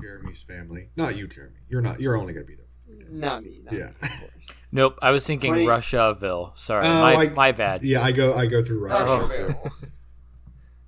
Jeremy's 0.00 0.42
family. 0.42 0.90
Not 0.96 1.16
you, 1.16 1.26
Jeremy. 1.28 1.56
You're 1.68 1.80
not. 1.82 2.00
You're 2.00 2.16
only 2.16 2.32
gonna 2.32 2.44
be 2.46 2.54
there. 2.56 2.64
Not 3.10 3.42
me. 3.44 3.60
Not 3.64 3.74
Yeah. 3.74 3.90
Me. 4.02 4.08
Nope, 4.72 4.98
I 5.00 5.10
was 5.10 5.26
thinking 5.26 5.52
20 5.52 5.66
Russiaville. 5.66 6.56
Sorry, 6.58 6.84
Oh, 6.86 7.00
my, 7.00 7.14
I- 7.14 7.28
my 7.30 7.52
bad. 7.52 7.82
Yeah, 7.84 8.02
I 8.02 8.12
go. 8.12 8.34
I 8.34 8.46
go 8.46 8.62
through 8.64 8.84
Russia. 8.84 9.04
Oh, 9.08 9.28
too. 9.28 9.54
cool. 9.54 9.72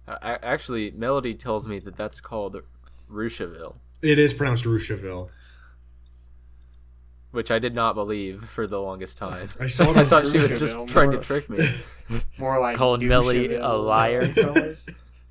Uh, 0.06 0.16
a- 0.22 0.44
actually, 0.44 0.90
Melody 0.90 1.32
tells 1.34 1.66
me 1.68 1.79
that 1.80 1.96
that's 1.96 2.21
called 2.21 2.60
Rushaville, 3.10 3.76
It 4.02 4.18
is 4.18 4.34
pronounced 4.34 4.65
Rushaville. 4.65 5.31
which 7.31 7.51
I 7.51 7.59
did 7.59 7.75
not 7.75 7.95
believe 7.95 8.45
for 8.45 8.67
the 8.67 8.79
longest 8.81 9.17
time. 9.19 9.49
I 9.61 9.69
saw 9.69 9.90
I 9.97 10.04
thought 10.04 10.27
she 10.27 10.38
was 10.38 10.59
just 10.59 10.75
Rushaville, 10.75 10.88
trying 10.88 11.11
to 11.13 11.19
trick 11.19 11.49
me. 11.49 11.69
More 12.38 12.61
like 12.61 12.77
Called 12.77 13.03
Millie 13.03 13.54
a 13.54 13.69
liar. 13.69 14.21
right, 14.21 14.35
fellas? 14.35 14.88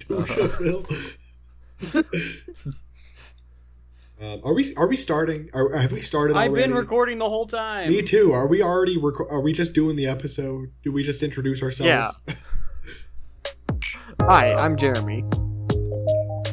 Rushaville. 0.08 0.86
Um, 4.20 4.42
are 4.44 4.54
we? 4.54 4.74
Are 4.76 4.88
we 4.88 4.98
starting? 4.98 5.50
Are, 5.54 5.76
have 5.76 5.92
we 5.92 6.02
started? 6.02 6.36
I've 6.36 6.50
already? 6.52 6.68
been 6.68 6.76
recording 6.76 7.20
the 7.20 7.30
whole 7.30 7.46
time. 7.46 7.90
Me 7.90 8.02
too. 8.02 8.32
Are 8.34 8.48
we 8.48 8.64
already? 8.64 8.98
Reco- 8.98 9.32
are 9.32 9.42
we 9.42 9.54
just 9.54 9.74
doing 9.74 9.96
the 9.96 10.08
episode? 10.08 10.72
Do 10.84 10.92
we 10.92 11.04
just 11.04 11.22
introduce 11.22 11.62
ourselves? 11.62 11.88
Yeah. 11.88 12.12
Hi, 14.22 14.54
I'm 14.56 14.76
Jeremy. 14.76 15.24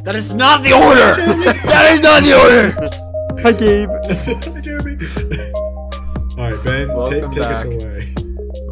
That 0.05 0.15
is 0.15 0.35
not 0.35 0.63
the 0.63 0.73
order. 0.75 1.17
that 1.63 1.93
is 1.93 2.01
not 2.01 2.23
the 2.23 2.35
order. 2.39 2.73
Hi, 3.43 3.53
Gabe. 3.53 3.89
Hi, 4.55 4.61
Jeremy. 4.61 4.99
All 6.37 6.53
right, 6.53 6.65
Ben. 6.65 6.89
ta- 6.89 6.97
Welcome 6.97 7.31
take 7.31 7.41
back. 7.41 7.57
us 7.57 7.65
away. 7.65 8.15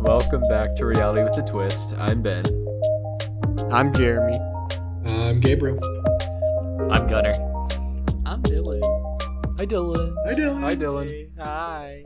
Welcome 0.03 0.43
back 0.51 0.75
to 0.77 0.85
Reality 0.85 1.23
with 1.23 1.39
a 1.39 1.43
Twist. 1.43 1.95
I'm 1.97 2.21
Ben. 2.21 2.45
I'm 3.73 3.93
Jeremy. 3.95 4.39
I'm 5.07 5.41
Gabriel. 5.41 5.79
I'm 6.91 7.07
Gunner. 7.07 7.33
I'm 8.45 8.51
Dylan. 8.51 8.83
Hi, 9.59 9.67
Dylan. 9.67 10.15
Hi, 10.25 10.35
Dylan. 10.35 10.61
Hi, 10.61 10.75
Dylan. 10.75 11.31
Hi. 11.39 12.05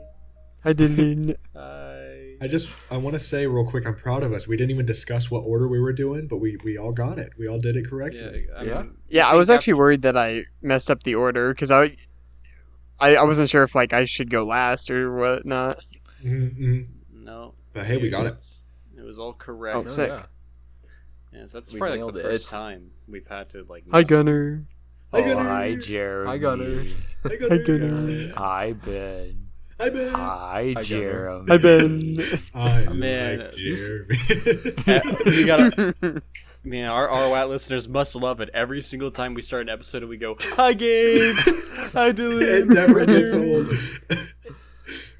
Hi, 0.64 0.72
Dylan. 0.72 1.36
Hi. 1.56 2.34
I 2.42 2.48
just 2.48 2.68
I 2.90 2.96
want 2.98 3.14
to 3.14 3.20
say 3.20 3.46
real 3.46 3.64
quick, 3.64 3.86
I'm 3.86 3.94
proud 3.94 4.22
of 4.22 4.32
us. 4.32 4.46
We 4.46 4.56
didn't 4.56 4.70
even 4.72 4.84
discuss 4.84 5.30
what 5.30 5.40
order 5.40 5.66
we 5.68 5.80
were 5.80 5.92
doing, 5.94 6.26
but 6.28 6.36
we 6.38 6.58
we 6.64 6.76
all 6.76 6.92
got 6.92 7.18
it. 7.18 7.30
We 7.38 7.46
all 7.48 7.58
did 7.58 7.76
it 7.76 7.84
Yeah, 7.84 7.88
correctly. 7.90 8.46
I 8.54 8.62
Yeah. 8.64 8.82
mean, 8.82 8.96
Yeah, 9.08 9.28
I 9.28 9.34
was 9.34 9.48
actually 9.48 9.74
worried 9.74 10.02
that 10.02 10.16
I 10.16 10.44
messed 10.60 10.90
up 10.90 11.02
the 11.04 11.14
order 11.14 11.54
because 11.54 11.70
I, 11.70 11.96
I, 13.00 13.16
I 13.16 13.22
wasn't 13.24 13.48
sure 13.48 13.62
if 13.62 13.74
like 13.74 13.92
I 13.94 14.04
should 14.04 14.28
go 14.30 14.44
last 14.44 14.90
or 14.90 15.14
whatnot. 15.16 15.82
Mm-hmm. 16.22 16.82
No. 17.24 17.54
But 17.72 17.86
hey, 17.86 17.96
we 17.96 18.10
got 18.10 18.26
it. 18.26 18.44
It 18.98 19.02
was 19.02 19.18
all 19.18 19.32
correct. 19.32 19.74
Oh, 19.76 19.84
Oh, 19.84 19.88
sick. 19.88 20.08
yeah. 20.10 20.24
Yes, 21.32 21.52
that's 21.52 21.72
We 21.72 21.80
probably 21.80 22.02
like 22.02 22.14
the 22.14 22.20
it. 22.20 22.22
first 22.24 22.48
time 22.50 22.90
we've 23.08 23.26
had 23.26 23.48
to 23.50 23.64
like. 23.68 23.84
Hi, 23.92 24.00
miss- 24.00 24.08
Gunner. 25.12 25.20
Hi, 25.20 25.20
oh, 25.20 25.22
Gunner. 25.22 25.48
hi, 25.48 25.76
Jeremy. 25.76 26.26
Hi, 26.26 26.38
Gunner. 26.38 26.84
Hi, 26.84 27.28
Hi, 27.28 27.58
Gunner. 27.58 27.78
Gunner. 27.88 28.32
Hi, 28.36 28.72
Ben. 28.72 29.48
Hi, 29.78 29.90
Ben. 29.90 30.12
Hi, 30.12 30.74
Jeremy. 30.80 31.46
Hi, 31.48 31.56
Ben. 31.58 32.18
I 32.54 32.92
Man, 32.92 33.38
like 33.40 33.56
Jeremy. 33.56 34.18
you 35.36 35.46
gotta. 35.46 36.22
Man, 36.64 36.90
our 36.90 37.06
RWAT 37.06 37.48
listeners 37.48 37.88
must 37.88 38.16
love 38.16 38.40
it. 38.40 38.50
Every 38.52 38.80
single 38.82 39.12
time 39.12 39.34
we 39.34 39.42
start 39.42 39.62
an 39.62 39.68
episode, 39.68 40.02
and 40.02 40.08
we 40.08 40.16
go, 40.16 40.36
"Hi, 40.40 40.72
Gabe. 40.72 41.36
Hi, 41.92 42.12
Dylan." 42.12 42.42
it 42.42 42.68
never 42.68 43.06
gets 43.06 43.32
old. 43.32 43.72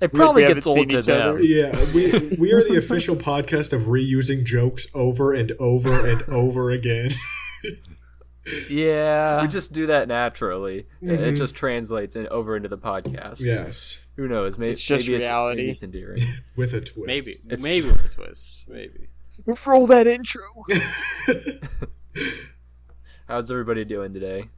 It 0.00 0.12
probably 0.12 0.45
we 0.45 0.55
gets 0.55 0.67
old 0.67 0.91
to 0.91 1.03
them. 1.03 1.39
Yeah, 1.41 1.73
we 1.95 2.37
we 2.39 2.53
are 2.53 2.65
the 2.65 2.77
official 2.77 3.15
podcast 3.17 3.73
of 3.73 3.83
reusing 3.83 4.45
jokes 4.45 4.87
over 4.93 5.33
and 5.33 5.53
over 5.61 6.06
and 6.06 6.23
over 6.28 6.71
again. 6.71 7.11
Yeah. 8.69 9.42
We 9.42 9.48
just 9.48 9.72
do 9.72 9.86
that 9.89 10.08
naturally. 10.08 10.86
It- 11.02 11.20
It 11.20 11.33
just 11.34 11.55
translates 11.55 12.16
in, 12.16 12.27
over 12.28 12.56
into 12.56 12.69
the 12.69 12.78
podcast. 12.78 13.41
yes, 13.41 13.98
Who 14.16 14.28
knows? 14.28 14.58
Maybe 14.58 14.70
It's 14.70 14.83
just 14.83 15.06
maybe 15.08 15.19
reality. 15.20 15.70
It's, 15.70 15.83
maybe 15.83 15.83
it's 15.83 15.83
endearing. 15.83 16.22
with 16.56 16.75
a 16.75 16.80
twist. 16.80 17.06
Maybe, 17.06 17.38
It's 17.48 17.62
maybe 17.62 17.88
with 17.88 18.05
a 18.05 18.08
twist. 18.08 18.69
Maybe. 18.69 19.09
Roll 19.66 19.87
that 19.88 20.06
intro. 20.06 20.43
How's 23.28 23.50
everybody 23.50 23.84
doing 23.84 24.15
today? 24.15 24.48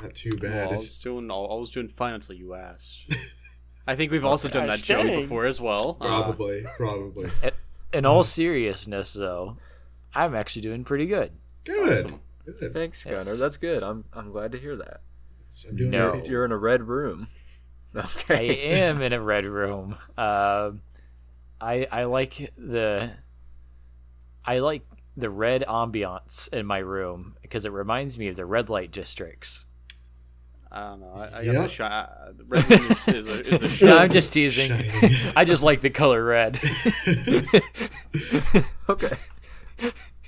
Not 0.00 0.14
too 0.14 0.38
Well, 0.40 0.50
bad. 0.50 0.68
I 0.68 0.70
was 0.72 0.98
doing. 0.98 1.30
I 1.30 1.34
was 1.34 1.70
doing 1.70 1.88
fine 1.88 2.14
until 2.14 2.34
you 2.36 2.54
asked. 2.54 3.10
I 3.86 3.96
think 3.96 4.12
we've 4.12 4.24
also 4.24 4.48
done 4.48 4.66
that 4.68 4.78
gosh, 4.78 4.82
joke 4.82 5.06
before 5.06 5.46
as 5.46 5.60
well. 5.60 5.96
Uh, 6.00 6.06
probably, 6.22 6.64
probably. 6.76 7.30
In 7.92 8.06
all 8.06 8.22
seriousness, 8.22 9.12
though, 9.14 9.56
I'm 10.14 10.34
actually 10.34 10.62
doing 10.62 10.84
pretty 10.84 11.06
good. 11.06 11.32
Good. 11.64 12.06
Awesome. 12.06 12.20
Good. 12.44 12.72
Thanks, 12.74 13.06
Yes. 13.06 13.24
Gunner. 13.24 13.36
That's 13.36 13.56
good. 13.56 13.82
I'm 13.82 14.04
I'm 14.12 14.32
glad 14.32 14.52
to 14.52 14.58
hear 14.58 14.76
that. 14.76 15.00
I'm 15.68 15.76
doing 15.76 15.90
No. 15.90 16.12
great. 16.12 16.26
You're 16.26 16.44
in 16.44 16.52
a 16.52 16.58
red 16.58 16.82
room. 16.82 17.28
Okay. 17.94 18.72
I 18.72 18.76
am 18.78 19.02
in 19.02 19.12
a 19.12 19.20
red 19.20 19.44
room. 19.44 19.96
Uh, 20.16 20.70
I 21.60 21.86
I 21.92 22.04
like 22.04 22.50
the 22.56 23.10
I 24.46 24.60
like 24.60 24.86
the 25.14 25.28
red 25.28 25.62
ambiance 25.68 26.50
in 26.54 26.64
my 26.64 26.78
room 26.78 27.36
because 27.42 27.66
it 27.66 27.72
reminds 27.72 28.18
me 28.18 28.28
of 28.28 28.36
the 28.36 28.46
red 28.46 28.70
light 28.70 28.92
districts. 28.92 29.66
I 30.70 30.80
don't 30.88 31.00
know. 31.00 31.12
I, 31.14 31.40
I 31.40 31.44
got 31.44 31.46
Yeah. 31.52 31.52
the 31.62 31.68
shot. 31.68 32.18
The 32.38 32.44
red 32.44 32.70
room 32.70 32.90
is, 32.90 33.08
is 33.08 33.28
a, 33.28 33.40
is 33.54 33.60
a 33.60 33.68
shot. 33.68 33.86
No, 33.88 33.98
I'm 33.98 34.08
just 34.08 34.32
teasing. 34.32 34.70
Shiny. 34.70 35.14
I 35.36 35.44
just 35.44 35.62
like 35.62 35.82
the 35.82 35.90
color 35.90 36.24
red. 36.24 36.58
okay. 38.88 39.12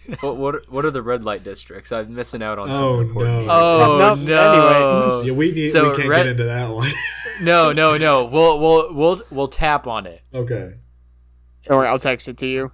what 0.20 0.36
what 0.36 0.54
are, 0.54 0.62
what 0.68 0.84
are 0.84 0.90
the 0.90 1.02
red 1.02 1.24
light 1.24 1.44
districts? 1.44 1.92
I'm 1.92 2.14
missing 2.14 2.42
out 2.42 2.58
on 2.58 2.68
Oh, 2.70 2.72
some 2.98 3.00
important. 3.08 3.46
no. 3.46 3.52
oh 3.52 4.14
Nope, 4.16 4.28
no! 4.28 5.22
yeah, 5.26 5.32
we 5.32 5.52
need. 5.52 5.70
So 5.70 5.90
we 5.90 5.96
can't 5.96 6.08
red- 6.08 6.16
get 6.18 6.26
into 6.28 6.44
that 6.44 6.70
one. 6.74 6.90
No, 7.42 7.72
no, 7.72 7.96
no. 7.96 8.26
We'll 8.26 8.60
we'll 8.60 8.94
we'll 8.94 9.22
we'll 9.30 9.48
tap 9.48 9.88
on 9.88 10.06
it. 10.06 10.22
okay. 10.32 10.74
Don't 11.66 11.78
worry, 11.78 11.88
I'll 11.88 11.98
text 11.98 12.28
it 12.28 12.36
to 12.38 12.46
you. 12.46 12.70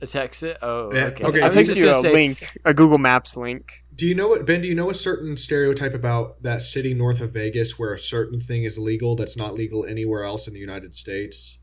A 0.00 0.06
text 0.06 0.42
it. 0.44 0.58
Oh, 0.62 0.92
Yeah, 0.94 1.06
okay. 1.06 1.24
okay, 1.24 1.40
I 1.42 1.46
I'll 1.46 1.52
text 1.52 1.76
you 1.76 1.88
a 1.90 1.94
say. 1.94 2.12
link, 2.12 2.56
a 2.64 2.72
Google 2.72 2.98
Maps 2.98 3.36
link. 3.36 3.82
Do 3.94 4.06
you 4.06 4.14
know 4.14 4.28
what 4.28 4.46
Ben? 4.46 4.60
Do 4.60 4.68
you 4.68 4.74
know 4.76 4.90
a 4.90 4.94
certain 4.94 5.36
stereotype 5.36 5.92
about 5.92 6.42
that 6.44 6.62
city 6.62 6.94
north 6.94 7.20
of 7.20 7.32
Vegas 7.32 7.78
where 7.78 7.92
a 7.92 7.98
certain 7.98 8.38
thing 8.40 8.62
is 8.62 8.78
legal 8.78 9.16
that's 9.16 9.36
not 9.36 9.54
legal 9.54 9.84
anywhere 9.84 10.22
else 10.24 10.46
in 10.46 10.54
the 10.54 10.60
United 10.60 10.94
States? 10.94 11.58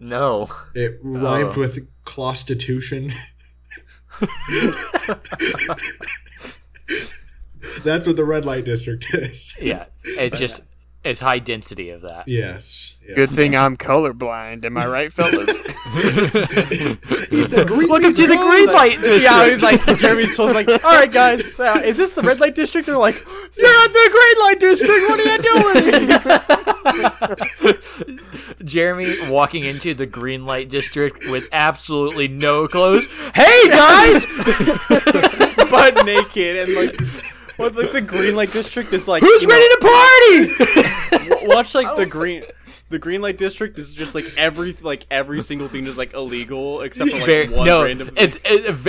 No. 0.00 0.48
It 0.74 0.98
rhymes 1.02 1.54
Oh. 1.56 1.60
with 1.60 1.86
prostitution. 2.04 3.12
That's 7.84 8.06
what 8.06 8.16
the 8.16 8.24
red 8.24 8.44
light 8.44 8.64
district 8.64 9.12
is. 9.14 9.54
Yeah, 9.60 9.86
it's 10.04 10.38
just 10.38 10.62
it's 11.04 11.20
high 11.20 11.38
density 11.38 11.90
of 11.90 12.02
that. 12.02 12.26
Yes. 12.28 12.96
Yeah. 13.06 13.14
Good 13.16 13.30
thing 13.30 13.56
I'm 13.56 13.76
colorblind. 13.76 14.64
Am 14.64 14.76
I 14.76 14.86
right, 14.86 15.12
fellas? 15.12 15.62
He 17.30 17.44
said, 17.44 17.66
"Green 17.68 17.88
Welcome 17.88 18.14
to 18.14 18.26
the 18.26 18.36
green 18.36 18.66
light 18.72 18.96
district. 19.02 19.22
Yeah, 19.24 19.48
he's 19.50 19.62
like 19.62 19.84
Jeremy's 19.98 20.30
supposed 20.32 20.54
like, 20.54 20.68
all 20.68 20.76
right, 20.92 21.10
guys, 21.12 21.58
uh, 21.60 21.82
is 21.84 21.96
this 21.96 22.12
the 22.12 22.22
red 22.22 22.40
light 22.40 22.54
district? 22.54 22.86
They're 22.86 22.96
like, 22.96 23.16
you're 23.56 23.66
at 23.68 23.88
the 23.92 24.10
green 24.12 24.38
light 24.46 24.60
district. 24.60 25.08
What 25.08 25.20
are 25.20 25.24
you 25.24 25.38
doing? 25.42 26.74
Jeremy 28.64 29.28
walking 29.30 29.64
into 29.64 29.94
the 29.94 30.06
green 30.06 30.46
light 30.46 30.68
district 30.68 31.28
with 31.28 31.48
absolutely 31.52 32.28
no 32.28 32.68
clothes. 32.68 33.06
Hey 33.34 33.68
guys! 33.68 34.24
Butt 35.70 36.04
naked 36.06 36.56
and 36.68 36.74
like, 36.74 36.98
what 37.56 37.74
like 37.74 37.92
the 37.92 38.00
green 38.00 38.34
light 38.36 38.52
district 38.52 38.92
is 38.92 39.06
like. 39.08 39.22
Who's 39.22 39.42
you 39.42 39.48
know, 39.48 39.54
ready 39.54 39.68
to 39.68 39.78
party? 41.38 41.46
Watch 41.46 41.74
like 41.74 41.96
the 41.96 42.06
green. 42.06 42.44
The 42.90 42.98
green 42.98 43.20
light 43.20 43.36
district 43.36 43.78
is 43.78 43.92
just 43.92 44.14
like 44.14 44.24
every 44.38 44.72
like 44.80 45.04
every 45.10 45.42
single 45.42 45.68
thing 45.68 45.86
is 45.86 45.98
like 45.98 46.14
illegal 46.14 46.80
except 46.80 47.10
for 47.10 47.16
like 47.18 47.26
Very, 47.26 47.48
one 47.50 47.66
no, 47.66 47.82
random. 47.84 48.08
it's 48.16 48.38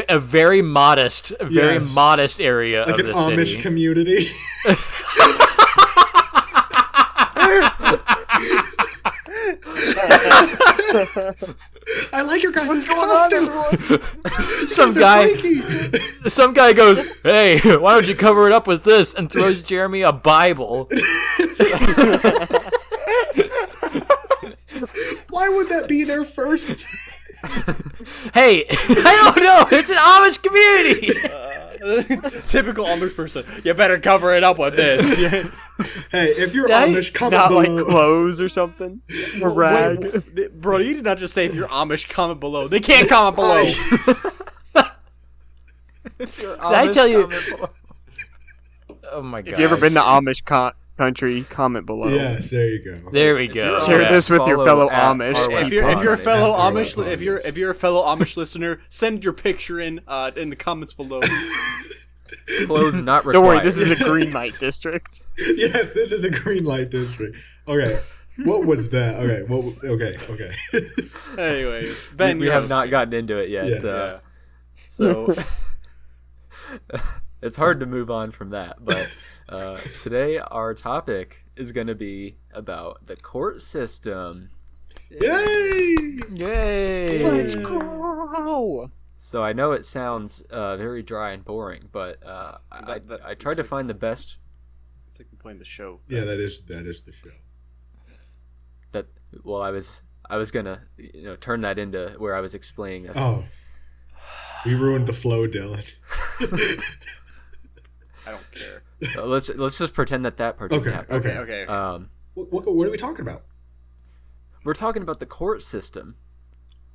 a 0.09 0.17
very 0.17 0.61
modest, 0.61 1.31
a 1.37 1.45
very 1.45 1.73
Yes. 1.75 1.93
modest 1.95 2.39
area 2.39 2.85
Like 2.85 2.93
of 2.93 2.99
an 3.01 3.05
the 3.07 3.11
Amish 3.11 3.47
city. 3.49 3.61
community. 3.61 4.29
I 12.13 12.21
like 12.21 12.43
your 12.43 12.51
guys' 12.51 12.85
costume. 12.85 13.47
some 14.67 14.93
guy, 14.93 15.33
some 16.27 16.53
guy 16.53 16.73
goes, 16.73 17.07
"Hey, 17.23 17.59
why 17.77 17.93
don't 17.93 18.07
you 18.07 18.15
cover 18.15 18.45
it 18.47 18.53
up 18.53 18.67
with 18.67 18.83
this?" 18.83 19.13
and 19.13 19.31
throws 19.31 19.63
Jeremy 19.63 20.01
a 20.01 20.11
Bible. 20.11 20.89
Why 25.29 25.49
would 25.49 25.69
that 25.69 25.85
be 25.87 26.03
their 26.03 26.25
first? 26.25 26.85
Hey, 28.33 28.65
I 28.69 29.31
don't 29.33 29.43
know. 29.43 29.65
It's 29.77 29.89
an 29.89 29.97
Amish 29.97 30.41
community. 30.43 31.13
Typical 32.47 32.85
Amish 32.85 33.15
person. 33.15 33.45
You 33.63 33.73
better 33.73 33.99
cover 33.99 34.33
it 34.33 34.43
up 34.43 34.59
with 34.59 34.75
this. 34.75 35.15
Hey, 36.11 36.27
if 36.31 36.53
you're 36.53 36.67
Right? 36.67 36.93
Amish, 36.93 37.13
comment 37.13 37.33
Not 37.41 37.51
like 37.53 37.67
below. 37.67 37.85
clothes 37.85 38.41
or 38.41 38.49
something. 38.49 39.01
A 39.41 39.47
rag. 39.47 40.23
Wait, 40.35 40.59
bro, 40.59 40.77
you 40.77 40.93
did 40.95 41.03
not 41.05 41.17
just 41.17 41.33
say 41.33 41.45
if 41.45 41.55
you're 41.55 41.69
Amish, 41.69 42.09
comment 42.09 42.39
below. 42.41 42.67
They 42.67 42.79
can't 42.81 43.07
comment 43.07 43.35
below. 43.37 43.63
Did 46.17 46.59
I 46.59 46.91
tell 46.91 47.07
you? 47.07 47.29
Oh 49.11 49.21
my 49.21 49.41
god. 49.41 49.53
If 49.53 49.59
you 49.59 49.65
ever 49.65 49.77
been 49.77 49.93
to 49.93 49.99
Amish 50.01 50.43
co- 50.43 50.71
country, 50.99 51.45
comment 51.49 51.85
below. 51.85 52.09
Yes, 52.09 52.49
there 52.49 52.67
you 52.67 52.83
go. 52.83 53.09
There 53.11 53.35
we 53.35 53.47
go. 53.47 53.79
Share 53.85 54.05
on 54.05 54.11
this 54.13 54.29
with 54.29 54.45
your 54.45 54.63
fellow 54.65 54.89
Amish. 54.89 55.61
If 55.61 55.71
you're 55.71 55.87
if 55.89 56.03
you're 56.03 56.13
a 56.13 56.17
fellow 56.17 56.55
Yeah. 56.57 56.69
Amish, 56.71 56.97
li- 56.97 57.07
if 57.11 57.21
you're 57.21 57.37
if 57.39 57.57
you're 57.57 57.71
a 57.71 57.75
fellow 57.75 58.03
Amish 58.03 58.35
listener, 58.35 58.81
send 58.89 59.23
your 59.23 59.31
picture 59.33 59.79
in 59.79 60.01
uh, 60.07 60.31
in 60.35 60.49
the 60.49 60.57
comments 60.57 60.91
below. 60.93 61.21
clothes 62.65 63.01
not 63.01 63.25
required. 63.25 63.33
Don't 63.33 63.45
worry, 63.45 63.63
this 63.63 63.77
is 63.77 63.89
a 63.91 63.95
green 64.03 64.31
light 64.39 64.59
district. 64.59 65.21
yes, 65.37 65.93
this 65.93 66.11
is 66.11 66.23
a 66.25 66.29
green 66.29 66.65
light 66.65 66.89
district. 66.89 67.37
Okay, 67.67 67.99
what 68.43 68.65
was 68.67 68.89
that? 68.89 69.15
Okay, 69.15 69.43
what? 69.47 69.83
Okay, 69.83 70.17
okay. 70.29 70.51
anyway, 71.37 71.91
Ben, 72.15 72.39
we 72.39 72.45
your 72.47 72.53
have 72.55 72.67
not 72.67 72.89
gotten 72.89 73.13
into 73.13 73.37
it 73.37 73.49
yet. 73.49 73.81
Yeah. 73.83 73.89
uh, 73.89 74.19
So 74.89 75.33
it's 77.41 77.55
hard 77.55 77.79
to 77.79 77.85
move 77.85 78.09
on 78.11 78.31
from 78.31 78.49
that. 78.51 78.77
But 78.83 79.09
uh, 79.47 79.77
today 80.01 80.37
our 80.39 80.73
topic 80.73 81.45
is 81.55 81.71
going 81.71 81.87
to 81.87 81.95
be 81.95 82.37
about 82.53 83.05
the 83.07 83.15
court 83.15 83.61
system. 83.61 84.49
Yay! 85.09 85.95
Yay! 86.31 87.23
Let's 87.23 87.55
go. 87.55 88.91
So 89.17 89.43
I 89.43 89.53
know 89.53 89.71
it 89.73 89.83
sounds 89.85 90.41
uh, 90.49 90.77
very 90.77 91.03
dry 91.03 91.31
and 91.31 91.43
boring, 91.43 91.89
but 91.91 92.25
uh, 92.25 92.57
I, 92.71 92.85
That- 92.85 93.07
that- 93.07 93.25
I 93.25 93.33
tried 93.35 93.55
to 93.55 93.61
like- 93.61 93.69
find 93.69 93.89
the 93.89 93.93
best 93.93 94.37
It's 95.07 95.19
like 95.19 95.29
the 95.29 95.35
point 95.35 95.55
of 95.55 95.59
the 95.59 95.65
show. 95.65 95.99
Yeah, 96.07 96.23
that 96.25 96.39
is 96.39 96.61
that 96.67 96.85
is 96.85 97.01
the 97.01 97.11
show. 97.13 97.29
that. 98.91 99.07
Well, 99.43 99.61
I 99.61 99.71
was 99.71 100.03
I 100.29 100.37
was 100.37 100.51
gonna 100.51 100.81
you 100.97 101.23
know 101.23 101.35
turn 101.35 101.61
that 101.61 101.77
into 101.79 102.15
where 102.17 102.35
I 102.35 102.39
was 102.41 102.53
explaining. 102.55 103.03
that- 103.03 103.17
Oh, 103.17 103.43
we 104.65 104.75
ruined 104.75 105.07
the 105.07 105.13
flow, 105.13 105.47
Dylan. 105.47 105.91
I 108.29 108.31
don't 108.31 108.51
care. 108.51 108.83
Uh, 109.23 109.25
let's 109.25 109.49
let's 109.49 109.77
just 109.77 109.93
pretend 109.93 110.25
that 110.25 110.37
that 110.37 110.57
part 110.57 110.71
didn't 110.71 110.83
okay, 110.87 110.91
happen. 110.95 111.15
okay, 111.17 111.29
Okay, 111.29 111.39
okay. 111.39 111.61
okay. 111.63 111.71
Um, 111.71 112.09
What, 112.35 112.51
what, 112.51 112.75
what 112.75 112.87
are 112.87 112.91
we 112.91 112.97
talking 112.97 113.21
about? 113.21 113.43
we're 114.65 114.73
talking 114.73 115.01
about 115.01 115.19
the 115.19 115.25
court 115.25 115.63
system. 115.63 116.15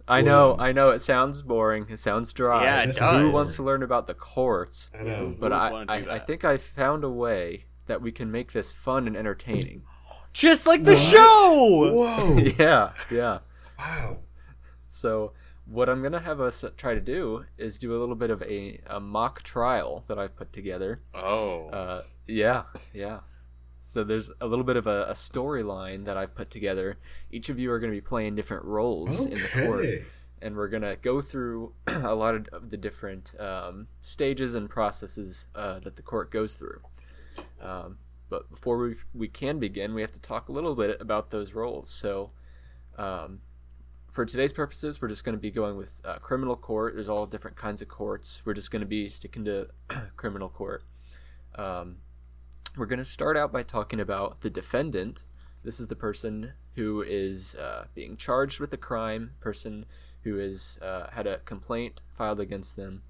I 0.06 0.20
know, 0.20 0.54
I 0.58 0.72
know. 0.72 0.90
It 0.90 0.98
sounds 1.00 1.40
boring. 1.40 1.86
It 1.88 1.98
sounds 1.98 2.32
dry. 2.34 2.62
Yeah, 2.64 2.82
it 2.82 2.96
does. 2.96 3.22
Who 3.22 3.30
wants 3.30 3.56
to 3.56 3.62
learn 3.62 3.82
about 3.82 4.06
the 4.06 4.12
courts? 4.12 4.90
I 4.98 5.02
know. 5.02 5.34
But 5.40 5.50
I, 5.54 5.84
I, 5.88 5.96
I 6.16 6.18
think 6.18 6.44
I 6.44 6.58
found 6.58 7.04
a 7.04 7.08
way 7.08 7.64
that 7.86 8.02
we 8.02 8.12
can 8.12 8.30
make 8.30 8.52
this 8.52 8.72
fun 8.74 9.06
and 9.06 9.16
entertaining. 9.16 9.82
Just 10.34 10.66
like 10.66 10.84
the 10.84 10.92
What? 10.92 11.00
show. 11.00 11.90
Whoa! 11.94 12.36
yeah, 12.58 12.92
yeah. 13.10 13.38
wow. 13.78 14.18
So 14.86 15.32
what 15.66 15.88
I'm 15.88 16.02
gonna 16.02 16.20
have 16.20 16.40
us 16.40 16.64
try 16.76 16.94
to 16.94 17.00
do 17.00 17.44
is 17.56 17.78
do 17.78 17.96
a 17.96 17.98
little 17.98 18.14
bit 18.14 18.30
of 18.30 18.42
a, 18.42 18.80
a 18.86 19.00
mock 19.00 19.42
trial 19.42 20.04
that 20.08 20.18
I've 20.18 20.36
put 20.36 20.52
together. 20.52 21.00
Oh. 21.14 21.68
Uh, 21.68 22.02
yeah, 22.26 22.64
yeah. 22.92 23.20
So 23.84 24.02
there's 24.02 24.30
a 24.40 24.46
little 24.46 24.64
bit 24.64 24.76
of 24.76 24.86
a, 24.86 25.04
a 25.04 25.12
storyline 25.12 26.06
that 26.06 26.16
I've 26.16 26.34
put 26.34 26.50
together. 26.50 26.96
Each 27.30 27.50
of 27.50 27.58
you 27.58 27.70
are 27.70 27.78
going 27.78 27.92
to 27.92 27.96
be 27.96 28.00
playing 28.00 28.34
different 28.34 28.64
roles 28.64 29.26
in 29.26 29.34
the 29.34 29.48
court, 29.66 29.86
and 30.40 30.56
we're 30.56 30.68
going 30.68 30.82
to 30.82 30.96
go 30.96 31.20
through 31.20 31.74
a 31.86 32.14
lot 32.14 32.34
of 32.34 32.70
the 32.70 32.78
different 32.78 33.38
um, 33.38 33.88
stages 34.00 34.54
and 34.54 34.70
processes 34.70 35.46
uh, 35.54 35.80
that 35.80 35.96
the 35.96 36.02
court 36.02 36.30
goes 36.30 36.54
through. 36.54 36.80
Um, 37.60 37.98
but 38.30 38.50
before 38.50 38.78
we, 38.78 38.96
we 39.12 39.28
can 39.28 39.58
begin, 39.58 39.94
we 39.94 40.00
have 40.00 40.12
to 40.12 40.20
talk 40.20 40.48
a 40.48 40.52
little 40.52 40.74
bit 40.74 40.98
about 41.00 41.30
those 41.30 41.52
roles. 41.52 41.88
So, 41.90 42.30
um, 42.96 43.40
for 44.14 44.24
today's 44.24 44.52
purposes, 44.52 45.02
we're 45.02 45.08
just 45.08 45.24
going 45.24 45.36
to 45.36 45.40
be 45.40 45.50
going 45.50 45.76
with 45.76 46.00
uh, 46.04 46.18
criminal 46.18 46.54
court. 46.54 46.94
There's 46.94 47.08
all 47.08 47.26
different 47.26 47.56
kinds 47.56 47.82
of 47.82 47.88
courts. 47.88 48.42
We're 48.44 48.54
just 48.54 48.70
going 48.70 48.80
to 48.80 48.86
be 48.86 49.08
sticking 49.08 49.44
to 49.44 49.68
criminal 50.16 50.48
court. 50.48 50.84
Um, 51.56 51.96
we're 52.76 52.86
going 52.86 53.00
to 53.00 53.04
start 53.04 53.36
out 53.36 53.52
by 53.52 53.64
talking 53.64 53.98
about 53.98 54.40
the 54.40 54.50
defendant. 54.50 55.24
This 55.64 55.80
is 55.80 55.88
the 55.88 55.96
person 55.96 56.52
who 56.76 57.02
is 57.02 57.56
uh, 57.56 57.86
being 57.94 58.16
charged 58.16 58.60
with 58.60 58.72
a 58.72 58.76
crime, 58.76 59.32
person 59.40 59.84
who 60.22 60.36
has 60.36 60.78
uh, 60.80 61.08
had 61.10 61.26
a 61.26 61.38
complaint 61.38 62.00
filed 62.16 62.38
against 62.38 62.76
them. 62.76 63.02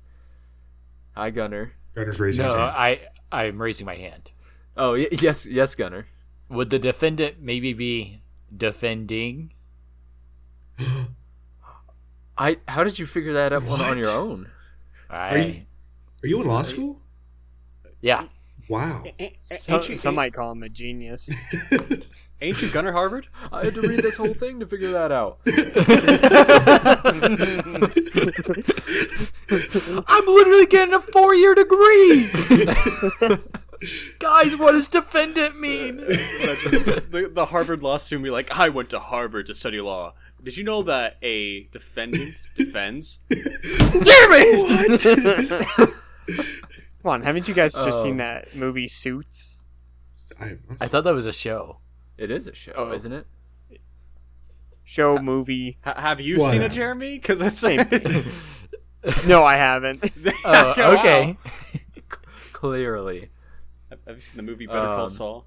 Hi, 1.14 1.30
Gunner. 1.30 1.74
Gunner's 1.94 2.18
raising 2.18 2.46
No, 2.46 2.52
his 2.54 2.60
hand. 2.60 2.74
I 2.76 3.00
I'm 3.30 3.60
raising 3.60 3.84
my 3.86 3.96
hand. 3.96 4.32
Oh, 4.76 4.92
y- 4.94 5.08
yes, 5.12 5.46
yes, 5.46 5.74
Gunner. 5.74 6.06
Would 6.48 6.70
the 6.70 6.78
defendant 6.78 7.40
maybe 7.40 7.72
be 7.72 8.20
defending? 8.54 9.52
I. 12.36 12.58
How 12.68 12.84
did 12.84 12.98
you 12.98 13.06
figure 13.06 13.32
that 13.34 13.52
out 13.52 13.66
on, 13.66 13.80
on 13.80 13.98
your 13.98 14.10
own? 14.10 14.50
I 15.08 15.36
you- 15.36 15.62
Are 16.22 16.26
you 16.28 16.40
in 16.42 16.48
law 16.48 16.62
school? 16.62 17.00
yeah. 18.00 18.26
Wow. 18.66 19.04
Some, 19.42 19.82
some 19.82 20.14
might 20.14 20.32
call 20.32 20.52
him 20.52 20.62
a 20.62 20.70
genius. 20.70 21.28
Ain't 22.40 22.62
you 22.62 22.70
Gunner 22.70 22.92
Harvard? 22.92 23.28
I 23.52 23.66
had 23.66 23.74
to 23.74 23.82
read 23.82 24.00
this 24.00 24.16
whole 24.16 24.32
thing 24.32 24.58
to 24.60 24.66
figure 24.66 24.90
that 24.92 25.12
out. 25.12 25.38
I'm 30.06 30.26
literally 30.26 30.66
getting 30.66 30.94
a 30.94 31.00
four 31.00 31.34
year 31.34 31.54
degree. 31.54 32.30
Guys, 34.18 34.56
what 34.56 34.72
does 34.72 34.88
defendant 34.88 35.60
mean? 35.60 35.98
the, 35.98 37.30
the 37.32 37.44
Harvard 37.46 37.82
law 37.82 37.96
student 37.98 38.24
be 38.24 38.30
like, 38.30 38.50
I 38.58 38.68
went 38.70 38.90
to 38.90 38.98
Harvard 38.98 39.46
to 39.46 39.54
study 39.54 39.80
law. 39.80 40.14
Did 40.44 40.56
you 40.58 40.64
know 40.64 40.82
that 40.84 41.16
a 41.22 41.64
defendant 41.72 42.42
defends? 42.54 43.20
Jeremy! 43.30 44.98
Come 47.02 47.10
on, 47.10 47.22
haven't 47.22 47.48
you 47.48 47.54
guys 47.54 47.74
just 47.74 47.88
Oh. 47.98 48.02
seen 48.02 48.16
that 48.18 48.54
movie 48.54 48.88
Suits? 48.88 49.60
I, 50.40 50.56
I 50.80 50.86
thought 50.88 51.04
that 51.04 51.14
was 51.14 51.26
a 51.26 51.32
show. 51.32 51.78
It 52.18 52.30
is 52.30 52.46
a 52.46 52.54
show, 52.54 52.72
Oh. 52.76 52.92
isn't 52.92 53.12
it? 53.12 53.26
Show 54.84 55.18
movie. 55.18 55.78
Ha- 55.84 55.94
have 56.00 56.20
you 56.20 56.38
What? 56.40 56.50
seen 56.52 56.60
it, 56.62 56.72
Jeremy? 56.72 57.14
Because 57.16 57.40
it's 57.40 57.58
Same 57.60 57.84
thing. 57.84 58.24
No, 59.26 59.44
I 59.44 59.56
haven't. 59.56 60.02
Oh, 60.46 60.74
Wow. 60.76 60.96
okay. 60.98 61.36
Clearly. 62.52 63.28
Have 63.90 64.14
you 64.16 64.20
seen 64.20 64.36
the 64.38 64.42
movie 64.42 64.66
Better 64.66 64.80
Call 64.80 65.02
Um, 65.02 65.08
Saul? 65.10 65.46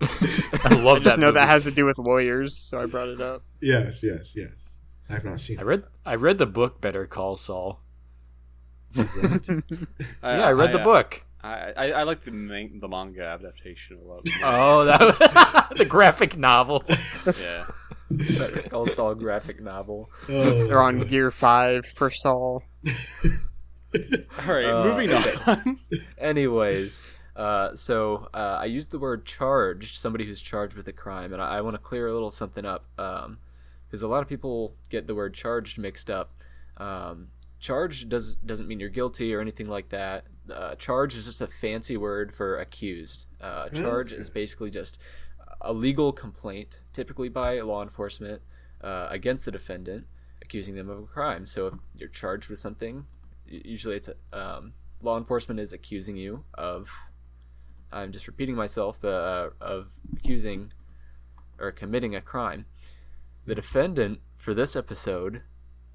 I 0.00 0.74
love 0.74 0.98
I 0.98 0.98
that. 0.98 1.02
just 1.04 1.18
know 1.18 1.32
that 1.32 1.48
has 1.48 1.64
to 1.64 1.70
do 1.70 1.84
with 1.84 1.98
lawyers, 1.98 2.56
so 2.58 2.80
I 2.80 2.86
brought 2.86 3.08
it 3.08 3.20
up. 3.20 3.42
yes, 3.60 4.02
yes, 4.02 4.32
yes. 4.36 4.78
I've 5.08 5.24
not 5.24 5.40
seen 5.40 5.58
I 5.58 5.62
it. 5.62 5.64
read 5.66 5.84
I 6.06 6.14
read 6.16 6.38
the 6.38 6.46
book 6.46 6.80
Better 6.80 7.06
Call 7.06 7.36
Saul. 7.36 7.80
What? 8.94 9.48
yeah, 9.48 9.60
I 10.22 10.52
read 10.52 10.72
the 10.72 10.78
book. 10.78 11.22
I, 11.42 11.72
I, 11.76 11.92
I 11.92 12.02
like 12.04 12.24
the 12.24 12.30
man- 12.30 12.78
the 12.80 12.88
manga 12.88 13.22
adaptation 13.24 13.98
a 13.98 14.06
lot. 14.06 14.26
Oh, 14.42 14.84
that 14.86 15.72
the 15.76 15.84
graphic 15.84 16.38
novel. 16.38 16.82
yeah. 17.38 17.66
Better 18.10 18.62
Call 18.68 18.86
Saul 18.86 19.14
graphic 19.14 19.60
novel. 19.62 20.08
Oh, 20.28 20.66
They're 20.66 20.80
on 20.80 21.00
Gear 21.00 21.30
5 21.30 21.84
for 21.84 22.10
Saul. 22.10 22.62
All 22.86 24.54
right, 24.54 24.64
Uh, 24.64 24.84
moving 24.84 25.10
on. 25.12 25.78
Anyways, 26.18 27.02
uh, 27.36 27.74
so 27.74 28.28
uh, 28.32 28.58
I 28.60 28.66
used 28.66 28.90
the 28.90 28.98
word 28.98 29.24
charged, 29.24 29.96
somebody 29.96 30.24
who's 30.24 30.40
charged 30.40 30.76
with 30.76 30.86
a 30.88 30.92
crime, 30.92 31.32
and 31.32 31.42
I, 31.42 31.58
I 31.58 31.60
want 31.62 31.74
to 31.74 31.78
clear 31.78 32.06
a 32.06 32.12
little 32.12 32.30
something 32.30 32.64
up 32.64 32.84
because 32.96 34.02
a 34.02 34.08
lot 34.08 34.22
of 34.22 34.28
people 34.28 34.74
get 34.88 35.06
the 35.06 35.14
word 35.14 35.34
charged 35.34 35.78
mixed 35.78 36.10
up. 36.10 36.30
Um, 36.76 37.28
charged 37.58 38.08
does 38.08 38.36
doesn't 38.36 38.68
mean 38.68 38.78
you're 38.78 38.88
guilty 38.88 39.34
or 39.34 39.40
anything 39.40 39.68
like 39.68 39.88
that. 39.88 40.24
Uh, 40.52 40.74
charge 40.76 41.16
is 41.16 41.24
just 41.24 41.40
a 41.40 41.46
fancy 41.46 41.96
word 41.96 42.34
for 42.34 42.58
accused. 42.58 43.26
Uh, 43.40 43.68
charge 43.70 44.12
is 44.12 44.28
basically 44.30 44.70
just 44.70 44.98
a 45.60 45.72
legal 45.72 46.12
complaint, 46.12 46.82
typically 46.92 47.28
by 47.28 47.60
law 47.60 47.82
enforcement, 47.82 48.42
uh, 48.82 49.08
against 49.10 49.44
the 49.46 49.50
defendant, 49.50 50.06
accusing 50.42 50.74
them 50.74 50.90
of 50.90 50.98
a 50.98 51.06
crime. 51.06 51.46
So 51.46 51.66
if 51.66 51.74
you're 51.96 52.08
charged 52.10 52.48
with 52.50 52.58
something, 52.58 53.06
usually 53.46 53.96
it's 53.96 54.10
um, 54.32 54.74
law 55.02 55.16
enforcement 55.18 55.58
is 55.58 55.72
accusing 55.72 56.16
you 56.16 56.44
of. 56.54 56.90
I'm 57.94 58.12
just 58.12 58.26
repeating 58.26 58.54
myself, 58.56 58.98
but 59.00 59.08
uh, 59.08 59.50
of 59.60 59.88
accusing 60.16 60.72
or 61.60 61.70
committing 61.70 62.14
a 62.14 62.20
crime. 62.20 62.66
The 63.46 63.54
defendant 63.54 64.20
for 64.36 64.52
this 64.52 64.74
episode 64.74 65.42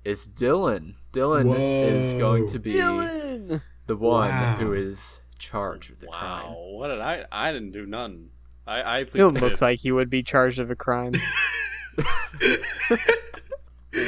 is 0.06 0.28
Dylan. 0.28 0.96
Dylan 1.12 1.54
is 1.60 2.14
going 2.14 2.48
to 2.48 2.60
be 2.60 2.74
Dylan! 2.74 3.62
the 3.88 3.96
one 3.98 4.30
Wow. 4.30 4.56
who 4.60 4.74
is 4.74 5.20
charged 5.38 5.90
with 5.90 6.00
the 6.00 6.08
crime. 6.08 6.46
wow, 6.46 6.56
what 6.78 6.88
did 6.88 7.00
I? 7.02 7.26
I 7.32 7.52
didn't 7.52 7.72
do 7.72 7.86
none. 7.86 8.30
I 8.66 9.00
I 9.00 9.04
Dylan 9.04 9.42
looks 9.42 9.62
like 9.62 9.80
he 9.80 9.92
would 9.92 10.10
be 10.10 10.24
charged 10.24 10.60
of 10.60 10.72
a 10.72 10.76
crime. 10.76 11.14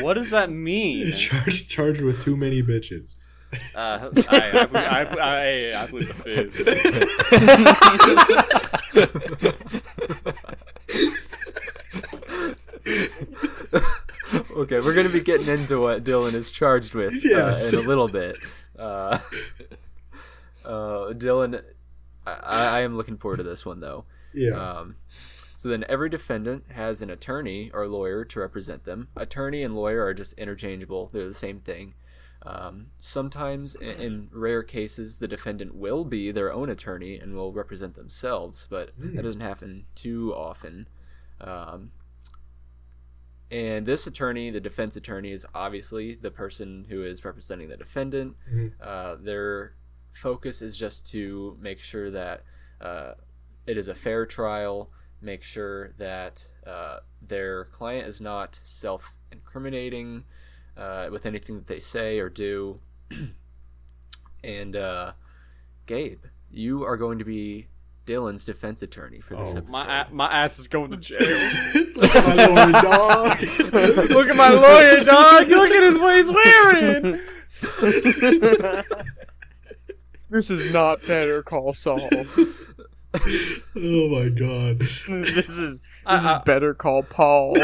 What 0.01 0.13
does 0.13 0.29
that 0.29 0.51
mean? 0.51 1.11
charged, 1.13 1.67
charged 1.69 2.01
with 2.01 2.23
too 2.23 2.37
many 2.37 2.61
bitches. 2.63 3.15
Uh, 3.75 4.09
I, 4.29 4.67
I, 4.73 4.79
I, 4.79 5.01
I, 5.03 5.83
I 5.83 5.85
the 5.87 6.91
okay, 14.55 14.79
we're 14.79 14.93
gonna 14.93 15.09
be 15.09 15.21
getting 15.21 15.47
into 15.47 15.79
what 15.79 16.03
Dylan 16.03 16.33
is 16.33 16.51
charged 16.51 16.93
with 16.95 17.13
Yes. 17.23 17.63
uh, 17.63 17.67
in 17.67 17.75
a 17.75 17.87
little 17.87 18.07
bit. 18.07 18.37
Uh, 18.77 19.19
uh, 20.65 21.13
Dylan, 21.13 21.61
I 22.25 22.81
am 22.81 22.95
looking 22.97 23.17
forward 23.17 23.37
to 23.37 23.43
this 23.43 23.65
one 23.65 23.79
though. 23.79 24.05
Yeah. 24.33 24.51
Um, 24.51 24.95
so 25.55 25.69
then 25.69 25.85
every 25.87 26.09
defendant 26.09 26.63
has 26.71 27.01
an 27.01 27.09
attorney 27.09 27.69
or 27.73 27.87
lawyer 27.87 28.25
to 28.25 28.39
represent 28.39 28.83
them. 28.85 29.09
Attorney 29.15 29.63
and 29.63 29.75
lawyer 29.75 30.03
are 30.03 30.13
just 30.13 30.33
interchangeable, 30.33 31.09
they're 31.13 31.27
the 31.27 31.33
same 31.33 31.59
thing. 31.59 31.93
Um, 32.43 32.87
sometimes, 32.99 33.75
in 33.75 34.29
rare 34.31 34.63
cases, 34.63 35.19
the 35.19 35.27
defendant 35.27 35.75
will 35.75 36.03
be 36.05 36.31
their 36.31 36.51
own 36.51 36.69
attorney 36.69 37.17
and 37.19 37.35
will 37.35 37.53
represent 37.53 37.95
themselves, 37.95 38.67
but 38.69 38.89
Hmm. 38.91 39.15
that 39.15 39.21
doesn't 39.21 39.41
happen 39.41 39.85
too 39.93 40.33
often. 40.33 40.87
Um, 41.39 41.91
and 43.49 43.85
this 43.85 44.07
attorney, 44.07 44.49
the 44.49 44.59
defense 44.61 44.95
attorney, 44.95 45.31
is 45.31 45.45
obviously 45.53 46.15
the 46.15 46.31
person 46.31 46.85
who 46.89 47.03
is 47.03 47.23
representing 47.25 47.67
the 47.67 47.77
defendant. 47.77 48.37
Mhm. 48.49 48.71
Uh, 48.79 49.15
their 49.15 49.75
focus 50.13 50.61
is 50.61 50.77
just 50.77 51.05
to 51.11 51.57
make 51.59 51.79
sure 51.79 52.09
that 52.11 52.43
uh, 52.79 53.13
it 53.67 53.77
is 53.77 53.87
a 53.87 53.93
fair 53.93 54.25
trial, 54.25 54.91
make 55.21 55.43
sure 55.43 55.91
that 55.99 56.47
uh, 56.65 57.01
their 57.21 57.65
client 57.65 58.07
is 58.07 58.19
not 58.19 58.55
self 58.63 59.13
incriminating 59.31 60.23
uh, 60.77 61.09
with 61.11 61.25
anything 61.25 61.55
that 61.55 61.67
they 61.67 61.79
say 61.79 62.19
or 62.19 62.29
do. 62.29 62.79
and 64.43 64.75
uh, 64.75 65.11
Gabe, 65.85 66.23
you 66.49 66.83
are 66.85 66.97
going 66.97 67.19
to 67.19 67.25
be 67.25 67.67
Dylan's 68.07 68.43
defense 68.45 68.81
attorney 68.81 69.19
for 69.21 69.35
this 69.35 69.49
Oh. 69.53 69.57
episode. 69.57 69.69
My 69.71 70.07
my 70.11 70.25
ass 70.31 70.57
is 70.59 70.67
going 70.67 70.91
to 70.91 70.97
jail. 70.97 71.17
Look 71.95 72.15
at 72.15 72.35
my 72.35 72.45
lord, 72.47 72.71
dog. 72.83 73.41
Look 74.11 74.27
at 74.29 74.35
my 74.35 74.49
lawyer, 74.49 75.03
dog. 75.03 75.47
Look 75.47 75.69
at 75.69 75.83
his 75.83 75.99
what 75.99 76.17
he's 76.17 76.31
wearing. 76.31 77.19
This 80.29 80.49
is 80.49 80.71
not 80.71 81.05
Better 81.05 81.43
Call 81.43 81.73
Saul. 81.73 81.99
Oh 83.13 84.07
my 84.09 84.29
god. 84.29 84.79
this 84.79 85.57
is 85.57 85.79
this 85.79 85.81
I- 86.05 86.15
is 86.15 86.25
I- 86.25 86.41
Better 86.43 86.73
Call 86.73 87.03
Paul. 87.03 87.55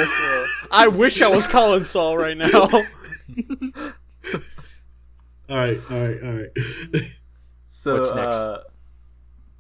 I 0.72 0.88
wish 0.88 1.22
I 1.22 1.30
was 1.30 1.48
calling 1.48 1.84
Saul 1.84 2.18
right 2.18 2.38
now. 2.38 2.70
All 5.50 5.56
right, 5.56 5.80
all 5.90 5.98
right, 5.98 6.18
all 6.24 6.34
right. 6.34 6.50
So 7.68 7.94
What's 8.00 8.14
next? 8.14 8.36
Uh, 8.36 8.64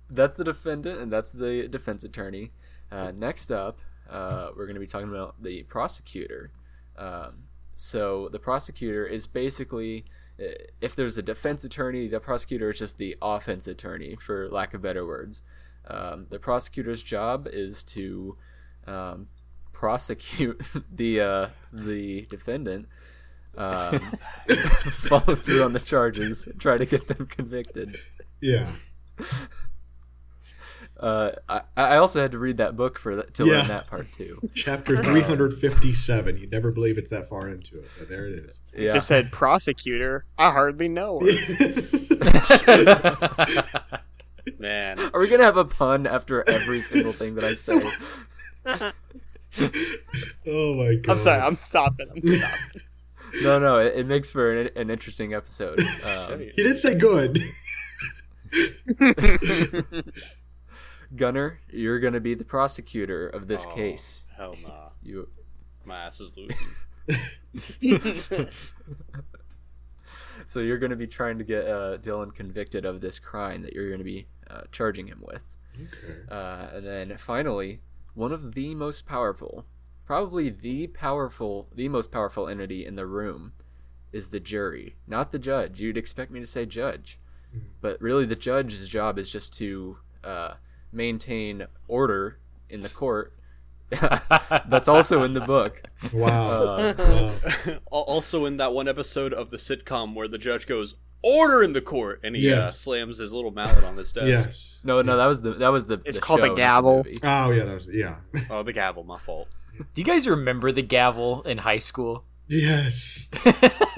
that's 0.10 0.36
the 0.36 0.44
defendant, 0.44 1.00
and 1.00 1.10
that's 1.10 1.32
the 1.32 1.70
defense 1.70 2.03
attorney. 2.03 2.51
Uh, 2.91 3.12
next 3.15 3.51
up, 3.53 3.79
uh, 4.10 4.50
we're 4.58 4.65
going 4.65 4.74
to 4.75 4.82
be 4.82 4.88
talking 4.88 5.08
about 5.08 5.41
the 5.41 5.63
prosecutor. 5.63 6.51
Um, 6.98 7.44
so 7.77 8.27
the 8.34 8.39
prosecutor 8.39 9.06
is 9.06 9.27
basically, 9.27 10.03
uh, 10.41 10.48
if 10.82 10.94
there's 10.94 11.17
a 11.17 11.22
defense 11.22 11.63
attorney, 11.63 12.10
the 12.10 12.20
prosecutor 12.20 12.70
is 12.70 12.79
just 12.79 12.98
the 12.98 13.15
offense 13.22 13.65
attorney, 13.65 14.17
for 14.20 14.50
lack 14.50 14.74
of 14.74 14.82
better 14.82 15.06
words. 15.06 15.41
Um, 15.89 16.25
the 16.29 16.38
prosecutor's 16.39 17.01
job 17.03 17.48
is 17.51 17.84
to 17.86 18.36
um, 18.86 19.27
prosecute 19.74 20.62
the 20.91 21.22
uh, 21.22 21.48
the 21.72 22.25
defendant, 22.29 22.88
um, 23.58 24.00
follow 24.50 25.36
through 25.36 25.63
on 25.63 25.74
the 25.74 25.79
charges, 25.79 26.48
try 26.60 26.77
to 26.77 26.86
get 26.86 27.08
them 27.08 27.25
convicted. 27.27 27.96
Yeah. 28.41 28.70
Uh, 31.00 31.32
I, 31.48 31.62
I 31.75 31.98
also 31.98 32.20
had 32.20 32.32
to 32.32 32.39
read 32.39 32.58
that 32.58 32.75
book 32.75 32.98
for 32.98 33.15
that, 33.17 33.34
to 33.36 33.46
Yeah. 33.46 33.60
learn 33.60 33.67
that 33.67 33.86
part 33.88 34.12
too. 34.12 34.41
Chapter 34.56 34.98
357. 35.03 36.38
You'd 36.38 36.51
never 36.51 36.72
believe 36.72 36.98
it's 36.98 37.12
that 37.12 37.29
far 37.29 37.50
into 37.50 37.77
it, 37.77 37.88
but 38.00 38.10
there 38.10 38.25
it 38.25 38.34
is. 38.34 38.60
Yeah. 38.75 38.94
Just 38.94 39.08
said 39.08 39.32
prosecutor. 39.32 40.25
I 40.39 40.50
hardly 40.51 40.88
know 40.89 41.20
her. 41.20 41.27
Man, 44.60 45.00
Are 45.13 45.20
we 45.20 45.27
gonna 45.27 45.44
have 45.44 45.58
a 45.58 45.66
pun 45.66 46.06
after 46.08 46.48
every 46.50 46.82
single 46.82 47.12
thing 47.12 47.36
that 47.36 47.44
I 47.44 47.54
say? 47.54 47.82
oh 50.48 50.74
my 50.75 50.96
god. 50.96 51.12
I'm 51.12 51.18
sorry. 51.20 51.42
I'm 51.42 51.56
stopping. 51.56 52.08
I'm 52.16 52.22
stopping. 52.22 52.82
No, 53.44 53.60
no, 53.60 53.77
it, 53.80 53.94
it 53.98 54.08
makes 54.08 54.32
for 54.32 54.58
an, 54.58 54.70
an 54.77 54.89
interesting 54.89 55.34
episode. 55.34 55.82
Um, 56.06 56.39
He 56.39 56.63
did 56.63 56.77
say 56.77 56.96
good. 56.96 57.38
Gunner, 61.16 61.60
you're 61.70 62.00
gonna 62.00 62.22
be 62.22 62.36
the 62.36 62.46
prosecutor 62.46 63.27
of 63.27 63.48
this 63.50 63.66
Oh, 63.68 63.74
case. 63.75 64.24
Hell 64.36 64.56
nah. 64.66 64.89
You, 65.04 65.27
My 65.84 65.98
ass 66.06 66.22
is 66.22 66.32
losing. 66.38 66.58
So 70.48 70.60
you're 70.60 70.77
gonna 70.80 70.96
be 70.96 71.08
trying 71.08 71.38
to 71.38 71.44
get 71.44 71.68
uh, 71.68 71.98
Dylan 71.98 72.34
convicted 72.34 72.86
of 72.86 73.01
this 73.01 73.20
crime 73.20 73.62
that 73.63 73.74
you're 73.74 73.89
gonna 73.92 74.04
be 74.04 74.27
uh, 74.50 74.62
charging 74.72 75.08
him 75.08 75.24
with. 75.25 75.56
Okay. 75.75 76.20
Uh, 76.30 76.68
and 76.74 76.86
then 76.86 77.18
finally, 77.18 77.82
one 78.16 78.32
of 78.32 78.56
the 78.56 78.74
most 78.74 79.06
powerful, 79.06 79.66
probably 80.06 80.50
the 80.50 80.88
powerful, 80.88 81.68
the 81.75 81.88
most 81.89 82.12
powerful 82.12 82.48
entity 82.48 82.86
in 82.86 82.96
the 82.96 83.06
room 83.06 83.54
is 84.12 84.30
the 84.30 84.39
jury, 84.39 84.96
not 85.06 85.32
the 85.32 85.38
judge. 85.39 85.80
You'd 85.80 85.98
expect 85.98 86.32
me 86.32 86.39
to 86.39 86.48
say 86.48 86.66
judge, 86.66 87.20
Mhm. 87.56 87.62
but 87.82 88.01
really 88.01 88.25
the 88.25 88.36
judge's 88.36 88.88
job 88.88 89.20
is 89.20 89.30
just 89.32 89.54
to 89.60 89.98
uh, 90.24 90.56
maintain 90.92 91.68
order 91.88 92.39
in 92.70 92.82
the 92.82 92.89
court. 92.89 93.34
That's 94.67 94.88
also 94.88 95.24
in 95.24 95.34
the 95.34 95.41
book. 95.41 95.82
Wow. 96.12 96.50
Uh, 96.50 96.94
wow. 96.98 97.79
Also, 97.91 98.46
in 98.46 98.58
that 98.58 98.74
one 98.74 98.88
episode 98.88 99.34
of 99.34 99.50
the 99.50 99.58
sitcom 99.58 100.13
where 100.13 100.27
the 100.27 100.38
judge 100.38 100.67
goes 100.67 100.96
"order 101.22 101.63
in 101.63 101.74
the 101.74 101.82
court" 101.82 102.20
and 102.24 102.36
he 102.36 102.51
uh, 102.51 102.72
slams 102.72 103.17
his 103.17 103.32
little 103.32 103.51
mallet 103.51 103.84
on 103.84 103.96
his 103.96 104.12
desk. 104.12 104.27
Yes. 104.27 104.79
No, 104.84 105.01
no, 105.01 105.15
that 105.15 105.25
was 105.25 105.41
the 105.41 105.53
that 105.53 105.70
was 105.70 105.86
the. 105.86 106.01
It's 106.03 106.17
the 106.17 106.22
called 106.22 106.41
a 106.41 106.44
show, 106.44 106.50
the 106.50 106.56
gavel. 106.56 106.98
movie. 106.98 107.20
Oh 107.24 107.51
yeah, 107.51 107.63
that 107.63 107.75
was 107.75 107.88
yeah. 107.91 108.17
Oh, 108.50 108.63
the 108.63 108.74
gavel, 108.74 109.03
my 109.03 109.17
fault. 109.17 109.48
Do 109.77 110.01
you 110.01 110.06
guys 110.06 110.27
remember 110.27 110.72
the 110.72 110.82
gavel 110.82 111.44
in 111.44 111.60
high 111.60 111.77
school? 111.79 112.25
Yes. 112.48 113.29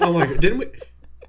Oh 0.00 0.12
my 0.12 0.26
god. 0.26 0.40
Didn't 0.40 0.58
we? 0.58 0.66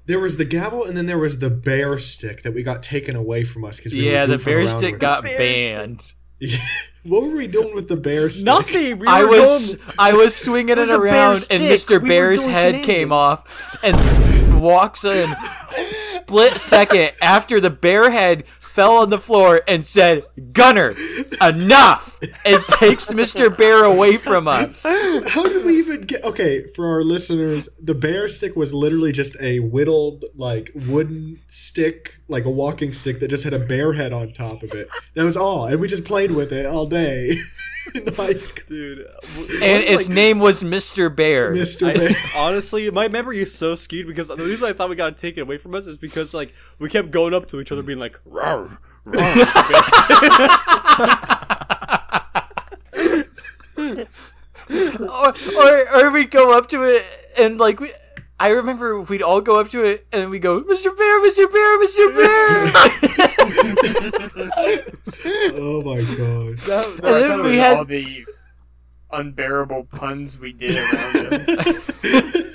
There 0.06 0.18
was 0.18 0.36
the 0.36 0.44
gavel, 0.44 0.84
and 0.84 0.96
then 0.96 1.06
there 1.06 1.18
was 1.18 1.38
the 1.38 1.50
bear 1.50 1.98
stick 1.98 2.42
that 2.42 2.54
we 2.54 2.62
got 2.62 2.82
taken 2.82 3.14
away 3.14 3.44
from 3.44 3.64
us 3.64 3.76
because 3.76 3.92
we 3.92 4.10
yeah, 4.10 4.22
were 4.22 4.36
the 4.36 4.44
bear 4.44 4.66
stick 4.66 4.98
got 4.98 5.22
Bear 5.24 5.38
banned. 5.38 6.00
it. 6.00 6.14
what 7.04 7.22
were 7.22 7.30
we 7.36 7.46
doing 7.46 7.74
with 7.74 7.88
the 7.88 7.96
bear 7.96 8.30
stick? 8.30 8.44
Nothing. 8.44 8.98
We 8.98 9.06
I 9.06 9.24
was 9.24 9.74
going- 9.74 9.94
I 9.98 10.12
was 10.12 10.34
swinging 10.34 10.70
it 10.76 10.78
was 10.78 10.90
a 10.90 10.98
around, 10.98 11.46
and. 11.50 11.60
Mr. 11.60 12.02
We 12.02 12.08
Bear's 12.08 12.42
doing 12.42 12.52
head 12.52 12.84
came 12.84 13.12
off, 13.12 13.78
and 13.84 14.60
walks 14.60 15.04
in. 15.04 15.34
Split 15.92 16.54
second 16.54 17.12
after 17.20 17.60
the 17.60 17.70
bear 17.70 18.10
head 18.10 18.44
fell 18.72 18.96
on 18.98 19.10
the 19.10 19.18
floor 19.18 19.60
and 19.68 19.86
said, 19.86 20.24
"Gunner, 20.52 20.94
enough!" 21.40 22.18
and 22.44 22.62
takes 22.68 23.12
Mr. 23.12 23.54
Bear 23.56 23.84
away 23.84 24.16
from 24.16 24.48
us. 24.48 24.84
How 24.84 25.44
did 25.44 25.64
we 25.64 25.78
even 25.78 26.00
get? 26.00 26.24
Okay, 26.24 26.64
for 26.74 26.86
our 26.88 27.04
listeners, 27.04 27.68
the 27.80 27.94
bear 27.94 28.28
stick 28.28 28.56
was 28.56 28.72
literally 28.72 29.12
just 29.12 29.40
a 29.40 29.60
whittled, 29.60 30.24
like 30.34 30.70
wooden 30.74 31.40
stick, 31.48 32.14
like 32.28 32.44
a 32.44 32.50
walking 32.50 32.92
stick 32.92 33.20
that 33.20 33.28
just 33.28 33.44
had 33.44 33.52
a 33.52 33.58
bear 33.58 33.92
head 33.92 34.12
on 34.12 34.28
top 34.32 34.62
of 34.62 34.72
it. 34.72 34.88
That 35.14 35.24
was 35.24 35.36
all, 35.36 35.66
and 35.66 35.78
we 35.80 35.88
just 35.88 36.04
played 36.04 36.32
with 36.32 36.52
it 36.52 36.64
all 36.66 36.86
day 36.86 37.36
in 37.94 38.14
high 38.14 38.34
school. 38.34 38.64
dude. 38.66 39.06
And 39.62 39.82
its 39.82 40.08
like, 40.08 40.14
name 40.14 40.38
was 40.38 40.62
Mr. 40.62 41.14
Bear. 41.14 41.52
Mr. 41.52 41.88
I, 41.88 41.96
Bear. 41.96 42.16
honestly, 42.36 42.90
my 42.90 43.08
memory 43.08 43.40
is 43.40 43.54
so 43.54 43.74
skewed 43.74 44.06
because 44.06 44.28
the 44.28 44.36
reason 44.36 44.68
I 44.68 44.72
thought 44.72 44.88
we 44.88 44.96
got 44.96 45.16
taken 45.16 45.42
away 45.42 45.58
from 45.58 45.74
us 45.74 45.86
is 45.86 45.96
because 45.96 46.34
like 46.34 46.54
we 46.78 46.88
kept 46.88 47.10
going 47.10 47.34
up 47.34 47.48
to 47.48 47.60
each 47.60 47.72
other, 47.72 47.82
being 47.82 47.98
like, 47.98 48.20
"Rawr, 48.24 48.78
or, 55.00 55.34
or 55.56 56.06
or 56.06 56.10
we'd 56.10 56.30
go 56.30 56.56
up 56.56 56.68
to 56.68 56.82
it 56.82 57.04
and 57.38 57.58
like 57.58 57.80
we. 57.80 57.90
I 58.42 58.48
remember 58.48 59.00
we'd 59.00 59.22
all 59.22 59.40
go 59.40 59.60
up 59.60 59.70
to 59.70 59.84
it 59.84 60.04
and 60.12 60.28
we 60.28 60.40
go, 60.40 60.60
Mr. 60.62 60.96
Bear, 60.96 61.20
Mr. 61.22 61.46
Bear, 61.52 61.78
Mr. 61.78 62.12
Bear. 62.12 62.72
oh 65.54 65.82
my 65.84 66.00
gosh. 66.00 66.66
That- 66.66 67.00
And 67.04 67.24
then 67.24 67.44
we 67.44 67.58
had- 67.58 67.76
all 67.76 67.84
the 67.84 68.24
unbearable 69.12 69.84
puns 69.84 70.40
we 70.40 70.52
did 70.52 70.76
around 70.76 71.32
him. 71.32 72.52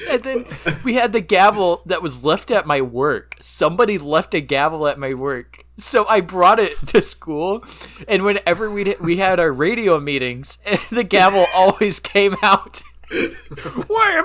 and 0.10 0.22
then 0.24 0.44
we 0.82 0.94
had 0.94 1.12
the 1.12 1.20
gavel 1.20 1.82
that 1.86 2.02
was 2.02 2.24
left 2.24 2.50
at 2.50 2.66
my 2.66 2.80
work. 2.80 3.36
Somebody 3.40 3.98
left 3.98 4.34
a 4.34 4.40
gavel 4.40 4.88
at 4.88 4.98
my 4.98 5.14
work, 5.14 5.64
so 5.76 6.04
I 6.08 6.20
brought 6.20 6.58
it 6.58 6.76
to 6.88 7.00
school. 7.00 7.62
And 8.08 8.24
whenever 8.24 8.70
we 8.72 8.96
we 9.00 9.18
had 9.18 9.38
our 9.38 9.52
radio 9.52 10.00
meetings, 10.00 10.58
the 10.90 11.04
gavel 11.04 11.46
always 11.54 12.00
came 12.00 12.36
out. 12.42 12.82
Wham! 13.88 14.24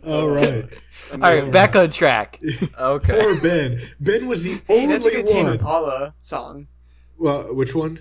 All 0.04 0.28
right. 0.28 0.68
All 1.12 1.18
right, 1.18 1.50
back 1.50 1.76
on 1.76 1.90
track. 1.90 2.40
Okay. 2.78 3.20
Poor 3.20 3.40
Ben. 3.40 3.80
Ben 4.00 4.26
was 4.26 4.42
the 4.42 4.60
Hey, 4.66 4.82
only 4.82 4.86
that's 4.86 5.06
a 5.06 5.10
good 5.10 5.26
Tame 5.26 5.44
one. 5.44 5.52
Impala 5.54 6.14
song. 6.20 6.66
Well, 7.18 7.54
which 7.54 7.74
one? 7.74 8.00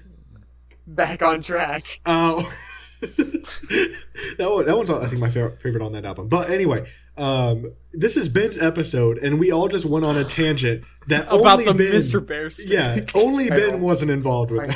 Back 0.88 1.22
on 1.22 1.42
track. 1.42 2.00
Oh. 2.06 2.52
that 3.02 3.98
one, 4.38 4.66
that 4.66 4.78
one's 4.78 4.90
I 4.90 5.08
think 5.08 5.20
my 5.20 5.30
favorite, 5.30 5.62
favorite 5.62 5.84
on 5.84 5.92
that 5.94 6.06
album. 6.06 6.28
But 6.28 6.50
anyway, 6.50 6.88
um, 7.18 7.66
this 7.94 8.16
is 8.16 8.30
Ben's 8.30 8.58
episode, 8.58 9.18
and 9.20 9.40
we 9.40 9.52
all 9.52 9.68
just 9.68 9.86
went 9.86 10.06
on 10.06 10.18
a 10.18 10.24
tangent 10.24 10.84
that 11.08 11.28
About 11.28 11.60
only 11.60 11.66
the 11.66 11.74
Ben, 11.74 11.92
Mr. 11.92 12.26
Bear 12.26 12.50
stick. 12.50 12.72
Yeah, 12.72 13.02
only 13.14 13.50
Ben 13.52 13.82
wasn't 13.82 14.12
involved 14.12 14.52
with. 14.52 14.74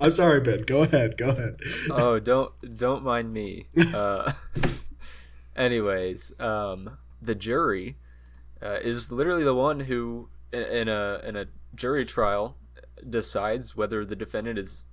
I'm 0.00 0.12
sorry, 0.12 0.40
Ben. 0.40 0.62
Go 0.62 0.82
ahead. 0.82 1.16
Go 1.16 1.30
ahead. 1.30 1.56
oh, 1.90 2.18
don't 2.18 2.52
don't 2.76 3.02
mind 3.02 3.32
me. 3.32 3.66
Uh, 3.94 4.32
anyways, 5.56 6.32
um, 6.40 6.98
the 7.20 7.34
jury 7.34 7.96
uh, 8.62 8.78
is 8.82 9.10
literally 9.10 9.44
the 9.44 9.54
one 9.54 9.80
who, 9.80 10.28
in, 10.52 10.62
in 10.62 10.88
a 10.88 11.20
in 11.24 11.36
a 11.36 11.46
jury 11.74 12.04
trial, 12.04 12.56
decides 13.08 13.76
whether 13.76 14.04
the 14.04 14.16
defendant 14.16 14.58
is 14.58 14.84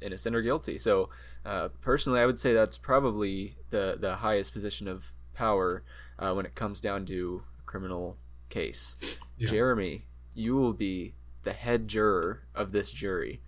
innocent 0.00 0.34
or 0.36 0.42
guilty. 0.42 0.78
So, 0.78 1.08
uh, 1.44 1.68
personally, 1.80 2.20
I 2.20 2.26
would 2.26 2.38
say 2.38 2.52
that's 2.52 2.76
probably 2.76 3.56
the 3.70 3.96
the 4.00 4.16
highest 4.16 4.52
position 4.52 4.88
of 4.88 5.12
power 5.34 5.82
uh, 6.18 6.32
when 6.32 6.46
it 6.46 6.54
comes 6.54 6.80
down 6.80 7.06
to 7.06 7.42
a 7.60 7.62
criminal 7.64 8.16
case. 8.48 8.96
Yeah. 9.36 9.48
Jeremy, 9.50 10.02
you 10.34 10.56
will 10.56 10.72
be 10.72 11.14
the 11.44 11.52
head 11.52 11.88
juror 11.88 12.42
of 12.54 12.72
this 12.72 12.90
jury. 12.90 13.40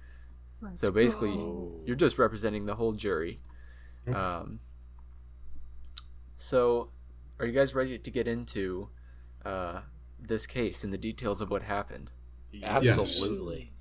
So 0.75 0.91
basically, 0.91 1.37
you're 1.85 1.97
just 1.97 2.19
representing 2.19 2.67
the 2.67 2.75
whole 2.75 2.93
jury. 2.93 3.41
Okay. 4.09 4.17
Um, 4.19 4.61
so, 6.37 6.91
are 7.39 7.47
you 7.47 7.53
guys 7.53 7.75
ready 7.75 7.99
to 7.99 8.11
get 8.11 8.27
into 8.29 8.89
uh, 9.45 9.81
this 10.21 10.47
case 10.47 10.85
and 10.85 10.93
the 10.93 10.99
details 10.99 11.41
of 11.41 11.51
what 11.51 11.63
happened? 11.63 12.11
Absolutely. 12.67 13.73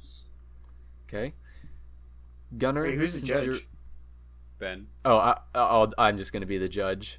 Okay, 1.08 1.34
Gunner, 2.58 2.84
Wait, 2.84 2.96
who's 2.96 3.20
the 3.20 3.28
judge? 3.28 3.44
you're- 3.46 3.60
Ben. 4.60 4.88
Oh, 5.06 5.18
I, 5.18 5.40
I'll, 5.56 5.92
I'm 5.98 6.18
just 6.18 6.34
going 6.34 6.42
to 6.42 6.48
be 6.48 6.58
the 6.58 6.68
judge. 6.68 7.18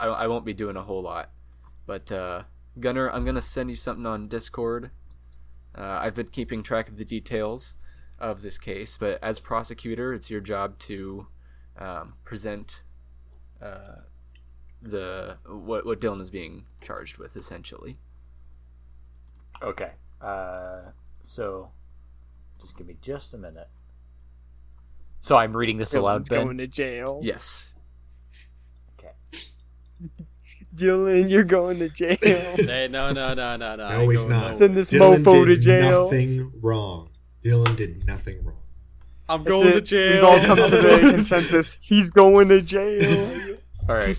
I, 0.00 0.06
I 0.06 0.26
won't 0.26 0.44
be 0.44 0.52
doing 0.52 0.76
a 0.76 0.82
whole 0.82 1.02
lot, 1.02 1.30
but 1.86 2.10
uh, 2.10 2.42
Gunner, 2.80 3.08
I'm 3.10 3.22
going 3.24 3.36
to 3.36 3.40
send 3.42 3.70
you 3.70 3.76
something 3.76 4.04
on 4.06 4.26
Discord. 4.26 4.90
Uh, 5.76 5.82
I've 6.02 6.14
been 6.16 6.26
keeping 6.26 6.64
track 6.64 6.88
of 6.88 6.96
the 6.96 7.04
details 7.04 7.76
of 8.20 8.42
this 8.42 8.58
case, 8.58 8.96
but 8.96 9.22
as 9.22 9.40
prosecutor, 9.40 10.12
it's 10.12 10.30
your 10.30 10.40
job 10.40 10.78
to 10.80 11.26
um, 11.78 12.14
present 12.24 12.82
uh, 13.62 14.02
the 14.82 15.36
what 15.46 15.86
what 15.86 16.00
Dylan 16.00 16.20
is 16.20 16.30
being 16.30 16.64
charged 16.82 17.18
with, 17.18 17.36
essentially. 17.36 17.98
Okay. 19.62 19.92
Uh, 20.20 20.90
so, 21.24 21.70
just 22.60 22.76
give 22.76 22.86
me 22.86 22.96
just 23.00 23.34
a 23.34 23.38
minute. 23.38 23.68
So 25.20 25.36
I'm 25.36 25.56
reading 25.56 25.78
this 25.78 25.94
aloud, 25.94 26.28
Ben. 26.28 26.44
going 26.44 26.58
to 26.58 26.66
jail. 26.66 27.20
Yes. 27.22 27.74
Okay. 28.98 29.12
Dylan, 30.74 31.28
you're 31.28 31.44
going 31.44 31.80
to 31.80 31.88
jail. 31.88 32.16
Hey, 32.20 32.88
no, 32.88 33.12
no, 33.12 33.34
no, 33.34 33.56
no, 33.56 33.56
no. 33.56 33.76
No, 33.76 33.84
I 33.84 34.02
ain't 34.02 34.12
he's 34.12 34.24
not. 34.24 34.54
Send 34.54 34.76
this 34.76 34.90
Dylan 34.90 35.24
mofo 35.24 35.44
to 35.44 35.56
jail. 35.56 36.04
Nothing 36.04 36.52
wrong. 36.60 37.08
Dylan 37.44 37.76
did 37.76 38.06
nothing 38.06 38.44
wrong. 38.44 38.56
I'm 39.28 39.44
That's 39.44 39.62
going 39.62 39.72
to 39.72 39.80
jail. 39.80 40.14
We've 40.14 40.24
all 40.24 40.40
come 40.46 40.56
to 40.56 40.76
the 40.76 41.12
consensus. 41.14 41.78
He's 41.80 42.10
going 42.10 42.48
to 42.48 42.62
jail. 42.62 43.56
All 43.88 43.94
right. 43.94 44.16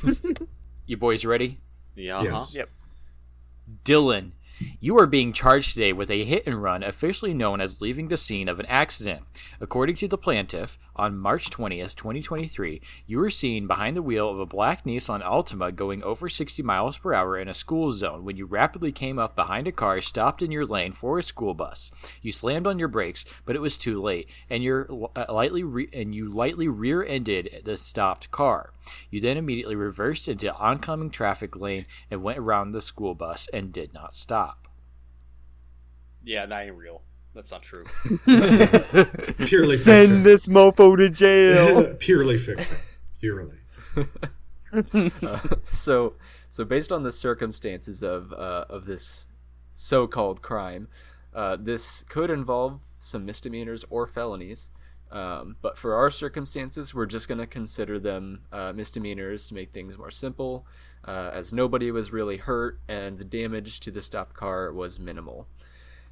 you 0.86 0.98
boys 0.98 1.26
ready? 1.26 1.60
Yeah. 1.96 2.20
uh-huh. 2.20 2.46
Yes. 2.52 2.68
Dylan, 3.86 4.32
you 4.80 4.98
are 4.98 5.08
being 5.08 5.34
charged 5.34 5.74
today 5.74 5.94
with 5.94 6.10
a 6.10 6.24
hit 6.24 6.46
and 6.46 6.62
run, 6.62 6.84
officially 6.84 7.34
known 7.34 7.62
as 7.62 7.82
leaving 7.82 8.08
the 8.08 8.18
scene 8.18 8.48
of 8.48 8.60
an 8.60 8.66
accident. 8.68 9.24
According 9.60 9.96
to 9.98 10.08
the 10.08 10.18
plaintiff, 10.18 10.78
on 11.00 11.18
March 11.18 11.50
20th, 11.50 11.96
2023, 11.96 12.82
you 13.08 13.20
were 13.20 13.30
seen 13.30 13.68
behind 13.68 13.96
the 13.96 14.02
wheel 14.02 14.30
of 14.30 14.38
a 14.38 14.46
black 14.46 14.84
Nissan 14.84 15.24
Altima 15.24 15.74
going 15.74 16.04
over 16.04 16.28
60 16.28 16.62
miles 16.62 16.98
per 16.98 17.14
hour 17.14 17.38
in 17.38 17.48
a 17.48 17.54
school 17.54 17.92
zone 17.92 18.26
when 18.26 18.36
you 18.36 18.46
rapidly 18.46 18.92
came 18.92 19.18
up 19.18 19.34
behind 19.34 19.66
a 19.66 19.72
car 19.72 20.02
stopped 20.02 20.42
in 20.42 20.52
your 20.52 20.66
lane 20.66 20.92
for 20.92 21.18
a 21.18 21.24
school 21.24 21.54
bus. 21.54 21.92
You 22.22 22.34
slammed 22.34 22.68
on 22.68 22.80
your 22.80 22.90
brakes, 22.90 23.24
but 23.46 23.56
it 23.56 23.62
was 23.62 23.78
too 23.78 24.02
late, 24.02 24.30
and 24.50 24.62
you 24.62 25.10
lightly 25.30 25.64
re- 25.64 25.90
and 25.94 26.14
you 26.14 26.30
lightly 26.30 26.68
rear-ended 26.68 27.62
the 27.64 27.78
stopped 27.78 28.30
car. 28.32 28.74
You 29.10 29.22
then 29.22 29.38
immediately 29.38 29.76
reversed 29.76 30.28
into 30.28 30.54
oncoming 30.56 31.10
traffic 31.10 31.56
lane 31.56 31.86
and 32.10 32.24
went 32.24 32.40
around 32.40 32.72
the 32.72 32.82
school 32.82 33.16
bus 33.16 33.48
and 33.54 33.72
did 33.72 33.94
not 33.94 34.14
stop. 34.14 34.68
Yeah, 36.24 36.46
that 36.46 36.66
ain't 36.66 36.76
real. 36.76 37.02
That's 37.34 37.52
not 37.52 37.62
true. 37.62 37.86
Purely 38.26 39.76
Send 39.76 40.08
fiction. 40.08 40.24
this 40.24 40.48
mofo 40.48 40.98
to 40.98 41.10
jail. 41.10 41.94
Purely 42.00 42.38
fiction. 42.38 42.78
Purely. 43.20 43.58
Uh, 44.72 45.40
so 45.74 46.14
so 46.48 46.64
based 46.64 46.92
on 46.92 47.02
the 47.02 47.12
circumstances 47.12 48.04
of 48.04 48.32
uh, 48.34 48.66
of 48.70 48.86
this 48.86 49.26
so-called 49.74 50.44
crime, 50.44 50.88
uh, 51.34 51.58
this 51.60 52.04
could 52.08 52.30
involve 52.30 52.80
some 53.00 53.26
misdemeanors 53.26 53.84
or 53.90 54.06
felonies. 54.06 54.70
Um, 55.12 55.56
but 55.62 55.78
for 55.78 55.96
our 55.96 56.10
circumstances, 56.12 56.94
we're 56.94 57.08
just 57.08 57.28
going 57.28 57.40
to 57.40 57.48
consider 57.48 58.00
them 58.00 58.42
uh, 58.52 58.74
misdemeanors 58.74 59.48
to 59.48 59.56
make 59.56 59.72
things 59.72 59.98
more 59.98 60.12
simple, 60.12 60.68
uh, 61.06 61.32
as 61.34 61.52
nobody 61.52 61.90
was 61.92 62.12
really 62.14 62.38
hurt 62.38 62.80
and 62.88 63.18
the 63.18 63.26
damage 63.26 63.80
to 63.82 63.92
the 63.92 64.02
stopped 64.02 64.36
car 64.36 64.72
was 64.72 65.00
minimal. 65.00 65.48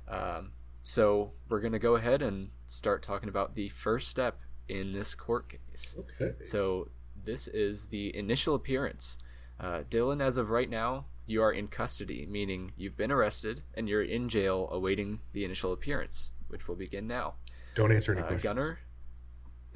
Um, 0.08 0.52
so 0.84 1.34
we're 1.50 1.60
going 1.60 1.74
to 1.74 1.80
go 1.80 1.96
ahead 1.96 2.22
and 2.22 2.50
start 2.66 3.04
talking 3.04 3.30
about 3.30 3.54
the 3.56 3.70
first 3.70 4.08
step 4.08 4.40
in 4.68 4.94
this 4.94 5.14
court 5.14 5.48
case. 5.50 5.96
Okay. 6.20 6.34
So 6.44 6.90
this 7.24 7.48
is 7.48 7.86
the 7.88 8.16
initial 8.18 8.56
appearance. 8.56 9.18
Uh, 9.60 9.84
Dylan, 9.90 10.22
as 10.22 10.38
of 10.38 10.50
right 10.50 10.70
now, 10.70 11.06
you 11.26 11.44
are 11.44 11.52
in 11.52 11.68
custody, 11.68 12.26
meaning 12.30 12.72
you've 12.78 12.96
been 12.98 13.12
arrested 13.12 13.62
and 13.76 13.88
you're 13.90 14.04
in 14.04 14.30
jail 14.30 14.70
awaiting 14.72 15.20
the 15.34 15.44
initial 15.46 15.74
appearance, 15.74 16.32
which 16.48 16.68
will 16.68 16.76
begin 16.76 17.06
now. 17.06 17.36
Don't 17.76 17.92
answer 17.92 18.14
any 18.14 18.22
Uh, 18.22 18.28
questions. 18.28 18.44
Gunner, 18.44 18.80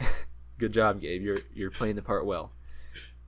good 0.57 0.73
job, 0.73 1.01
Gabe. 1.01 1.21
You're 1.21 1.37
you're 1.53 1.71
playing 1.71 1.95
the 1.95 2.01
part 2.01 2.25
well. 2.25 2.51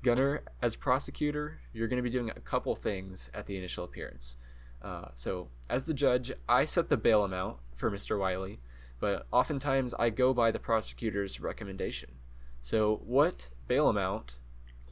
Gunner, 0.04 0.44
as 0.62 0.76
prosecutor, 0.76 1.60
you're 1.72 1.88
going 1.88 1.98
to 1.98 2.04
be 2.04 2.10
doing 2.10 2.30
a 2.30 2.40
couple 2.42 2.76
things 2.76 3.30
at 3.34 3.46
the 3.46 3.58
initial 3.58 3.86
appearance. 3.86 4.36
Uh, 4.82 5.06
so, 5.14 5.48
as 5.70 5.86
the 5.86 5.94
judge, 5.94 6.32
I 6.50 6.66
set 6.66 6.90
the 6.90 6.98
bail 6.98 7.24
amount 7.24 7.58
for 7.76 7.90
Mr. 7.90 8.20
Wiley, 8.20 8.60
but 9.00 9.26
oftentimes 9.32 9.94
I 9.94 10.10
go 10.10 10.34
by 10.34 10.52
the 10.52 10.60
prosecutor's 10.60 11.40
recommendation. 11.40 12.10
So, 12.60 13.00
what 13.06 13.50
bail 13.68 13.88
amount 13.88 14.36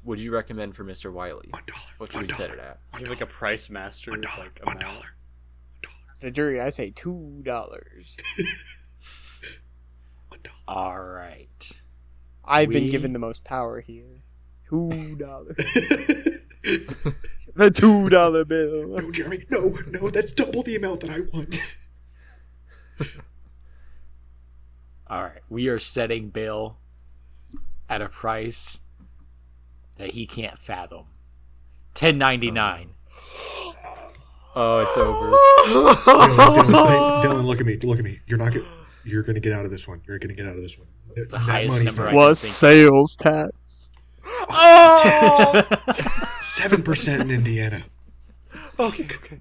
would 0.03 0.19
you 0.21 0.31
recommend 0.33 0.75
for 0.77 0.85
Mr. 0.85 1.11
Wiley? 1.11 1.47
One 1.49 1.63
dollar. 1.67 1.81
What 1.97 2.11
should 2.11 2.19
One 2.19 2.27
we 2.27 2.33
set 2.33 2.49
it 2.51 2.59
at? 2.59 2.79
You're 2.99 3.09
like 3.09 3.19
a 3.21 3.25
price 3.25 3.69
master, 3.69 4.11
One 4.11 4.21
dollar. 4.21 4.43
like 4.43 4.61
One 4.63 4.77
amount. 4.77 4.93
dollar. 4.93 5.05
the 6.21 6.31
jury, 6.31 6.61
I 6.61 6.69
say 6.69 6.91
two 6.91 7.41
dollars. 7.43 8.15
One 10.41 10.53
dollar. 10.65 10.79
All 10.79 11.03
right. 11.03 11.81
I've 12.43 12.69
been 12.69 12.89
given 12.89 13.13
the 13.13 13.19
most 13.19 13.43
power 13.43 13.81
here. 13.81 14.23
Two 14.69 15.15
dollars. 15.15 15.55
the 17.55 17.71
two 17.73 18.09
dollar 18.09 18.45
bill. 18.45 18.87
no, 18.97 19.11
Jeremy. 19.11 19.45
No, 19.49 19.77
no. 19.87 20.09
That's 20.09 20.31
double 20.31 20.63
the 20.63 20.75
amount 20.75 21.01
that 21.01 21.11
I 21.11 21.19
want. 21.33 21.77
All 25.07 25.23
right. 25.23 25.41
We 25.49 25.67
are 25.67 25.79
setting 25.79 26.29
bail 26.29 26.77
at 27.89 28.01
a 28.01 28.09
price 28.09 28.79
that 29.97 30.11
he 30.11 30.25
can't 30.25 30.57
fathom. 30.57 31.05
Ten 31.93 32.17
ninety 32.17 32.49
nine. 32.51 32.91
Oh. 33.27 33.75
oh, 34.55 34.79
it's 34.79 34.97
over. 34.97 35.31
Dylan, 35.71 36.65
Dylan, 36.65 37.23
Dylan, 37.23 37.45
look 37.45 37.59
at 37.59 37.65
me. 37.65 37.77
Look 37.77 37.99
at 37.99 38.05
me. 38.05 38.19
You're 38.25 38.39
not. 38.39 38.53
Get, 38.53 38.63
you're 39.03 39.23
gonna 39.23 39.39
get 39.39 39.53
out 39.53 39.65
of 39.65 39.71
this 39.71 39.87
one. 39.87 40.01
You're 40.07 40.19
gonna 40.19 40.33
get 40.33 40.45
out 40.45 40.55
of 40.55 40.61
this 40.61 40.77
one. 40.77 40.87
the 41.29 41.39
highest 41.39 41.83
number 41.83 42.07
I 42.07 42.13
Was 42.13 42.39
sales 42.39 43.15
tax. 43.17 43.91
Seven 46.41 46.83
percent 46.83 47.21
in 47.21 47.31
Indiana. 47.31 47.83
Okay, 48.79 49.03
okay. 49.03 49.39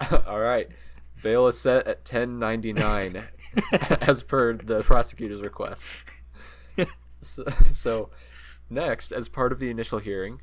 All 0.26 0.40
right. 0.40 0.68
Bail 1.22 1.46
is 1.46 1.58
set 1.58 1.86
at 1.86 2.04
10.99 2.04 3.24
as 4.06 4.22
per 4.22 4.54
the 4.54 4.82
prosecutor's 4.82 5.40
request. 5.40 5.88
So, 7.20 7.44
so 7.70 8.10
next, 8.68 9.12
as 9.12 9.28
part 9.28 9.50
of 9.52 9.58
the 9.58 9.70
initial 9.70 9.98
hearing, 9.98 10.40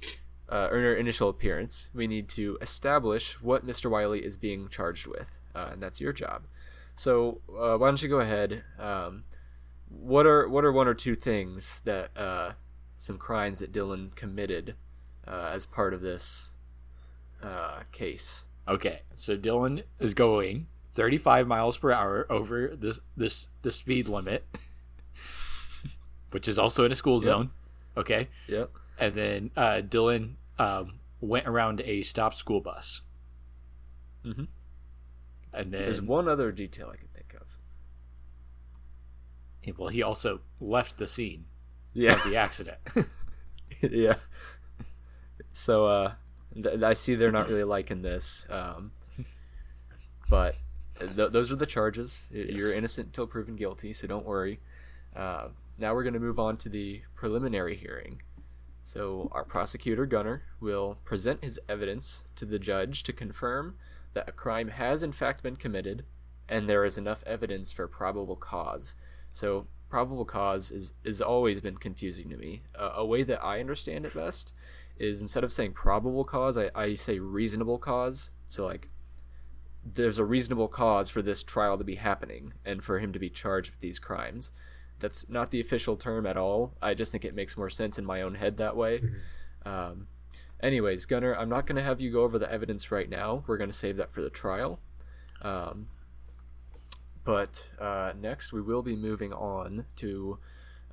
uh, 0.50 0.68
or 0.72 0.96
initial 0.96 1.30
appearance, 1.30 1.90
we 1.94 2.08
need 2.08 2.28
to 2.30 2.58
establish 2.62 3.42
what 3.42 3.66
Mr. 3.66 3.90
Wiley 3.90 4.26
is 4.26 4.36
being 4.38 4.68
charged 4.68 5.08
with, 5.08 5.38
uh, 5.56 5.70
and 5.72 5.82
that's 5.82 6.00
your 6.02 6.14
job. 6.14 6.44
So 6.96 7.42
uh, 7.50 7.78
why 7.78 7.88
don't 7.88 8.02
you 8.02 8.10
go 8.10 8.20
ahead? 8.20 8.64
Um, 8.80 9.24
what 9.90 10.26
are 10.26 10.48
what 10.48 10.64
are 10.66 10.72
one 10.72 10.88
or 10.88 10.94
two 10.94 11.16
things 11.16 11.82
that 11.86 12.16
uh, 12.18 12.52
some 12.98 13.18
crimes 13.18 13.60
that 13.60 13.72
Dylan 13.74 14.14
committed 14.16 14.76
uh, 15.28 15.50
as 15.54 15.66
part 15.66 15.94
of 15.94 16.02
this 16.02 16.54
uh, 17.44 17.82
case? 17.92 18.46
Okay, 18.68 19.02
so 19.16 19.36
Dylan 19.38 19.84
is 20.00 20.14
going 20.14 20.68
35 20.94 21.48
miles 21.48 21.78
per 21.78 21.92
hour 21.92 22.26
over 22.30 22.76
this 22.76 23.00
this 23.18 23.48
the 23.64 23.72
speed 23.72 24.08
limit. 24.08 24.46
which 26.32 26.48
is 26.48 26.58
also 26.58 26.86
in 26.86 26.92
a 26.92 26.96
school 26.96 27.16
Yep. 27.16 27.24
zone. 27.24 27.52
Okay, 27.98 28.30
Yep. 28.48 28.72
and 29.00 29.14
then 29.14 29.52
uh, 29.58 29.82
Dylan 29.84 30.36
um, 30.58 31.00
went 31.20 31.46
around 31.48 31.82
a 31.82 32.02
stopped 32.04 32.38
school 32.38 32.62
bus. 32.62 33.02
Mhm. 34.26 34.48
And 35.54 35.74
then, 35.74 35.82
There's 35.82 36.02
one 36.02 36.28
other 36.28 36.52
detail 36.52 36.90
I 36.94 36.98
can 36.98 37.10
think 37.10 37.36
of. 37.40 37.48
well, 39.78 39.90
he 39.90 40.02
also 40.02 40.42
left 40.60 40.98
the 40.98 41.08
scene 41.08 41.46
Yeah. 41.94 42.14
of 42.14 42.24
the 42.24 42.36
accident. 42.38 42.78
yeah. 43.82 44.16
So 45.54 45.86
uh, 45.86 46.14
th- 46.56 46.82
I 46.82 46.94
see 46.94 47.16
they're 47.16 47.32
not 47.32 47.50
really 47.50 47.64
liking 47.66 48.02
this, 48.02 48.46
um, 48.56 48.92
but 50.30 50.56
th- 51.00 51.32
those 51.32 51.52
are 51.52 51.56
the 51.58 51.66
charges. 51.66 52.30
Y- 52.34 52.46
You're 52.50 52.74
innocent 52.74 53.08
until 53.08 53.28
proven 53.28 53.56
guilty, 53.56 53.94
so 53.94 54.08
don't 54.08 54.26
worry. 54.26 54.60
Uh, 55.16 55.50
now 55.78 55.94
we're 55.94 56.04
going 56.04 56.14
to 56.14 56.20
move 56.20 56.40
on 56.40 56.58
to 56.58 56.70
the 56.70 57.02
preliminary 57.16 57.76
hearing. 57.76 58.22
So 58.84 59.30
our 59.34 59.44
prosecutor 59.44 60.06
Gunner 60.06 60.44
will 60.60 60.98
present 61.06 61.44
his 61.44 61.60
evidence 61.70 62.26
to 62.36 62.46
the 62.46 62.58
judge 62.58 63.04
to 63.04 63.14
confirm 63.14 63.76
that 64.14 64.30
a 64.30 64.32
crime 64.32 64.70
has 64.70 65.04
in 65.04 65.12
fact 65.12 65.44
been 65.44 65.56
committed, 65.56 66.06
and 66.50 66.68
there 66.68 66.86
is 66.86 66.98
enough 66.98 67.24
evidence 67.26 67.72
for 67.72 67.88
probable 67.88 68.36
cause. 68.36 68.96
So 69.32 69.68
probable 69.90 70.26
cause 70.26 70.72
is 70.72 70.94
is 71.04 71.22
always 71.22 71.62
been 71.62 71.78
confusing 71.78 72.30
to 72.30 72.38
me. 72.38 72.64
Uh, 72.78 72.92
a 72.96 73.06
way 73.06 73.24
that 73.24 73.44
I 73.44 73.60
understand 73.60 74.06
it 74.06 74.14
best 74.14 74.54
is 74.98 75.22
instead 75.22 75.44
of 75.44 75.52
saying 75.52 75.74
probable 75.74 76.24
cause, 76.24 76.58
I, 76.58 76.70
I 76.76 76.94
say 76.96 77.20
reasonable 77.20 77.78
cause. 77.78 78.32
So 78.46 78.66
like 78.66 78.90
there's 79.84 80.20
a 80.20 80.26
reasonable 80.26 80.68
cause 80.68 81.10
for 81.10 81.22
this 81.22 81.44
trial 81.44 81.78
to 81.78 81.84
be 81.84 81.96
happening 81.96 82.54
and 82.66 82.84
for 82.84 83.00
him 83.00 83.12
to 83.14 83.20
be 83.20 83.30
charged 83.30 83.72
with 83.72 83.80
these 83.80 84.00
crimes. 84.00 84.52
That's 85.00 85.28
not 85.28 85.50
the 85.50 85.60
official 85.60 85.98
term 85.98 86.28
at 86.28 86.38
all. 86.38 86.76
I 86.82 86.94
just 86.94 87.12
think 87.12 87.26
it 87.26 87.34
makes 87.34 87.58
more 87.58 87.70
sense 87.70 87.98
in 87.98 88.06
my 88.06 88.22
own 88.22 88.36
head 88.36 88.58
that 88.58 88.76
way. 88.76 89.02
Um, 89.66 90.08
anyways, 90.62 91.06
Gunnar, 91.06 91.36
I'm 91.38 91.50
not 91.50 91.66
going 91.66 91.76
to 91.76 91.84
have 91.84 92.02
you 92.02 92.12
go 92.12 92.22
over 92.22 92.40
the 92.40 92.52
evidence 92.52 92.92
right 92.92 93.10
now. 93.10 93.44
We're 93.48 93.58
going 93.58 93.70
to 93.70 93.76
save 93.76 93.98
that 93.98 94.12
for 94.12 94.22
the 94.22 94.30
trial. 94.30 94.80
Um, 95.42 95.88
but 97.24 97.70
uh, 97.80 98.14
next, 98.20 98.52
we 98.54 98.62
will 98.62 98.82
be 98.82 98.96
moving 98.96 99.34
on 99.34 99.86
to 99.98 100.40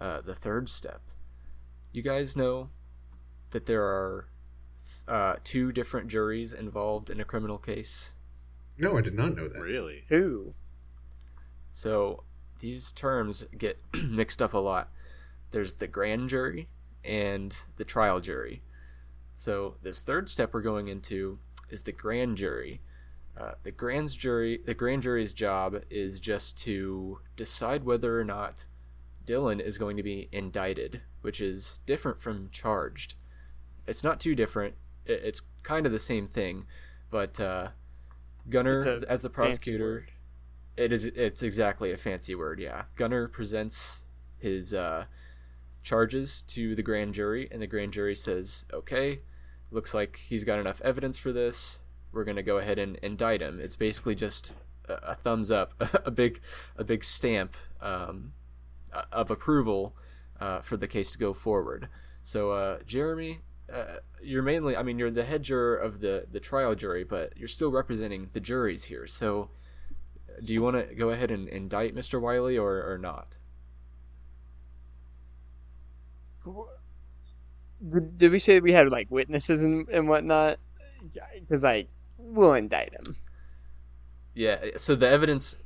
uh, 0.00 0.20
the 0.20 0.34
third 0.34 0.68
step. 0.68 1.00
You 1.92 2.02
guys 2.02 2.36
know 2.36 2.70
that 3.50 3.66
there 3.66 3.84
are 3.84 4.28
uh, 5.06 5.36
two 5.42 5.72
different 5.72 6.08
juries 6.08 6.52
involved 6.52 7.10
in 7.10 7.20
a 7.20 7.24
criminal 7.24 7.58
case. 7.58 8.14
No, 8.76 8.96
I 8.96 9.00
did 9.00 9.14
not 9.14 9.34
know 9.34 9.48
that. 9.48 9.58
Really? 9.58 10.04
Who? 10.08 10.54
So 11.70 12.24
these 12.60 12.92
terms 12.92 13.46
get 13.56 13.80
mixed 14.04 14.42
up 14.42 14.54
a 14.54 14.58
lot. 14.58 14.90
There's 15.50 15.74
the 15.74 15.88
grand 15.88 16.28
jury 16.28 16.68
and 17.04 17.56
the 17.76 17.84
trial 17.84 18.20
jury. 18.20 18.62
So 19.38 19.76
this 19.84 20.00
third 20.00 20.28
step 20.28 20.52
we're 20.52 20.62
going 20.62 20.88
into 20.88 21.38
is 21.70 21.82
the 21.82 21.92
grand 21.92 22.36
jury. 22.36 22.80
Uh, 23.40 23.52
the 23.62 23.70
grand 23.70 24.08
jury, 24.10 24.60
the 24.66 24.74
grand 24.74 25.04
jury's 25.04 25.32
job 25.32 25.80
is 25.90 26.18
just 26.18 26.58
to 26.64 27.20
decide 27.36 27.84
whether 27.84 28.20
or 28.20 28.24
not 28.24 28.64
Dylan 29.24 29.60
is 29.60 29.78
going 29.78 29.96
to 29.96 30.02
be 30.02 30.28
indicted, 30.32 31.02
which 31.20 31.40
is 31.40 31.78
different 31.86 32.20
from 32.20 32.48
charged. 32.50 33.14
It's 33.86 34.02
not 34.02 34.18
too 34.18 34.34
different. 34.34 34.74
It's 35.06 35.42
kind 35.62 35.86
of 35.86 35.92
the 35.92 36.00
same 36.00 36.26
thing, 36.26 36.66
but 37.08 37.38
uh, 37.38 37.68
Gunner, 38.50 39.04
as 39.08 39.22
the 39.22 39.30
prosecutor, 39.30 40.06
it 40.76 40.92
is. 40.92 41.04
It's 41.04 41.44
exactly 41.44 41.92
a 41.92 41.96
fancy 41.96 42.34
word. 42.34 42.58
Yeah, 42.58 42.86
Gunner 42.96 43.28
presents 43.28 44.02
his 44.40 44.74
uh, 44.74 45.04
charges 45.84 46.42
to 46.48 46.74
the 46.74 46.82
grand 46.82 47.14
jury, 47.14 47.48
and 47.52 47.62
the 47.62 47.68
grand 47.68 47.92
jury 47.92 48.16
says, 48.16 48.64
"Okay, 48.72 49.20
looks 49.70 49.94
like 49.94 50.20
he's 50.28 50.44
got 50.44 50.58
enough 50.58 50.80
evidence 50.82 51.18
for 51.18 51.32
this. 51.32 51.80
We're 52.12 52.24
gonna 52.24 52.42
go 52.42 52.58
ahead 52.58 52.78
and 52.78 52.96
indict 52.96 53.42
him." 53.42 53.60
It's 53.60 53.76
basically 53.76 54.14
just 54.14 54.54
a, 54.88 54.94
a 54.94 55.14
thumbs 55.14 55.50
up, 55.50 55.72
a 56.06 56.10
big, 56.10 56.40
a 56.76 56.84
big 56.84 57.04
stamp 57.04 57.54
um, 57.80 58.32
uh, 58.92 59.02
of 59.12 59.30
approval 59.30 59.94
uh, 60.40 60.60
for 60.60 60.76
the 60.76 60.88
case 60.88 61.12
to 61.12 61.18
go 61.18 61.32
forward. 61.32 61.88
So, 62.22 62.52
uh, 62.52 62.78
Jeremy, 62.86 63.40
uh, 63.72 63.96
you're 64.22 64.42
mainly, 64.42 64.76
I 64.76 64.82
mean, 64.82 64.98
you're 64.98 65.10
the 65.10 65.24
head 65.24 65.42
juror 65.42 65.76
of 65.76 66.00
the 66.00 66.26
the 66.30 66.40
trial 66.40 66.74
jury, 66.74 67.04
but 67.04 67.36
you're 67.36 67.48
still 67.48 67.70
representing 67.70 68.30
the 68.32 68.40
juries 68.40 68.84
here. 68.84 69.06
So, 69.06 69.50
do 70.44 70.54
you 70.54 70.62
want 70.62 70.76
to 70.76 70.94
go 70.94 71.10
ahead 71.10 71.30
and 71.30 71.48
indict 71.48 71.94
Mr. 71.94 72.20
Wiley 72.20 72.56
or, 72.56 72.90
or 72.90 72.98
not? 72.98 73.36
Did 77.80 78.18
did 78.18 78.32
we 78.32 78.38
say 78.38 78.60
we 78.60 78.72
had 78.72 78.88
like 78.90 79.10
witnesses 79.10 79.62
and, 79.62 79.88
and 79.88 80.08
whatnot? 80.08 80.58
Because 81.40 81.62
like 81.62 81.88
we'll 82.18 82.54
indict 82.54 82.92
him. 82.94 83.16
Yeah. 84.34 84.58
So 84.76 84.94
the 84.94 85.08
evidence, 85.08 85.56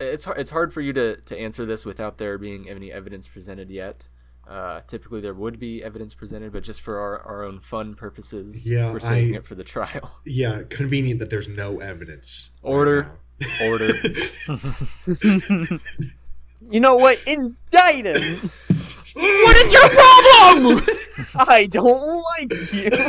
it's 0.00 0.24
hard, 0.24 0.38
it's 0.38 0.50
hard 0.50 0.72
for 0.72 0.80
you 0.80 0.92
to 0.92 1.16
to 1.16 1.38
answer 1.38 1.64
this 1.66 1.84
without 1.84 2.18
there 2.18 2.38
being 2.38 2.68
any 2.68 2.90
evidence 2.92 3.28
presented 3.28 3.70
yet. 3.70 4.08
Uh, 4.46 4.80
typically, 4.86 5.22
there 5.22 5.32
would 5.32 5.58
be 5.58 5.82
evidence 5.82 6.12
presented, 6.12 6.52
but 6.52 6.62
just 6.62 6.82
for 6.82 6.98
our, 6.98 7.18
our 7.20 7.42
own 7.44 7.58
fun 7.60 7.94
purposes, 7.94 8.66
Yeah, 8.66 8.92
we're 8.92 9.00
saving 9.00 9.34
I- 9.34 9.38
it 9.38 9.46
for 9.46 9.54
the 9.54 9.64
trial. 9.64 10.18
Yeah, 10.26 10.60
convenient 10.68 11.18
that 11.20 11.30
there's 11.30 11.48
no 11.48 11.80
evidence. 11.80 12.50
Order. 12.62 13.10
now. 13.40 13.48
Order. 13.68 13.88
You 16.70 16.80
know 16.80 16.96
what? 16.96 17.20
Indict 17.26 18.06
him. 18.06 18.50
what 19.14 19.56
is 19.56 19.72
your 19.72 19.88
problem? 19.90 20.96
I 21.34 21.66
don't 21.66 22.22
like 22.38 22.72
you. 22.72 22.90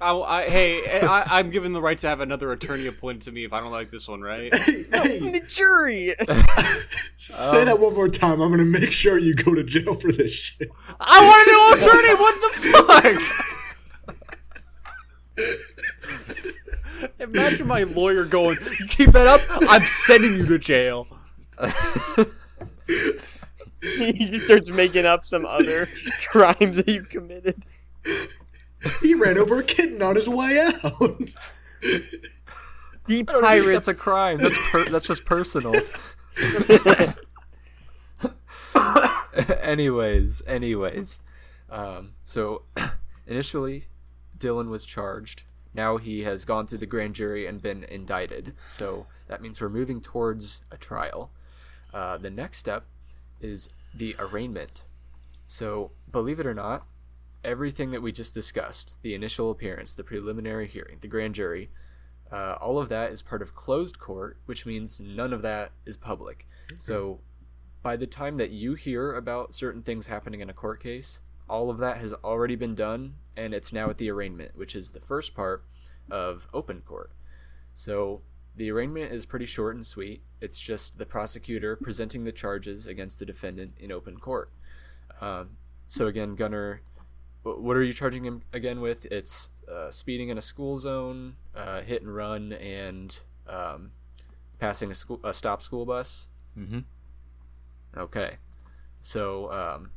I, 0.00 0.12
I, 0.16 0.48
hey, 0.48 1.00
I, 1.00 1.40
I'm 1.40 1.50
given 1.50 1.72
the 1.72 1.82
right 1.82 1.98
to 1.98 2.06
have 2.06 2.20
another 2.20 2.52
attorney 2.52 2.86
appointed 2.86 3.22
to 3.22 3.32
me 3.32 3.42
if 3.44 3.52
I 3.52 3.58
don't 3.58 3.72
like 3.72 3.90
this 3.90 4.06
one, 4.06 4.20
right? 4.20 4.54
Hey, 4.64 4.84
hey, 4.92 5.18
the 5.18 5.40
jury. 5.40 6.14
say 7.16 7.58
Um, 7.60 7.64
that 7.64 7.80
one 7.80 7.94
more 7.94 8.08
time. 8.08 8.40
I'm 8.40 8.50
gonna 8.52 8.64
make 8.64 8.92
sure 8.92 9.18
you 9.18 9.34
go 9.34 9.54
to 9.54 9.64
jail 9.64 9.96
for 9.96 10.12
this 10.12 10.30
shit. 10.30 10.68
I 11.00 11.20
want 11.20 11.48
a 11.48 11.50
new 11.50 11.74
attorney. 11.82 12.14
What 12.14 12.40
the 12.40 12.50
fuck? 16.96 17.10
Imagine 17.18 17.66
my 17.66 17.82
lawyer 17.82 18.24
going, 18.24 18.56
"You 18.78 18.86
keep 18.86 19.10
that 19.12 19.26
up, 19.26 19.40
I'm 19.68 19.84
sending 19.84 20.34
you 20.34 20.46
to 20.46 20.58
jail." 20.60 21.08
he 23.82 24.26
just 24.26 24.46
starts 24.46 24.70
making 24.70 25.06
up 25.06 25.24
some 25.24 25.46
other 25.46 25.86
crimes 26.28 26.78
that 26.78 26.88
you've 26.88 27.10
committed. 27.10 27.62
He 29.00 29.14
ran 29.14 29.38
over 29.38 29.60
a 29.60 29.64
kitten 29.64 30.02
on 30.02 30.16
his 30.16 30.28
way 30.28 30.60
out. 30.60 31.34
The 33.08 33.20
I 33.20 33.22
don't 33.22 33.26
think 33.26 33.42
pirates. 33.42 33.86
That's 33.86 33.88
a 33.88 33.94
crime. 33.94 34.38
That's 34.38 34.58
per- 34.70 34.84
that's 34.84 35.06
just 35.06 35.24
personal. 35.24 35.74
anyways, 39.62 40.42
anyways, 40.46 41.20
um, 41.70 42.12
so 42.22 42.62
initially, 43.26 43.84
Dylan 44.38 44.68
was 44.68 44.84
charged. 44.84 45.44
Now 45.74 45.96
he 45.96 46.24
has 46.24 46.44
gone 46.44 46.66
through 46.66 46.78
the 46.78 46.86
grand 46.86 47.14
jury 47.14 47.46
and 47.46 47.62
been 47.62 47.84
indicted. 47.84 48.54
So 48.66 49.06
that 49.28 49.40
means 49.40 49.60
we're 49.60 49.68
moving 49.68 50.00
towards 50.00 50.62
a 50.70 50.76
trial. 50.76 51.30
Uh, 51.92 52.18
the 52.18 52.30
next 52.30 52.58
step 52.58 52.84
is 53.40 53.68
the 53.94 54.14
arraignment. 54.18 54.84
So 55.46 55.92
believe 56.10 56.40
it 56.40 56.46
or 56.46 56.54
not, 56.54 56.86
everything 57.44 57.90
that 57.92 58.02
we 58.02 58.12
just 58.12 58.34
discussed 58.34 58.94
the 59.02 59.14
initial 59.14 59.50
appearance, 59.50 59.94
the 59.94 60.04
preliminary 60.04 60.66
hearing, 60.66 60.98
the 61.00 61.08
grand 61.08 61.34
jury 61.34 61.70
uh, 62.30 62.56
all 62.60 62.78
of 62.78 62.88
that 62.88 63.10
is 63.10 63.22
part 63.22 63.42
of 63.42 63.54
closed 63.54 63.98
court, 63.98 64.38
which 64.46 64.66
means 64.66 65.00
none 65.00 65.32
of 65.32 65.42
that 65.42 65.72
is 65.86 65.96
public. 65.96 66.46
So 66.76 67.20
by 67.82 67.96
the 67.96 68.06
time 68.06 68.36
that 68.36 68.50
you 68.50 68.74
hear 68.74 69.14
about 69.14 69.54
certain 69.54 69.82
things 69.82 70.08
happening 70.08 70.40
in 70.40 70.50
a 70.50 70.54
court 70.54 70.82
case, 70.82 71.22
all 71.48 71.70
of 71.70 71.78
that 71.78 71.96
has 71.98 72.12
already 72.12 72.56
been 72.56 72.74
done, 72.74 73.14
and 73.36 73.54
it's 73.54 73.72
now 73.72 73.88
at 73.88 73.96
the 73.96 74.10
arraignment, 74.10 74.56
which 74.56 74.76
is 74.76 74.90
the 74.90 75.00
first 75.00 75.34
part 75.34 75.64
of 76.10 76.46
open 76.52 76.82
court. 76.82 77.12
So 77.72 78.20
the 78.58 78.70
arraignment 78.72 79.12
is 79.12 79.24
pretty 79.24 79.46
short 79.46 79.76
and 79.76 79.86
sweet. 79.86 80.20
It's 80.40 80.58
just 80.58 80.98
the 80.98 81.06
prosecutor 81.06 81.76
presenting 81.76 82.24
the 82.24 82.32
charges 82.32 82.86
against 82.86 83.20
the 83.20 83.24
defendant 83.24 83.74
in 83.78 83.92
open 83.92 84.18
court. 84.18 84.50
Um, 85.20 85.50
so 85.86 86.08
again, 86.08 86.34
Gunner, 86.34 86.82
what 87.44 87.76
are 87.76 87.82
you 87.82 87.92
charging 87.92 88.24
him 88.24 88.42
again 88.52 88.80
with? 88.80 89.06
It's 89.06 89.50
uh, 89.72 89.90
speeding 89.90 90.28
in 90.28 90.38
a 90.38 90.42
school 90.42 90.76
zone, 90.76 91.36
uh, 91.54 91.82
hit 91.82 92.02
and 92.02 92.12
run, 92.12 92.52
and 92.52 93.16
um, 93.48 93.92
passing 94.58 94.90
a 94.90 94.94
school 94.94 95.20
a 95.22 95.32
stop 95.32 95.62
school 95.62 95.86
bus. 95.86 96.28
mm-hmm. 96.58 96.80
Okay, 97.96 98.36
so 99.00 99.50
um, 99.52 99.90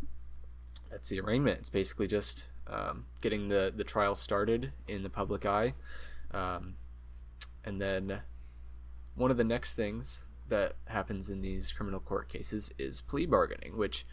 that's 0.90 1.10
the 1.10 1.20
arraignment. 1.20 1.60
It's 1.60 1.70
basically 1.70 2.08
just 2.08 2.52
um, 2.68 3.06
getting 3.22 3.50
the 3.50 3.74
the 3.76 3.84
trial 3.84 4.14
started 4.14 4.72
in 4.88 5.02
the 5.02 5.10
public 5.10 5.46
eye, 5.46 5.74
um, 6.32 6.76
and 7.66 7.82
then 7.82 8.22
one 9.22 9.32
of 9.32 9.38
the 9.38 9.44
next 9.44 9.76
things 9.76 10.26
that 10.50 10.74
happens 10.86 11.30
in 11.30 11.42
these 11.42 11.72
criminal 11.72 12.00
court 12.00 12.28
cases 12.28 12.72
is 12.80 13.02
plea 13.02 13.28
bargaining, 13.28 13.78
which 13.78 14.06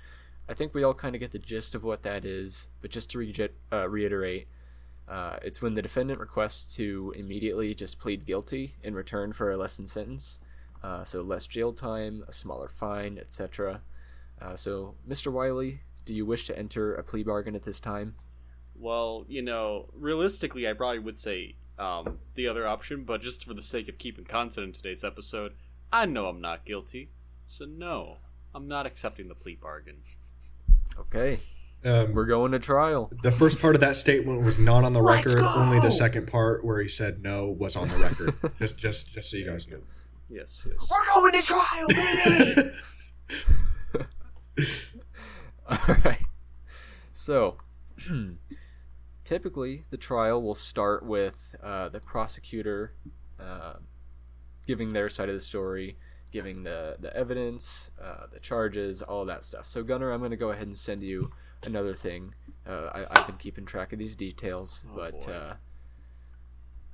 I 0.49 0.55
think 0.55 0.75
we 0.75 0.85
all 0.85 0.94
kind 0.94 1.14
of 1.14 1.21
get 1.21 1.33
the 1.33 1.38
gist 1.38 1.75
of 1.75 1.83
what 1.83 2.03
that 2.03 2.27
is, 2.27 2.68
but 2.83 2.90
just 2.90 3.11
to 3.11 3.18
re- 3.18 3.49
uh, 3.73 3.88
reiterate, 3.88 4.49
uh, 5.09 5.38
it's 5.42 5.62
when 5.62 5.75
the 5.75 5.83
defendant 5.83 6.21
requests 6.21 6.77
to 6.77 7.14
immediately 7.16 7.75
just 7.75 7.99
plead 7.99 8.27
guilty 8.27 8.75
in 8.83 8.94
return 8.94 9.33
for 9.33 9.51
a 9.51 9.57
lessened 9.57 9.88
sentence, 9.88 10.40
uh, 10.83 11.03
so 11.05 11.23
less 11.23 11.47
jail 11.47 11.73
time, 11.73 12.23
a 12.29 12.33
smaller 12.33 12.68
fine, 12.68 13.18
etc. 13.18 13.81
Uh, 14.40 14.55
so, 14.55 14.94
Mr. 15.09 15.33
Wiley, 15.33 15.81
do 16.05 16.12
you 16.14 16.27
wish 16.27 16.47
to 16.47 16.59
enter 16.59 16.94
a 16.94 17.03
plea 17.03 17.23
bargain 17.23 17.57
at 17.57 17.64
this 17.64 17.81
time? 17.81 18.14
Well, 18.75 19.25
you 19.27 19.40
know, 19.40 19.88
realistically, 19.94 20.68
I 20.68 20.75
probably 20.75 21.01
would 21.01 21.18
say 21.18 21.57
um, 21.78 22.18
the 22.34 22.48
other 22.48 22.66
option, 22.66 23.04
but 23.04 23.20
just 23.22 23.44
for 23.44 23.54
the 23.54 23.62
sake 23.62 23.88
of 23.88 23.98
keeping 23.98 24.24
content 24.24 24.66
in 24.66 24.72
today's 24.72 25.04
episode, 25.04 25.54
I 25.92 26.06
know 26.06 26.26
I'm 26.26 26.40
not 26.40 26.64
guilty, 26.64 27.10
so 27.44 27.64
no, 27.64 28.18
I'm 28.54 28.66
not 28.68 28.86
accepting 28.86 29.28
the 29.28 29.34
plea 29.34 29.54
bargain. 29.60 29.98
Okay, 30.98 31.38
Um, 31.84 32.12
we're 32.12 32.26
going 32.26 32.50
to 32.52 32.58
trial. 32.58 33.10
the 33.22 33.30
first 33.30 33.60
part 33.60 33.74
of 33.76 33.80
that 33.82 33.96
statement 33.96 34.42
was 34.42 34.58
not 34.58 34.82
on 34.84 34.92
the 34.92 35.02
record. 35.02 35.38
Only 35.38 35.78
the 35.80 35.90
second 35.92 36.26
part 36.26 36.64
where 36.64 36.80
he 36.80 36.88
said 36.88 37.22
no 37.22 37.46
was 37.46 37.76
on 37.76 37.88
the 37.88 37.96
record. 37.98 38.34
just, 38.58 38.76
just, 38.76 39.12
just 39.12 39.30
so 39.30 39.36
you 39.36 39.46
guys 39.46 39.68
know. 39.68 39.78
Yes, 40.28 40.66
yes. 40.68 40.88
We're 40.90 41.14
going 41.14 41.32
to 41.32 41.42
trial, 41.42 41.86
baby. 41.88 42.72
All 45.68 45.96
right. 46.04 46.18
So, 47.12 47.56
typically, 49.28 49.84
the 49.90 49.96
trial 49.98 50.42
will 50.42 50.54
start 50.54 51.04
with 51.04 51.54
uh, 51.62 51.90
the 51.90 52.00
prosecutor 52.00 52.94
uh, 53.38 53.74
giving 54.66 54.94
their 54.94 55.10
side 55.10 55.28
of 55.28 55.34
the 55.34 55.40
story, 55.40 55.98
giving 56.32 56.62
the, 56.62 56.96
the 56.98 57.14
evidence, 57.14 57.90
uh, 58.02 58.24
the 58.32 58.40
charges, 58.40 59.02
all 59.02 59.26
that 59.26 59.44
stuff. 59.44 59.66
So, 59.66 59.82
Gunnar, 59.82 60.12
I'm 60.12 60.20
going 60.20 60.30
to 60.30 60.36
go 60.38 60.50
ahead 60.50 60.66
and 60.66 60.76
send 60.76 61.02
you 61.02 61.30
another 61.62 61.94
thing. 61.94 62.34
Uh, 62.66 62.86
I, 62.94 63.06
I've 63.10 63.26
been 63.26 63.36
keeping 63.36 63.66
track 63.66 63.92
of 63.92 63.98
these 63.98 64.16
details, 64.16 64.86
Oh, 64.90 64.96
but. 64.96 65.28
Uh, 65.28 65.54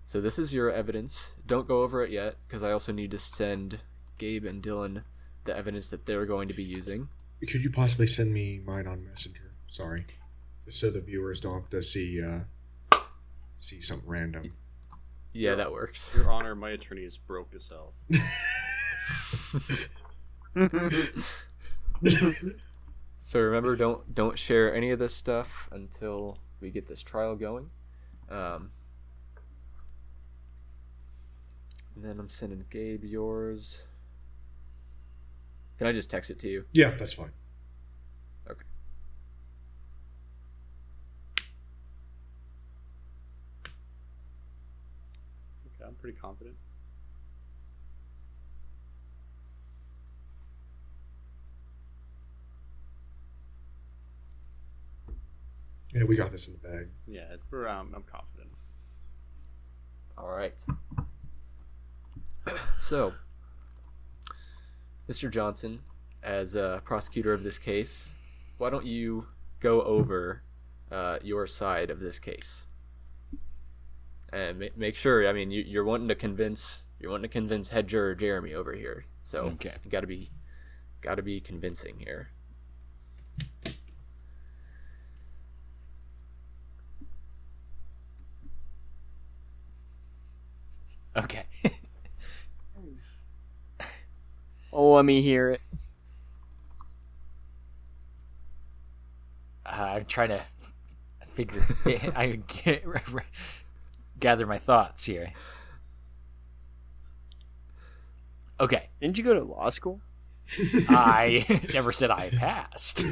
so, 0.04 0.20
this 0.20 0.36
is 0.38 0.52
your 0.52 0.72
evidence. 0.72 1.36
Don't 1.46 1.68
go 1.68 1.82
over 1.82 2.04
it 2.04 2.10
yet, 2.10 2.34
because 2.46 2.64
I 2.64 2.72
also 2.72 2.92
need 2.92 3.12
to 3.12 3.18
send 3.18 3.78
Gabe 4.18 4.44
and 4.44 4.60
Dylan 4.60 5.04
the 5.44 5.56
evidence 5.56 5.88
that 5.90 6.04
they're 6.04 6.26
going 6.26 6.48
to 6.48 6.54
be 6.54 6.64
using. 6.64 7.08
Could 7.40 7.62
you 7.62 7.70
possibly 7.70 8.08
send 8.08 8.32
me 8.32 8.60
mine 8.66 8.86
on 8.88 9.04
Messenger? 9.04 9.52
Sorry, 9.68 10.04
just 10.08 10.23
so 10.68 10.90
the 10.90 11.00
viewers 11.00 11.40
don't 11.40 11.54
have 11.60 11.70
to 11.70 11.82
see 11.82 12.22
uh, 12.22 12.40
see 13.58 13.80
something 13.80 14.08
random. 14.08 14.52
Yeah, 15.32 15.50
Your- 15.50 15.56
that 15.56 15.72
works. 15.72 16.10
Your 16.14 16.30
Honor, 16.30 16.54
my 16.54 16.70
attorney 16.70 17.02
is 17.02 17.16
broke 17.16 17.54
as 17.54 17.68
hell. 17.68 17.94
So 23.18 23.40
remember, 23.40 23.74
don't 23.74 24.14
don't 24.14 24.38
share 24.38 24.74
any 24.74 24.90
of 24.90 24.98
this 24.98 25.14
stuff 25.14 25.66
until 25.72 26.36
we 26.60 26.70
get 26.70 26.86
this 26.88 27.02
trial 27.02 27.36
going. 27.36 27.70
Um, 28.28 28.70
and 31.94 32.04
then 32.04 32.20
I'm 32.20 32.28
sending 32.28 32.66
Gabe 32.68 33.02
yours. 33.02 33.86
Can 35.78 35.86
I 35.86 35.92
just 35.92 36.10
text 36.10 36.30
it 36.30 36.38
to 36.40 36.48
you? 36.48 36.66
Yeah, 36.72 36.90
that's 36.90 37.14
fine. 37.14 37.32
Okay, 38.50 38.60
I'm 45.86 45.93
pretty 46.04 46.18
confident. 46.18 46.54
Yeah, 55.94 56.04
we 56.04 56.14
got 56.14 56.30
this 56.30 56.46
in 56.46 56.52
the 56.52 56.58
bag. 56.58 56.88
Yeah, 57.06 57.22
it's, 57.32 57.46
we're, 57.50 57.66
um, 57.66 57.94
I'm 57.96 58.02
confident. 58.02 58.50
All 60.18 60.28
right. 60.28 60.62
So, 62.80 63.14
Mr. 65.08 65.30
Johnson, 65.30 65.80
as 66.22 66.54
a 66.54 66.82
prosecutor 66.84 67.32
of 67.32 67.42
this 67.42 67.56
case, 67.56 68.14
why 68.58 68.68
don't 68.68 68.84
you 68.84 69.28
go 69.60 69.80
over 69.80 70.42
uh, 70.92 71.16
your 71.22 71.46
side 71.46 71.88
of 71.88 72.00
this 72.00 72.18
case 72.18 72.66
and 74.34 74.58
ma- 74.58 74.66
make 74.76 74.96
sure? 74.96 75.26
I 75.28 75.32
mean, 75.32 75.50
you, 75.50 75.62
you're 75.66 75.84
wanting 75.84 76.08
to 76.08 76.14
convince 76.14 76.86
you're 76.98 77.10
wanting 77.10 77.30
to 77.30 77.32
convince 77.32 77.68
head 77.70 77.86
juror 77.86 78.14
Jeremy 78.14 78.54
over 78.54 78.72
here, 78.74 79.04
so 79.22 79.40
Okay. 79.54 79.74
you 79.84 79.90
got 79.90 80.00
to 80.00 80.06
be 80.06 80.30
got 81.00 81.16
to 81.16 81.22
be 81.22 81.40
convincing 81.40 81.96
here. 81.98 82.28
Okay. 91.16 91.44
oh, 94.72 94.94
let 94.94 95.04
me 95.04 95.22
hear 95.22 95.50
it. 95.50 95.60
Uh, 99.64 99.70
I'm 99.96 100.04
trying 100.06 100.30
to 100.30 100.42
figure. 101.34 101.64
I 102.16 102.40
get, 102.46 102.84
gather 104.24 104.46
my 104.46 104.56
thoughts 104.56 105.04
here. 105.04 105.34
Okay, 108.58 108.88
Didn't 108.98 109.18
you 109.18 109.24
go 109.24 109.34
to 109.34 109.42
law 109.42 109.68
school? 109.68 110.00
I 110.88 111.44
never 111.74 111.92
said 111.92 112.10
I 112.10 112.30
passed. 112.30 113.04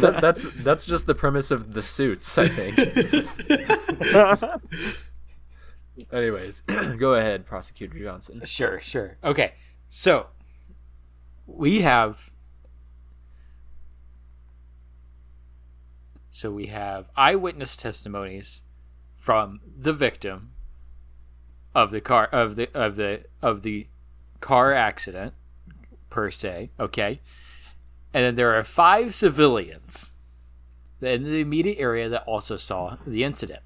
That, 0.00 0.18
that's 0.20 0.50
that's 0.62 0.84
just 0.84 1.06
the 1.06 1.14
premise 1.14 1.50
of 1.50 1.72
the 1.72 1.80
suits, 1.80 2.36
I 2.36 2.48
think. 2.48 2.76
Anyways, 6.12 6.60
go 6.98 7.14
ahead, 7.14 7.46
prosecutor 7.46 7.98
Johnson. 7.98 8.42
Sure, 8.44 8.78
sure. 8.80 9.16
Okay, 9.24 9.54
so 9.88 10.26
we 11.46 11.80
have. 11.80 12.30
So 16.36 16.52
we 16.52 16.66
have 16.66 17.08
eyewitness 17.16 17.78
testimonies 17.78 18.60
from 19.16 19.60
the 19.74 19.94
victim 19.94 20.50
of 21.74 21.90
the 21.90 22.02
car 22.02 22.26
of 22.26 22.56
the 22.56 22.68
of 22.76 22.96
the 22.96 23.24
of 23.40 23.62
the 23.62 23.86
car 24.40 24.74
accident 24.74 25.32
per 26.10 26.30
se, 26.30 26.72
okay? 26.78 27.22
And 28.12 28.22
then 28.22 28.34
there 28.34 28.52
are 28.54 28.64
five 28.64 29.14
civilians 29.14 30.12
in 31.00 31.24
the 31.24 31.40
immediate 31.40 31.78
area 31.78 32.06
that 32.10 32.24
also 32.24 32.58
saw 32.58 32.98
the 33.06 33.24
incident. 33.24 33.62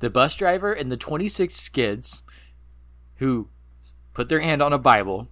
The 0.00 0.10
bus 0.10 0.34
driver 0.34 0.72
and 0.72 0.90
the 0.90 0.96
26 0.96 1.54
skids 1.54 2.22
who 3.18 3.48
put 4.12 4.28
their 4.28 4.40
hand 4.40 4.60
on 4.60 4.72
a 4.72 4.78
Bible 4.78 5.28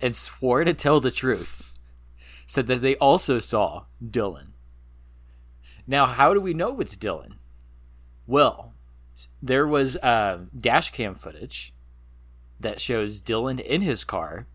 and 0.00 0.14
swore 0.14 0.62
to 0.62 0.72
tell 0.72 1.00
the 1.00 1.10
truth 1.10 1.76
said 2.46 2.68
that 2.68 2.80
they 2.80 2.94
also 2.98 3.40
saw 3.40 3.86
Dylan. 4.00 4.50
Now, 5.90 6.04
how 6.04 6.34
do 6.34 6.40
we 6.40 6.52
know 6.52 6.78
it's 6.80 6.96
Dylan? 6.96 7.36
Well, 8.26 8.74
there 9.42 9.66
was 9.66 9.96
uh, 9.96 10.40
dash 10.56 10.90
cam 10.90 11.14
footage 11.14 11.72
that 12.60 12.78
shows 12.78 13.22
Dylan 13.22 13.58
in 13.58 13.80
his 13.80 14.04
car, 14.04 14.46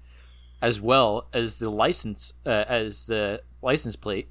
as 0.61 0.79
well 0.79 1.27
as 1.33 1.57
the 1.57 1.71
license 1.71 2.33
uh, 2.45 2.65
as 2.67 3.07
the 3.07 3.41
license 3.63 3.95
plate 3.95 4.29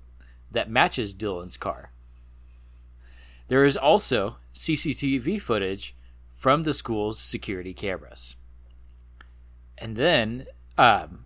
that 0.53 0.71
matches 0.71 1.13
Dylan's 1.13 1.57
car. 1.57 1.91
There 3.49 3.65
is 3.65 3.77
also 3.77 4.37
CCTV 4.55 5.41
footage 5.41 5.97
from 6.33 6.63
the 6.63 6.73
school's 6.73 7.19
security 7.19 7.75
cameras. 7.75 8.37
And 9.77 9.97
then 9.97 10.47
um, 10.79 11.25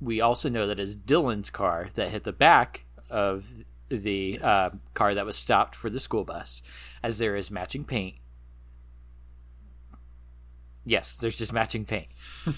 we 0.00 0.20
also 0.20 0.48
know 0.48 0.66
that 0.66 0.80
it's 0.80 0.96
Dylan's 0.96 1.50
car 1.50 1.90
that 1.94 2.10
hit 2.10 2.24
the 2.24 2.32
back 2.32 2.86
of 3.08 3.64
the 3.98 4.38
uh, 4.42 4.70
car 4.94 5.14
that 5.14 5.26
was 5.26 5.36
stopped 5.36 5.74
for 5.74 5.90
the 5.90 6.00
school 6.00 6.24
bus, 6.24 6.62
as 7.02 7.18
there 7.18 7.36
is 7.36 7.50
matching 7.50 7.84
paint. 7.84 8.16
Yes, 10.84 11.16
there's 11.16 11.38
just 11.38 11.52
matching 11.52 11.84
paint. 11.84 12.08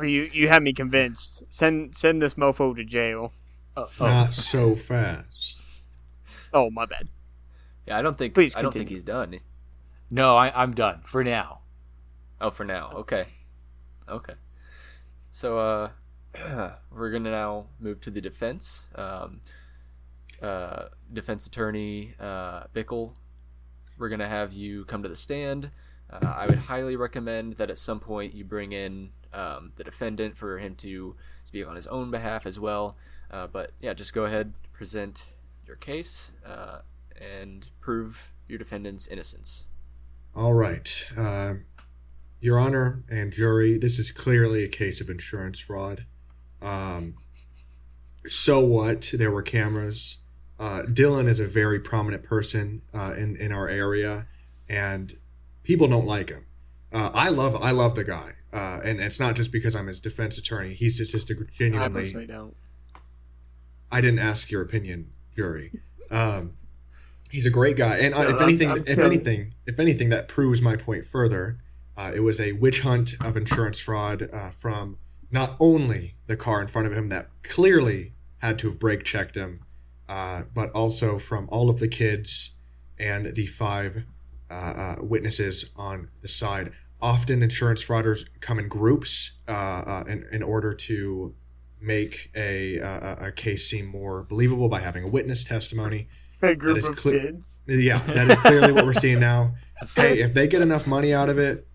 You 0.00 0.28
you 0.32 0.48
have 0.48 0.62
me 0.62 0.72
convinced. 0.72 1.44
Send 1.48 1.94
send 1.94 2.20
this 2.20 2.34
mofo 2.34 2.76
to 2.76 2.84
jail. 2.84 3.32
Oh, 3.76 3.88
oh, 4.00 4.06
Not 4.06 4.34
so 4.34 4.76
fast. 4.76 5.60
Oh 6.52 6.70
my 6.70 6.86
bad. 6.86 7.08
Yeah, 7.86 7.98
I 7.98 8.02
don't 8.02 8.18
think 8.18 8.34
Please 8.34 8.54
I 8.54 8.62
don't 8.62 8.72
think 8.72 8.90
he's 8.90 9.02
done. 9.02 9.40
no, 10.10 10.36
I, 10.36 10.62
I'm 10.62 10.72
done 10.72 11.00
for 11.04 11.24
now. 11.24 11.60
Oh, 12.40 12.50
for 12.50 12.64
now. 12.64 12.90
Okay. 12.96 13.24
Okay. 14.08 14.34
So 15.30 15.58
uh 15.58 15.90
we're 16.90 17.10
going 17.10 17.24
to 17.24 17.30
now 17.30 17.66
move 17.80 18.00
to 18.02 18.10
the 18.10 18.20
defense. 18.20 18.88
Um 18.94 19.40
uh 20.42 20.88
defense 21.12 21.46
attorney 21.46 22.14
uh 22.20 22.64
Bickle, 22.74 23.14
we're 23.98 24.08
going 24.08 24.20
to 24.20 24.28
have 24.28 24.52
you 24.52 24.84
come 24.86 25.02
to 25.02 25.08
the 25.08 25.16
stand. 25.16 25.70
Uh, 26.10 26.26
I 26.26 26.46
would 26.46 26.58
highly 26.58 26.96
recommend 26.96 27.54
that 27.54 27.70
at 27.70 27.78
some 27.78 28.00
point 28.00 28.34
you 28.34 28.44
bring 28.44 28.72
in 28.72 29.10
um, 29.32 29.72
the 29.76 29.84
defendant 29.84 30.36
for 30.36 30.58
him 30.58 30.74
to 30.76 31.16
speak 31.44 31.66
on 31.66 31.74
his 31.74 31.86
own 31.86 32.10
behalf 32.10 32.44
as 32.44 32.60
well. 32.60 32.96
Uh, 33.30 33.46
but 33.46 33.70
yeah, 33.80 33.94
just 33.94 34.12
go 34.12 34.24
ahead, 34.24 34.52
present 34.72 35.26
your 35.66 35.76
case, 35.76 36.32
uh, 36.44 36.80
and 37.18 37.68
prove 37.80 38.32
your 38.48 38.58
defendant's 38.58 39.06
innocence. 39.06 39.68
All 40.34 40.52
right. 40.52 41.06
Uh, 41.16 41.54
Your 42.40 42.58
Honor 42.58 43.04
and 43.08 43.32
jury, 43.32 43.78
this 43.78 43.98
is 43.98 44.10
clearly 44.10 44.64
a 44.64 44.68
case 44.68 45.00
of 45.00 45.08
insurance 45.08 45.60
fraud. 45.60 46.04
Um, 46.60 47.14
so 48.26 48.60
what? 48.60 49.10
There 49.14 49.30
were 49.30 49.42
cameras. 49.42 50.18
Uh, 50.62 50.82
Dylan 50.84 51.26
is 51.26 51.40
a 51.40 51.46
very 51.48 51.80
prominent 51.80 52.22
person 52.22 52.82
uh, 52.94 53.14
in 53.18 53.34
in 53.36 53.50
our 53.50 53.68
area, 53.68 54.26
and 54.68 55.12
people 55.64 55.88
don't 55.88 56.06
like 56.06 56.28
him. 56.30 56.46
Uh, 56.92 57.10
I 57.12 57.30
love 57.30 57.56
I 57.60 57.72
love 57.72 57.96
the 57.96 58.04
guy, 58.04 58.34
uh, 58.52 58.78
and 58.84 59.00
it's 59.00 59.18
not 59.18 59.34
just 59.34 59.50
because 59.50 59.74
I'm 59.74 59.88
his 59.88 60.00
defense 60.00 60.38
attorney. 60.38 60.72
He's 60.72 60.96
just, 60.96 61.10
just 61.10 61.30
a 61.30 61.34
I 61.34 61.44
genuinely. 61.52 62.02
personally 62.02 62.26
don't. 62.28 62.54
I 63.90 64.00
didn't 64.00 64.20
ask 64.20 64.52
your 64.52 64.62
opinion, 64.62 65.10
jury. 65.34 65.72
Um, 66.12 66.52
he's 67.30 67.44
a 67.44 67.50
great 67.50 67.76
guy, 67.76 67.96
and 67.98 68.14
uh, 68.14 68.22
No, 68.22 68.28
if 68.28 68.34
I'm- 68.36 68.42
anything, 68.48 68.70
I'm 68.70 68.76
if 68.76 68.84
kidding. 68.86 69.04
anything, 69.04 69.54
if 69.66 69.80
anything, 69.80 70.10
that 70.10 70.28
proves 70.28 70.62
my 70.62 70.76
point 70.76 71.04
further. 71.06 71.58
Uh, 71.96 72.12
it 72.14 72.20
was 72.20 72.38
a 72.40 72.52
witch 72.52 72.82
hunt 72.82 73.14
of 73.20 73.36
insurance 73.36 73.80
fraud 73.80 74.28
uh, 74.32 74.50
from 74.50 74.96
not 75.32 75.56
only 75.58 76.14
the 76.28 76.36
car 76.36 76.62
in 76.62 76.68
front 76.68 76.86
of 76.86 76.92
him 76.92 77.08
that 77.08 77.28
clearly 77.42 78.12
had 78.38 78.58
to 78.60 78.68
have 78.68 78.78
brake 78.78 79.02
checked 79.04 79.34
him, 79.34 79.60
uh, 80.12 80.42
but 80.52 80.70
also 80.72 81.18
from 81.18 81.48
all 81.50 81.70
of 81.70 81.78
the 81.78 81.88
kids 81.88 82.56
and 82.98 83.34
the 83.34 83.46
five 83.46 84.04
uh, 84.50 84.54
uh, 84.54 84.96
witnesses 85.00 85.70
on 85.74 86.10
the 86.20 86.28
side. 86.28 86.70
Often, 87.00 87.42
insurance 87.42 87.82
frauders 87.82 88.26
come 88.40 88.58
in 88.58 88.68
groups 88.68 89.32
uh, 89.48 89.52
uh, 89.52 90.04
in, 90.06 90.26
in 90.30 90.42
order 90.42 90.74
to 90.74 91.34
make 91.80 92.30
a, 92.36 92.76
a, 92.76 93.16
a 93.28 93.32
case 93.32 93.70
seem 93.70 93.86
more 93.86 94.24
believable 94.24 94.68
by 94.68 94.80
having 94.80 95.02
a 95.02 95.08
witness 95.08 95.44
testimony. 95.44 96.08
A 96.42 96.54
group 96.54 96.76
of 96.86 96.94
clear- 96.94 97.20
kids. 97.20 97.62
Yeah, 97.66 97.98
that 98.00 98.30
is 98.30 98.36
clearly 98.38 98.72
what 98.72 98.84
we're 98.84 98.92
seeing 98.92 99.20
now. 99.20 99.54
Hey, 99.96 100.20
if 100.20 100.32
they 100.32 100.46
get 100.46 100.62
enough 100.62 100.86
money 100.86 101.12
out 101.12 101.28
of 101.28 101.40
it, 101.40 101.66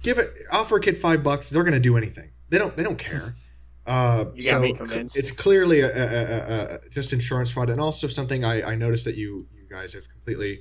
give 0.00 0.18
it 0.18 0.32
offer 0.52 0.76
a 0.76 0.80
kid 0.80 0.96
five 0.96 1.24
bucks. 1.24 1.50
They're 1.50 1.64
going 1.64 1.74
to 1.74 1.80
do 1.80 1.96
anything. 1.96 2.30
They 2.48 2.58
don't. 2.58 2.76
They 2.76 2.84
don't 2.84 2.98
care. 2.98 3.34
Uh, 3.86 4.26
You 4.34 4.42
got 4.42 4.50
so 4.50 4.60
me 4.60 4.72
convinced. 4.72 5.16
it's 5.16 5.30
clearly 5.30 5.80
a, 5.80 5.88
a, 5.88 6.74
a, 6.74 6.88
just 6.90 7.12
insurance 7.12 7.50
fraud, 7.50 7.70
and 7.70 7.80
also 7.80 8.08
something 8.08 8.44
I, 8.44 8.72
I 8.72 8.74
noticed 8.74 9.04
that 9.04 9.16
you 9.16 9.46
you 9.54 9.66
guys 9.70 9.92
have 9.94 10.08
completely 10.08 10.60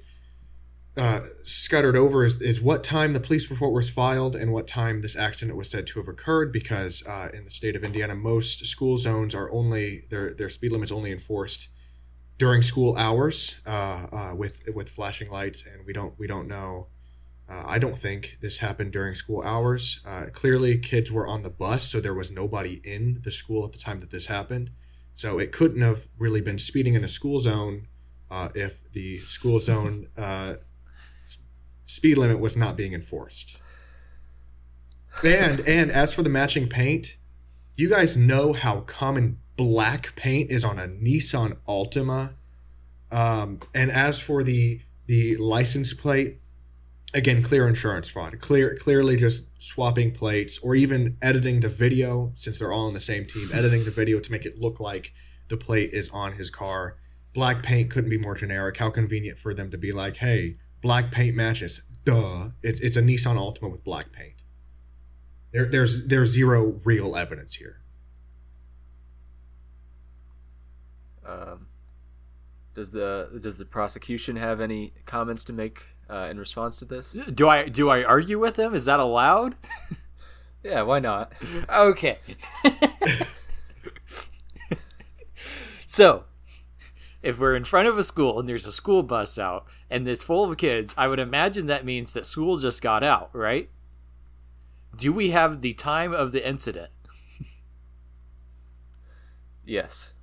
uh, 0.98 1.22
scuttered 1.44 1.98
over 1.98 2.24
is, 2.24 2.40
is 2.42 2.62
what 2.62 2.84
time 2.84 3.14
the 3.14 3.20
police 3.20 3.50
report 3.50 3.74
was 3.74 3.90
filed 3.90 4.36
and 4.36 4.54
what 4.54 4.66
time 4.66 5.02
this 5.02 5.16
accident 5.16 5.58
was 5.58 5.70
said 5.70 5.86
to 5.88 6.00
have 6.00 6.08
occurred. 6.08 6.52
Because 6.52 7.04
uh, 7.08 7.30
in 7.34 7.46
the 7.46 7.52
state 7.52 7.76
of 7.76 7.84
Indiana, 7.84 8.16
most 8.16 8.66
school 8.66 8.98
zones 8.98 9.36
are 9.36 9.52
only 9.52 10.06
their 10.10 10.34
their 10.34 10.50
speed 10.50 10.72
limit 10.72 10.88
is 10.88 10.92
only 10.92 11.12
enforced 11.12 11.70
during 12.38 12.62
school 12.62 12.96
hours 12.98 13.56
uh, 13.66 14.08
uh, 14.12 14.36
with 14.36 14.62
with 14.74 14.90
flashing 14.90 15.30
lights, 15.30 15.64
and 15.66 15.86
we 15.86 15.94
don't 15.94 16.18
we 16.18 16.28
don't 16.28 16.48
know. 16.48 16.88
Uh, 17.48 17.64
I 17.66 17.78
don't 17.78 17.98
think 17.98 18.38
this 18.42 18.58
happened 18.58 18.92
during 18.92 19.14
school 19.14 19.44
hours. 19.44 20.00
Uh, 20.06 20.28
clearly, 20.34 20.78
kids 20.78 21.12
were 21.12 21.28
on 21.28 21.44
the 21.44 21.50
bus, 21.50 21.84
so 21.84 22.00
there 22.00 22.14
was 22.14 22.32
nobody 22.32 22.82
in 22.84 23.20
the 23.24 23.32
school 23.32 23.64
at 23.66 23.72
the 23.72 23.78
time 23.78 24.00
that 24.00 24.10
this 24.10 24.26
happened. 24.26 24.72
So 25.16 25.38
it 25.38 25.52
couldn't 25.52 25.82
have 25.82 26.08
really 26.18 26.42
been 26.42 26.58
speeding 26.58 26.96
in 26.96 27.04
a 27.04 27.08
school 27.08 27.40
zone 27.40 27.88
uh, 28.32 28.50
if 28.56 28.92
the 28.92 29.20
school 29.20 29.60
zone 29.60 30.08
uh, 30.18 30.56
speed 31.86 32.18
limit 32.18 32.40
was 32.40 32.58
not 32.58 32.76
being 32.76 32.94
enforced. 32.94 33.60
And 35.24 35.62
and 35.62 35.92
as 35.92 36.14
for 36.14 36.24
the 36.24 36.30
matching 36.30 36.68
paint, 36.68 37.16
you 37.76 37.90
guys 37.90 38.18
know 38.18 38.54
how 38.54 38.82
common 38.82 39.40
black 39.56 40.16
paint 40.16 40.52
is 40.52 40.64
on 40.64 40.80
a 40.80 40.88
Nissan 40.88 41.58
Altima. 41.68 42.34
Um, 43.12 43.60
and 43.74 43.92
as 43.92 44.20
for 44.20 44.44
the 44.44 44.82
the 45.06 45.38
license 45.38 45.94
plate, 45.94 46.40
again, 47.16 47.42
clear 47.42 47.68
insurance 47.68 48.10
fraud. 48.10 48.40
Clear, 48.40 48.76
clearly 48.76 49.16
just 49.16 49.46
swapping 49.58 50.12
plates 50.12 50.60
or 50.60 50.76
even 50.76 51.18
editing 51.22 51.62
the 51.62 51.70
video 51.70 52.32
since 52.36 52.60
they're 52.60 52.72
all 52.72 52.88
on 52.88 52.94
the 52.94 53.00
same 53.00 53.26
team. 53.26 53.50
Editing 53.54 53.86
the 53.86 53.92
video 53.92 54.20
to 54.20 54.32
make 54.32 54.46
it 54.46 54.60
look 54.60 54.80
like 54.80 55.14
the 55.48 55.58
plate 55.58 55.92
is 55.94 56.10
on 56.10 56.34
his 56.34 56.50
car. 56.50 56.98
Black 57.34 57.64
paint 57.64 57.90
couldn't 57.90 58.10
be 58.10 58.18
more 58.18 58.36
generic. 58.36 58.78
How 58.78 58.90
convenient 58.90 59.40
for 59.40 59.54
them 59.54 59.72
to 59.72 59.78
be 59.78 59.92
like, 59.92 60.18
"Hey, 60.18 60.56
black 60.82 61.12
paint 61.12 61.36
matches." 61.36 61.82
Duh, 62.04 62.50
it's 62.62 62.80
it's 62.82 62.98
a 62.98 63.02
Nissan 63.02 63.36
Altima 63.38 63.72
with 63.72 63.84
black 63.84 64.12
paint. 64.12 64.36
There, 65.52 65.66
there's 65.66 66.08
there's 66.08 66.30
zero 66.30 66.80
real 66.84 67.16
evidence 67.16 67.56
here. 67.56 67.82
Um, 71.26 71.68
does 72.74 72.92
the 72.92 73.40
does 73.42 73.58
the 73.58 73.66
prosecution 73.66 74.36
have 74.36 74.62
any 74.62 74.94
comments 75.06 75.44
to 75.46 75.54
make 75.54 75.95
uh, 76.10 76.28
in 76.30 76.40
response 76.40 76.78
to 76.78 76.86
this? 76.86 77.18
Do 77.34 77.48
I 77.48 77.68
do 77.68 77.90
I 77.90 78.04
argue 78.04 78.40
with 78.40 78.58
him? 78.58 78.74
Is 78.74 78.86
that 78.86 79.00
allowed? 79.00 79.56
Yeah, 80.66 80.82
why 80.82 80.98
not? 80.98 81.32
Okay. 81.72 82.18
so, 85.86 86.24
if 87.22 87.40
we're 87.40 87.56
in 87.56 87.66
front 87.66 87.88
of 87.88 88.00
a 88.00 88.04
school 88.04 88.40
and 88.40 88.50
there's 88.50 88.66
a 88.66 88.72
school 88.72 89.04
bus 89.04 89.38
out 89.38 89.68
and 89.92 90.08
it's 90.08 90.24
full 90.24 90.50
of 90.50 90.58
kids, 90.58 90.96
I 90.98 91.08
would 91.08 91.20
imagine 91.20 91.68
that 91.68 91.86
means 91.86 92.14
that 92.14 92.26
school 92.26 92.58
just 92.58 92.82
got 92.82 93.04
out, 93.04 93.30
right? 93.32 93.70
Do 94.96 95.14
we 95.14 95.30
have 95.30 95.62
the 95.62 95.74
time 95.74 96.16
of 96.16 96.32
the 96.32 96.44
incident? 96.46 96.90
Yes. 99.64 100.15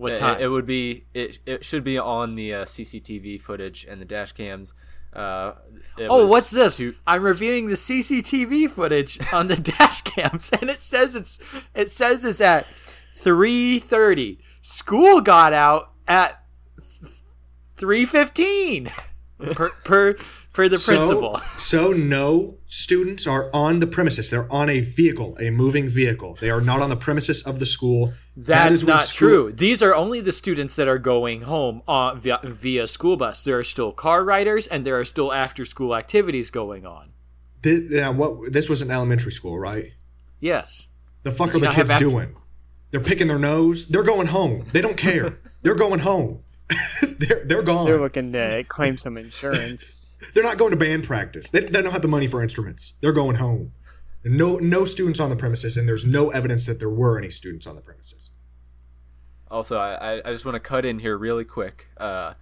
What 0.00 0.12
It- 0.12 0.16
time? 0.16 0.40
It, 0.40 0.46
would 0.48 0.64
be. 0.66 1.04
It, 1.12 1.38
it 1.44 1.64
should 1.64 1.84
be 1.84 1.98
on 1.98 2.34
the 2.34 2.54
uh, 2.54 2.64
CCTV 2.64 3.40
footage 3.40 3.84
and 3.88 4.00
the 4.00 4.06
dash 4.06 4.32
cams. 4.32 4.72
Uh, 5.12 5.52
oh, 5.98 6.26
what's 6.26 6.50
this? 6.50 6.78
two- 6.78 6.94
I'm 7.06 7.22
reviewing 7.22 7.66
the 7.66 7.74
CCTV 7.74 8.70
footage 8.70 9.18
on 9.32 9.48
the 9.48 9.56
dash 9.78 10.00
cams, 10.02 10.50
and 10.58 10.70
it 10.70 10.80
says 10.80 11.14
it's 11.14 11.38
it 11.74 11.90
says 11.90 12.24
it's 12.24 12.40
at 12.40 12.66
3:30. 13.18 14.38
School 14.62 15.20
got 15.20 15.52
out 15.52 15.92
at 16.08 16.42
3:15 17.76 18.90
per 19.54 19.70
per 19.84 20.16
per 20.52 20.68
the 20.68 20.78
principal. 20.78 21.38
So, 21.56 21.92
so 21.92 21.92
no 21.92 22.56
students 22.66 23.26
are 23.26 23.50
on 23.52 23.78
the 23.78 23.86
premises. 23.86 24.30
They're 24.30 24.50
on 24.52 24.68
a 24.68 24.80
vehicle, 24.80 25.36
a 25.40 25.50
moving 25.50 25.88
vehicle. 25.88 26.36
They 26.40 26.50
are 26.50 26.60
not 26.60 26.80
on 26.82 26.90
the 26.90 26.96
premises 26.96 27.42
of 27.42 27.58
the 27.58 27.66
school. 27.66 28.12
That 28.36 28.70
That's 28.70 28.82
not 28.84 29.02
school- 29.02 29.28
true. 29.28 29.52
These 29.52 29.82
are 29.82 29.94
only 29.94 30.20
the 30.20 30.32
students 30.32 30.76
that 30.76 30.88
are 30.88 30.98
going 30.98 31.42
home 31.42 31.82
on 31.86 32.20
via, 32.20 32.40
via 32.44 32.86
school 32.86 33.16
bus. 33.16 33.44
There 33.44 33.58
are 33.58 33.62
still 33.64 33.92
car 33.92 34.24
riders, 34.24 34.66
and 34.66 34.84
there 34.86 34.98
are 34.98 35.04
still 35.04 35.32
after 35.32 35.64
school 35.64 35.94
activities 35.94 36.50
going 36.50 36.86
on. 36.86 37.10
Thi- 37.62 37.86
now, 37.90 38.12
what? 38.12 38.52
This 38.52 38.68
was 38.68 38.80
an 38.82 38.90
elementary 38.90 39.32
school, 39.32 39.58
right? 39.58 39.92
Yes. 40.40 40.88
The 41.22 41.32
fuck 41.32 41.54
are 41.54 41.58
the 41.58 41.68
kids 41.70 41.90
after- 41.90 42.04
doing? 42.04 42.36
They're 42.90 43.00
picking 43.00 43.28
their 43.28 43.38
nose. 43.38 43.86
They're 43.86 44.02
going 44.02 44.26
home. 44.28 44.64
They 44.72 44.80
don't 44.80 44.96
care. 44.96 45.38
they're 45.62 45.74
going 45.76 46.00
home. 46.00 46.42
they're 47.02 47.44
they're 47.44 47.62
gone. 47.62 47.84
They're 47.84 47.94
They're, 47.94 48.02
looking 48.02 48.32
to 48.32 48.64
claim 48.68 48.96
some 48.96 49.16
insurance. 49.16 49.99
Not 50.36 50.58
going 50.58 50.70
to 50.70 50.76
band 50.76 51.04
practice. 51.04 51.50
They, 51.50 51.60
they 51.60 51.82
don't 51.82 51.92
have 51.92 52.02
the 52.02 52.08
money 52.08 52.26
for 52.26 52.42
instruments. 52.42 52.94
They're 53.00 53.12
going 53.12 53.36
home. 53.36 53.72
No 54.24 54.56
no 54.56 54.84
students 54.84 55.18
on 55.20 55.30
the 55.30 55.36
premises, 55.36 55.76
and 55.78 55.88
there's 55.88 56.04
no 56.04 56.30
evidence 56.30 56.66
that 56.66 56.78
there 56.78 56.90
were 56.90 57.18
any 57.18 57.30
students 57.30 57.66
on 57.66 57.74
the 57.76 57.82
premises. 57.82 58.30
Also, 59.50 59.78
I, 59.78 59.94
I- 60.18 60.28
I 60.28 60.32
just 60.32 60.44
want 60.44 60.56
to 60.56 60.60
cut 60.60 60.84
in 60.84 60.98
here 60.98 61.16
really 61.16 61.44
quick. 61.44 61.88
Uh, 61.96 62.34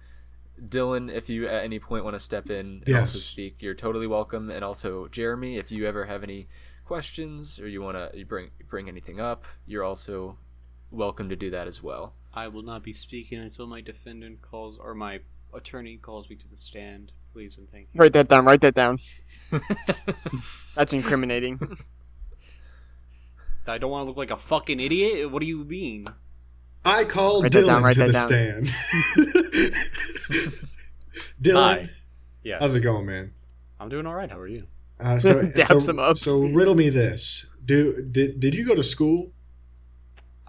Dylan, 0.61 1.09
if 1.09 1.29
you 1.29 1.47
at 1.47 1.63
any 1.63 1.79
point 1.79 2.03
want 2.03 2.15
to 2.15 2.19
step 2.19 2.49
in 2.49 2.59
and 2.59 2.83
Yes. 2.85 2.99
also 3.09 3.19
speak, 3.19 3.61
you're 3.61 3.73
totally 3.73 4.07
welcome. 4.07 4.49
And 4.49 4.63
also, 4.63 5.07
Jeremy, 5.07 5.55
if 5.57 5.71
you 5.71 5.87
ever 5.87 6.05
have 6.05 6.21
any 6.21 6.49
questions 6.85 7.59
or 7.61 7.67
you 7.69 7.81
want 7.81 7.95
to 7.97 8.25
bring 8.25 8.49
bring 8.67 8.89
anything 8.89 9.21
up, 9.21 9.45
you're 9.65 9.83
also 9.85 10.37
welcome 10.91 11.29
to 11.29 11.35
do 11.37 11.49
that 11.51 11.65
as 11.67 11.81
well. 11.81 12.13
I 12.33 12.47
will 12.49 12.61
not 12.63 12.83
be 12.83 12.91
speaking 12.93 13.39
until 13.39 13.67
my 13.67 13.79
defendant 13.79 14.41
calls 14.41 14.77
or 14.77 14.93
my 14.93 15.21
attorney 15.53 15.95
calls 15.97 16.29
me 16.29 16.35
to 16.35 16.47
the 16.49 16.57
stand. 16.57 17.13
Please 17.33 17.57
and 17.57 17.69
thank 17.71 17.87
you. 17.93 17.99
write 17.99 18.13
that 18.13 18.27
down. 18.27 18.45
Write 18.45 18.61
that 18.61 18.75
down. 18.75 18.99
That's 20.75 20.93
incriminating. 20.93 21.59
I 23.67 23.77
don't 23.77 23.91
want 23.91 24.03
to 24.03 24.07
look 24.07 24.17
like 24.17 24.31
a 24.31 24.37
fucking 24.37 24.79
idiot. 24.79 25.29
What 25.31 25.41
do 25.41 25.45
you 25.47 25.63
mean? 25.63 26.05
I 26.83 27.03
called 27.03 27.43
Write 27.43 27.51
that 27.51 27.65
down, 27.65 27.83
Dylan 27.83 27.91
to 27.91 28.05
the 28.05 28.11
down. 28.11 28.65
stand. 28.65 29.73
Dylan, 31.41 31.55
Hi. 31.55 31.89
Yes. 32.43 32.61
how's 32.61 32.73
it 32.75 32.79
going, 32.81 33.05
man? 33.05 33.31
I'm 33.79 33.89
doing 33.89 34.05
all 34.07 34.15
right. 34.15 34.29
How 34.29 34.39
are 34.39 34.47
you? 34.47 34.65
Uh, 34.99 35.19
so, 35.19 35.43
Dabs 35.43 35.85
so, 35.85 35.91
him 35.91 35.99
up. 35.99 36.17
so 36.17 36.39
riddle 36.39 36.75
me 36.75 36.89
this: 36.89 37.45
Do 37.63 38.01
did 38.01 38.39
did 38.39 38.55
you 38.55 38.65
go 38.65 38.75
to 38.75 38.83
school? 38.83 39.31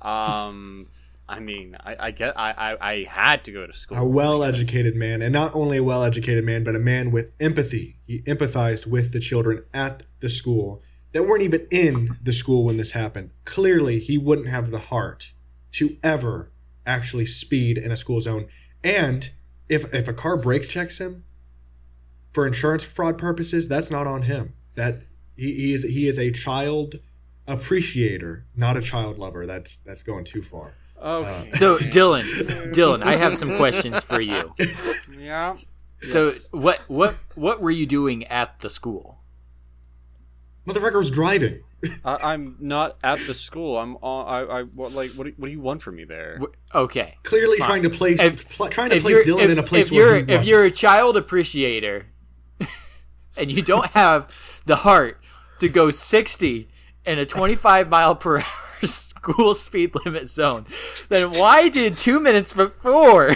Um, 0.00 0.88
I 1.30 1.40
mean, 1.40 1.76
I, 1.84 1.96
I 1.98 2.10
get, 2.10 2.36
I, 2.36 2.50
I, 2.50 2.90
I 2.90 3.04
had 3.04 3.44
to 3.44 3.52
go 3.52 3.66
to 3.66 3.72
school. 3.72 3.98
A 3.98 4.04
well-educated 4.04 4.96
man, 4.96 5.22
and 5.22 5.32
not 5.32 5.54
only 5.54 5.78
a 5.78 5.84
well-educated 5.84 6.44
man, 6.44 6.64
but 6.64 6.74
a 6.74 6.80
man 6.80 7.10
with 7.10 7.32
empathy. 7.38 7.98
He 8.04 8.22
empathized 8.22 8.86
with 8.86 9.12
the 9.12 9.20
children 9.20 9.64
at 9.72 10.02
the 10.20 10.28
school. 10.28 10.82
that 11.12 11.24
weren't 11.24 11.42
even 11.42 11.66
in 11.70 12.16
the 12.22 12.32
school 12.32 12.64
when 12.64 12.76
this 12.76 12.92
happened. 12.92 13.30
Clearly, 13.44 13.98
he 13.98 14.16
wouldn't 14.18 14.48
have 14.48 14.70
the 14.70 14.78
heart 14.78 15.32
to 15.72 15.96
ever 16.02 16.52
actually 16.86 17.26
speed 17.26 17.78
in 17.78 17.90
a 17.90 17.96
school 17.96 18.20
zone. 18.20 18.46
And 18.82 19.30
if 19.68 19.92
if 19.94 20.08
a 20.08 20.12
car 20.12 20.36
brakes 20.36 20.68
checks 20.68 20.98
him 20.98 21.24
for 22.32 22.46
insurance 22.46 22.84
fraud 22.84 23.18
purposes, 23.18 23.68
that's 23.68 23.90
not 23.90 24.06
on 24.06 24.22
him. 24.22 24.54
That 24.74 25.02
he, 25.36 25.54
he 25.54 25.74
is 25.74 25.82
he 25.84 26.08
is 26.08 26.18
a 26.18 26.30
child 26.30 27.00
appreciator, 27.46 28.46
not 28.56 28.76
a 28.76 28.82
child 28.82 29.18
lover. 29.18 29.46
That's 29.46 29.76
that's 29.78 30.02
going 30.02 30.24
too 30.24 30.42
far. 30.42 30.74
Okay. 31.02 31.02
Oh, 31.02 31.22
uh, 31.24 31.44
so 31.56 31.78
Dylan, 31.78 32.24
Dylan, 32.72 33.02
I 33.02 33.16
have 33.16 33.36
some 33.36 33.56
questions 33.56 34.04
for 34.04 34.20
you. 34.20 34.54
yeah. 35.18 35.54
So 36.02 36.24
Yes. 36.24 36.48
what 36.50 36.78
what 36.88 37.16
what 37.34 37.60
were 37.60 37.70
you 37.70 37.86
doing 37.86 38.24
at 38.26 38.60
the 38.60 38.70
school? 38.70 39.18
Motherfucker 40.66 40.94
was 40.96 41.10
driving. 41.10 41.60
I, 42.04 42.32
I'm 42.34 42.56
not 42.60 42.98
at 43.02 43.18
the 43.26 43.32
school. 43.34 43.78
I'm 43.78 43.96
on. 43.96 44.26
I. 44.28 44.58
I 44.58 44.62
what, 44.64 44.92
like. 44.92 45.10
What 45.12 45.24
do, 45.24 45.32
what 45.38 45.46
do 45.46 45.52
you 45.52 45.60
want 45.60 45.80
from 45.82 45.96
me 45.96 46.04
there? 46.04 46.38
Okay. 46.74 47.16
Clearly 47.22 47.58
Fine. 47.58 47.68
trying 47.68 47.82
to 47.84 47.90
place 47.90 48.20
If- 48.20 48.48
pl- 48.50 48.68
trying 48.68 48.90
to 48.90 49.00
place 49.00 49.26
Dylan 49.26 49.44
if, 49.44 49.50
in 49.50 49.58
a 49.58 49.62
place 49.62 49.86
if 49.86 49.92
where 49.92 50.00
you're 50.00 50.16
he 50.16 50.20
if 50.22 50.28
wasn't. 50.28 50.48
you're 50.48 50.64
a 50.64 50.70
child 50.70 51.16
appreciator 51.16 52.06
and 53.38 53.50
you 53.50 53.62
don't 53.62 53.86
have 53.92 54.62
the 54.66 54.76
heart 54.76 55.22
to 55.60 55.68
go 55.70 55.90
60 55.90 56.68
in 57.06 57.18
a 57.18 57.24
25 57.26 57.88
mile 57.88 58.14
per 58.14 58.38
hour 58.38 58.44
school 59.22 59.54
speed 59.54 59.92
limit 60.04 60.28
zone, 60.28 60.66
then 61.08 61.32
why 61.32 61.68
did 61.68 61.96
2 61.98 62.20
minutes 62.20 62.52
before 62.52 63.30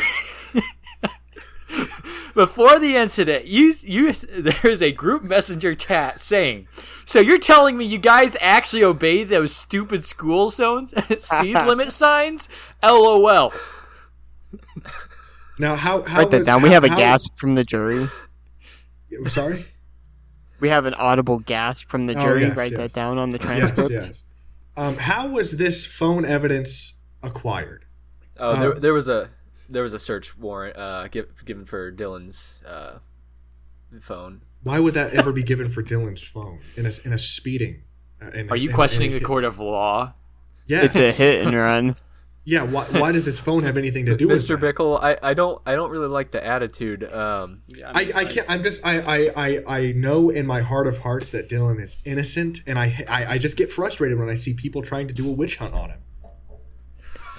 before 2.34 2.78
the 2.78 2.96
incident, 2.96 3.46
you 3.46 3.74
you 3.82 4.12
there's 4.12 4.82
a 4.82 4.92
group 4.92 5.22
messenger 5.22 5.74
chat 5.74 6.20
saying, 6.20 6.66
"So 7.04 7.20
you're 7.20 7.38
telling 7.38 7.76
me 7.76 7.84
you 7.84 7.98
guys 7.98 8.36
actually 8.40 8.84
obey 8.84 9.24
those 9.24 9.54
stupid 9.54 10.04
school 10.04 10.50
zones 10.50 10.92
speed 11.22 11.54
limit 11.66 11.92
signs?" 11.92 12.48
LOL. 12.82 13.52
now 15.58 15.74
how 15.76 16.02
how 16.04 16.20
Write 16.20 16.30
that 16.30 16.38
was- 16.38 16.46
down. 16.46 16.62
We 16.62 16.70
have 16.70 16.84
a 16.84 16.88
how- 16.88 16.96
gasp 16.96 17.36
from 17.36 17.54
the 17.54 17.64
jury. 17.64 18.08
Sorry. 19.28 19.66
We 20.60 20.68
have 20.70 20.86
an 20.86 20.94
audible 20.94 21.40
gasp 21.40 21.88
from 21.88 22.06
the 22.06 22.16
Oh, 22.16 22.20
jury. 22.22 22.42
yes, 22.42 22.56
Write 22.56 22.72
yes. 22.72 22.80
that 22.80 22.92
down 22.94 23.18
on 23.18 23.32
the 23.32 23.38
Yes, 23.38 23.46
transcript. 23.46 23.90
yes. 23.90 24.24
Um, 24.76 24.96
how 24.96 25.28
was 25.28 25.52
this 25.56 25.84
phone 25.86 26.24
evidence 26.24 26.94
acquired? 27.22 27.84
Oh, 28.38 28.50
Uh, 28.50 28.60
there, 28.60 28.74
there 28.80 28.94
was 28.94 29.08
a 29.08 29.30
there 29.68 29.82
was 29.82 29.92
a 29.92 29.98
search 29.98 30.36
warrant 30.36 30.76
uh, 30.76 31.08
give, 31.08 31.44
given 31.44 31.64
for 31.64 31.90
Dylan's 31.92 32.62
uh, 32.66 32.98
phone. 34.00 34.42
Why 34.62 34.80
would 34.80 34.94
that 34.94 35.12
ever 35.14 35.32
be 35.32 35.42
given 35.52 35.68
for 35.68 35.82
Dylan's 35.82 36.22
phone 36.22 36.58
in 36.76 36.86
a 36.86 36.92
in 37.04 37.12
a 37.12 37.18
speeding? 37.18 37.82
Uh, 38.22 38.30
in 38.30 38.50
Are 38.50 38.56
you 38.56 38.70
in 38.70 38.74
questioning 38.74 39.10
in 39.12 39.16
a- 39.16 39.20
the 39.20 39.26
court 39.26 39.44
of 39.44 39.58
law? 39.58 40.14
Yes. 40.66 40.96
It's 40.96 40.96
a 40.96 41.10
hit 41.12 41.46
and 41.46 41.54
run. 41.56 41.94
Yeah. 42.44 42.62
Why, 42.62 42.84
why 42.84 43.12
does 43.12 43.24
his 43.24 43.38
phone 43.38 43.62
have 43.64 43.76
anything 43.76 44.06
to 44.06 44.16
do 44.16 44.28
with 44.28 44.44
Mr. 44.44 44.60
that? 44.60 44.76
Bickle, 44.76 45.02
I, 45.02 45.18
I 45.22 45.34
don't 45.34 45.60
I 45.64 45.74
don't 45.74 45.90
really 45.90 46.08
like 46.08 46.30
the 46.30 46.44
attitude. 46.44 47.04
Um, 47.12 47.62
Yeah, 47.66 47.90
I, 47.94 48.04
mean, 48.04 48.12
I 48.14 48.24
can't. 48.24 48.50
I'm 48.50 48.62
just. 48.62 48.84
I, 48.84 49.00
I, 49.00 49.30
I, 49.36 49.64
I 49.66 49.92
know 49.92 50.30
in 50.30 50.46
my 50.46 50.60
heart 50.60 50.86
of 50.86 50.98
hearts 50.98 51.30
that 51.30 51.48
Dylan 51.48 51.80
is 51.80 51.96
innocent, 52.04 52.60
and 52.66 52.78
I, 52.78 53.04
I, 53.08 53.26
I 53.34 53.38
just 53.38 53.56
get 53.56 53.72
frustrated 53.72 54.18
when 54.18 54.28
I 54.28 54.34
see 54.34 54.54
people 54.54 54.82
trying 54.82 55.08
to 55.08 55.14
do 55.14 55.28
a 55.28 55.32
witch 55.32 55.56
hunt 55.56 55.74
on 55.74 55.90
him. 55.90 56.00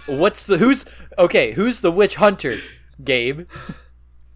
What's 0.08 0.46
the 0.46 0.58
who's 0.58 0.86
okay? 1.18 1.54
Who's 1.54 1.82
the 1.82 1.92
witch 1.92 2.16
hunter, 2.16 2.56
Gabe? 3.04 3.48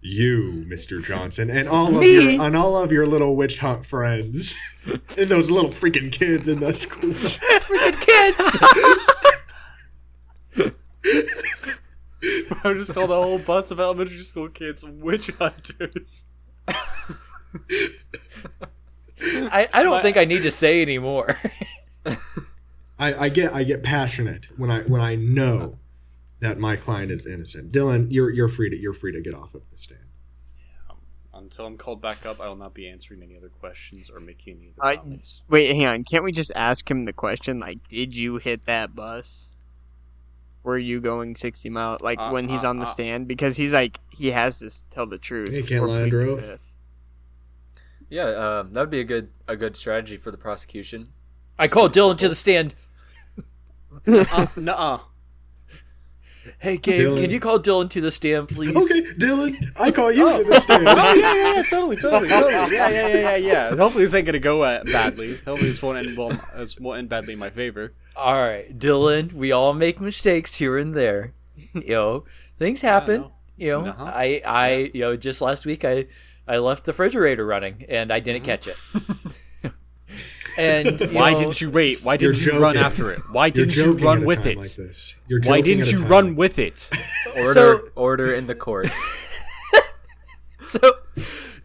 You, 0.02 0.64
Mr. 0.66 1.02
Johnson, 1.02 1.50
and 1.50 1.68
all 1.68 1.94
of 1.94 2.00
Me? 2.00 2.34
your 2.34 2.42
and 2.42 2.56
all 2.56 2.76
of 2.76 2.90
your 2.90 3.06
little 3.06 3.36
witch 3.36 3.58
hunt 3.58 3.84
friends, 3.86 4.56
and 4.86 5.28
those 5.28 5.50
little 5.50 5.70
freaking 5.70 6.10
kids 6.10 6.48
in 6.48 6.60
the 6.60 6.74
school. 6.74 7.10
Freaking 7.10 8.00
kids! 8.00 9.06
I 12.64 12.68
would 12.68 12.76
just 12.76 12.92
call 12.92 13.06
the 13.06 13.14
whole 13.14 13.38
bus 13.38 13.70
of 13.70 13.80
elementary 13.80 14.18
school 14.18 14.48
kids 14.48 14.84
witch 14.84 15.30
hunters. 15.38 16.24
I, 19.22 19.68
I 19.72 19.82
don't 19.82 20.02
think 20.02 20.16
I 20.16 20.24
need 20.24 20.42
to 20.42 20.50
say 20.50 20.82
anymore. 20.82 21.38
I, 22.98 23.14
I 23.24 23.28
get 23.30 23.54
I 23.54 23.64
get 23.64 23.82
passionate 23.82 24.48
when 24.56 24.70
I 24.70 24.82
when 24.82 25.00
I 25.00 25.14
know 25.14 25.78
that 26.40 26.58
my 26.58 26.76
client 26.76 27.10
is 27.10 27.26
innocent. 27.26 27.72
Dylan, 27.72 28.08
you're 28.10 28.30
you're 28.30 28.48
free 28.48 28.70
to 28.70 28.76
you're 28.76 28.92
free 28.92 29.12
to 29.12 29.20
get 29.20 29.34
off 29.34 29.54
of 29.54 29.62
the 29.72 29.78
stand. 29.78 30.00
Um, 30.90 30.96
until 31.32 31.66
I'm 31.66 31.78
called 31.78 32.02
back 32.02 32.26
up, 32.26 32.40
I 32.40 32.48
will 32.48 32.56
not 32.56 32.74
be 32.74 32.88
answering 32.88 33.22
any 33.22 33.36
other 33.36 33.48
questions 33.48 34.10
or 34.10 34.20
making 34.20 34.58
any 34.58 34.72
other 34.78 34.86
I- 34.86 34.96
comments. 34.96 35.42
Wait, 35.48 35.74
hang 35.74 35.86
on. 35.86 36.04
Can't 36.04 36.24
we 36.24 36.32
just 36.32 36.52
ask 36.54 36.90
him 36.90 37.06
the 37.06 37.12
question? 37.12 37.58
Like, 37.60 37.86
did 37.88 38.16
you 38.16 38.36
hit 38.36 38.66
that 38.66 38.94
bus? 38.94 39.49
Were 40.62 40.78
you 40.78 41.00
going 41.00 41.36
60 41.36 41.70
mile? 41.70 41.98
Like 42.00 42.18
Uh, 42.18 42.30
when 42.30 42.48
he's 42.48 42.64
uh, 42.64 42.70
on 42.70 42.78
the 42.78 42.84
uh. 42.84 42.88
stand, 42.88 43.28
because 43.28 43.56
he's 43.56 43.72
like 43.72 43.98
he 44.10 44.30
has 44.30 44.58
to 44.58 44.70
tell 44.90 45.06
the 45.06 45.18
truth. 45.18 45.52
He 45.52 45.62
can't 45.62 45.82
lie 45.84 46.00
plead 46.00 46.02
under 46.04 46.22
oath. 46.22 46.72
yeah, 48.08 48.24
um, 48.24 48.72
that 48.72 48.80
would 48.80 48.90
be 48.90 49.00
a 49.00 49.04
good 49.04 49.30
a 49.48 49.56
good 49.56 49.76
strategy 49.76 50.16
for 50.16 50.30
the 50.30 50.38
prosecution. 50.38 51.08
I 51.58 51.68
called 51.68 51.92
Dylan 51.92 52.16
to 52.18 52.28
the 52.28 52.34
stand. 52.34 52.74
uh, 54.06 54.46
nuh-uh. 54.56 55.00
Hey, 56.58 56.76
Gabe, 56.78 57.00
Dylan. 57.06 57.20
can 57.20 57.30
you 57.30 57.40
call 57.40 57.58
Dylan 57.58 57.90
to 57.90 58.00
the 58.00 58.10
stand, 58.10 58.48
please? 58.48 58.74
Okay, 58.74 59.02
Dylan, 59.18 59.54
I 59.78 59.90
call 59.90 60.10
you 60.10 60.24
to 60.38 60.44
the 60.44 60.58
stand. 60.60 60.86
Oh 60.88 61.14
yeah, 61.14 61.34
yeah, 61.34 61.54
yeah, 61.56 61.62
totally, 61.62 61.96
totally, 61.96 62.28
totally. 62.28 62.52
Yeah, 62.54 62.66
yeah, 62.88 62.88
yeah, 62.88 63.16
yeah, 63.16 63.36
yeah. 63.36 63.76
Hopefully 63.76 64.04
this 64.04 64.14
ain't 64.14 64.26
gonna 64.26 64.38
go 64.38 64.62
uh, 64.62 64.82
badly. 64.84 65.36
Hopefully 65.44 65.68
this 65.70 65.82
won't 65.82 65.98
end 66.06 66.16
well. 66.16 66.30
This 66.56 66.78
won't 66.78 66.98
end 66.98 67.08
badly 67.08 67.34
in 67.34 67.38
my 67.38 67.50
favor. 67.50 67.92
All 68.16 68.34
right, 68.34 68.76
Dylan. 68.78 69.32
We 69.32 69.52
all 69.52 69.72
make 69.74 70.00
mistakes 70.00 70.56
here 70.56 70.78
and 70.78 70.94
there. 70.94 71.34
You 71.74 71.82
know, 71.88 72.24
things 72.58 72.80
happen. 72.80 73.20
know. 73.22 73.32
You 73.56 73.70
know, 73.72 73.86
Uh-huh. 73.90 74.04
I, 74.04 74.40
I, 74.46 74.90
you 74.94 75.00
know, 75.02 75.16
just 75.16 75.42
last 75.42 75.66
week 75.66 75.84
I, 75.84 76.06
I 76.48 76.56
left 76.56 76.86
the 76.86 76.92
refrigerator 76.92 77.44
running 77.44 77.84
and 77.88 78.10
I 78.10 78.18
didn't 78.20 78.42
catch 78.44 78.66
it. 78.66 78.76
and 80.58 81.00
Why 81.12 81.32
know, 81.32 81.38
didn't 81.38 81.60
you 81.60 81.70
wait? 81.70 81.98
Why 82.02 82.16
didn't 82.16 82.44
you 82.44 82.58
run 82.58 82.76
after 82.76 83.10
it? 83.10 83.20
Why 83.32 83.50
didn't 83.50 83.76
you 83.76 83.92
run 83.92 84.24
with 84.24 84.46
it? 84.46 84.56
Like 84.58 85.46
Why 85.46 85.60
didn't 85.60 85.90
you 85.92 86.04
run 86.04 86.28
like- 86.28 86.38
with 86.38 86.58
it? 86.58 86.90
Order 87.36 87.52
So- 87.52 87.88
order 87.94 88.34
in 88.34 88.46
the 88.46 88.54
court. 88.54 88.88
so 90.60 90.78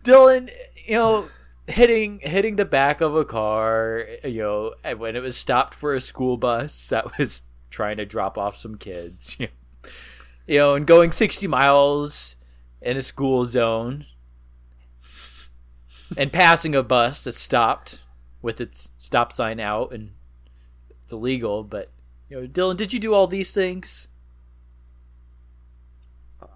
Dylan, 0.04 0.50
you 0.86 0.96
know, 0.96 1.28
hitting 1.68 2.20
hitting 2.20 2.56
the 2.58 2.66
back 2.66 3.02
of 3.02 3.16
a 3.16 3.26
car, 3.26 4.06
you 4.24 4.42
know, 4.42 4.74
and 4.84 5.00
when 5.00 5.16
it 5.16 5.22
was 5.24 5.36
stopped 5.36 5.74
for 5.74 5.94
a 5.96 6.02
school 6.02 6.38
bus 6.38 6.88
that 6.90 7.18
was 7.18 7.42
trying 7.70 7.98
to 7.98 8.06
drop 8.06 8.38
off 8.38 8.56
some 8.56 8.78
kids, 8.78 9.36
you 9.40 9.48
know, 9.48 9.90
you 10.48 10.58
know 10.60 10.76
and 10.76 10.86
going 10.88 11.12
60 11.12 11.48
miles 11.48 12.36
in 12.82 12.98
a 12.98 13.02
school 13.02 13.46
zone 13.46 14.06
and 16.18 16.32
passing 16.32 16.76
a 16.76 16.84
bus 16.84 17.24
that 17.24 17.34
stopped 17.34 18.04
with 18.46 18.62
its 18.62 18.92
stop 19.00 19.34
sign 19.34 19.60
out 19.60 19.92
and 19.92 20.12
it's 21.04 21.12
illegal, 21.12 21.64
but 21.64 21.90
you 22.30 22.40
know, 22.40 22.48
Dylan, 22.48 22.78
did 22.78 22.94
you 22.94 23.00
do 23.00 23.14
all 23.14 23.26
these 23.28 23.54
things? 23.54 24.08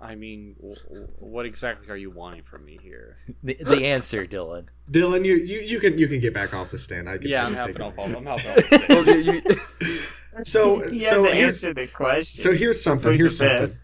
I 0.02 0.16
mean, 0.16 0.56
w- 0.60 0.76
w- 0.88 1.08
what 1.18 1.46
exactly 1.46 1.90
are 1.90 1.98
you 1.98 2.10
wanting 2.12 2.44
from 2.44 2.64
me 2.66 2.78
here? 2.82 3.18
The, 3.44 3.56
the 3.62 3.86
answer, 3.86 4.26
Dylan. 4.26 4.68
Dylan, 4.92 5.26
you, 5.26 5.36
you 5.36 5.60
you 5.62 5.80
can 5.80 5.98
you 5.98 6.08
can 6.08 6.20
get 6.20 6.34
back 6.34 6.54
off 6.54 6.70
the 6.72 6.78
stand. 6.78 7.10
I 7.10 7.18
can, 7.18 7.28
Yeah, 7.28 7.44
I 7.44 7.48
I'm 7.48 7.56
can 7.56 7.68
take 7.68 7.78
helping 7.78 8.06
it 8.06 8.08
off. 8.08 8.08
away. 8.08 8.16
I'm 8.18 8.26
helping 8.40 8.52
off. 8.82 8.90
Well, 8.90 9.06
you- 9.20 9.42
you- 9.82 10.00
So 10.46 10.80
he 10.90 11.02
so 11.02 11.24
hasn't 11.24 11.34
here's 11.34 11.64
answered 11.66 11.76
the 11.76 11.88
question. 11.88 12.42
so 12.44 12.54
here's 12.54 12.82
something. 12.82 13.18
Here's 13.18 13.38
something. 13.38 13.76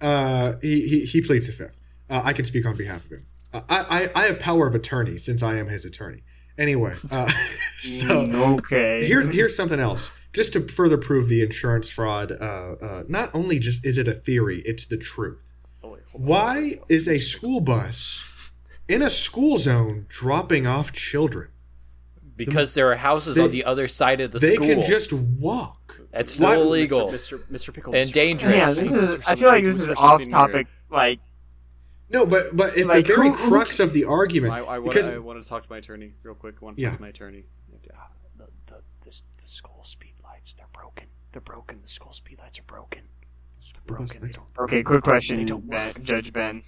Uh, 0.00 0.54
he, 0.60 0.88
he 0.88 1.00
he 1.04 1.20
pleads 1.20 1.48
a 1.48 1.52
fifth. 1.52 1.76
Uh, 2.10 2.22
I 2.24 2.32
can 2.32 2.44
speak 2.44 2.66
on 2.66 2.76
behalf 2.76 3.04
of 3.04 3.10
him. 3.12 3.26
Uh, 3.52 3.60
I, 3.68 3.78
I 3.78 4.10
I 4.16 4.22
have 4.24 4.40
power 4.40 4.66
of 4.66 4.74
attorney 4.74 5.16
since 5.18 5.42
I 5.44 5.58
am 5.58 5.68
his 5.68 5.84
attorney. 5.84 6.22
Anyway, 6.58 6.94
uh, 7.10 7.26
so 7.80 8.06
Mm, 8.26 8.58
okay. 8.58 9.06
here's 9.06 9.28
here's 9.32 9.56
something 9.56 9.80
else. 9.80 10.10
Just 10.32 10.52
to 10.54 10.60
further 10.66 10.96
prove 10.96 11.28
the 11.28 11.42
insurance 11.42 11.90
fraud, 11.90 12.32
uh, 12.32 12.76
uh, 12.80 13.04
not 13.08 13.30
only 13.34 13.58
just 13.58 13.84
is 13.84 13.98
it 13.98 14.08
a 14.08 14.12
theory, 14.12 14.62
it's 14.64 14.86
the 14.86 14.96
truth. 14.96 15.42
Oh, 15.82 15.90
wait, 15.90 16.02
hold 16.10 16.22
on. 16.24 16.28
Why 16.28 16.78
is 16.88 17.06
a 17.08 17.18
school 17.18 17.60
bus 17.60 18.50
in 18.88 19.02
a 19.02 19.10
school 19.10 19.58
zone 19.58 20.06
dropping 20.08 20.66
off 20.66 20.92
children? 20.92 21.48
Because 22.34 22.72
there 22.74 22.90
are 22.90 22.96
houses 22.96 23.36
They- 23.36 23.42
on 23.42 23.50
the 23.50 23.64
other 23.64 23.86
side 23.88 24.20
of 24.20 24.32
the 24.32 24.38
they 24.38 24.54
school. 24.54 24.66
They 24.66 24.74
can 24.74 24.82
just 24.82 25.12
walk. 25.12 26.00
It's 26.14 26.38
Why- 26.40 26.52
still 26.54 26.62
illegal. 26.68 27.08
Mr. 27.08 27.38
Mr. 27.38 27.70
Mr. 27.70 27.74
Pickle, 27.74 27.94
And 27.94 28.10
dangerous. 28.12 28.54
yeah, 28.54 28.66
this 28.82 28.92
is. 28.92 29.18
I 29.26 29.34
feel 29.36 29.48
like 29.48 29.64
this 29.64 29.80
is 29.82 29.88
off 29.90 29.98
something 29.98 30.30
topic. 30.30 30.66
Like, 30.90 31.20
No, 32.12 32.26
but 32.26 32.54
but 32.56 32.76
if 32.76 32.86
Like, 32.86 33.06
the 33.06 33.14
very 33.14 33.28
who- 33.28 33.34
who- 33.34 33.48
crux 33.48 33.80
of 33.80 33.92
the 33.92 34.04
argument, 34.04 34.52
I, 34.52 34.58
I, 34.58 34.78
want, 34.78 34.90
because 34.92 35.08
I 35.08 35.18
want 35.18 35.42
to 35.42 35.48
talk 35.48 35.62
to 35.64 35.70
my 35.70 35.78
attorney 35.78 36.12
real 36.22 36.34
quick. 36.34 36.56
I 36.60 36.64
want 36.64 36.76
to 36.76 36.82
Yeah. 36.82 36.90
talk 36.90 36.98
to 36.98 37.02
my 37.02 37.08
attorney. 37.08 37.44
Ah, 37.96 38.10
the, 38.36 38.48
the, 38.66 38.82
this, 39.02 39.22
the 39.38 39.48
school 39.48 39.82
speed 39.84 40.14
lights, 40.22 40.54
they're 40.54 40.66
broken. 40.72 41.06
They're 41.32 41.40
broken. 41.40 41.80
The 41.82 41.88
school 41.88 42.12
speed 42.12 42.38
lights 42.38 42.58
are 42.58 42.64
broken. 42.64 43.02
They're 43.74 43.96
broken. 43.96 44.20
They 44.26 44.32
don't. 44.32 44.46
okay, 44.58 44.82
quick 44.82 45.02
They 45.02 45.10
question, 45.10 45.44
don't 45.46 45.68
ben. 45.68 45.94
Judge 46.02 46.32
Ben. 46.32 46.62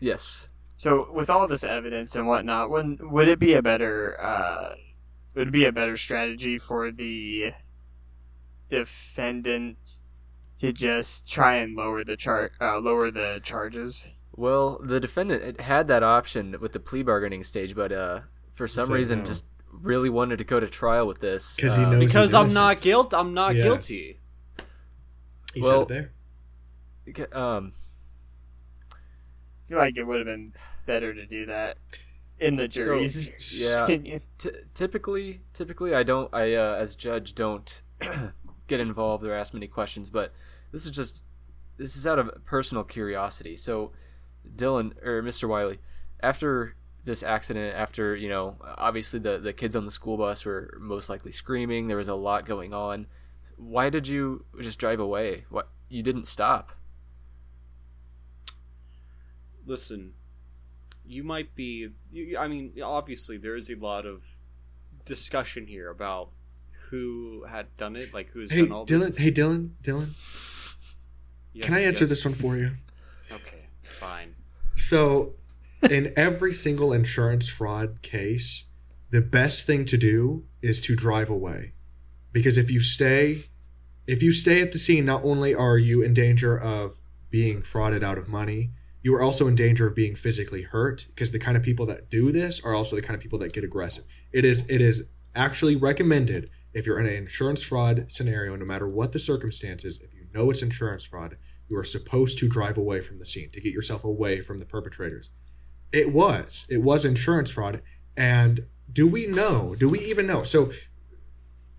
yes. 0.00 0.48
So, 0.76 1.10
with 1.12 1.28
all 1.28 1.46
this 1.48 1.64
evidence 1.64 2.14
and 2.16 2.26
whatnot, 2.28 2.70
wouldn't 2.70 3.10
would 3.10 3.28
it 3.28 3.38
be 3.40 3.54
a 3.54 3.62
better 3.62 4.16
uh, 4.20 4.74
would 5.34 5.48
it 5.48 5.52
be 5.52 5.64
a 5.66 5.72
better 5.72 5.96
strategy 5.96 6.56
for 6.56 6.90
the 6.92 7.52
defendant 8.70 9.98
to 10.58 10.72
just 10.72 11.28
try 11.30 11.56
and 11.56 11.76
lower 11.76 12.04
the 12.04 12.16
char- 12.16 12.50
uh, 12.60 12.78
lower 12.78 13.10
the 13.10 13.40
charges? 13.42 14.12
Well, 14.38 14.78
the 14.80 15.00
defendant 15.00 15.60
had 15.60 15.88
that 15.88 16.04
option 16.04 16.56
with 16.60 16.70
the 16.72 16.78
plea 16.78 17.02
bargaining 17.02 17.42
stage, 17.42 17.74
but 17.74 17.90
uh, 17.90 18.20
for 18.54 18.68
some 18.68 18.88
reason 18.92 19.18
no. 19.20 19.24
just 19.24 19.44
really 19.72 20.08
wanted 20.08 20.38
to 20.38 20.44
go 20.44 20.60
to 20.60 20.68
trial 20.68 21.08
with 21.08 21.18
this 21.20 21.56
'Cause 21.56 21.74
he 21.76 21.82
Um, 21.82 21.90
knows- 21.92 21.98
because 22.04 22.28
he's 22.30 22.34
I'm 22.34 22.42
innocent. 22.42 22.54
not 22.54 22.80
guilt. 22.80 23.12
I'm 23.14 23.34
not 23.34 23.56
Yes. 23.56 23.64
guilty. 23.64 24.20
He 25.54 25.60
Well- 25.60 25.88
said 25.88 26.10
it 27.06 27.14
there. 27.16 27.36
Um, 27.36 27.72
I 28.92 28.96
feel 29.68 29.78
like 29.78 29.96
it 29.98 30.04
would 30.04 30.18
have 30.18 30.26
been 30.26 30.52
better 30.86 31.12
to 31.12 31.26
do 31.26 31.44
that 31.46 31.78
in 32.38 32.54
the 32.56 32.68
jury's 32.68 33.60
yeah. 33.60 33.84
opinion. 33.84 34.22
T- 34.38 34.50
typically, 34.72 35.40
typically, 35.52 35.94
I 35.96 36.04
don't. 36.04 36.32
I 36.32 36.54
uh, 36.54 36.76
as 36.76 36.94
judge 36.94 37.34
don't 37.34 37.82
get 38.68 38.78
involved 38.78 39.24
or 39.24 39.34
ask 39.34 39.52
many 39.52 39.66
questions, 39.66 40.10
but 40.10 40.32
this 40.70 40.84
is 40.84 40.92
just 40.92 41.24
this 41.76 41.96
is 41.96 42.06
out 42.06 42.18
of 42.20 42.30
personal 42.44 42.84
curiosity. 42.84 43.56
So, 43.56 43.92
Dylan 44.56 44.92
or 45.04 45.22
Mr. 45.22 45.48
Wiley, 45.48 45.78
after 46.20 46.74
this 47.04 47.22
accident, 47.22 47.74
after 47.74 48.14
you 48.16 48.28
know, 48.28 48.56
obviously 48.76 49.18
the 49.20 49.38
the 49.38 49.52
kids 49.52 49.74
on 49.76 49.84
the 49.84 49.90
school 49.90 50.16
bus 50.16 50.44
were 50.44 50.76
most 50.80 51.08
likely 51.08 51.32
screaming. 51.32 51.88
There 51.88 51.96
was 51.96 52.08
a 52.08 52.14
lot 52.14 52.44
going 52.46 52.74
on. 52.74 53.06
Why 53.56 53.88
did 53.88 54.06
you 54.06 54.44
just 54.60 54.78
drive 54.78 55.00
away? 55.00 55.44
What 55.48 55.68
you 55.88 56.02
didn't 56.02 56.26
stop? 56.26 56.72
Listen, 59.66 60.12
you 61.04 61.22
might 61.22 61.54
be. 61.54 61.88
You, 62.10 62.38
I 62.38 62.48
mean, 62.48 62.72
obviously, 62.82 63.36
there 63.36 63.54
is 63.56 63.70
a 63.70 63.74
lot 63.74 64.06
of 64.06 64.22
discussion 65.04 65.66
here 65.66 65.90
about 65.90 66.30
who 66.90 67.44
had 67.48 67.74
done 67.76 67.96
it, 67.96 68.12
like 68.14 68.30
who's 68.30 68.50
Hey 68.50 68.62
done 68.62 68.72
all 68.72 68.86
Dylan. 68.86 69.08
this. 69.08 69.18
Hey 69.18 69.30
Dylan. 69.32 69.70
Dylan. 69.82 70.08
Yes, 71.52 71.64
Can 71.64 71.74
I 71.74 71.80
answer 71.82 72.04
yes. 72.04 72.10
this 72.10 72.24
one 72.24 72.34
for 72.34 72.56
you? 72.56 72.70
Okay, 73.32 73.67
fine. 73.98 74.34
So, 74.74 75.34
in 75.90 76.12
every 76.16 76.52
single 76.52 76.92
insurance 76.92 77.48
fraud 77.48 78.02
case, 78.02 78.64
the 79.10 79.20
best 79.20 79.66
thing 79.66 79.84
to 79.86 79.96
do 79.96 80.44
is 80.62 80.80
to 80.82 80.96
drive 80.96 81.30
away. 81.30 81.72
Because 82.32 82.58
if 82.58 82.70
you 82.70 82.80
stay 82.80 83.44
if 84.08 84.22
you 84.22 84.32
stay 84.32 84.62
at 84.62 84.72
the 84.72 84.78
scene, 84.78 85.04
not 85.04 85.22
only 85.22 85.54
are 85.54 85.76
you 85.76 86.00
in 86.00 86.14
danger 86.14 86.58
of 86.58 86.96
being 87.28 87.60
frauded 87.60 88.02
out 88.02 88.16
of 88.16 88.26
money, 88.26 88.70
you 89.02 89.14
are 89.14 89.20
also 89.20 89.46
in 89.46 89.54
danger 89.54 89.86
of 89.86 89.94
being 89.94 90.14
physically 90.14 90.62
hurt 90.62 91.06
because 91.08 91.30
the 91.30 91.38
kind 91.38 91.58
of 91.58 91.62
people 91.62 91.84
that 91.86 92.08
do 92.08 92.32
this 92.32 92.58
are 92.64 92.74
also 92.74 92.96
the 92.96 93.02
kind 93.02 93.14
of 93.14 93.20
people 93.20 93.38
that 93.40 93.52
get 93.52 93.64
aggressive. 93.64 94.04
It 94.32 94.46
is 94.46 94.64
it 94.68 94.80
is 94.80 95.04
actually 95.34 95.76
recommended 95.76 96.48
if 96.72 96.86
you're 96.86 96.98
in 96.98 97.06
an 97.06 97.12
insurance 97.12 97.62
fraud 97.62 98.06
scenario, 98.08 98.56
no 98.56 98.64
matter 98.64 98.88
what 98.88 99.12
the 99.12 99.18
circumstances, 99.18 99.98
if 100.02 100.14
you 100.14 100.26
know 100.34 100.50
it's 100.50 100.62
insurance 100.62 101.04
fraud, 101.04 101.36
you 101.68 101.76
are 101.76 101.84
supposed 101.84 102.38
to 102.38 102.48
drive 102.48 102.78
away 102.78 103.00
from 103.00 103.18
the 103.18 103.26
scene 103.26 103.50
to 103.50 103.60
get 103.60 103.72
yourself 103.72 104.04
away 104.04 104.40
from 104.40 104.58
the 104.58 104.64
perpetrators. 104.64 105.30
It 105.92 106.12
was. 106.12 106.66
It 106.68 106.82
was 106.82 107.04
insurance 107.04 107.50
fraud. 107.50 107.82
And 108.16 108.66
do 108.92 109.06
we 109.06 109.26
know? 109.26 109.74
Do 109.74 109.88
we 109.88 110.00
even 110.00 110.26
know? 110.26 110.42
So 110.42 110.72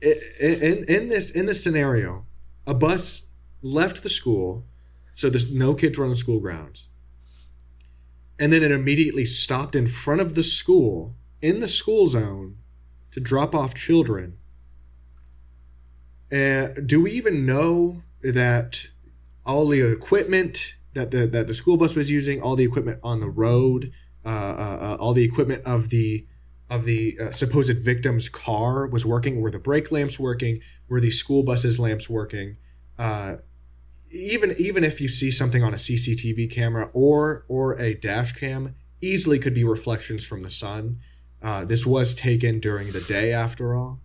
in 0.02 0.86
in 0.86 1.10
this 1.10 1.30
in 1.30 1.46
this 1.46 1.62
scenario, 1.62 2.26
a 2.66 2.74
bus 2.74 3.24
left 3.62 4.04
the 4.04 4.10
school, 4.10 4.66
so 5.14 5.30
there's 5.30 5.52
no 5.52 5.74
kids 5.74 5.98
were 5.98 6.06
on 6.06 6.12
the 6.12 6.16
school 6.16 6.40
grounds. 6.40 6.88
And 8.40 8.54
then 8.54 8.64
it 8.64 8.72
immediately 8.72 9.26
stopped 9.26 9.76
in 9.76 9.88
front 9.88 10.22
of 10.22 10.36
the 10.36 10.44
school 10.44 11.16
in 11.42 11.60
the 11.60 11.68
school 11.68 12.06
zone 12.08 12.58
to 13.12 13.20
drop 13.20 13.54
off 13.54 13.74
children. 13.74 14.38
And 16.32 16.88
do 16.88 17.02
we 17.02 17.12
even 17.12 17.46
know 17.46 18.04
that 18.22 18.88
all 19.50 19.68
the 19.68 19.82
equipment 19.82 20.76
that 20.93 21.10
the 21.10 21.26
that 21.26 21.47
the 21.47 21.54
school 21.56 21.76
bus 21.76 21.95
was 21.95 22.10
using, 22.10 22.41
all 22.41 22.56
the 22.56 22.64
equipment 22.64 23.00
on 23.04 23.20
the 23.20 23.30
road, 23.30 23.91
uh, 24.24 24.30
uh, 24.30 24.78
uh, 24.82 24.97
all 25.00 25.14
the 25.14 25.24
equipment 25.24 25.64
of 25.66 25.89
the 25.89 26.26
of 26.70 26.86
the 26.86 27.18
uh, 27.20 27.32
supposed 27.32 27.76
victim's 27.80 28.30
car 28.30 28.86
was 28.86 29.06
working? 29.06 29.41
Were 29.41 29.50
the 29.50 29.60
brake 29.60 29.91
lamps 29.91 30.20
working? 30.20 30.62
Were 30.88 31.00
the 31.02 31.10
school 31.10 31.41
bus's 31.41 31.80
lamps 31.80 32.08
working? 32.08 32.58
Uh, 33.00 33.38
even 34.12 34.56
even 34.60 34.84
if 34.84 35.02
you 35.02 35.08
see 35.08 35.32
something 35.32 35.64
on 35.64 35.74
a 35.74 35.78
CCTV 35.78 36.52
camera 36.52 36.91
or 36.93 37.43
or 37.47 37.80
a 37.80 37.95
dash 37.95 38.34
cam, 38.34 38.76
easily 39.02 39.39
could 39.39 39.56
be 39.56 39.64
reflections 39.64 40.24
from 40.24 40.41
the 40.41 40.52
sun. 40.52 41.00
Uh, 41.41 41.66
this 41.66 41.88
was 41.88 42.14
taken 42.14 42.60
during 42.60 42.91
the 42.91 43.02
day, 43.02 43.34
after 43.34 43.74
all. 43.74 44.00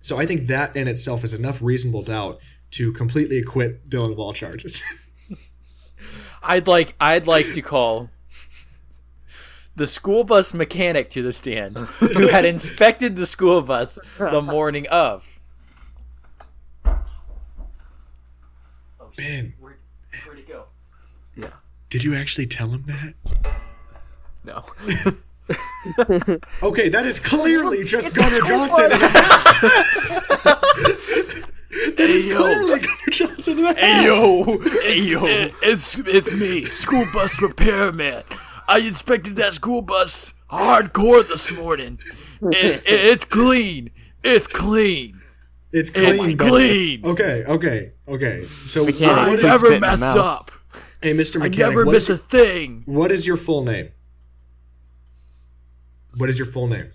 So 0.00 0.18
I 0.18 0.26
think 0.26 0.48
that 0.48 0.76
in 0.76 0.88
itself 0.88 1.22
is 1.22 1.32
enough 1.32 1.62
reasonable 1.62 2.02
doubt 2.02 2.40
to 2.72 2.92
completely 2.92 3.38
acquit 3.38 3.88
Dylan 3.88 4.12
of 4.12 4.18
all 4.18 4.32
charges. 4.32 4.82
I'd 6.42 6.66
like 6.66 6.94
I'd 7.00 7.26
like 7.26 7.52
to 7.52 7.62
call 7.62 8.10
the 9.76 9.86
school 9.86 10.24
bus 10.24 10.52
mechanic 10.52 11.08
to 11.10 11.22
the 11.22 11.32
stand 11.32 11.78
who 11.78 12.28
had 12.28 12.44
inspected 12.44 13.16
the 13.16 13.26
school 13.26 13.62
bus 13.62 13.98
the 14.18 14.42
morning 14.42 14.86
of. 14.88 15.40
Ben, 19.16 19.52
Where, 19.60 19.76
where'd 20.24 20.38
it 20.38 20.48
go? 20.48 20.64
Yeah. 21.36 21.50
Did 21.90 22.02
you 22.02 22.14
actually 22.14 22.46
tell 22.46 22.68
him 22.68 22.84
that? 22.86 23.14
No. 24.44 24.64
Okay, 26.62 26.88
that 26.88 27.04
is 27.04 27.18
clearly 27.18 27.84
just 27.84 28.14
Gunnar 28.14 28.40
Johnson. 28.46 28.90
that 31.96 32.10
is 32.10 32.26
clearly 32.34 32.80
Gunnar 32.80 32.96
Johnson. 33.10 33.58
in 33.58 33.64
the 33.64 33.74
house. 33.74 34.04
yo, 34.04 34.58
hey 34.82 35.00
yo, 35.02 35.24
it's 35.62 35.98
it's 35.98 36.34
me, 36.34 36.64
school 36.66 37.04
bus 37.12 37.40
repairman. 37.40 38.22
I 38.68 38.78
inspected 38.78 39.36
that 39.36 39.54
school 39.54 39.82
bus 39.82 40.34
hardcore 40.50 41.26
this 41.26 41.50
morning. 41.52 41.98
It, 42.42 42.54
it- 42.54 42.84
it's 42.86 43.24
clean. 43.24 43.90
It's 44.22 44.46
clean. 44.46 45.20
It's 45.72 45.90
clean. 45.90 46.30
It's 46.30 46.42
clean. 46.42 47.04
Okay, 47.04 47.44
okay, 47.46 47.92
okay. 48.06 48.44
So, 48.66 48.84
Mechanic. 48.84 49.16
I 49.16 49.28
what 49.28 49.38
Please 49.40 49.46
never 49.46 49.66
spit 49.66 49.72
in 49.74 49.80
my 49.80 49.90
mess 49.96 50.02
up. 50.02 50.50
hey, 51.02 51.12
Mr. 51.14 51.16
Mechanic, 51.16 51.42
I 51.42 51.48
Mechanic, 51.48 51.58
never 51.58 51.84
miss 51.86 52.04
is, 52.04 52.10
a 52.10 52.18
thing. 52.18 52.82
what 52.86 53.10
is 53.10 53.26
your 53.26 53.36
full 53.38 53.64
name? 53.64 53.88
What 56.18 56.28
is 56.28 56.38
your 56.38 56.46
full 56.46 56.68
name? 56.68 56.90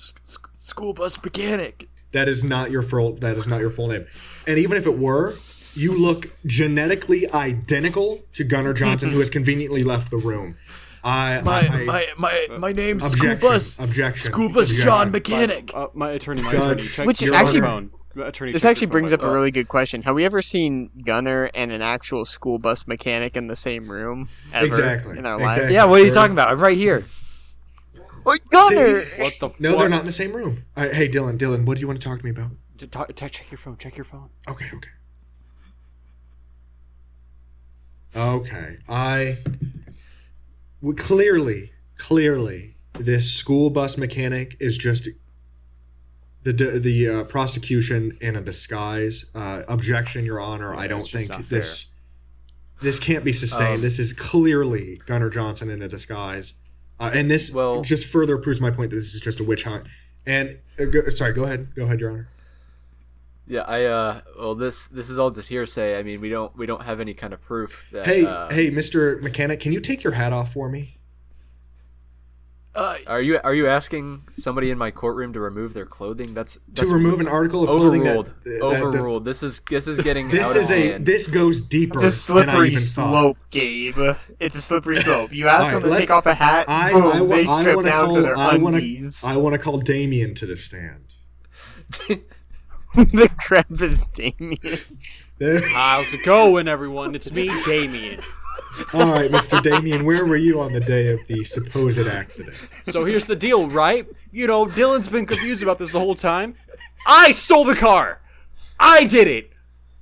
S- 0.00 0.14
School 0.58 0.94
bus 0.94 1.22
mechanic. 1.22 1.88
That 2.12 2.28
is 2.28 2.42
not 2.44 2.70
your 2.70 2.82
full. 2.82 3.14
That 3.16 3.36
is 3.36 3.46
not 3.46 3.60
your 3.60 3.70
full 3.70 3.88
name. 3.88 4.06
And 4.46 4.58
even 4.58 4.76
if 4.78 4.86
it 4.86 4.98
were, 4.98 5.34
you 5.74 5.96
look 5.98 6.26
genetically 6.46 7.30
identical 7.32 8.22
to 8.34 8.44
Gunnar 8.44 8.72
Johnson, 8.72 9.10
who 9.10 9.18
has 9.18 9.28
conveniently 9.30 9.82
left 9.84 10.10
the 10.10 10.16
room. 10.16 10.56
I, 11.04 11.40
My 11.42 11.60
I, 11.68 11.84
my 11.84 12.06
my 12.18 12.46
my 12.58 12.72
name's 12.72 13.04
objection, 13.04 13.38
school 13.38 13.50
bus. 13.50 13.78
objection, 13.78 14.32
School 14.32 14.48
bus 14.48 14.70
objection. 14.70 14.84
John 14.84 15.10
Mechanic. 15.12 15.70
Uh, 15.74 15.88
my 15.94 16.10
attorney, 16.12 16.42
my 16.42 16.50
Judge. 16.52 16.62
attorney, 16.62 16.82
check 16.88 17.06
Which 17.06 17.22
your 17.22 17.34
actually- 17.34 17.60
phone. 17.60 17.90
Attorney, 18.18 18.52
This 18.52 18.64
actually 18.64 18.86
brings 18.86 19.12
up 19.12 19.22
a 19.22 19.30
really 19.30 19.50
good 19.50 19.68
question. 19.68 20.00
Have 20.00 20.14
we 20.14 20.24
ever 20.24 20.40
seen 20.40 20.88
Gunnar 21.04 21.50
and 21.54 21.70
an 21.70 21.82
actual 21.82 22.24
school 22.24 22.58
bus 22.58 22.86
mechanic 22.86 23.36
in 23.36 23.46
the 23.48 23.56
same 23.56 23.88
room 23.90 24.30
ever 24.54 24.64
Exactly, 24.64 25.18
in 25.18 25.26
our 25.26 25.34
exactly. 25.34 25.62
lives? 25.64 25.72
Yeah, 25.74 25.84
what 25.84 26.00
are 26.00 26.04
you 26.06 26.12
talking 26.14 26.32
about? 26.32 26.48
I'm 26.48 26.58
right 26.58 26.78
here. 26.78 27.04
What 28.26 28.50
Gunnar? 28.50 29.04
What 29.18 29.34
the? 29.38 29.50
No, 29.60 29.70
what? 29.70 29.78
they're 29.78 29.88
not 29.88 30.00
in 30.00 30.06
the 30.06 30.10
same 30.10 30.32
room. 30.32 30.64
Uh, 30.74 30.88
hey, 30.88 31.08
Dylan, 31.08 31.38
Dylan, 31.38 31.64
what 31.64 31.76
do 31.76 31.80
you 31.80 31.86
want 31.86 32.00
to 32.00 32.04
talk 32.04 32.18
to 32.18 32.24
me 32.24 32.32
about? 32.32 32.50
T- 32.76 32.88
talk- 32.88 33.14
t- 33.14 33.28
check 33.28 33.52
your 33.52 33.58
phone. 33.58 33.76
Check 33.76 33.96
your 33.96 34.04
phone. 34.04 34.30
Okay, 34.48 34.66
okay. 34.74 34.88
Okay, 38.16 38.78
I 38.88 39.36
w- 40.80 40.96
clearly, 40.96 41.70
clearly, 41.98 42.74
this 42.94 43.32
school 43.32 43.70
bus 43.70 43.96
mechanic 43.96 44.56
is 44.58 44.76
just 44.76 45.08
the 46.42 46.52
the 46.52 47.08
uh, 47.08 47.24
prosecution 47.24 48.18
in 48.20 48.34
a 48.34 48.40
disguise. 48.40 49.26
Uh, 49.36 49.62
objection, 49.68 50.24
Your 50.24 50.40
Honor. 50.40 50.74
I 50.74 50.88
don't 50.88 51.06
think 51.08 51.28
not 51.28 51.48
this 51.48 51.86
this 52.82 52.98
can't 52.98 53.24
be 53.24 53.32
sustained. 53.32 53.76
Um, 53.76 53.80
this 53.82 54.00
is 54.00 54.12
clearly 54.12 55.00
Gunnar 55.06 55.30
Johnson 55.30 55.70
in 55.70 55.80
a 55.80 55.86
disguise, 55.86 56.54
uh, 57.00 57.10
and 57.14 57.30
this 57.30 57.50
Well- 57.52 57.82
just 57.82 58.06
further 58.06 58.38
proves 58.38 58.60
my 58.60 58.70
point 58.70 58.90
that 58.90 58.96
this 58.96 59.14
is 59.14 59.20
just 59.20 59.40
a 59.40 59.44
witch 59.44 59.64
hunt. 59.64 59.86
And 60.24 60.58
uh, 60.78 60.86
go, 60.86 61.08
sorry, 61.10 61.32
go 61.32 61.44
ahead, 61.44 61.74
go 61.74 61.84
ahead, 61.84 62.00
Your 62.00 62.10
Honor. 62.10 62.28
Yeah, 63.48 63.60
I 63.62 63.84
uh 63.84 64.20
well 64.36 64.56
this 64.56 64.88
this 64.88 65.08
is 65.08 65.20
all 65.20 65.30
just 65.30 65.48
hearsay. 65.48 65.98
I 65.98 66.02
mean, 66.02 66.20
we 66.20 66.28
don't 66.28 66.56
we 66.56 66.66
don't 66.66 66.82
have 66.82 66.98
any 66.98 67.14
kind 67.14 67.32
of 67.32 67.40
proof 67.40 67.88
that 67.92 68.04
Hey, 68.04 68.26
uh, 68.26 68.48
hey, 68.48 68.72
Mr. 68.72 69.22
Mechanic, 69.22 69.60
can 69.60 69.72
you 69.72 69.78
take 69.78 70.02
your 70.02 70.14
hat 70.14 70.32
off 70.32 70.52
for 70.52 70.68
me? 70.68 70.95
Uh, 72.76 72.98
Are 73.06 73.22
you 73.22 73.40
are 73.42 73.54
you 73.54 73.66
asking 73.68 74.22
somebody 74.32 74.70
in 74.70 74.76
my 74.76 74.90
courtroom 74.90 75.32
to 75.32 75.40
remove 75.40 75.72
their 75.72 75.86
clothing? 75.86 76.34
That's, 76.34 76.58
to 76.74 76.86
remove 76.86 77.20
an 77.20 77.26
article 77.28 77.62
of 77.62 77.70
clothing 77.70 78.02
that, 78.04 78.18
overruled. 78.18 78.32
that 78.44 78.62
overruled. 78.62 79.24
this 79.24 79.42
is 79.42 79.60
this 79.70 79.86
is 79.88 79.98
getting 80.00 80.28
This 80.28 80.48
out 80.50 80.56
is 80.56 80.66
of 80.66 80.76
a 80.76 80.90
hand. 80.92 81.06
this 81.06 81.26
goes 81.26 81.60
deeper 81.62 82.04
It's 82.04 82.28
a 82.28 82.32
than 82.34 82.48
I 82.48 82.52
slippery 82.52 82.68
even 82.68 82.80
thought. 82.80 83.10
slope, 83.10 83.38
Gabe. 83.50 84.16
It's 84.38 84.56
a 84.56 84.60
slippery 84.60 84.96
slope. 85.02 85.32
You 85.32 85.48
ask 85.48 85.72
All 85.74 85.80
them 85.80 85.90
to 85.90 85.98
take 85.98 86.10
off 86.10 86.26
a 86.26 86.34
hat, 86.34 86.68
I, 86.68 86.92
boom, 86.92 87.02
I, 87.04 87.20
wa- 87.22 87.36
they 87.36 87.46
strip 87.46 87.76
wanna 87.76 87.88
down 87.88 88.04
call, 88.06 88.14
to 88.16 88.20
their 88.22 88.36
I 88.36 88.56
wanna, 88.58 88.76
undies. 88.76 89.24
I 89.24 89.36
want 89.38 89.54
to 89.54 89.58
call 89.58 89.78
Damien 89.78 90.34
to 90.34 90.44
the 90.46 90.56
stand. 90.58 91.14
the 92.94 93.30
crap 93.40 93.70
is 93.80 94.02
Damien. 94.12 94.58
There- 95.38 95.66
How's 95.68 96.12
it 96.12 96.24
going, 96.24 96.68
everyone? 96.68 97.14
It's 97.14 97.32
me, 97.32 97.48
Damien. 97.64 98.20
All 98.94 99.12
right, 99.12 99.30
Mr. 99.30 99.62
Damien, 99.62 100.04
where 100.04 100.24
were 100.24 100.36
you 100.36 100.60
on 100.60 100.72
the 100.72 100.80
day 100.80 101.08
of 101.12 101.20
the 101.26 101.44
supposed 101.44 102.06
accident? 102.06 102.54
So 102.84 103.04
here's 103.04 103.26
the 103.26 103.36
deal, 103.36 103.68
right? 103.68 104.06
You 104.32 104.46
know, 104.46 104.66
Dylan's 104.66 105.08
been 105.08 105.26
confused 105.26 105.62
about 105.62 105.78
this 105.78 105.92
the 105.92 105.98
whole 105.98 106.14
time. 106.14 106.54
I 107.06 107.30
stole 107.30 107.64
the 107.64 107.76
car. 107.76 108.20
I 108.78 109.04
did 109.04 109.28
it. 109.28 109.50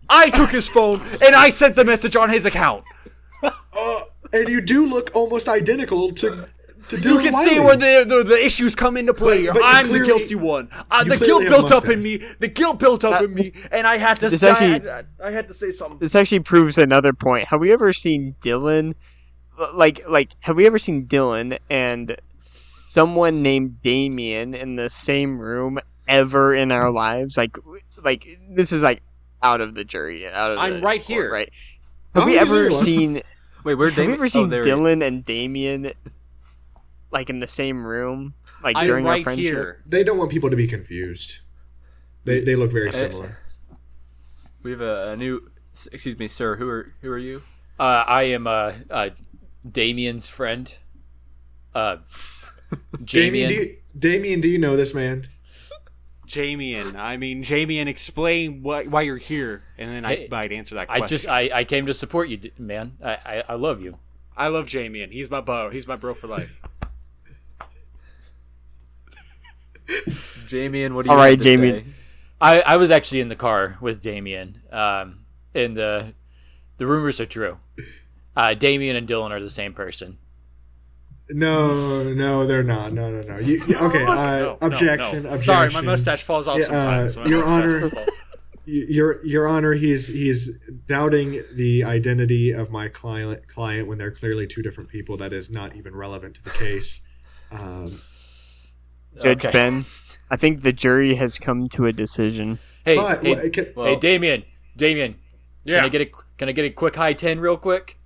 I 0.08 0.30
took 0.30 0.50
his 0.50 0.68
phone 0.68 1.00
and 1.24 1.34
I 1.34 1.50
sent 1.50 1.76
the 1.76 1.84
message 1.84 2.16
on 2.16 2.30
his 2.30 2.46
account. 2.46 2.84
Uh, 3.42 4.00
and 4.32 4.48
you 4.48 4.60
do 4.60 4.86
look 4.86 5.10
almost 5.14 5.48
identical 5.48 6.10
to 6.12 6.30
to 6.30 6.48
You 6.92 7.18
can 7.20 7.32
Wiley. 7.32 7.48
see 7.50 7.60
where 7.60 7.76
the, 7.76 8.04
the 8.06 8.22
the 8.24 8.44
issues 8.44 8.74
come 8.74 8.96
into 8.96 9.14
play. 9.14 9.46
But- 9.46 9.54
but 9.54 9.62
I'm 9.64 9.86
clearly- 9.86 10.00
the 10.00 10.04
guilty 10.18 10.34
one. 10.34 10.68
Uh, 10.90 11.04
the 11.04 11.16
guilt 11.16 11.44
built 11.44 11.72
up 11.72 11.88
in 11.88 12.02
me. 12.02 12.18
The 12.38 12.48
guilt 12.48 12.78
built 12.78 13.04
up 13.04 13.20
Uh, 13.20 13.24
in 13.24 13.34
me, 13.34 13.52
and 13.72 13.86
I 13.86 13.96
had 13.96 14.20
to. 14.20 14.28
this 14.28 14.42
I, 14.42 14.50
actually- 14.50 14.90
I, 14.90 15.02
I 15.22 15.30
had 15.30 15.48
to 15.48 15.54
say 15.54 15.70
something. 15.70 15.98
This 15.98 16.14
actually 16.14 16.40
proves 16.40 16.76
another 16.78 17.12
point. 17.12 17.48
Have 17.48 17.60
we 17.60 17.72
ever 17.72 17.92
seen 17.92 18.34
Dylan? 18.42 18.94
Like, 19.74 20.06
like, 20.08 20.30
have 20.40 20.56
we 20.56 20.66
ever 20.66 20.78
seen 20.78 21.06
Dylan 21.06 21.58
and 21.70 22.16
someone 22.84 23.42
named 23.42 23.80
Damien 23.82 24.52
in 24.54 24.76
the 24.76 24.90
same 24.90 25.38
room 25.38 25.78
ever 26.08 26.54
in 26.54 26.72
our 26.72 26.90
lives? 26.90 27.36
Like, 27.36 27.56
like 28.02 28.26
this 28.50 28.72
is 28.72 28.82
like 28.82 29.00
out 29.42 29.60
of 29.60 29.74
the 29.74 29.84
jury, 29.84 30.26
out 30.28 30.50
of. 30.52 30.58
I'm 30.58 30.74
the 30.80 30.80
right 30.80 31.00
court, 31.00 31.06
here. 31.06 31.32
right? 31.32 31.50
Have 32.14 32.22
Oh, 32.24 32.26
we 32.26 32.38
ever 32.38 32.54
there 32.54 32.62
he 32.64 32.68
was. 32.70 32.80
seen? 32.82 33.22
Wait, 33.64 33.74
where 33.76 33.88
Have 33.90 34.06
we 34.06 34.12
ever 34.12 34.26
seen 34.26 34.44
oh, 34.44 34.46
there 34.48 34.62
he 34.62 34.68
is. 34.70 34.76
Dylan 34.76 35.02
and 35.06 35.24
Damien 35.24 35.92
like 37.14 37.30
in 37.30 37.38
the 37.38 37.46
same 37.46 37.86
room, 37.86 38.34
like 38.62 38.76
I'm 38.76 38.86
during 38.86 39.06
our 39.06 39.20
friendship? 39.20 39.44
here. 39.44 39.82
They 39.86 40.04
don't 40.04 40.18
want 40.18 40.30
people 40.30 40.50
to 40.50 40.56
be 40.56 40.66
confused. 40.66 41.40
They 42.24 42.40
they 42.40 42.56
look 42.56 42.72
very 42.72 42.90
Hey, 42.90 43.10
similar. 43.10 43.38
We 44.62 44.72
have 44.72 44.80
a, 44.82 45.12
a 45.12 45.16
new. 45.16 45.50
Excuse 45.92 46.18
me, 46.18 46.28
sir. 46.28 46.56
Who 46.56 46.68
are 46.68 46.92
who 47.00 47.10
are 47.10 47.18
you? 47.18 47.42
uh, 47.80 48.04
I 48.06 48.24
am 48.24 48.46
uh, 48.46 48.72
uh, 48.90 49.10
Damien's 49.66 50.28
friend. 50.28 50.72
Uh, 51.74 51.96
Damien, 53.04 53.04
Damien. 53.04 53.48
do 53.48 53.54
you, 53.54 53.76
Damien, 53.98 54.40
do 54.40 54.48
you 54.48 54.58
know 54.58 54.76
this 54.76 54.94
man? 54.94 55.28
Jamian. 56.26 56.96
I 56.96 57.16
mean, 57.16 57.42
Jamian, 57.44 57.86
explain 57.86 58.62
why, 58.62 58.84
why 58.84 59.02
you're 59.02 59.16
here, 59.18 59.62
and 59.76 59.90
then 59.90 60.04
Hey, 60.04 60.24
I 60.24 60.28
might 60.30 60.52
answer 60.52 60.74
that 60.76 60.86
question. 60.88 61.04
I 61.04 61.06
just 61.06 61.28
I, 61.28 61.50
I 61.52 61.64
came 61.64 61.86
to 61.86 61.94
support 61.94 62.28
you, 62.28 62.40
man. 62.58 62.96
I, 63.04 63.12
I, 63.24 63.42
I 63.50 63.54
love 63.54 63.80
you. 63.82 63.98
I 64.36 64.48
love 64.48 64.66
Jamian. 64.66 65.12
He's 65.12 65.30
my 65.30 65.40
bro. 65.40 65.70
He's 65.70 65.86
my 65.86 65.96
bro 65.96 66.14
for 66.14 66.26
life. 66.26 66.60
Jamie, 70.46 70.88
what 70.88 71.04
do 71.04 71.08
you 71.08 71.12
All 71.12 71.16
right, 71.18 71.30
have 71.30 71.38
to 71.38 71.44
Jamie. 71.44 71.70
say? 71.80 71.84
I, 72.40 72.60
I 72.60 72.76
was 72.76 72.90
actually 72.90 73.20
in 73.20 73.28
the 73.28 73.36
car 73.36 73.78
with 73.80 74.00
Damien, 74.02 74.60
um, 74.72 75.20
and 75.54 75.76
the 75.76 76.14
the 76.78 76.86
rumors 76.86 77.20
are 77.20 77.26
true. 77.26 77.58
Uh, 78.36 78.54
Damien 78.54 78.96
and 78.96 79.06
Dylan 79.08 79.30
are 79.30 79.40
the 79.40 79.48
same 79.50 79.72
person. 79.72 80.18
No, 81.30 82.02
no, 82.12 82.46
they're 82.46 82.62
not. 82.64 82.92
No, 82.92 83.10
no, 83.10 83.22
no. 83.22 83.38
You, 83.38 83.62
you- 83.66 83.78
okay, 83.78 84.04
uh, 84.08 84.14
No, 84.14 84.58
no, 84.60 84.66
objection, 84.66 85.22
no. 85.22 85.30
objection. 85.30 85.40
Sorry, 85.40 85.70
my 85.70 85.80
mustache 85.80 86.22
falls 86.22 86.46
off 86.48 86.58
Yeah, 86.58 86.64
sometimes. 86.66 87.16
uh, 87.16 87.24
Your 87.26 87.44
Honor, 87.44 87.90
Your 88.66 89.24
Your 89.24 89.48
Honor, 89.48 89.72
he's 89.72 90.08
he's 90.08 90.50
doubting 90.86 91.40
the 91.54 91.84
identity 91.84 92.50
of 92.50 92.70
my 92.70 92.88
client 92.88 93.46
client 93.48 93.88
when 93.88 93.96
they're 93.96 94.10
clearly 94.10 94.46
two 94.46 94.60
different 94.62 94.90
people. 94.90 95.16
That 95.16 95.32
is 95.32 95.48
not 95.48 95.74
even 95.76 95.94
relevant 95.96 96.34
to 96.36 96.44
the 96.44 96.50
case. 96.50 97.00
Um, 97.50 97.98
Judge 99.20 99.44
Okay. 99.44 99.52
Ben, 99.52 99.84
I 100.30 100.36
think 100.36 100.62
the 100.62 100.72
jury 100.72 101.14
has 101.14 101.38
come 101.38 101.68
to 101.70 101.86
a 101.86 101.92
decision. 101.92 102.58
Hey, 102.84 102.96
but 102.96 103.22
hey, 103.22 103.34
what- 103.34 103.52
can- 103.52 103.66
Well, 103.74 103.86
hey, 103.86 103.96
Damien, 103.96 104.44
Damien, 104.76 105.16
yeah. 105.64 105.76
can 105.76 105.84
I 105.84 105.88
get 105.88 106.00
a 106.02 106.10
can 106.36 106.48
I 106.48 106.52
get 106.52 106.64
a 106.64 106.70
quick 106.70 106.96
high 106.96 107.12
ten 107.12 107.40
real 107.40 107.56
quick? 107.56 107.98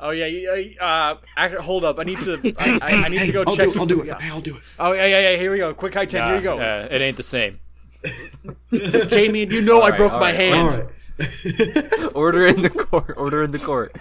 oh 0.00 0.10
yeah. 0.10 0.26
yeah, 0.26 1.14
Uh, 1.36 1.60
hold 1.60 1.84
up. 1.84 1.98
I 1.98 2.04
need 2.04 2.18
to. 2.20 2.54
I, 2.58 2.78
I, 2.82 2.94
I 3.04 3.08
need 3.08 3.18
hey, 3.20 3.26
to 3.26 3.32
go 3.32 3.44
I'll 3.46 3.56
check. 3.56 3.72
Do, 3.72 3.78
I'll 3.80 3.86
do 3.86 4.00
it. 4.00 4.06
Yeah. 4.06 4.20
Hey, 4.20 4.30
I'll 4.30 4.40
do 4.40 4.56
it. 4.56 4.62
Oh 4.78 4.92
yeah, 4.92 5.06
yeah, 5.06 5.30
yeah. 5.30 5.36
Here 5.36 5.52
we 5.52 5.58
go. 5.58 5.72
Quick 5.74 5.94
high 5.94 6.06
ten. 6.06 6.26
Here 6.26 6.36
you 6.36 6.42
go. 6.42 6.58
Uh, 6.58 6.88
it 6.90 7.00
ain't 7.00 7.16
the 7.16 7.22
same. 7.22 7.60
Jamie, 9.08 9.46
you 9.46 9.62
know 9.62 9.80
I 9.80 9.90
right, 9.90 9.96
broke 9.98 10.12
my 10.12 10.20
right, 10.20 10.34
hand. 10.34 10.54
All 10.56 10.68
right. 10.70 12.12
order 12.14 12.46
in 12.46 12.60
the 12.62 12.70
court. 12.70 13.14
Order 13.16 13.42
in 13.44 13.50
the 13.50 13.58
court. 13.58 13.96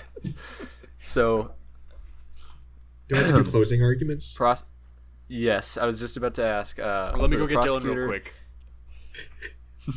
So, 1.00 1.52
Do 3.08 3.16
I 3.16 3.20
have 3.20 3.28
to 3.28 3.44
do 3.44 3.50
closing 3.52 3.82
arguments? 3.84 4.34
pros. 4.34 4.64
Yes, 5.34 5.78
I 5.78 5.88
was 5.88 6.00
just 6.00 6.16
about 6.16 6.36
to 6.36 6.44
ask. 6.44 6.78
Uh, 6.78 7.12
Let 7.18 7.32
me 7.32 7.38
go 7.38 7.48
get 7.48 7.58
Dylan 7.58 7.84
real 7.84 8.06
quick. 8.06 8.36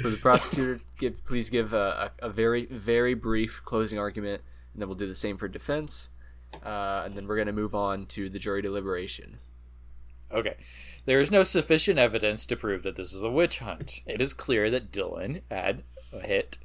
For 0.00 0.08
the 0.08 0.16
prosecutor, 0.16 0.78
give 0.96 1.24
please 1.24 1.50
give 1.50 1.72
a, 1.72 2.12
a, 2.22 2.26
a 2.26 2.30
very 2.30 2.66
very 2.66 3.14
brief 3.14 3.62
closing 3.64 3.98
argument, 3.98 4.42
and 4.72 4.80
then 4.80 4.88
we'll 4.88 4.96
do 4.96 5.08
the 5.08 5.14
same 5.14 5.36
for 5.36 5.48
defense, 5.48 6.08
uh, 6.64 7.02
and 7.04 7.14
then 7.14 7.26
we're 7.26 7.36
gonna 7.36 7.52
move 7.52 7.74
on 7.74 8.06
to 8.06 8.28
the 8.30 8.38
jury 8.38 8.62
deliberation. 8.62 9.40
Okay. 10.30 10.54
There 11.04 11.18
is 11.18 11.32
no 11.32 11.42
sufficient 11.42 11.98
evidence 11.98 12.46
to 12.46 12.56
prove 12.56 12.84
that 12.84 12.94
this 12.94 13.12
is 13.12 13.24
a 13.24 13.30
witch 13.30 13.58
hunt. 13.58 14.02
It 14.06 14.20
is 14.20 14.32
clear 14.32 14.70
that 14.70 14.92
Dylan 14.92 15.42
had 15.50 15.82
hit 16.22 16.58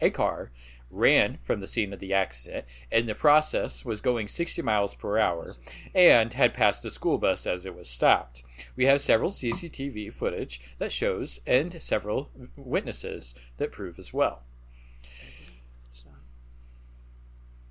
a 0.00 0.10
car, 0.10 0.52
ran 0.90 1.38
from 1.42 1.60
the 1.60 1.66
scene 1.66 1.92
of 1.92 2.00
the 2.00 2.12
accident, 2.14 2.64
and 2.90 3.02
in 3.02 3.06
the 3.06 3.14
process 3.14 3.84
was 3.84 4.00
going 4.00 4.28
60 4.28 4.62
miles 4.62 4.94
per 4.94 5.18
hour 5.18 5.46
and 5.94 6.32
had 6.32 6.54
passed 6.54 6.84
a 6.84 6.90
school 6.90 7.18
bus 7.18 7.46
as 7.46 7.66
it 7.66 7.74
was 7.74 7.88
stopped. 7.88 8.42
We 8.76 8.86
have 8.86 9.00
several 9.00 9.30
CCTV 9.30 10.12
footage 10.12 10.60
that 10.78 10.92
shows 10.92 11.40
and 11.46 11.82
several 11.82 12.30
witnesses 12.56 13.34
that 13.58 13.72
prove 13.72 13.98
as 13.98 14.12
well. 14.12 14.42
It's 15.86 16.04
not. 16.04 16.20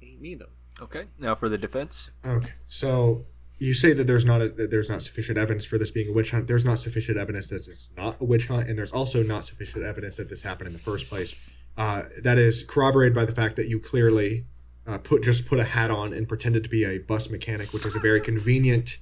Ain't 0.02 0.22
me 0.22 0.36
though. 0.36 0.46
Okay, 0.80 1.06
now 1.18 1.34
for 1.34 1.50
the 1.50 1.58
defense. 1.58 2.12
Okay, 2.26 2.52
so 2.66 3.26
you 3.60 3.74
say 3.74 3.94
that 3.94 4.06
there's 4.06 4.26
not 4.26 4.42
a, 4.42 4.50
that 4.50 4.70
there's 4.70 4.90
not 4.90 5.02
sufficient 5.02 5.38
evidence 5.38 5.66
for 5.66 5.80
this 5.80 5.90
being 5.90 6.10
a 6.10 6.14
witch 6.14 6.32
hunt. 6.32 6.48
There's 6.48 6.66
not 6.66 6.80
sufficient 6.80 7.18
evidence 7.18 7.50
that 7.50 7.68
it's 7.68 7.90
not 7.98 8.22
a 8.22 8.24
witch 8.24 8.48
hunt, 8.48 8.70
and 8.70 8.78
there's 8.78 8.92
also 8.92 9.24
not 9.24 9.46
sufficient 9.46 9.84
evidence 9.84 10.18
that 10.18 10.30
this 10.30 10.44
happened 10.44 10.68
in 10.68 10.74
the 10.74 10.80
first 10.80 11.10
place. 11.10 11.52
Uh, 11.78 12.04
that 12.24 12.40
is 12.40 12.64
corroborated 12.64 13.14
by 13.14 13.24
the 13.24 13.36
fact 13.36 13.56
that 13.56 13.70
you 13.70 13.80
clearly 13.80 14.46
uh, 14.88 14.98
put 14.98 15.22
just 15.22 15.46
put 15.46 15.60
a 15.60 15.64
hat 15.64 15.92
on 15.92 16.12
and 16.14 16.28
pretended 16.28 16.64
to 16.64 16.70
be 16.70 16.84
a 16.84 16.98
bus 16.98 17.30
mechanic, 17.30 17.72
which 17.72 17.86
is 17.86 17.96
a 17.96 18.00
very 18.00 18.20
convenient 18.20 18.98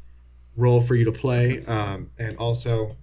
role 0.58 0.82
for 0.82 0.96
you 0.96 1.06
to 1.06 1.12
play. 1.12 1.64
Um, 1.66 2.12
and 2.18 2.38
also, 2.38 2.98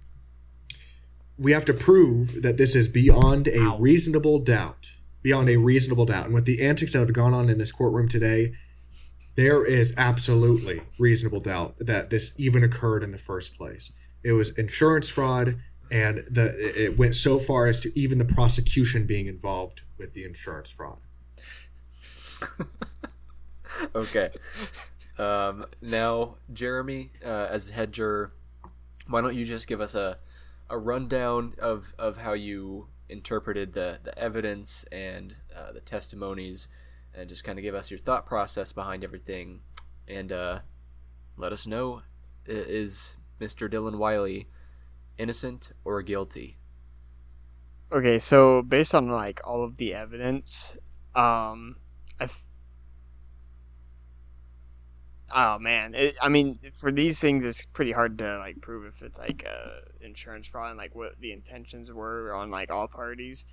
we 1.37 1.51
have 1.53 1.65
to 1.65 1.73
prove 1.73 2.41
that 2.41 2.57
this 2.57 2.75
is 2.75 2.87
beyond 2.87 3.47
a 3.47 3.59
Ow. 3.59 3.77
reasonable 3.79 4.39
doubt. 4.39 4.91
Beyond 5.21 5.49
a 5.49 5.57
reasonable 5.57 6.05
doubt. 6.05 6.25
And 6.25 6.33
with 6.33 6.45
the 6.45 6.61
antics 6.61 6.93
that 6.93 6.99
have 6.99 7.13
gone 7.13 7.33
on 7.33 7.49
in 7.49 7.57
this 7.57 7.71
courtroom 7.71 8.09
today, 8.09 8.53
there 9.35 9.65
is 9.65 9.93
absolutely 9.97 10.81
reasonable 10.99 11.39
doubt 11.39 11.75
that 11.79 12.09
this 12.09 12.33
even 12.37 12.63
occurred 12.63 13.03
in 13.03 13.11
the 13.11 13.17
first 13.17 13.57
place. 13.57 13.91
It 14.23 14.33
was 14.33 14.51
insurance 14.51 15.09
fraud, 15.09 15.57
and 15.91 16.23
the 16.29 16.53
it 16.85 16.97
went 16.97 17.15
so 17.15 17.39
far 17.39 17.67
as 17.67 17.79
to 17.81 17.99
even 17.99 18.17
the 18.17 18.25
prosecution 18.25 19.05
being 19.05 19.27
involved 19.27 19.81
with 19.97 20.13
the 20.13 20.23
insurance 20.23 20.69
fraud. 20.69 20.97
Okay. 23.95 24.29
Um, 25.17 25.65
now, 25.81 26.35
Jeremy, 26.51 27.11
uh, 27.23 27.47
as 27.49 27.69
head 27.69 27.91
juror, 27.91 28.33
why 29.07 29.21
don't 29.21 29.35
you 29.35 29.45
just 29.45 29.67
give 29.67 29.81
us 29.81 29.95
a, 29.95 30.17
a 30.69 30.77
rundown 30.77 31.53
of, 31.59 31.93
of 31.99 32.17
how 32.17 32.33
you 32.33 32.87
interpreted 33.09 33.73
the, 33.73 33.99
the 34.03 34.17
evidence 34.17 34.85
and 34.91 35.35
uh, 35.55 35.71
the 35.71 35.81
testimonies, 35.81 36.67
and 37.13 37.29
just 37.29 37.43
kind 37.43 37.59
of 37.59 37.63
give 37.63 37.75
us 37.75 37.91
your 37.91 37.99
thought 37.99 38.25
process 38.25 38.71
behind 38.71 39.03
everything, 39.03 39.61
and 40.07 40.31
uh, 40.31 40.59
let 41.37 41.51
us 41.51 41.67
know 41.67 42.01
is 42.45 43.17
Mr. 43.39 43.71
Dylan 43.71 43.97
Wiley 43.97 44.47
innocent 45.17 45.71
or 45.83 46.01
guilty? 46.01 46.57
Okay, 47.91 48.17
so 48.19 48.61
based 48.61 48.95
on 48.95 49.09
like 49.09 49.39
all 49.43 49.63
of 49.63 49.77
the 49.77 49.93
evidence, 49.93 50.75
um, 51.15 51.75
I. 52.19 52.25
Th- 52.25 52.39
oh 55.35 55.59
man, 55.59 55.93
it, 55.93 56.17
I 56.21 56.29
mean, 56.29 56.59
for 56.75 56.91
these 56.91 57.19
things, 57.19 57.43
it's 57.45 57.65
pretty 57.65 57.91
hard 57.91 58.17
to 58.19 58.39
like 58.39 58.61
prove 58.61 58.85
if 58.85 59.01
it's 59.01 59.19
like 59.19 59.45
uh, 59.47 59.81
insurance 60.01 60.47
fraud 60.47 60.71
and 60.71 60.77
like 60.77 60.95
what 60.95 61.19
the 61.19 61.31
intentions 61.31 61.91
were 61.91 62.33
on 62.33 62.49
like 62.49 62.71
all 62.71 62.87
parties. 62.87 63.45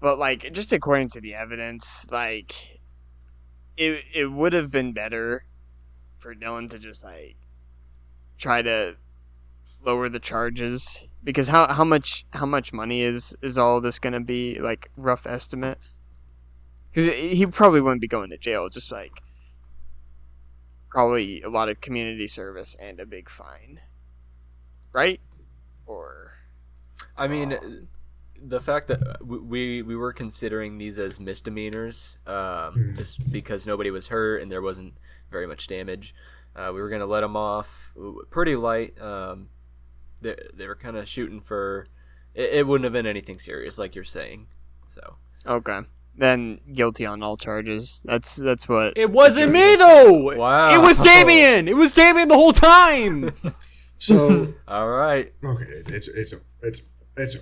But 0.00 0.18
like, 0.18 0.52
just 0.52 0.72
according 0.72 1.08
to 1.10 1.20
the 1.20 1.34
evidence, 1.34 2.06
like, 2.10 2.80
it 3.76 4.04
it 4.14 4.26
would 4.26 4.52
have 4.52 4.70
been 4.70 4.92
better 4.92 5.44
for 6.18 6.34
Dylan 6.34 6.70
to 6.70 6.78
just 6.78 7.04
like 7.04 7.36
try 8.38 8.62
to 8.62 8.96
lower 9.84 10.08
the 10.08 10.20
charges 10.20 11.06
because 11.22 11.48
how 11.48 11.72
how 11.72 11.84
much 11.84 12.24
how 12.32 12.46
much 12.46 12.72
money 12.72 13.02
is 13.02 13.36
is 13.42 13.58
all 13.58 13.80
this 13.80 13.98
going 13.98 14.12
to 14.12 14.20
be 14.20 14.58
like 14.60 14.90
rough 14.96 15.26
estimate? 15.26 15.78
Because 16.92 17.12
he 17.14 17.44
probably 17.46 17.80
wouldn't 17.80 18.00
be 18.00 18.08
going 18.08 18.30
to 18.30 18.38
jail, 18.38 18.68
just 18.68 18.92
like 18.92 19.22
probably 20.90 21.42
a 21.42 21.48
lot 21.48 21.68
of 21.68 21.80
community 21.80 22.28
service 22.28 22.76
and 22.80 23.00
a 23.00 23.06
big 23.06 23.28
fine, 23.28 23.80
right? 24.92 25.20
Or 25.86 26.34
I 27.16 27.26
mean, 27.26 27.88
the 28.40 28.60
fact 28.60 28.88
that 28.88 29.18
we 29.24 29.82
we 29.82 29.96
were 29.96 30.12
considering 30.12 30.78
these 30.78 30.98
as 30.98 31.18
misdemeanors, 31.18 32.18
um, 32.26 32.74
Hmm. 32.74 32.94
just 32.94 33.30
because 33.30 33.66
nobody 33.66 33.90
was 33.90 34.08
hurt 34.08 34.40
and 34.42 34.50
there 34.50 34.62
wasn't 34.62 34.94
very 35.30 35.46
much 35.46 35.66
damage, 35.66 36.14
uh, 36.54 36.70
we 36.72 36.80
were 36.80 36.88
gonna 36.88 37.06
let 37.06 37.22
them 37.22 37.36
off 37.36 37.92
pretty 38.30 38.54
light. 38.54 39.00
Um, 39.00 39.48
they 40.24 40.36
they 40.52 40.66
were 40.66 40.74
kind 40.74 40.96
of 40.96 41.08
shooting 41.08 41.40
for. 41.40 41.86
It, 42.34 42.54
it 42.54 42.66
wouldn't 42.66 42.84
have 42.84 42.92
been 42.92 43.06
anything 43.06 43.38
serious, 43.38 43.78
like 43.78 43.94
you're 43.94 44.02
saying. 44.04 44.48
So 44.88 45.16
okay, 45.46 45.80
then 46.16 46.60
guilty 46.72 47.06
on 47.06 47.22
all 47.22 47.36
charges. 47.36 48.02
That's 48.04 48.34
that's 48.34 48.68
what. 48.68 48.94
It 48.96 49.10
wasn't 49.10 49.52
me 49.52 49.76
though. 49.76 50.36
Wow. 50.36 50.74
It 50.74 50.82
was 50.82 50.98
Damien. 51.04 51.68
It 51.68 51.76
was 51.76 51.94
Damien 51.94 52.28
the 52.28 52.34
whole 52.34 52.52
time. 52.52 53.32
So 53.96 54.52
all 54.68 54.88
right, 54.88 55.32
okay, 55.42 55.82
it's 55.86 56.08
it's 56.08 56.34
it's 56.62 56.80
it's 57.16 57.36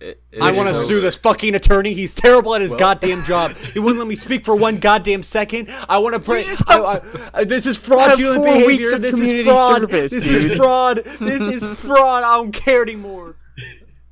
It- 0.00 0.22
I 0.42 0.52
want 0.52 0.68
to 0.68 0.74
sue 0.74 1.00
this 1.00 1.16
fucking 1.16 1.54
attorney. 1.54 1.94
He's 1.94 2.14
terrible 2.14 2.54
at 2.54 2.60
his 2.60 2.70
Well- 2.72 2.78
goddamn 2.80 3.24
job. 3.24 3.52
He 3.56 3.78
wouldn't 3.78 3.98
let 3.98 4.06
me 4.08 4.14
speak 4.14 4.44
for 4.44 4.54
one 4.54 4.78
goddamn 4.78 5.22
second. 5.22 5.70
I 5.88 5.98
want 5.98 6.14
to 6.14 6.20
pray. 6.20 6.42
just 6.42 6.62
I, 6.68 6.78
I, 6.80 7.00
I- 7.32 7.44
this 7.44 7.64
is 7.64 7.78
fraudulent 7.78 8.44
four 8.44 8.54
weeks 8.66 8.90
behavior. 8.92 8.94
of 8.96 9.00
This 9.02 9.18
is 9.18 9.46
fraud. 9.46 9.80
service, 9.80 10.12
this 10.12 10.24
dude. 10.24 10.50
is 10.52 10.56
fraud. 10.58 10.96
This 11.20 11.40
is 11.40 11.78
fraud. 11.80 12.24
I 12.24 12.34
don't 12.36 12.52
care 12.52 12.82
anymore. 12.82 13.36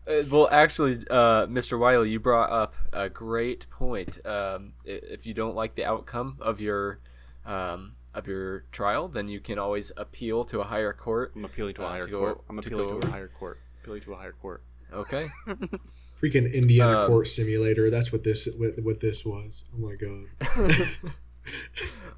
Uh, 0.06 0.22
well, 0.30 0.48
actually, 0.50 0.98
uh, 1.10 1.46
Mr. 1.46 1.78
Wiley, 1.78 2.10
you 2.10 2.20
brought 2.20 2.50
up 2.50 2.74
a 2.92 3.08
great 3.08 3.66
point. 3.70 4.18
Um, 4.26 4.72
if 4.84 5.24
you 5.26 5.32
don't 5.34 5.54
like 5.54 5.74
the 5.76 5.84
outcome 5.84 6.36
of 6.40 6.60
your 6.60 7.00
um, 7.46 7.92
of 8.14 8.26
your 8.26 8.64
trial, 8.72 9.08
then 9.08 9.28
you 9.28 9.40
can 9.40 9.58
always 9.58 9.92
appeal 9.96 10.44
to 10.46 10.60
a 10.60 10.64
higher 10.64 10.92
court. 10.92 11.32
I'm 11.36 11.44
appealing 11.44 11.74
to 11.74 11.82
a 11.82 11.86
Uh, 11.86 11.88
higher 11.90 12.04
to 12.04 12.10
go- 12.10 12.18
court. 12.20 12.40
I'm 12.48 12.58
appealing 12.58 12.88
go- 12.88 13.00
to 13.00 13.06
a 13.06 13.10
higher 13.10 13.28
court. 13.28 13.58
Appealing 13.82 14.00
to 14.02 14.12
a 14.12 14.16
higher 14.16 14.32
court. 14.32 14.62
Okay. 14.94 15.28
freaking 16.22 16.52
Indiana 16.52 17.00
Um, 17.00 17.06
court 17.06 17.28
simulator. 17.28 17.90
That's 17.90 18.12
what 18.12 18.22
this 18.24 18.46
what, 18.56 18.78
what 18.82 19.00
this 19.00 19.24
was. 19.24 19.64
Oh 19.74 19.78
my 19.78 19.94
god, 19.94 20.88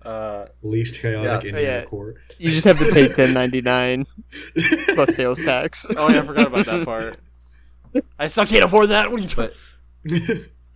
Uh, 0.05 0.47
least 0.63 1.01
chaotic 1.01 1.25
Yeah, 1.27 1.41
so 1.41 1.57
Indiana 1.59 1.79
yeah. 1.81 1.85
court. 1.85 2.17
You 2.39 2.51
just 2.53 2.65
have 2.65 2.79
to 2.79 2.93
pay 2.93 3.09
ten 3.13 3.33
ninety 3.35 3.61
nine 3.61 4.07
plus 4.95 5.17
sales 5.17 5.41
tax 5.45 5.85
Oh 5.97 6.09
yeah, 6.11 6.21
I 6.21 6.23
forgot 6.23 6.47
about 6.47 6.67
that 6.67 6.85
part. 6.85 7.17
I 8.19 8.29
still 8.29 8.47
can't 8.47 8.63
afford 8.63 8.91
that. 8.91 9.11
What 9.11 9.21
are 9.21 9.25
you 9.25 9.35
but 9.35 9.55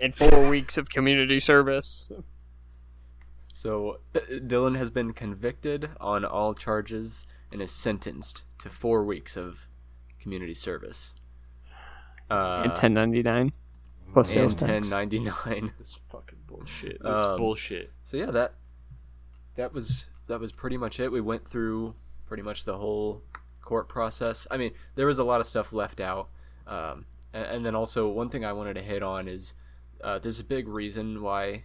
and 0.01 0.17
four 0.17 0.49
weeks 0.49 0.77
of 0.79 0.89
community 0.89 1.39
service. 1.39 2.11
so 3.53 4.01
Dylan 4.15 4.77
has 4.77 4.91
been 4.91 5.13
convicted 5.13 5.91
on 6.01 6.25
all 6.25 6.55
charges 6.55 7.25
and 7.53 7.63
is 7.63 7.71
sentenced 7.71 8.43
to 8.59 8.69
four 8.69 9.05
weeks 9.05 9.37
of 9.37 9.69
community 10.19 10.55
service. 10.55 11.15
Uh, 12.31 12.63
and 12.65 12.73
ten 12.75 12.95
ninety 12.95 13.23
nine 13.23 13.53
plus 14.13 14.29
and 14.31 14.41
sales 14.51 14.55
tax. 14.55 14.71
ten 14.71 14.89
ninety 14.91 15.19
nine. 15.21 15.73
This 15.79 15.95
fucking 16.09 16.39
bullshit. 16.47 17.03
This 17.03 17.19
Um, 17.19 17.37
bullshit. 17.37 17.91
So 18.03 18.17
yeah, 18.17 18.31
that 18.31 18.55
that 19.57 19.73
was 19.73 20.07
that 20.29 20.39
was 20.41 20.53
pretty 20.53 20.77
much 20.77 21.01
it. 21.01 21.11
We 21.11 21.21
went 21.21 21.47
through 21.47 21.95
pretty 22.27 22.43
much 22.43 22.65
the 22.65 22.77
whole 22.79 23.23
court 23.63 23.89
process. 23.89 24.47
I 24.51 24.57
mean, 24.57 24.73
there 24.95 25.07
was 25.07 25.19
a 25.19 25.25
lot 25.25 25.41
of 25.41 25.47
stuff 25.47 25.73
left 25.73 26.01
out, 26.01 26.29
um, 26.67 27.05
and, 27.33 27.45
and 27.47 27.67
then 27.67 27.75
also 27.75 28.09
one 28.09 28.29
thing 28.29 28.45
I 28.45 28.53
wanted 28.53 28.75
to 28.75 28.83
hit 28.83 29.03
on 29.03 29.27
is 29.29 29.55
uh, 30.03 30.19
there's 30.19 30.39
a 30.41 30.45
big 30.45 30.69
reason 30.69 31.23
why 31.23 31.65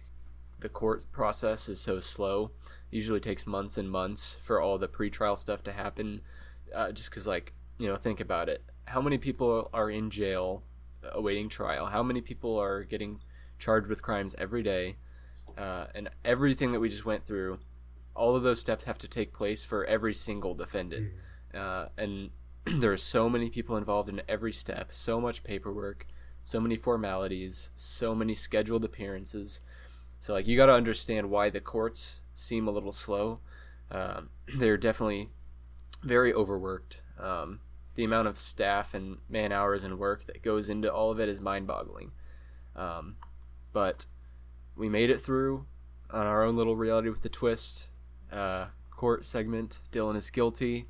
the 0.58 0.68
court 0.68 1.10
process 1.12 1.68
is 1.68 1.78
so 1.80 2.00
slow. 2.00 2.50
It 2.90 2.96
usually 2.96 3.20
takes 3.20 3.46
months 3.46 3.78
and 3.78 3.90
months 3.90 4.38
for 4.42 4.60
all 4.60 4.78
the 4.78 4.88
pretrial 4.88 5.38
stuff 5.38 5.62
to 5.64 5.72
happen. 5.72 6.22
Uh, 6.74 6.90
just 6.90 7.10
because, 7.10 7.26
like, 7.26 7.52
you 7.78 7.86
know, 7.86 7.94
think 7.96 8.20
about 8.20 8.48
it. 8.48 8.62
How 8.86 9.00
many 9.00 9.18
people 9.18 9.70
are 9.72 9.90
in 9.90 10.10
jail 10.10 10.62
awaiting 11.12 11.48
trial? 11.48 11.86
How 11.86 12.02
many 12.02 12.20
people 12.20 12.58
are 12.58 12.82
getting 12.82 13.20
charged 13.58 13.88
with 13.88 14.02
crimes 14.02 14.34
every 14.38 14.62
day? 14.62 14.96
uh, 15.56 15.86
and 15.94 16.08
everything 16.24 16.72
that 16.72 16.80
we 16.80 16.88
just 16.88 17.04
went 17.04 17.24
through, 17.24 17.58
all 18.14 18.36
of 18.36 18.42
those 18.42 18.60
steps 18.60 18.84
have 18.84 18.98
to 18.98 19.08
take 19.08 19.32
place 19.32 19.64
for 19.64 19.84
every 19.84 20.14
single 20.14 20.54
defendant. 20.54 21.12
Uh, 21.54 21.86
and 21.96 22.30
there 22.64 22.92
are 22.92 22.96
so 22.96 23.28
many 23.28 23.48
people 23.48 23.76
involved 23.76 24.08
in 24.08 24.20
every 24.28 24.52
step, 24.52 24.88
so 24.92 25.20
much 25.20 25.44
paperwork, 25.44 26.06
so 26.42 26.60
many 26.60 26.76
formalities, 26.76 27.70
so 27.74 28.14
many 28.14 28.34
scheduled 28.34 28.84
appearances. 28.84 29.60
So, 30.20 30.34
like, 30.34 30.46
you 30.46 30.56
got 30.56 30.66
to 30.66 30.74
understand 30.74 31.30
why 31.30 31.50
the 31.50 31.60
courts 31.60 32.20
seem 32.34 32.68
a 32.68 32.70
little 32.70 32.92
slow. 32.92 33.40
Um, 33.90 34.30
they're 34.56 34.76
definitely 34.76 35.30
very 36.02 36.32
overworked. 36.32 37.02
Um, 37.18 37.60
the 37.96 38.04
amount 38.04 38.28
of 38.28 38.38
staff 38.38 38.94
and 38.94 39.18
man 39.28 39.52
hours 39.52 39.82
and 39.84 39.98
work 39.98 40.26
that 40.26 40.42
goes 40.42 40.68
into 40.68 40.92
all 40.92 41.10
of 41.10 41.18
it 41.18 41.28
is 41.28 41.40
mind 41.40 41.66
boggling. 41.66 42.12
Um, 42.76 43.16
but 43.72 44.06
we 44.76 44.88
made 44.88 45.10
it 45.10 45.20
through 45.20 45.66
on 46.10 46.26
our 46.26 46.44
own 46.44 46.56
little 46.56 46.76
reality 46.76 47.08
with 47.08 47.22
the 47.22 47.28
twist 47.28 47.88
uh, 48.30 48.66
court 48.90 49.24
segment. 49.24 49.80
Dylan 49.90 50.16
is 50.16 50.30
guilty. 50.30 50.86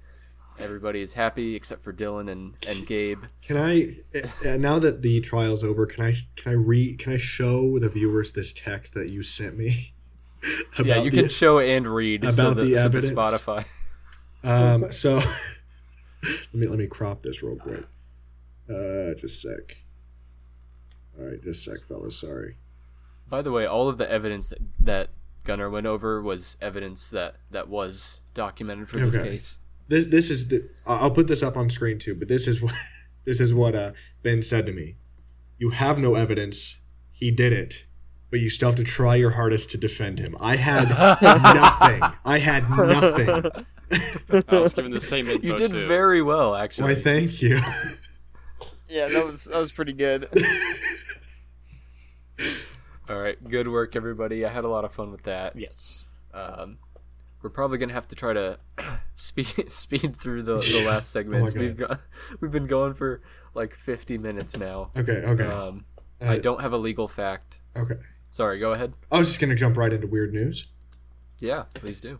Everybody 0.58 1.02
is 1.02 1.12
happy 1.12 1.54
except 1.54 1.82
for 1.82 1.92
Dylan 1.92 2.30
and, 2.30 2.54
and 2.66 2.86
Gabe. 2.86 3.24
Can 3.42 3.56
I 3.56 3.96
uh, 4.44 4.56
now 4.56 4.78
that 4.78 5.02
the 5.02 5.20
trial's 5.20 5.62
over? 5.62 5.86
Can 5.86 6.04
I 6.04 6.14
can 6.34 6.52
I 6.52 6.54
read? 6.54 6.98
Can 6.98 7.12
I 7.12 7.18
show 7.18 7.78
the 7.78 7.88
viewers 7.90 8.32
this 8.32 8.52
text 8.52 8.94
that 8.94 9.10
you 9.10 9.22
sent 9.22 9.56
me? 9.56 9.92
yeah, 10.82 11.02
you 11.02 11.10
the- 11.10 11.22
can 11.22 11.28
show 11.28 11.58
and 11.58 11.86
read 11.86 12.22
so 12.22 12.28
about 12.28 12.56
the, 12.56 12.64
the 12.64 12.74
so 12.74 12.74
the 12.74 12.84
evidence. 12.84 13.10
Spotify. 13.10 13.66
Um, 14.42 14.92
so 14.92 15.20
let 16.52 16.54
me 16.54 16.66
let 16.66 16.78
me 16.78 16.86
crop 16.86 17.22
this 17.22 17.42
real 17.42 17.56
quick. 17.56 17.84
Uh, 18.68 19.14
just 19.20 19.44
a 19.44 19.48
sec. 19.48 19.76
All 21.18 21.26
right, 21.30 21.42
just 21.42 21.66
a 21.66 21.70
sec, 21.70 21.80
fellas. 21.88 22.18
Sorry. 22.18 22.56
By 23.28 23.42
the 23.42 23.50
way, 23.52 23.66
all 23.66 23.88
of 23.88 23.98
the 23.98 24.10
evidence 24.10 24.48
that, 24.50 24.58
that 24.80 25.10
Gunnar 25.44 25.70
went 25.70 25.86
over 25.86 26.20
was 26.22 26.56
evidence 26.60 27.10
that, 27.10 27.36
that 27.50 27.68
was 27.68 28.20
documented 28.34 28.88
for 28.88 28.98
this 28.98 29.16
Okay. 29.16 29.30
case. 29.30 29.58
This 29.88 30.06
this 30.06 30.30
is 30.30 30.48
the. 30.48 30.68
I- 30.86 30.98
I'll 30.98 31.10
put 31.12 31.26
this 31.28 31.42
up 31.42 31.56
on 31.56 31.70
screen 31.70 31.98
too. 31.98 32.14
But 32.14 32.28
this 32.28 32.46
is 32.48 32.60
what 32.60 32.74
this 33.24 33.40
is 33.40 33.54
what 33.54 33.74
uh, 33.74 33.92
Ben 34.22 34.42
said 34.42 34.66
to 34.66 34.72
me. 34.72 34.96
You 35.58 35.70
have 35.70 35.98
no 35.98 36.14
evidence. 36.16 36.78
He 37.12 37.30
did 37.30 37.52
it, 37.52 37.86
but 38.30 38.40
you 38.40 38.50
still 38.50 38.68
have 38.68 38.76
to 38.76 38.84
try 38.84 39.14
your 39.14 39.30
hardest 39.30 39.70
to 39.70 39.78
defend 39.78 40.18
him. 40.18 40.36
I 40.40 40.56
had 40.56 40.88
nothing. 41.22 42.02
I 42.24 42.38
had 42.38 42.68
nothing. 42.68 43.64
I 44.48 44.58
was 44.58 44.74
given 44.74 44.90
the 44.90 45.00
same 45.00 45.28
info 45.28 45.46
You 45.46 45.54
did 45.54 45.70
too. 45.70 45.86
very 45.86 46.22
well, 46.22 46.54
actually. 46.56 46.94
Why? 46.94 47.00
Thank 47.00 47.40
you. 47.42 47.60
Yeah, 48.88 49.08
that 49.08 49.24
was 49.26 49.44
that 49.44 49.58
was 49.58 49.72
pretty 49.72 49.92
good. 49.92 50.28
All 53.08 53.18
right, 53.20 53.36
good 53.48 53.68
work, 53.68 53.94
everybody. 53.94 54.44
I 54.44 54.48
had 54.48 54.64
a 54.64 54.68
lot 54.68 54.84
of 54.84 54.92
fun 54.92 55.12
with 55.12 55.22
that. 55.24 55.54
Yes. 55.56 56.08
Um, 56.34 56.78
we're 57.40 57.50
probably 57.50 57.78
gonna 57.78 57.92
have 57.92 58.08
to 58.08 58.16
try 58.16 58.32
to 58.32 58.58
speed 59.14 59.46
speed 59.72 60.16
through 60.16 60.42
the, 60.42 60.56
the 60.56 60.84
last 60.84 61.10
segments. 61.10 61.54
Oh 61.56 61.60
we've 61.60 61.76
got 61.76 62.00
we've 62.40 62.50
been 62.50 62.66
going 62.66 62.94
for 62.94 63.22
like 63.54 63.74
50 63.74 64.18
minutes 64.18 64.56
now. 64.56 64.90
Okay. 64.96 65.22
Okay. 65.24 65.44
Um, 65.44 65.84
Uh, 66.20 66.26
I 66.30 66.38
don't 66.38 66.60
have 66.60 66.72
a 66.72 66.78
legal 66.78 67.06
fact. 67.08 67.60
Okay. 67.76 67.94
Sorry, 68.30 68.58
go 68.58 68.72
ahead. 68.72 68.92
I 69.12 69.18
was 69.18 69.28
just 69.28 69.40
gonna 69.40 69.54
jump 69.54 69.76
right 69.76 69.92
into 69.92 70.06
weird 70.08 70.32
news. 70.32 70.66
Yeah, 71.38 71.64
please 71.74 72.00
do. 72.00 72.18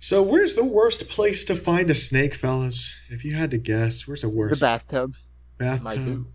So, 0.00 0.22
where's 0.22 0.54
the 0.54 0.64
worst 0.64 1.08
place 1.08 1.44
to 1.46 1.56
find 1.56 1.90
a 1.90 1.94
snake, 1.94 2.34
fellas? 2.34 2.94
If 3.08 3.24
you 3.24 3.34
had 3.34 3.50
to 3.50 3.58
guess, 3.58 4.06
where's 4.06 4.22
the 4.22 4.28
worst? 4.28 4.60
The 4.60 4.64
bathtub, 4.64 5.14
bathtub? 5.58 5.84
My 5.84 5.96
boo. 5.96 6.26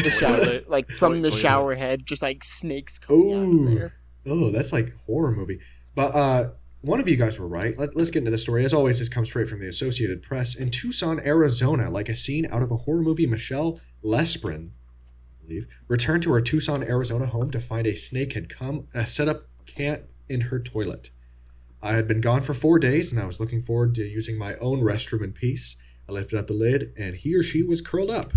the 0.00 0.10
shower, 0.10 0.60
like 0.66 0.88
from 0.90 1.20
the 1.20 1.28
Toilet. 1.30 1.40
shower 1.40 1.74
head, 1.74 2.06
just 2.06 2.22
like 2.22 2.42
snakes 2.42 2.98
coming 2.98 3.34
out 3.34 3.68
of 3.68 3.74
there. 3.74 3.94
Oh, 4.26 4.50
that's 4.50 4.72
like 4.72 4.94
horror 5.06 5.32
movie. 5.32 5.60
But 5.94 6.14
uh, 6.14 6.50
one 6.80 7.00
of 7.00 7.08
you 7.08 7.16
guys 7.16 7.38
were 7.38 7.48
right. 7.48 7.76
Let, 7.78 7.94
let's 7.96 8.10
get 8.10 8.20
into 8.20 8.30
the 8.30 8.38
story. 8.38 8.64
As 8.64 8.72
always, 8.72 8.98
this 8.98 9.08
comes 9.08 9.28
straight 9.28 9.48
from 9.48 9.60
the 9.60 9.68
Associated 9.68 10.22
Press. 10.22 10.54
In 10.54 10.70
Tucson, 10.70 11.20
Arizona, 11.20 11.90
like 11.90 12.08
a 12.08 12.16
scene 12.16 12.46
out 12.50 12.62
of 12.62 12.70
a 12.70 12.76
horror 12.76 13.02
movie, 13.02 13.26
Michelle 13.26 13.78
Lesprin, 14.02 14.70
I 14.70 15.46
believe, 15.46 15.66
returned 15.86 16.22
to 16.22 16.32
her 16.32 16.40
Tucson, 16.40 16.82
Arizona 16.82 17.26
home 17.26 17.50
to 17.50 17.60
find 17.60 17.86
a 17.86 17.94
snake 17.94 18.32
had 18.32 18.48
come 18.48 18.88
uh, 18.94 19.04
set 19.04 19.28
up 19.28 19.44
camp 19.66 20.04
in 20.28 20.42
her 20.42 20.58
toilet. 20.58 21.10
I 21.84 21.94
had 21.94 22.06
been 22.06 22.20
gone 22.20 22.42
for 22.42 22.54
four 22.54 22.78
days, 22.78 23.10
and 23.10 23.20
I 23.20 23.26
was 23.26 23.40
looking 23.40 23.60
forward 23.60 23.94
to 23.96 24.02
using 24.02 24.38
my 24.38 24.54
own 24.56 24.80
restroom 24.80 25.24
in 25.24 25.32
peace. 25.32 25.74
I 26.08 26.12
lifted 26.12 26.38
up 26.38 26.46
the 26.46 26.52
lid, 26.54 26.92
and 26.96 27.16
he 27.16 27.34
or 27.34 27.42
she 27.42 27.62
was 27.62 27.80
curled 27.80 28.10
up. 28.10 28.32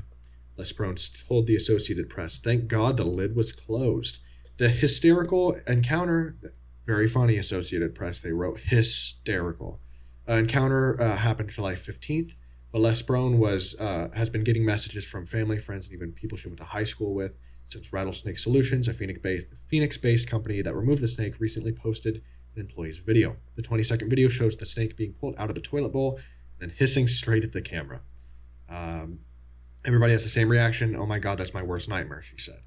Lesprone 0.58 0.98
told 1.28 1.46
the 1.46 1.56
Associated 1.56 2.10
Press, 2.10 2.40
"Thank 2.40 2.68
God 2.68 2.98
the 2.98 3.04
lid 3.04 3.36
was 3.36 3.52
closed." 3.52 4.20
The 4.58 4.70
hysterical 4.70 5.54
encounter, 5.68 6.38
very 6.88 7.08
funny. 7.08 7.38
Associated 7.38 7.94
Press, 7.94 8.20
they 8.20 8.32
wrote 8.32 8.60
hysterical. 8.62 9.80
Uh, 10.28 10.36
encounter 10.36 11.00
uh, 11.00 11.16
happened 11.16 11.50
July 11.50 11.76
fifteenth 11.76 12.34
But 12.72 12.82
Les 12.82 13.02
Brown 13.02 13.38
was 13.38 13.74
uh, 13.80 14.10
has 14.14 14.30
been 14.30 14.44
getting 14.44 14.66
messages 14.66 15.06
from 15.06 15.26
family, 15.26 15.60
friends, 15.60 15.86
and 15.86 15.96
even 15.96 16.12
people 16.12 16.38
she 16.38 16.50
went 16.50 16.58
to 16.58 16.66
high 16.66 16.84
school 16.84 17.14
with 17.14 17.38
since 17.68 17.94
Rattlesnake 17.94 18.38
Solutions, 18.38 18.88
a 18.90 18.94
Phoenix-based 18.94 20.28
company 20.28 20.62
that 20.62 20.76
removed 20.76 21.02
the 21.02 21.08
snake, 21.08 21.40
recently 21.40 21.72
posted 21.72 22.22
an 22.56 22.62
employee's 22.62 22.98
video. 22.98 23.36
The 23.56 23.62
20-second 23.62 24.10
video 24.10 24.28
shows 24.28 24.56
the 24.56 24.66
snake 24.66 24.96
being 24.96 25.14
pulled 25.14 25.36
out 25.38 25.50
of 25.50 25.56
the 25.56 25.62
toilet 25.62 25.90
bowl 25.90 26.20
and 26.62 26.72
hissing 26.72 27.08
straight 27.08 27.44
at 27.44 27.52
the 27.52 27.62
camera. 27.62 28.02
Um, 28.70 29.20
everybody 29.84 30.14
has 30.14 30.24
the 30.24 30.30
same 30.30 30.50
reaction. 30.50 30.96
Oh 30.96 31.06
my 31.06 31.20
god, 31.20 31.38
that's 31.38 31.54
my 31.54 31.62
worst 31.62 31.90
nightmare, 31.90 32.22
she 32.22 32.38
said. 32.38 32.60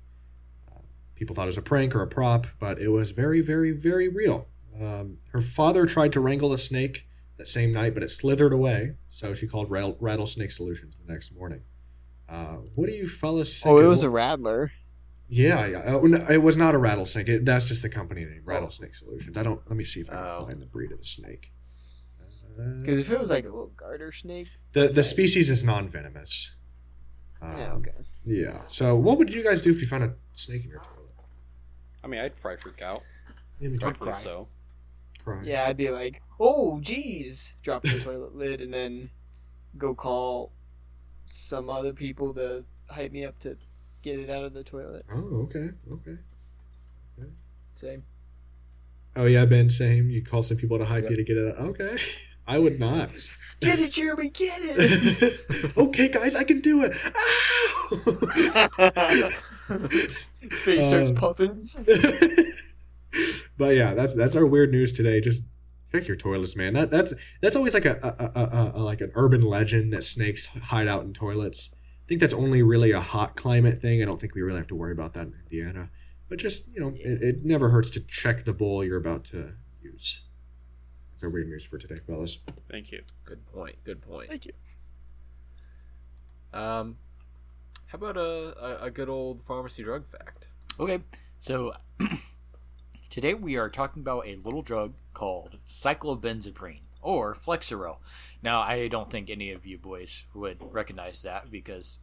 Uh, 0.71 0.81
people 1.15 1.35
thought 1.35 1.45
it 1.45 1.47
was 1.47 1.59
a 1.59 1.63
prank 1.63 1.95
or 1.95 2.03
a 2.03 2.07
prop, 2.07 2.47
but 2.59 2.81
it 2.81 2.89
was 2.89 3.11
very, 3.11 3.41
very, 3.41 3.73
very 3.73 4.09
real. 4.09 4.49
Um, 4.81 5.19
her 5.33 5.41
father 5.41 5.87
tried 5.87 6.13
to 6.13 6.21
wrangle 6.21 6.51
the 6.51 6.59
snake 6.59 7.07
that 7.37 7.49
same 7.49 7.73
night, 7.73 7.95
but 7.95 8.03
it 8.03 8.11
slithered 8.11 8.53
away, 8.53 8.95
so 9.09 9.35
she 9.35 9.47
called 9.47 9.71
Rattlesnake 9.71 10.51
Solutions 10.51 10.97
the 10.97 11.13
next 11.13 11.35
morning. 11.35 11.63
Uh, 12.29 12.59
what 12.75 12.87
do 12.87 12.93
you 12.93 13.09
fellas? 13.09 13.65
Oh, 13.65 13.79
it 13.79 13.87
was 13.87 14.03
a 14.03 14.11
rattler. 14.11 14.71
Yeah, 15.29 15.67
yeah. 15.67 15.83
Oh, 15.87 16.05
it 16.31 16.39
was 16.43 16.57
not 16.57 16.75
a 16.75 16.79
rattlesnake. 16.79 17.29
It, 17.29 17.45
that's 17.45 17.65
just 17.65 17.83
the 17.83 17.89
company 17.89 18.25
name, 18.25 18.43
Rattlesnake 18.45 18.95
Solutions. 18.95 19.37
I 19.37 19.43
don't. 19.43 19.61
Let 19.69 19.77
me 19.77 19.85
see 19.85 20.01
if 20.01 20.11
I 20.11 20.15
can 20.15 20.25
Oh. 20.25 20.47
find 20.47 20.61
the 20.63 20.67
breed 20.67 20.93
of 20.93 20.99
the 20.99 21.05
snake. 21.05 21.53
Because 22.81 22.99
if 22.99 23.11
it 23.11 23.21
was 23.21 23.31
like 23.31 23.45
a 23.45 23.49
little 23.49 23.73
garter 23.77 24.11
snake. 24.11 24.49
the 24.73 24.89
the 24.89 25.05
species 25.05 25.49
is 25.49 25.63
non 25.63 25.89
venomous. 25.89 26.51
Um, 27.41 27.57
Yeah, 27.57 27.73
okay. 27.75 27.91
Yeah. 28.25 28.63
So, 28.69 28.97
what 28.97 29.17
would 29.19 29.33
you 29.33 29.45
guys 29.45 29.63
do 29.63 29.71
if 29.71 29.81
you 29.81 29.87
found 29.87 30.03
a 30.05 30.15
snake 30.35 30.65
in 30.65 30.71
your 30.71 30.81
toilet? 30.81 31.11
I 32.03 32.09
mean, 32.09 32.21
I'd 32.21 32.37
fry 32.37 32.57
freak 32.57 32.83
out. 32.83 33.03
Yeah, 33.61 33.69
me 33.69 33.79
too. 33.79 33.87
Rightfully 33.87 34.11
cry. 34.11 34.19
so. 34.19 34.49
Cry. 35.23 35.43
Yeah, 35.45 35.65
I'd 35.67 35.77
be 35.77 35.91
like, 35.91 36.21
oh, 36.41 36.81
geez. 36.81 37.53
Drop 37.63 37.83
the 37.85 38.01
toilet 38.01 38.35
lid 38.35 38.61
and 38.61 38.75
then 38.75 39.09
go 39.77 39.95
call 39.95 40.53
some 41.27 41.69
other 41.71 41.93
people 41.93 42.35
to 42.35 42.65
hype 42.91 43.13
me 43.13 43.25
up 43.25 43.39
to 43.41 43.57
get 44.03 44.19
it 44.19 44.31
out 44.31 44.45
of 44.45 44.55
the 44.55 44.65
toilet. 44.65 45.05
Oh, 45.13 45.47
okay. 45.49 45.71
Okay. 45.93 46.17
Same. 47.75 48.03
Oh 49.17 49.27
yeah, 49.27 49.45
Ben. 49.45 49.71
Same. 49.71 50.11
You 50.11 50.23
call 50.25 50.43
some 50.43 50.57
people 50.57 50.79
to 50.79 50.85
hype 50.85 51.03
Yep. 51.05 51.11
you 51.11 51.17
to 51.17 51.25
get 51.25 51.37
it. 51.37 51.59
out. 51.59 51.67
Okay. 51.69 51.97
I 52.47 52.59
would 52.59 52.81
not. 52.81 53.11
Get 53.61 53.79
it, 53.79 53.91
Jeremy, 53.91 54.31
get 54.31 54.61
it! 54.63 55.77
okay, 55.77 56.09
guys, 56.09 56.35
I 56.35 56.45
can 56.45 56.61
do 56.61 56.83
it. 56.85 56.95
Face 60.63 60.87
starts 60.87 61.11
Um, 61.11 61.17
puffing. 61.17 61.67
but 63.59 63.75
yeah, 63.75 63.95
that's 63.95 64.15
that's 64.15 64.37
our 64.37 64.47
weird 64.47 64.71
news 64.71 64.93
today. 64.93 65.21
Just 65.21 65.43
check 65.93 66.07
your 66.09 66.17
toilets, 66.17 66.57
man. 66.57 66.73
That 66.75 66.91
that's 66.91 67.13
that's 67.43 67.57
always 67.57 67.75
like 67.75 67.85
a, 67.85 67.99
a, 68.03 68.25
a, 68.39 68.43
a, 68.43 68.73
a 68.77 68.83
like 68.83 69.01
an 69.01 69.11
urban 69.15 69.43
legend 69.43 69.93
that 69.93 70.05
snakes 70.05 70.47
hide 70.47 70.89
out 70.89 71.03
in 71.05 71.13
toilets. 71.13 71.75
I 72.09 72.13
think 72.17 72.23
that's 72.23 72.33
only 72.33 72.63
really 72.63 72.93
a 72.93 73.03
hot 73.03 73.37
climate 73.37 73.83
thing. 73.83 74.01
I 74.01 74.07
don't 74.07 74.19
think 74.19 74.35
we 74.35 74.41
really 74.41 74.57
have 74.57 74.69
to 74.69 74.75
worry 74.75 74.93
about 74.93 75.13
that 75.13 75.27
in 75.27 75.35
Indiana. 75.45 75.91
But 76.31 76.39
just 76.39 76.67
you 76.73 76.81
know, 76.81 76.95
it, 76.97 77.23
it 77.23 77.45
never 77.45 77.69
hurts 77.69 77.91
to 77.91 78.01
check 78.01 78.47
the 78.47 78.55
bowl 78.55 78.83
you're 78.83 78.97
about 78.97 79.25
to 79.25 79.53
use. 79.83 80.23
That's 81.13 81.25
our 81.25 81.29
weird 81.29 81.51
news 81.51 81.65
for 81.65 81.77
today, 81.77 82.01
fellas. 82.07 82.39
Thank 82.71 82.93
you. 82.93 83.03
Good 83.27 83.45
point. 83.53 83.77
Good 83.85 84.01
point. 84.01 84.31
Thank 84.31 84.47
you. 84.47 84.53
Um, 86.55 86.97
how 87.89 87.97
about 87.97 88.17
a, 88.17 88.55
a, 88.59 88.87
a 88.87 88.91
good 88.91 89.11
old 89.11 89.43
pharmacy 89.47 89.83
drug 89.83 90.07
fact? 90.11 90.49
Okay, 90.81 91.01
so 91.41 91.75
today 93.11 93.35
we 93.35 93.59
are 93.59 93.69
talking 93.69 94.01
about 94.01 94.27
a 94.27 94.37
little 94.37 94.63
drug 94.63 94.95
called 95.13 95.59
cyclobenzaprine 95.67 96.88
or 97.01 97.35
Flexeril. 97.35 97.99
Now, 98.43 98.61
I 98.61 98.89
don't 98.89 99.11
think 99.11 99.31
any 99.31 99.53
of 99.53 99.67
you 99.67 99.79
boys 99.79 100.25
would 100.35 100.63
recognize 100.73 101.23
that 101.23 101.51
because 101.51 101.99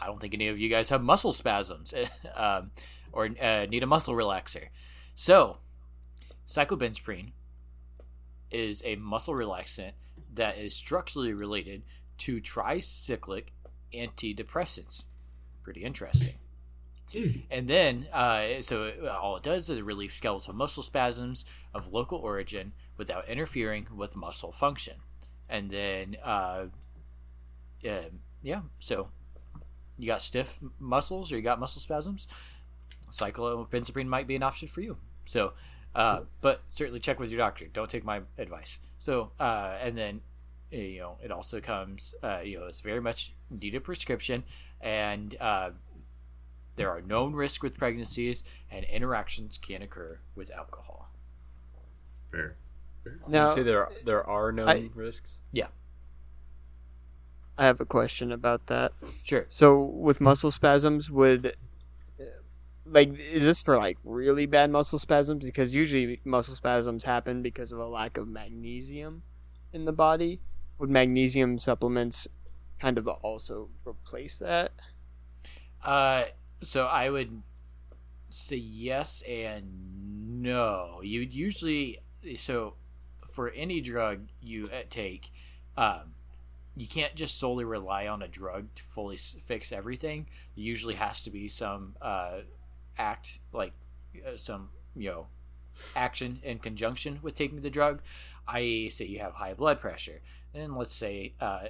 I 0.00 0.06
don't 0.06 0.20
think 0.20 0.34
any 0.34 0.48
of 0.48 0.58
you 0.58 0.68
guys 0.68 0.88
have 0.88 1.02
muscle 1.02 1.32
spasms 1.32 1.94
um, 2.36 2.70
or 3.12 3.28
uh, 3.40 3.66
need 3.66 3.82
a 3.82 3.86
muscle 3.86 4.14
relaxer. 4.14 4.68
So, 5.14 5.58
cyclobenzaprine 6.46 7.32
is 8.50 8.82
a 8.84 8.96
muscle 8.96 9.34
relaxant 9.34 9.92
that 10.32 10.58
is 10.58 10.74
structurally 10.74 11.32
related 11.32 11.82
to 12.18 12.40
tricyclic 12.40 13.48
antidepressants. 13.92 15.04
Pretty 15.62 15.84
interesting. 15.84 16.34
And 17.50 17.68
then, 17.68 18.06
uh, 18.12 18.60
so 18.60 18.90
all 19.10 19.36
it 19.36 19.42
does 19.42 19.68
is 19.68 19.80
relieve 19.82 20.12
skeletal 20.12 20.54
muscle 20.54 20.82
spasms 20.82 21.44
of 21.74 21.92
local 21.92 22.18
origin 22.18 22.72
without 22.96 23.28
interfering 23.28 23.86
with 23.94 24.16
muscle 24.16 24.52
function. 24.52 24.94
And 25.48 25.70
then, 25.70 26.16
uh, 26.24 26.66
uh, 27.86 28.10
yeah, 28.42 28.62
so 28.78 29.08
you 29.98 30.06
got 30.06 30.20
stiff 30.20 30.58
muscles 30.78 31.30
or 31.30 31.36
you 31.36 31.42
got 31.42 31.60
muscle 31.60 31.80
spasms, 31.80 32.26
cyclobenzaprine 33.10 34.06
might 34.06 34.26
be 34.26 34.36
an 34.36 34.42
option 34.42 34.68
for 34.68 34.80
you. 34.80 34.96
So, 35.24 35.52
uh, 35.94 36.20
but 36.40 36.62
certainly 36.70 37.00
check 37.00 37.20
with 37.20 37.30
your 37.30 37.38
doctor. 37.38 37.66
Don't 37.72 37.88
take 37.88 38.04
my 38.04 38.22
advice. 38.38 38.80
So, 38.98 39.30
uh, 39.38 39.76
and 39.80 39.96
then, 39.96 40.20
uh, 40.72 40.76
you 40.76 41.00
know, 41.00 41.18
it 41.22 41.30
also 41.30 41.60
comes, 41.60 42.14
uh, 42.22 42.40
you 42.44 42.58
know, 42.58 42.66
it's 42.66 42.80
very 42.80 43.00
much 43.00 43.34
need 43.50 43.74
a 43.74 43.80
prescription, 43.80 44.42
and 44.80 45.36
uh, 45.40 45.70
there 46.76 46.90
are 46.90 47.00
known 47.00 47.34
risks 47.34 47.62
with 47.62 47.76
pregnancies, 47.78 48.42
and 48.70 48.84
interactions 48.86 49.58
can 49.58 49.82
occur 49.82 50.18
with 50.34 50.50
alcohol. 50.50 51.10
Fair. 52.30 52.56
Did 53.04 53.28
Now, 53.28 53.50
you 53.50 53.54
say 53.56 53.62
there 53.62 53.84
are, 53.84 53.92
there 54.04 54.24
are 54.28 54.50
known 54.52 54.68
I- 54.68 54.90
risks? 54.94 55.40
Yeah. 55.52 55.68
I 57.56 57.66
have 57.66 57.80
a 57.80 57.84
question 57.84 58.32
about 58.32 58.66
that. 58.66 58.92
Sure. 59.22 59.46
So, 59.48 59.84
with 59.84 60.20
muscle 60.20 60.50
spasms, 60.50 61.10
would 61.10 61.54
like 62.86 63.18
is 63.18 63.44
this 63.44 63.62
for 63.62 63.76
like 63.76 63.96
really 64.04 64.46
bad 64.46 64.70
muscle 64.70 64.98
spasms? 64.98 65.44
Because 65.44 65.74
usually 65.74 66.20
muscle 66.24 66.54
spasms 66.54 67.04
happen 67.04 67.42
because 67.42 67.72
of 67.72 67.78
a 67.78 67.86
lack 67.86 68.16
of 68.16 68.26
magnesium 68.26 69.22
in 69.72 69.84
the 69.84 69.92
body. 69.92 70.40
Would 70.78 70.90
magnesium 70.90 71.58
supplements 71.58 72.26
kind 72.80 72.98
of 72.98 73.06
also 73.06 73.68
replace 73.86 74.40
that? 74.40 74.72
Uh, 75.82 76.24
so 76.62 76.86
I 76.86 77.10
would 77.10 77.42
say 78.30 78.56
yes 78.56 79.22
and 79.28 80.42
no. 80.42 81.00
You'd 81.02 81.32
usually 81.32 82.00
so 82.36 82.74
for 83.30 83.50
any 83.50 83.80
drug 83.80 84.28
you 84.40 84.66
uh, 84.66 84.82
take, 84.88 85.30
um, 85.76 86.14
you 86.76 86.86
can't 86.86 87.14
just 87.14 87.38
solely 87.38 87.64
rely 87.64 88.06
on 88.06 88.22
a 88.22 88.28
drug 88.28 88.74
to 88.76 88.82
fully 88.82 89.16
fix 89.16 89.72
everything. 89.72 90.26
Usually 90.54 90.94
has 90.94 91.22
to 91.22 91.30
be 91.30 91.48
some 91.48 91.94
uh, 92.00 92.40
act 92.98 93.38
like 93.52 93.72
uh, 94.26 94.36
some 94.36 94.70
you 94.96 95.10
know 95.10 95.26
action 95.96 96.40
in 96.42 96.58
conjunction 96.58 97.18
with 97.22 97.34
taking 97.34 97.60
the 97.60 97.70
drug. 97.70 98.02
I 98.46 98.88
say 98.90 99.06
you 99.06 99.20
have 99.20 99.34
high 99.34 99.54
blood 99.54 99.78
pressure, 99.80 100.20
and 100.54 100.76
let's 100.76 100.94
say 100.94 101.34
uh, 101.40 101.68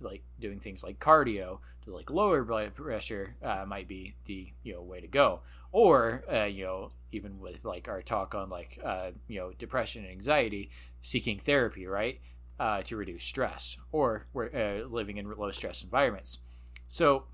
like 0.00 0.22
doing 0.40 0.60
things 0.60 0.82
like 0.82 0.98
cardio 0.98 1.58
to 1.82 1.94
like 1.94 2.10
lower 2.10 2.44
blood 2.44 2.74
pressure 2.74 3.36
uh, 3.42 3.64
might 3.66 3.88
be 3.88 4.14
the 4.24 4.52
you 4.62 4.74
know 4.74 4.82
way 4.82 5.00
to 5.00 5.06
go. 5.06 5.40
Or 5.72 6.24
uh, 6.32 6.44
you 6.44 6.64
know 6.64 6.90
even 7.12 7.38
with 7.40 7.64
like 7.64 7.88
our 7.88 8.02
talk 8.02 8.34
on 8.34 8.50
like 8.50 8.78
uh, 8.84 9.10
you 9.28 9.38
know 9.38 9.52
depression 9.52 10.02
and 10.04 10.12
anxiety 10.12 10.70
seeking 11.02 11.38
therapy 11.38 11.86
right 11.86 12.20
uh, 12.58 12.82
to 12.82 12.96
reduce 12.96 13.24
stress 13.24 13.76
or 13.92 14.26
we're 14.32 14.50
uh, 14.54 14.86
living 14.88 15.16
in 15.16 15.30
low 15.30 15.50
stress 15.50 15.82
environments. 15.82 16.38
So 16.88 17.24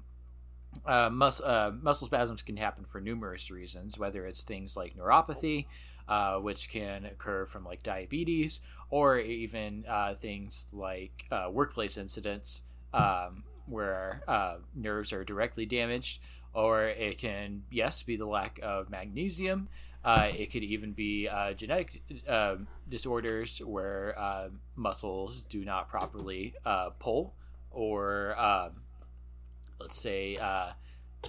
uh, 0.86 1.11
mus- 1.11 1.42
muscle 1.82 2.06
spasms 2.06 2.42
can 2.42 2.56
happen 2.56 2.84
for 2.84 3.00
numerous 3.00 3.50
reasons 3.50 3.98
whether 3.98 4.24
it's 4.24 4.44
things 4.44 4.76
like 4.76 4.96
neuropathy 4.96 5.66
uh, 6.11 6.38
which 6.38 6.68
can 6.68 7.06
occur 7.06 7.46
from 7.46 7.64
like 7.64 7.82
diabetes 7.84 8.61
or 8.90 9.18
even 9.20 9.84
uh, 9.88 10.12
things 10.14 10.66
like 10.72 11.24
uh, 11.30 11.48
workplace 11.50 11.96
incidents 11.96 12.62
um, 12.92 13.44
where 13.66 14.20
uh, 14.26 14.56
nerves 14.74 15.12
are 15.12 15.22
directly 15.22 15.64
damaged, 15.64 16.20
or 16.52 16.86
it 16.88 17.16
can, 17.16 17.62
yes, 17.70 18.02
be 18.02 18.16
the 18.16 18.26
lack 18.26 18.58
of 18.61 18.90
magnesium. 18.90 19.68
Uh, 20.04 20.32
it 20.36 20.50
could 20.50 20.64
even 20.64 20.92
be 20.92 21.28
genetic 21.56 22.02
disorders 22.88 23.62
where 23.64 24.50
muscles 24.74 25.42
do 25.42 25.64
not 25.64 25.88
properly 25.88 26.54
pull, 26.98 27.34
or 27.70 28.34
um 28.36 28.72
let's 29.78 30.00
say 30.00 30.36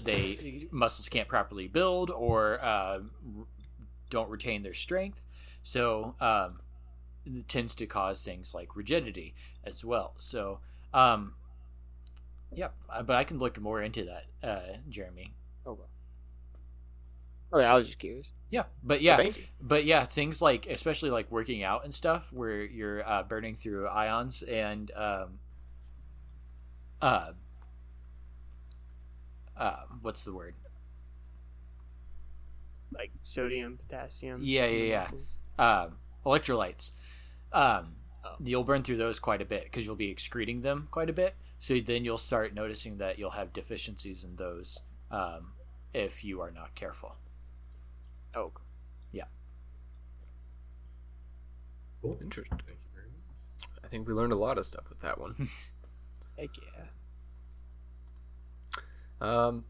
they 0.03 0.67
muscles 0.71 1.07
can't 1.09 1.27
properly 1.27 1.67
build 1.67 2.09
or 2.09 2.59
don't 4.12 4.30
retain 4.30 4.62
their 4.62 4.76
strength. 4.76 5.24
So 5.64 6.16
um, 6.22 6.59
it 7.26 7.47
tends 7.47 7.74
to 7.76 7.88
cause 7.88 8.24
things 8.24 8.53
like 8.53 8.76
rigidity 8.76 9.34
as 9.64 9.84
well. 9.84 10.14
So 10.20 10.59
um, 10.93 11.34
yeah, 12.53 12.68
but 12.88 13.16
I 13.16 13.24
can 13.24 13.39
look 13.39 13.59
more 13.59 13.82
into 13.82 14.05
that, 14.05 14.26
uh, 14.47 14.78
Jeremy. 14.89 15.34
Okay. 15.66 15.82
Okay, 17.53 17.66
I 17.66 17.76
was 17.76 17.88
just 17.88 17.99
curious. 17.99 18.32
Yeah, 18.49 18.64
but 18.84 19.01
yeah, 19.01 19.24
but 19.62 19.86
yeah, 19.86 20.03
things 20.03 20.41
like 20.41 20.68
especially 20.68 21.09
like 21.09 21.32
working 21.32 21.64
out 21.64 21.84
and 21.86 21.93
stuff, 21.93 22.32
where 22.32 22.64
you're 22.64 23.07
uh, 23.07 23.24
burning 23.24 23.55
through 23.55 23.88
ions 23.88 24.41
and 24.41 24.91
um, 24.95 25.39
uh, 27.01 27.32
uh, 29.57 29.76
what's 30.01 30.26
the 30.26 30.34
word? 30.34 30.55
Like 32.93 33.11
sodium, 33.23 33.77
potassium. 33.77 34.39
Yeah, 34.43 34.65
yeah, 34.67 35.07
yeah. 35.57 35.83
Um, 35.83 35.97
electrolytes. 36.25 36.91
Um, 37.53 37.95
Oh. 38.23 38.35
you'll 38.39 38.63
burn 38.63 38.83
through 38.83 38.97
those 38.97 39.19
quite 39.19 39.41
a 39.41 39.45
bit 39.45 39.63
because 39.63 39.83
you'll 39.83 39.95
be 39.95 40.11
excreting 40.11 40.61
them 40.61 40.87
quite 40.91 41.09
a 41.09 41.13
bit. 41.13 41.33
So 41.59 41.79
then 41.79 42.05
you'll 42.05 42.19
start 42.19 42.53
noticing 42.53 42.97
that 42.97 43.17
you'll 43.17 43.31
have 43.31 43.51
deficiencies 43.51 44.23
in 44.23 44.35
those 44.35 44.83
um, 45.09 45.53
if 45.91 46.23
you 46.23 46.39
are 46.39 46.51
not 46.51 46.75
careful. 46.75 47.15
Oh, 48.35 48.51
yeah. 49.11 49.23
Cool. 52.03 52.19
Interesting. 52.21 52.59
Thank 52.65 52.77
you 52.79 52.91
very 52.93 53.07
much. 53.07 53.69
I 53.83 53.87
think 53.87 54.07
we 54.07 54.13
learned 54.13 54.33
a 54.33 54.37
lot 54.37 54.59
of 54.59 54.65
stuff 54.67 54.87
with 54.89 54.99
that 55.01 55.19
one. 55.19 55.49
heck 56.37 56.49
yeah. 56.61 56.85
Um, 59.19 59.65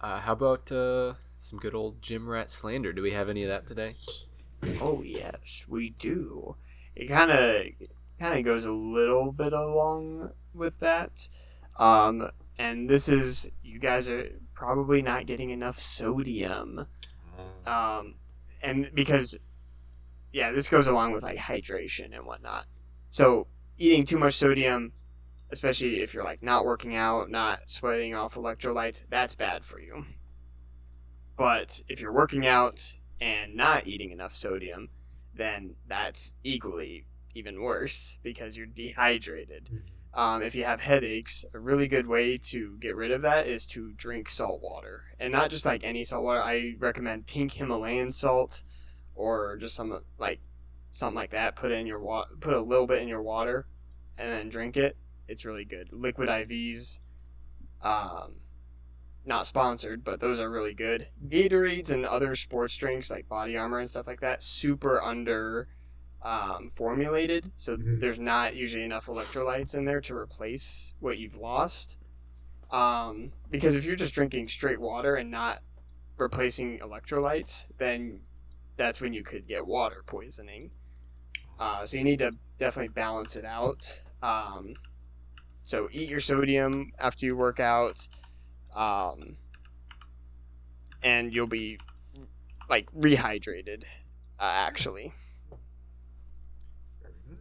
uh, 0.00 0.20
how 0.20 0.32
about 0.32 0.70
uh, 0.70 1.14
some 1.38 1.58
good 1.58 1.74
old 1.74 2.02
gym 2.02 2.28
rat 2.28 2.50
slander? 2.50 2.92
Do 2.92 3.02
we 3.02 3.12
have 3.12 3.28
any 3.28 3.42
of 3.42 3.48
that 3.48 3.66
today? 3.66 3.96
Oh 4.80 5.02
yes, 5.02 5.64
we 5.68 5.90
do. 5.90 6.56
It 6.96 7.06
kind 7.06 7.30
of 7.30 7.66
kind 8.18 8.38
of 8.38 8.44
goes 8.44 8.64
a 8.64 8.72
little 8.72 9.32
bit 9.32 9.52
along 9.52 10.30
with 10.52 10.78
that. 10.80 11.28
Um, 11.78 12.30
and 12.58 12.90
this 12.90 13.08
is 13.08 13.48
you 13.62 13.78
guys 13.78 14.08
are 14.08 14.28
probably 14.54 15.00
not 15.00 15.26
getting 15.26 15.50
enough 15.50 15.78
sodium. 15.78 16.86
Uh, 17.66 17.70
Um, 17.70 18.14
and 18.62 18.90
because 18.94 19.38
yeah, 20.32 20.50
this 20.50 20.68
goes 20.68 20.86
along 20.88 21.12
with 21.12 21.22
like 21.22 21.38
hydration 21.38 22.14
and 22.16 22.26
whatnot. 22.26 22.66
So 23.10 23.46
eating 23.78 24.04
too 24.04 24.18
much 24.18 24.34
sodium, 24.34 24.92
especially 25.50 26.00
if 26.02 26.12
you're 26.12 26.24
like 26.24 26.42
not 26.42 26.64
working 26.64 26.96
out, 26.96 27.30
not 27.30 27.60
sweating 27.70 28.14
off 28.14 28.34
electrolytes, 28.34 29.04
that's 29.08 29.34
bad 29.36 29.64
for 29.64 29.80
you. 29.80 30.04
But 31.38 31.80
if 31.88 32.00
you're 32.00 32.12
working 32.12 32.48
out 32.48 32.94
and 33.20 33.54
not 33.54 33.86
eating 33.86 34.10
enough 34.10 34.34
sodium, 34.34 34.88
then 35.34 35.76
that's 35.86 36.34
equally 36.42 37.06
even 37.34 37.62
worse 37.62 38.18
because 38.24 38.56
you're 38.56 38.66
dehydrated. 38.66 39.70
Um, 40.12 40.42
if 40.42 40.56
you 40.56 40.64
have 40.64 40.80
headaches, 40.80 41.44
a 41.54 41.60
really 41.60 41.86
good 41.86 42.08
way 42.08 42.38
to 42.38 42.76
get 42.80 42.96
rid 42.96 43.12
of 43.12 43.22
that 43.22 43.46
is 43.46 43.66
to 43.68 43.92
drink 43.92 44.28
salt 44.28 44.60
water, 44.60 45.04
and 45.20 45.30
not 45.30 45.50
just 45.50 45.64
like 45.64 45.84
any 45.84 46.02
salt 46.02 46.24
water. 46.24 46.42
I 46.42 46.74
recommend 46.80 47.28
pink 47.28 47.52
Himalayan 47.52 48.10
salt, 48.10 48.62
or 49.14 49.56
just 49.58 49.76
some 49.76 50.00
like 50.18 50.40
something 50.90 51.14
like 51.14 51.30
that. 51.30 51.54
Put 51.54 51.70
in 51.70 51.86
your 51.86 52.00
water, 52.00 52.34
put 52.40 52.54
a 52.54 52.60
little 52.60 52.86
bit 52.88 53.00
in 53.00 53.06
your 53.06 53.22
water, 53.22 53.66
and 54.18 54.32
then 54.32 54.48
drink 54.48 54.76
it. 54.76 54.96
It's 55.28 55.44
really 55.44 55.64
good. 55.64 55.92
Liquid 55.92 56.28
IVs, 56.28 56.98
um, 57.82 58.34
not 59.28 59.46
sponsored, 59.46 60.02
but 60.02 60.20
those 60.20 60.40
are 60.40 60.50
really 60.50 60.74
good. 60.74 61.06
Gatorades 61.28 61.90
and 61.90 62.04
other 62.04 62.34
sports 62.34 62.74
drinks 62.76 63.10
like 63.10 63.28
Body 63.28 63.56
Armor 63.56 63.78
and 63.78 63.88
stuff 63.88 64.06
like 64.06 64.20
that, 64.20 64.42
super 64.42 65.00
under 65.02 65.68
um, 66.22 66.70
formulated, 66.70 67.52
so 67.56 67.76
Mhm. 67.76 68.00
there's 68.00 68.18
not 68.18 68.56
usually 68.56 68.82
enough 68.82 69.06
electrolytes 69.06 69.76
in 69.76 69.84
there 69.84 70.00
to 70.00 70.16
replace 70.16 70.92
what 70.98 71.18
you've 71.18 71.36
lost. 71.36 71.96
Um, 72.70 73.32
because 73.50 73.76
if 73.76 73.84
you're 73.84 73.96
just 73.96 74.14
drinking 74.14 74.48
straight 74.48 74.80
water 74.80 75.14
and 75.14 75.30
not 75.30 75.62
replacing 76.16 76.80
electrolytes, 76.80 77.68
then 77.78 78.20
that's 78.76 79.00
when 79.00 79.12
you 79.12 79.22
could 79.22 79.46
get 79.46 79.66
water 79.66 80.02
poisoning. 80.06 80.72
Uh, 81.58 81.86
so 81.86 81.96
you 81.96 82.04
need 82.04 82.18
to 82.18 82.32
definitely 82.58 82.88
balance 82.88 83.36
it 83.36 83.44
out. 83.44 84.00
Um, 84.22 84.74
so 85.64 85.88
eat 85.92 86.08
your 86.08 86.20
sodium 86.20 86.92
after 86.98 87.26
you 87.26 87.36
work 87.36 87.60
out, 87.60 88.08
um, 88.74 89.36
and 91.02 91.32
you'll 91.32 91.46
be 91.46 91.78
like 92.68 92.90
rehydrated. 92.92 93.84
Uh, 94.38 94.44
actually, 94.44 95.12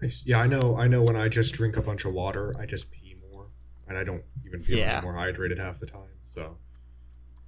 nice. 0.02 0.24
Yeah, 0.26 0.40
I 0.40 0.48
know. 0.48 0.76
I 0.76 0.88
know. 0.88 1.04
When 1.04 1.16
I 1.16 1.28
just 1.28 1.54
drink 1.54 1.78
a 1.78 1.82
bunch 1.82 2.06
of 2.06 2.14
water, 2.14 2.56
I 2.60 2.66
just 2.66 2.92
pee 2.92 3.16
more, 3.32 3.48
and 3.88 3.98
I 3.98 4.04
don't 4.04 4.24
even 4.46 4.62
feel 4.64 4.78
Yeah. 4.80 5.02
more 5.02 5.14
hydrated 5.14 5.58
half 5.60 5.80
the 5.80 5.86
time. 5.86 6.10
So 6.26 6.58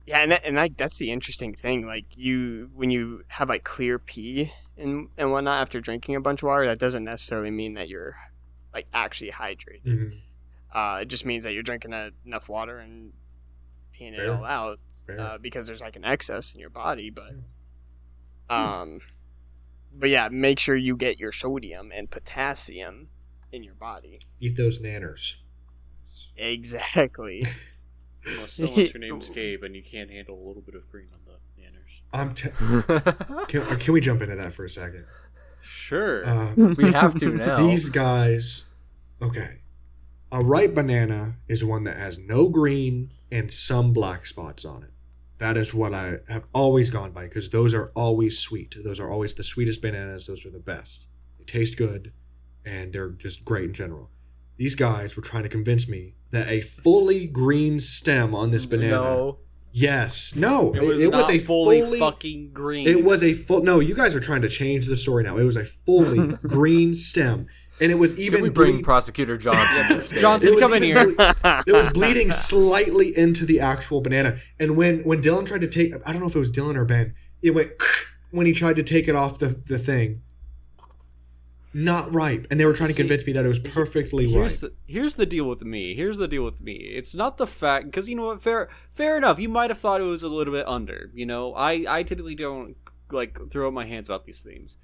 Yeah, 0.05 0.19
and 0.19 0.31
that, 0.31 0.45
and 0.45 0.55
like 0.55 0.77
that's 0.77 0.97
the 0.97 1.11
interesting 1.11 1.53
thing. 1.53 1.85
Like 1.85 2.05
you, 2.15 2.69
when 2.73 2.89
you 2.89 3.23
have 3.27 3.49
like 3.49 3.63
clear 3.63 3.99
pee 3.99 4.51
and 4.77 5.09
and 5.17 5.31
whatnot 5.31 5.61
after 5.61 5.79
drinking 5.81 6.15
a 6.15 6.21
bunch 6.21 6.41
of 6.41 6.47
water, 6.47 6.65
that 6.65 6.79
doesn't 6.79 7.03
necessarily 7.03 7.51
mean 7.51 7.75
that 7.75 7.89
you're 7.89 8.15
like 8.73 8.87
actually 8.93 9.31
hydrated. 9.31 9.83
mhm. 9.85 10.19
Uh, 10.71 10.99
it 11.01 11.07
just 11.07 11.25
means 11.25 11.43
that 11.43 11.53
you're 11.53 11.63
drinking 11.63 11.93
a, 11.93 12.11
enough 12.25 12.47
water 12.47 12.77
and 12.79 13.11
peeing 13.99 14.13
it 14.13 14.17
Fair. 14.17 14.33
all 14.33 14.45
out 14.45 14.79
uh, 15.17 15.37
because 15.37 15.67
there's 15.67 15.81
like 15.81 15.95
an 15.95 16.05
excess 16.05 16.53
in 16.53 16.59
your 16.59 16.69
body. 16.69 17.09
But 17.09 17.33
um, 18.49 19.01
but 19.93 20.09
yeah, 20.09 20.29
make 20.29 20.59
sure 20.59 20.75
you 20.75 20.95
get 20.95 21.19
your 21.19 21.31
sodium 21.31 21.91
and 21.93 22.09
potassium 22.09 23.07
in 23.51 23.63
your 23.63 23.75
body. 23.75 24.19
eat 24.39 24.57
those 24.57 24.79
nanners. 24.79 25.33
Exactly. 26.37 27.43
Unless, 28.25 28.59
unless 28.59 28.93
your 28.93 28.99
name's 28.99 29.29
Gabe 29.33 29.63
and 29.63 29.73
you 29.73 29.81
can't 29.81 30.11
handle 30.11 30.35
a 30.35 30.45
little 30.45 30.61
bit 30.61 30.75
of 30.75 30.89
green 30.91 31.07
on 31.13 31.19
the 31.25 31.61
manners. 31.61 32.01
I'm. 32.11 32.33
T- 32.33 32.49
can, 33.47 33.77
can 33.79 33.93
we 33.93 34.01
jump 34.01 34.21
into 34.21 34.35
that 34.35 34.53
for 34.53 34.65
a 34.65 34.69
second? 34.69 35.05
Sure. 35.61 36.25
Uh, 36.27 36.53
we 36.77 36.91
have 36.91 37.15
to 37.15 37.29
now. 37.29 37.55
These 37.55 37.89
guys, 37.89 38.65
okay. 39.21 39.61
A 40.31 40.43
ripe 40.43 40.75
banana 40.75 41.37
is 41.47 41.63
one 41.63 41.83
that 41.85 41.97
has 41.97 42.19
no 42.19 42.49
green 42.49 43.11
and 43.31 43.51
some 43.51 43.93
black 43.93 44.25
spots 44.25 44.63
on 44.63 44.83
it. 44.83 44.91
That 45.39 45.57
is 45.57 45.73
what 45.73 45.93
I 45.93 46.17
have 46.27 46.43
always 46.53 46.89
gone 46.89 47.11
by 47.11 47.23
because 47.23 47.49
those 47.49 47.73
are 47.73 47.91
always 47.95 48.37
sweet. 48.37 48.75
Those 48.83 48.99
are 48.99 49.09
always 49.09 49.33
the 49.33 49.43
sweetest 49.43 49.81
bananas. 49.81 50.27
Those 50.27 50.45
are 50.45 50.51
the 50.51 50.59
best. 50.59 51.07
They 51.37 51.45
taste 51.45 51.77
good 51.77 52.11
and 52.65 52.93
they're 52.93 53.09
just 53.09 53.45
great 53.45 53.65
in 53.65 53.73
general. 53.73 54.09
These 54.57 54.75
guys 54.75 55.15
were 55.15 55.21
trying 55.21 55.43
to 55.43 55.49
convince 55.49 55.87
me 55.87 56.15
that 56.31 56.49
a 56.49 56.61
fully 56.61 57.25
green 57.25 57.79
stem 57.79 58.35
on 58.35 58.51
this 58.51 58.65
banana. 58.65 58.91
No. 58.95 59.39
Yes. 59.71 60.35
No. 60.35 60.73
it 60.75 60.81
was 60.81 61.07
not 61.07 61.29
a 61.29 61.39
fully, 61.39 61.99
fucking 61.99 62.51
green. 62.51 62.87
it 62.87 63.03
was 63.03 63.23
a 63.23 63.33
full. 63.33 63.61
No, 63.63 63.79
you 63.79 63.95
guys 63.95 64.15
are 64.15 64.19
trying 64.19 64.41
to 64.41 64.49
change 64.49 64.87
the 64.87 64.97
story 64.97 65.23
now. 65.23 65.37
It 65.37 65.43
was 65.43 65.55
a 65.55 65.65
fully 65.65 66.35
green 66.41 66.93
stem, 66.93 67.47
and 67.81 67.91
it 67.91 67.95
was 67.95 68.19
even. 68.19 68.37
Can 68.37 68.43
we 68.43 68.49
bring 68.49 68.75
ble- 68.77 68.83
Prosecutor 68.83 69.37
Johnson? 69.37 69.87
to 69.87 69.93
the 69.95 70.03
stage? 70.09 70.19
Johnson, 70.21 70.59
come 70.59 70.73
in 70.73 70.83
here. 70.83 71.13
ble- 71.13 71.25
it 71.67 71.71
was 71.73 71.87
bleeding 71.93 72.31
slightly 72.31 73.17
into 73.17 73.45
the 73.45 73.59
actual 73.59 74.01
banana, 74.01 74.39
and 74.59 74.75
when 74.77 74.99
when 75.03 75.21
Dylan 75.21 75.45
tried 75.45 75.61
to 75.61 75.67
take, 75.67 75.93
I 76.05 76.11
don't 76.11 76.21
know 76.21 76.27
if 76.27 76.35
it 76.35 76.39
was 76.39 76.51
Dylan 76.51 76.75
or 76.75 76.85
Ben, 76.85 77.13
it 77.41 77.51
went 77.51 77.71
when 78.31 78.45
he 78.45 78.53
tried 78.53 78.75
to 78.77 78.83
take 78.83 79.07
it 79.07 79.15
off 79.15 79.39
the 79.39 79.47
the 79.67 79.79
thing. 79.79 80.21
Not 81.71 82.11
ripe, 82.11 82.47
and 82.49 82.59
they 82.59 82.65
were 82.65 82.73
trying 82.73 82.89
to 82.89 82.95
convince 82.95 83.23
me 83.27 83.33
that 83.33 83.45
it 83.45 83.47
was 83.47 83.59
perfectly 83.59 84.25
ripe. 84.25 84.33
Here's 84.33 84.59
the 84.61 84.73
here's 84.87 85.15
the 85.15 85.27
deal 85.27 85.45
with 85.47 85.61
me. 85.61 85.93
Here's 85.93 86.17
the 86.17 86.27
deal 86.27 86.43
with 86.43 86.61
me. 86.61 86.73
It's 86.73 87.13
not 87.13 87.37
the 87.37 87.45
fact 87.45 87.85
because 87.85 88.09
you 88.09 88.15
know 88.15 88.25
what, 88.25 88.41
fair 88.41 88.69
fair 88.89 89.17
enough. 89.17 89.39
You 89.39 89.49
might 89.49 89.69
have 89.69 89.77
thought 89.77 90.01
it 90.01 90.05
was 90.05 90.23
a 90.23 90.29
little 90.29 90.51
bit 90.53 90.67
under. 90.67 91.11
You 91.13 91.27
know, 91.27 91.53
I 91.53 91.85
I 91.87 92.01
typically 92.01 92.33
don't 92.33 92.75
like 93.11 93.37
throw 93.51 93.67
up 93.67 93.73
my 93.75 93.85
hands 93.85 94.09
about 94.09 94.25
these 94.25 94.41
things. 94.41 94.77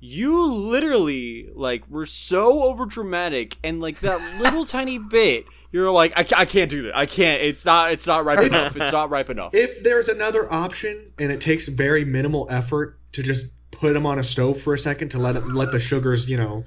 You 0.00 0.46
literally 0.52 1.50
like 1.54 1.88
were 1.90 2.06
so 2.06 2.62
over 2.62 2.86
dramatic 2.86 3.56
and 3.62 3.80
like 3.80 4.00
that 4.00 4.40
little 4.40 4.64
tiny 4.78 4.98
bit. 4.98 5.44
You're 5.72 5.90
like 5.90 6.12
I, 6.16 6.40
I 6.40 6.44
can't 6.46 6.70
do 6.70 6.82
that. 6.82 6.96
I 6.96 7.06
can't. 7.06 7.42
It's 7.42 7.64
not 7.64 7.92
it's 7.92 8.06
not 8.06 8.24
ripe 8.24 8.40
enough. 8.40 8.76
It's 8.76 8.92
not 8.92 9.10
ripe 9.10 9.30
enough. 9.30 9.54
if 9.54 9.82
there's 9.82 10.08
another 10.08 10.50
option 10.52 11.12
and 11.18 11.30
it 11.30 11.40
takes 11.40 11.68
very 11.68 12.04
minimal 12.04 12.46
effort 12.50 12.98
to 13.12 13.22
just 13.22 13.46
put 13.70 13.92
them 13.92 14.06
on 14.06 14.18
a 14.18 14.24
stove 14.24 14.60
for 14.60 14.74
a 14.74 14.78
second 14.78 15.10
to 15.10 15.18
let 15.18 15.36
it, 15.36 15.46
let 15.48 15.70
the 15.72 15.80
sugars 15.80 16.28
you 16.28 16.36
know 16.36 16.64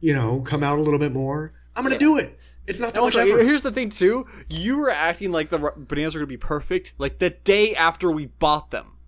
you 0.00 0.12
know 0.14 0.40
come 0.40 0.62
out 0.62 0.78
a 0.78 0.82
little 0.82 0.98
bit 0.98 1.10
more 1.12 1.52
i'm 1.74 1.82
gonna 1.82 1.98
do 1.98 2.16
it 2.18 2.38
it's 2.66 2.78
not 2.78 2.92
that 2.94 2.98
And 3.00 3.06
much 3.06 3.16
also, 3.16 3.26
effort 3.32 3.42
here's 3.44 3.62
the 3.62 3.72
thing 3.72 3.88
too. 3.88 4.26
You 4.48 4.76
were 4.78 4.90
acting 4.90 5.32
like 5.32 5.50
the 5.50 5.58
r- 5.60 5.74
bananas 5.76 6.14
were 6.14 6.20
gonna 6.20 6.28
be 6.28 6.36
perfect, 6.36 6.94
like 6.98 7.18
the 7.18 7.30
day 7.30 7.74
after 7.74 8.08
we 8.12 8.26
bought 8.26 8.70
them. 8.70 8.98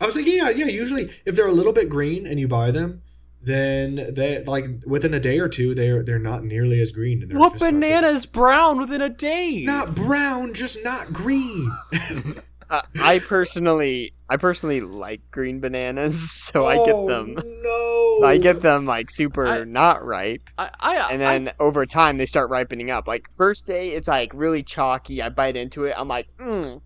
I 0.00 0.06
was 0.06 0.14
thinking 0.14 0.36
yeah 0.36 0.50
yeah 0.50 0.66
usually 0.66 1.10
if 1.24 1.36
they're 1.36 1.46
a 1.46 1.52
little 1.52 1.72
bit 1.72 1.88
green 1.88 2.26
and 2.26 2.38
you 2.40 2.48
buy 2.48 2.70
them 2.70 3.02
then 3.42 4.06
they 4.14 4.42
like 4.44 4.64
within 4.86 5.12
a 5.12 5.20
day 5.20 5.38
or 5.38 5.48
two 5.48 5.74
they're 5.74 6.02
they're 6.02 6.18
not 6.18 6.42
nearly 6.44 6.80
as 6.80 6.90
green 6.90 7.20
and 7.22 7.30
they're 7.30 7.38
What 7.38 7.52
just 7.52 7.62
not 7.62 7.70
good. 7.72 7.80
banana 7.80 8.06
is 8.08 8.24
brown 8.26 8.78
within 8.78 9.02
a 9.02 9.10
day? 9.10 9.62
not 9.64 9.94
brown 9.94 10.54
just 10.54 10.82
not 10.84 11.12
green 11.12 11.70
Uh, 12.70 12.80
I 12.98 13.18
personally, 13.18 14.14
I 14.30 14.38
personally 14.38 14.80
like 14.80 15.20
green 15.30 15.60
bananas, 15.60 16.30
so 16.32 16.66
I 16.66 16.76
get 16.76 17.06
them. 17.06 17.36
Oh, 17.38 18.20
no 18.22 18.26
I 18.26 18.38
get 18.38 18.62
them 18.62 18.86
like 18.86 19.10
super 19.10 19.46
I- 19.46 19.64
not 19.64 20.02
ripe, 20.02 20.40
I, 20.56 20.70
I, 20.80 21.08
and 21.12 21.20
then 21.20 21.52
over 21.60 21.84
time 21.84 22.16
they 22.16 22.24
start 22.24 22.48
ripening 22.48 22.90
up. 22.90 23.06
Like 23.06 23.28
first 23.36 23.66
day, 23.66 23.90
it's 23.90 24.08
like 24.08 24.32
really 24.34 24.62
chalky. 24.62 25.20
I 25.20 25.28
bite 25.28 25.56
into 25.58 25.84
it, 25.84 25.94
I'm 25.96 26.08
like, 26.08 26.26
mm. 26.38 26.80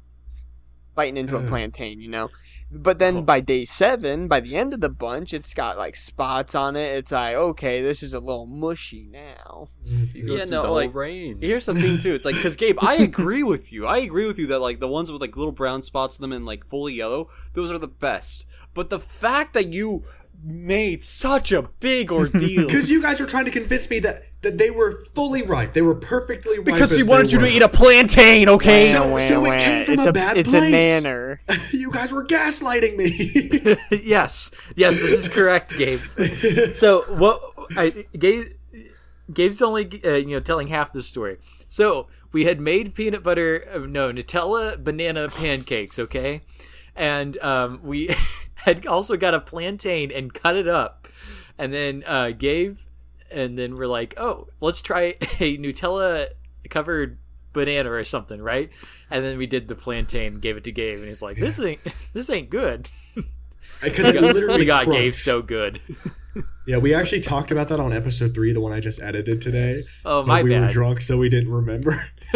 biting 0.96 1.16
into 1.16 1.36
a 1.36 1.42
plantain, 1.46 2.00
you 2.00 2.08
know. 2.10 2.28
But 2.70 2.98
then 2.98 3.24
by 3.24 3.40
day 3.40 3.64
seven, 3.64 4.28
by 4.28 4.40
the 4.40 4.54
end 4.54 4.74
of 4.74 4.80
the 4.80 4.90
bunch, 4.90 5.32
it's 5.32 5.54
got 5.54 5.78
like 5.78 5.96
spots 5.96 6.54
on 6.54 6.76
it. 6.76 6.92
It's 6.98 7.12
like, 7.12 7.34
okay, 7.34 7.80
this 7.80 8.02
is 8.02 8.12
a 8.12 8.20
little 8.20 8.44
mushy 8.44 9.08
now. 9.10 9.68
You 9.82 10.26
go 10.26 10.36
Yeah, 10.36 10.44
no, 10.44 10.72
like, 10.74 10.92
whole 10.92 11.00
range. 11.00 11.42
Here's 11.42 11.64
the 11.64 11.74
thing 11.74 11.96
too. 11.96 12.14
It's 12.14 12.26
like 12.26 12.34
because 12.34 12.56
Gabe, 12.56 12.78
I 12.80 12.94
agree 12.96 13.42
with 13.42 13.72
you. 13.72 13.86
I 13.86 13.98
agree 13.98 14.26
with 14.26 14.38
you 14.38 14.46
that 14.48 14.60
like 14.60 14.80
the 14.80 14.88
ones 14.88 15.10
with 15.10 15.22
like 15.22 15.36
little 15.36 15.52
brown 15.52 15.80
spots 15.80 16.18
on 16.18 16.22
them 16.22 16.32
and 16.36 16.44
like 16.44 16.66
fully 16.66 16.92
yellow, 16.92 17.30
those 17.54 17.70
are 17.70 17.78
the 17.78 17.88
best. 17.88 18.44
But 18.74 18.90
the 18.90 19.00
fact 19.00 19.54
that 19.54 19.72
you 19.72 20.04
made 20.42 21.02
such 21.02 21.52
a 21.52 21.62
big 21.80 22.12
ordeal 22.12 22.66
Because 22.66 22.90
you 22.90 23.02
guys 23.02 23.20
were 23.20 23.26
trying 23.26 23.46
to 23.46 23.50
convince 23.50 23.88
me 23.88 23.98
that, 24.00 24.22
that 24.42 24.56
they 24.58 24.70
were 24.70 25.04
fully 25.14 25.42
ripe. 25.42 25.72
They 25.72 25.82
were 25.82 25.94
perfectly 25.94 26.58
ripe. 26.58 26.66
because 26.66 26.92
as 26.92 26.98
we 26.98 27.08
wanted 27.08 27.32
you 27.32 27.40
to 27.40 27.46
eat 27.46 27.62
a 27.62 27.68
plantain, 27.68 28.48
okay? 28.48 28.92
So- 28.92 29.12
Wah, 29.12 29.18
so 29.28 29.40
wah, 29.40 29.52
it 29.52 29.58
came 29.58 29.84
from 29.84 29.94
it's 29.94 30.06
a 30.06 30.10
a, 30.10 30.12
bad 30.12 30.36
it's 30.38 30.48
place. 30.50 30.62
a 30.62 30.70
manner. 30.70 31.40
you 31.72 31.90
guys 31.90 32.12
were 32.12 32.24
gaslighting 32.24 32.96
me. 32.96 33.76
yes, 34.04 34.50
yes, 34.76 35.00
this 35.02 35.12
is 35.12 35.28
correct, 35.28 35.76
Gabe. 35.76 36.00
So 36.74 37.02
what 37.14 37.42
I 37.76 38.06
Gabe 38.16 38.52
Gabe's 39.32 39.60
only 39.60 40.00
uh, 40.04 40.14
you 40.14 40.36
know 40.36 40.40
telling 40.40 40.68
half 40.68 40.92
the 40.92 41.02
story. 41.02 41.38
So 41.66 42.06
we 42.32 42.44
had 42.44 42.60
made 42.60 42.94
peanut 42.94 43.22
butter, 43.22 43.64
uh, 43.74 43.78
no 43.78 44.12
Nutella 44.12 44.82
banana 44.82 45.28
pancakes, 45.28 45.98
okay, 45.98 46.42
and 46.94 47.36
um, 47.38 47.80
we 47.82 48.14
had 48.54 48.86
also 48.86 49.16
got 49.16 49.34
a 49.34 49.40
plantain 49.40 50.10
and 50.12 50.32
cut 50.32 50.56
it 50.56 50.68
up, 50.68 51.08
and 51.58 51.72
then 51.74 52.04
uh, 52.06 52.30
Gabe, 52.30 52.78
and 53.30 53.58
then 53.58 53.76
we're 53.76 53.86
like, 53.86 54.14
oh, 54.18 54.48
let's 54.60 54.80
try 54.82 55.02
a 55.40 55.56
Nutella 55.58 56.28
covered 56.70 57.18
banana 57.52 57.90
or 57.90 58.04
something, 58.04 58.40
right? 58.40 58.70
And 59.10 59.24
then 59.24 59.38
we 59.38 59.46
did 59.46 59.68
the 59.68 59.74
plantain, 59.74 60.40
gave 60.40 60.56
it 60.56 60.64
to 60.64 60.72
Gabe, 60.72 60.98
and 60.98 61.08
he's 61.08 61.22
like, 61.22 61.38
this 61.38 61.60
ain't 61.60 61.80
this 62.12 62.30
ain't 62.30 62.50
good. 62.50 62.90
Because 63.82 64.06
it 64.06 64.22
literally 64.22 64.64
got 64.64 64.84
crunched. 64.84 65.00
Gabe 65.00 65.14
so 65.14 65.42
good. 65.42 65.80
Yeah, 66.66 66.78
we 66.78 66.94
actually 66.94 67.20
talked 67.20 67.50
about 67.50 67.68
that 67.68 67.78
on 67.78 67.92
episode 67.92 68.34
three, 68.34 68.52
the 68.52 68.60
one 68.60 68.72
I 68.72 68.80
just 68.80 69.00
edited 69.00 69.40
today. 69.40 69.74
Oh 70.04 70.24
my 70.24 70.42
we 70.42 70.58
were 70.58 70.68
drunk, 70.68 71.00
so 71.00 71.18
we 71.18 71.28
didn't 71.28 71.52
remember. 71.52 72.02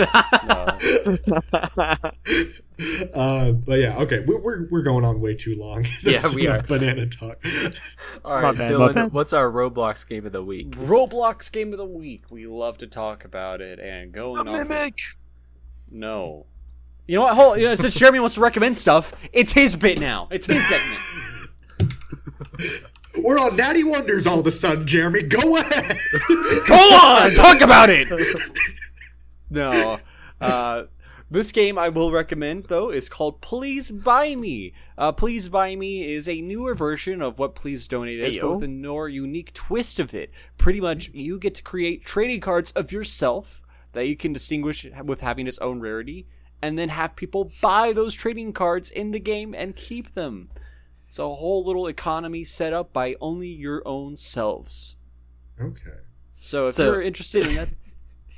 uh, 3.14 3.52
but 3.52 3.78
yeah, 3.78 3.98
okay, 3.98 4.20
we're, 4.26 4.38
we're, 4.38 4.68
we're 4.70 4.82
going 4.82 5.04
on 5.04 5.20
way 5.20 5.34
too 5.34 5.54
long. 5.56 5.84
Yeah, 6.02 6.26
we 6.34 6.48
are. 6.48 6.62
Banana 6.62 7.06
talk. 7.06 7.44
All 8.24 8.40
right, 8.40 8.56
bad, 8.56 8.72
Dylan, 8.72 9.12
what's 9.12 9.32
our 9.32 9.50
Roblox 9.50 10.08
game 10.08 10.26
of 10.26 10.32
the 10.32 10.42
week? 10.42 10.70
Roblox 10.72 11.52
game 11.52 11.72
of 11.72 11.78
the 11.78 11.84
week. 11.84 12.24
We 12.30 12.46
love 12.46 12.78
to 12.78 12.86
talk 12.86 13.24
about 13.24 13.60
it 13.60 13.78
and 13.78 14.12
going 14.12 14.48
on. 14.48 14.68
Mimic. 14.68 15.00
No. 15.90 16.46
You 17.06 17.16
know 17.16 17.22
what? 17.22 17.34
Hold. 17.34 17.58
You 17.58 17.68
know, 17.68 17.74
since 17.74 17.94
Jeremy 17.94 18.20
wants 18.20 18.36
to 18.36 18.40
recommend 18.40 18.78
stuff, 18.78 19.12
it's 19.32 19.52
his 19.52 19.76
bit 19.76 20.00
now. 20.00 20.28
It's 20.30 20.46
his 20.46 20.66
segment. 20.68 21.00
We're 23.22 23.38
on 23.38 23.56
Natty 23.56 23.84
Wonders 23.84 24.26
all 24.26 24.40
of 24.40 24.46
a 24.46 24.52
sudden, 24.52 24.86
Jeremy. 24.86 25.22
Go 25.22 25.56
ahead. 25.56 25.98
Go 26.66 26.74
on, 26.74 27.34
talk 27.34 27.60
about 27.60 27.90
it. 27.90 28.08
No, 29.52 29.98
uh, 30.40 30.84
this 31.30 31.52
game 31.52 31.78
I 31.78 31.88
will 31.88 32.10
recommend 32.12 32.64
though 32.64 32.90
is 32.90 33.08
called 33.08 33.40
Please 33.40 33.90
Buy 33.90 34.34
Me. 34.34 34.72
Uh, 34.98 35.12
Please 35.12 35.48
Buy 35.48 35.76
Me 35.76 36.12
is 36.12 36.28
a 36.28 36.40
newer 36.40 36.74
version 36.74 37.22
of 37.22 37.38
what 37.38 37.54
Please 37.54 37.88
Donate 37.88 38.18
is, 38.20 38.36
but 38.36 38.50
with 38.56 38.64
a 38.64 38.68
more 38.68 39.08
unique 39.08 39.52
twist 39.54 39.98
of 39.98 40.12
it. 40.14 40.30
Pretty 40.58 40.80
much, 40.80 41.08
you 41.14 41.38
get 41.38 41.54
to 41.54 41.62
create 41.62 42.04
trading 42.04 42.40
cards 42.40 42.72
of 42.72 42.92
yourself 42.92 43.62
that 43.92 44.06
you 44.08 44.16
can 44.16 44.32
distinguish 44.32 44.86
with 45.04 45.20
having 45.20 45.46
its 45.46 45.58
own 45.58 45.80
rarity, 45.80 46.26
and 46.62 46.78
then 46.78 46.88
have 46.88 47.14
people 47.16 47.50
buy 47.60 47.92
those 47.92 48.14
trading 48.14 48.52
cards 48.52 48.90
in 48.90 49.10
the 49.10 49.20
game 49.20 49.54
and 49.54 49.76
keep 49.76 50.14
them. 50.14 50.48
It's 51.08 51.18
a 51.18 51.28
whole 51.34 51.62
little 51.64 51.86
economy 51.88 52.42
set 52.44 52.72
up 52.72 52.92
by 52.92 53.16
only 53.20 53.48
your 53.48 53.82
own 53.86 54.16
selves. 54.16 54.96
Okay. 55.60 55.98
So 56.40 56.68
if 56.68 56.74
So- 56.76 56.84
you're 56.84 57.02
interested 57.02 57.46
in 57.46 57.54
that, 57.56 57.68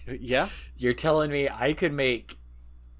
yeah, 0.06 0.48
You're 0.76 0.94
telling 0.94 1.30
me 1.30 1.48
I 1.48 1.72
could 1.72 1.92
make 1.92 2.36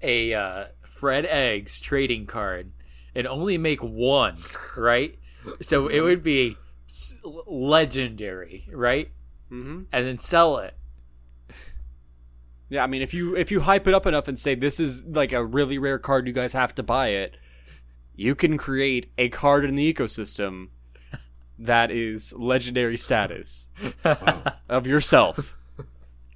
a 0.01 0.33
uh, 0.33 0.65
Fred 0.83 1.25
Eggs 1.25 1.79
trading 1.79 2.25
card 2.25 2.71
and 3.13 3.27
only 3.27 3.57
make 3.57 3.81
one, 3.83 4.37
right? 4.77 5.17
So 5.61 5.87
it 5.87 6.01
would 6.01 6.23
be 6.23 6.57
legendary, 7.45 8.67
right? 8.71 9.11
mm-hmm. 9.51 9.83
And 9.91 10.05
then 10.07 10.17
sell 10.17 10.57
it. 10.57 10.75
yeah. 12.69 12.83
I 12.83 12.87
mean, 12.87 13.01
if 13.01 13.13
you 13.13 13.35
if 13.35 13.51
you 13.51 13.61
hype 13.61 13.87
it 13.87 13.93
up 13.93 14.05
enough 14.05 14.27
and 14.27 14.37
say 14.39 14.55
this 14.55 14.79
is 14.79 15.03
like 15.03 15.31
a 15.31 15.43
really 15.45 15.77
rare 15.77 15.99
card, 15.99 16.27
you 16.27 16.33
guys 16.33 16.53
have 16.53 16.73
to 16.75 16.83
buy 16.83 17.09
it. 17.09 17.37
You 18.15 18.33
can 18.33 18.57
create 18.57 19.11
a 19.17 19.29
card 19.29 19.65
in 19.65 19.75
the 19.75 19.93
ecosystem 19.93 20.69
that 21.59 21.91
is 21.91 22.33
legendary 22.33 22.97
status 22.97 23.69
Wow. 24.03 24.43
of 24.69 24.87
yourself. 24.87 25.55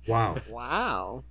Wow. 0.10 0.38
Wow. 0.50 1.24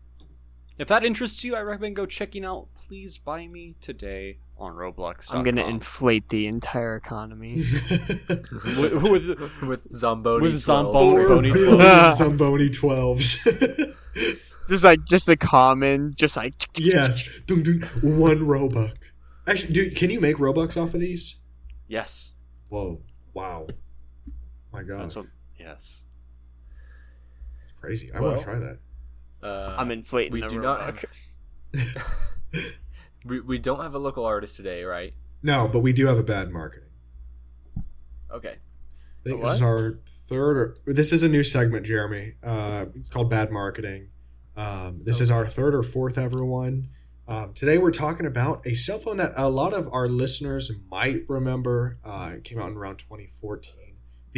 If 0.79 0.89
that 0.89 1.05
interests 1.05 1.45
you, 1.45 1.57
I 1.57 1.61
recommend 1.61 1.97
go 1.97 2.07
checking 2.07 2.45
out. 2.45 2.69
Please 2.87 3.19
buy 3.19 3.49
me 3.49 3.75
today 3.81 4.39
on 4.57 4.75
Roblox. 4.75 5.33
I'm 5.35 5.43
gonna 5.43 5.67
inflate 5.67 6.29
the 6.29 6.47
entire 6.47 6.95
economy. 6.95 7.57
with, 8.79 9.03
with 9.03 9.63
With 9.63 9.91
Zomboni. 9.91 10.43
With 10.43 10.65
12. 10.65 10.87
Zomboni. 10.87 11.11
Four 11.11 11.29
Zamboni 11.29 11.51
12. 11.51 12.17
Zamboni 12.17 12.69
12s. 12.71 13.97
just 14.69 14.85
like 14.85 15.05
just 15.05 15.29
a 15.29 15.37
common, 15.37 16.15
just 16.15 16.37
like 16.37 16.55
yes. 16.79 17.29
Dun, 17.47 17.63
dun, 17.63 17.81
one 18.03 18.39
Robux. 18.39 18.93
Actually, 19.49 19.73
dude, 19.73 19.97
can 19.97 20.11
you 20.11 20.21
make 20.21 20.37
Robux 20.37 20.77
off 20.81 20.95
of 20.95 21.01
these? 21.01 21.37
yes, 21.89 22.33
Whoa. 22.69 23.01
Wow. 23.35 23.67
My 24.73 24.83
God. 24.83 25.01
that's 25.01 25.17
what. 25.17 25.27
Yes. 25.59 26.05
Crazy. 27.81 28.11
I 28.13 28.21
Well, 28.21 28.31
want 28.33 28.41
to 28.41 28.45
try 28.45 28.59
that. 28.59 28.79
Uh, 29.43 29.75
I'm 29.79 29.91
inflating 29.91 30.33
we 30.33 30.41
the 30.41 30.49
do 30.49 30.61
not 30.61 30.97
Robux. 31.73 32.05
we, 33.25 33.41
we 33.41 33.59
don't 33.59 33.81
have 33.81 33.95
a 33.95 33.99
local 33.99 34.25
artist 34.25 34.57
today, 34.57 34.85
right? 34.85 35.15
No, 35.43 35.69
but 35.69 35.81
we 35.81 35.93
do 35.93 36.07
have 36.07 36.19
a 36.19 36.23
bad 36.23 36.51
marketing. 36.51 36.89
Okay. 38.31 38.57
I 38.57 39.23
think 39.29 39.43
A 39.43 39.47
this 39.47 39.55
is 39.57 39.63
our 39.63 39.99
third 40.29 40.57
or 40.87 40.93
this 40.93 41.13
is 41.13 41.23
a 41.23 41.29
new 41.29 41.45
segment, 41.45 41.87
Jeremy. 41.87 42.35
Uh, 42.43 42.87
it's 42.95 43.09
called 43.09 43.31
Bad 43.31 43.51
Marketing. 43.51 44.09
Um, 44.57 45.01
this 45.05 45.21
is 45.21 45.31
our 45.31 45.47
third 45.47 45.75
or 45.75 45.83
fourth 45.83 46.19
ever 46.19 46.45
one. 46.45 46.89
Um, 47.29 47.53
today 47.55 47.79
we're 47.79 47.93
talking 47.93 48.27
about 48.27 48.67
a 48.67 48.75
cell 48.75 48.99
phone 48.99 49.19
that 49.19 49.33
a 49.37 49.49
lot 49.49 49.73
of 49.73 49.89
our 49.93 50.09
listeners 50.09 50.73
might 50.91 51.23
remember. 51.29 51.99
Uh, 52.05 52.33
it 52.35 52.45
came 52.45 52.59
out 52.59 52.71
in 52.71 52.77
around 52.77 52.97
2014. 52.99 53.75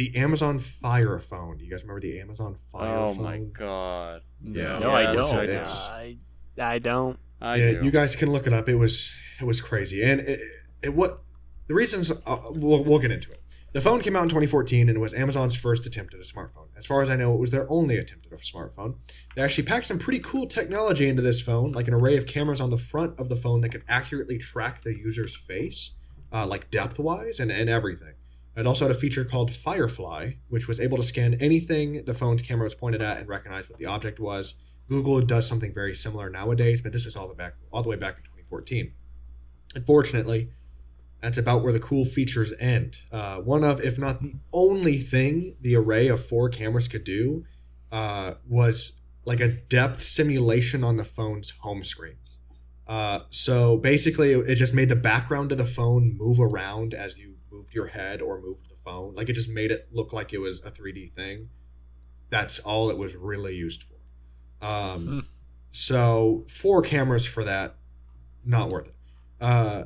The 0.01 0.15
Amazon 0.17 0.57
Fire 0.57 1.19
phone. 1.19 1.59
You 1.59 1.69
guys 1.69 1.83
remember 1.83 2.01
the 2.01 2.19
Amazon 2.19 2.57
Fire 2.71 2.97
Oh 2.97 3.09
phone? 3.09 3.19
Oh 3.19 3.23
my 3.23 3.37
god. 3.37 4.21
Yeah. 4.43 4.79
No, 4.79 4.89
I 4.89 5.13
don't. 5.13 5.35
I 5.35 5.45
do. 5.45 5.51
It's- 5.51 5.87
I, 5.91 6.17
I 6.59 6.79
don't. 6.79 7.19
I 7.39 7.55
yeah, 7.57 7.71
do. 7.73 7.85
you 7.85 7.91
guys 7.91 8.15
can 8.15 8.31
look 8.31 8.47
it 8.47 8.53
up. 8.53 8.67
It 8.67 8.77
was 8.77 9.15
it 9.39 9.45
was 9.45 9.61
crazy, 9.61 10.03
and 10.03 10.21
it, 10.21 10.41
it 10.81 10.95
what 10.95 11.21
the 11.67 11.75
reasons 11.75 12.09
uh, 12.09 12.37
we'll, 12.49 12.83
we'll 12.83 12.97
get 12.97 13.11
into 13.11 13.29
it. 13.29 13.43
The 13.73 13.81
phone 13.81 14.01
came 14.01 14.15
out 14.15 14.23
in 14.23 14.29
2014, 14.29 14.89
and 14.89 14.97
it 14.97 14.99
was 14.99 15.13
Amazon's 15.13 15.55
first 15.55 15.85
attempt 15.85 16.15
at 16.15 16.19
a 16.19 16.23
smartphone. 16.23 16.69
As 16.75 16.87
far 16.87 17.03
as 17.03 17.09
I 17.11 17.15
know, 17.15 17.35
it 17.35 17.39
was 17.39 17.51
their 17.51 17.71
only 17.71 17.97
attempt 17.97 18.25
at 18.25 18.33
a 18.33 18.37
smartphone. 18.37 18.95
They 19.35 19.43
actually 19.43 19.65
packed 19.65 19.85
some 19.85 19.99
pretty 19.99 20.19
cool 20.19 20.47
technology 20.47 21.07
into 21.09 21.21
this 21.21 21.41
phone, 21.41 21.73
like 21.73 21.87
an 21.87 21.93
array 21.93 22.17
of 22.17 22.25
cameras 22.25 22.59
on 22.59 22.71
the 22.71 22.77
front 22.77 23.19
of 23.19 23.29
the 23.29 23.35
phone 23.35 23.61
that 23.61 23.69
could 23.69 23.83
accurately 23.87 24.39
track 24.39 24.81
the 24.83 24.97
user's 24.97 25.35
face, 25.35 25.91
uh, 26.33 26.47
like 26.47 26.71
depth 26.71 26.97
wise 26.97 27.39
and, 27.39 27.51
and 27.51 27.69
everything. 27.69 28.13
It 28.55 28.67
also 28.67 28.85
had 28.85 28.95
a 28.95 28.99
feature 28.99 29.23
called 29.23 29.53
Firefly, 29.53 30.33
which 30.49 30.67
was 30.67 30.79
able 30.79 30.97
to 30.97 31.03
scan 31.03 31.35
anything 31.35 32.03
the 32.05 32.13
phone's 32.13 32.41
camera 32.41 32.65
was 32.65 32.75
pointed 32.75 33.01
at 33.01 33.17
and 33.17 33.29
recognize 33.29 33.69
what 33.69 33.79
the 33.79 33.85
object 33.85 34.19
was. 34.19 34.55
Google 34.89 35.21
does 35.21 35.47
something 35.47 35.73
very 35.73 35.95
similar 35.95 36.29
nowadays, 36.29 36.81
but 36.81 36.91
this 36.91 37.05
was 37.05 37.15
all 37.15 37.27
the 37.27 37.33
back 37.33 37.53
all 37.71 37.81
the 37.81 37.89
way 37.89 37.95
back 37.95 38.17
in 38.17 38.23
2014. 38.23 38.93
Unfortunately, 39.75 40.49
that's 41.21 41.37
about 41.37 41.63
where 41.63 41.71
the 41.71 41.79
cool 41.79 42.03
features 42.03 42.53
end. 42.59 42.97
Uh, 43.11 43.37
one 43.37 43.63
of, 43.63 43.79
if 43.81 43.97
not 43.97 44.19
the 44.19 44.33
only 44.51 44.97
thing 44.97 45.55
the 45.61 45.75
array 45.75 46.07
of 46.07 46.25
four 46.25 46.49
cameras 46.49 46.89
could 46.89 47.05
do 47.05 47.45
uh, 47.91 48.33
was 48.49 48.93
like 49.23 49.39
a 49.39 49.47
depth 49.47 50.03
simulation 50.03 50.83
on 50.83 50.97
the 50.97 51.05
phone's 51.05 51.51
home 51.61 51.83
screen. 51.83 52.15
Uh, 52.91 53.23
so 53.29 53.77
basically, 53.77 54.33
it, 54.33 54.55
just 54.55 54.73
made 54.73 54.89
the 54.89 54.97
background 54.97 55.53
of 55.53 55.57
the 55.57 55.63
phone 55.63 56.13
move 56.17 56.41
around 56.41 56.93
as 56.93 57.17
you 57.17 57.35
moved 57.49 57.73
your 57.73 57.87
head 57.87 58.21
or 58.21 58.41
moved 58.41 58.69
the 58.69 58.75
phone. 58.83 59.15
Like 59.15 59.29
it 59.29 59.33
just 59.33 59.47
made 59.47 59.71
it 59.71 59.87
look 59.93 60.11
like 60.11 60.33
it 60.33 60.39
was 60.39 60.59
a 60.65 60.71
3D 60.71 61.13
thing. 61.13 61.47
That's 62.29 62.59
all 62.59 62.89
it 62.89 62.97
was 62.97 63.15
really 63.15 63.55
used 63.55 63.83
for. 63.83 64.65
Um, 64.67 65.05
Hmm. 65.05 65.19
So 65.71 66.45
four 66.49 66.81
cameras 66.81 67.25
for 67.25 67.45
that, 67.45 67.77
not 68.43 68.67
worth 68.67 68.89
it. 68.89 68.95
Uh, 69.39 69.85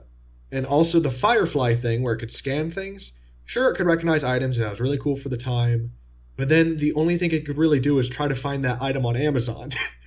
and 0.51 0.65
also 0.65 0.99
the 0.99 1.11
Firefly 1.11 1.75
thing 1.75 2.01
where 2.01 2.15
it 2.15 2.17
could 2.17 2.31
scan 2.31 2.71
things. 2.71 3.11
Sure, 3.43 3.69
it 3.69 3.75
could 3.75 3.85
recognize 3.85 4.23
items, 4.23 4.57
and 4.57 4.65
that 4.65 4.71
was 4.71 4.81
really 4.81 4.97
cool 4.97 5.15
for 5.15 5.29
the 5.29 5.37
time. 5.37 5.91
But 6.37 6.49
then 6.49 6.77
the 6.77 6.91
only 6.93 7.19
thing 7.19 7.29
it 7.29 7.45
could 7.45 7.59
really 7.59 7.79
do 7.79 7.99
is 7.99 8.09
try 8.09 8.27
to 8.27 8.35
find 8.35 8.65
that 8.65 8.81
item 8.81 9.05
on 9.05 9.15
Amazon. 9.15 9.73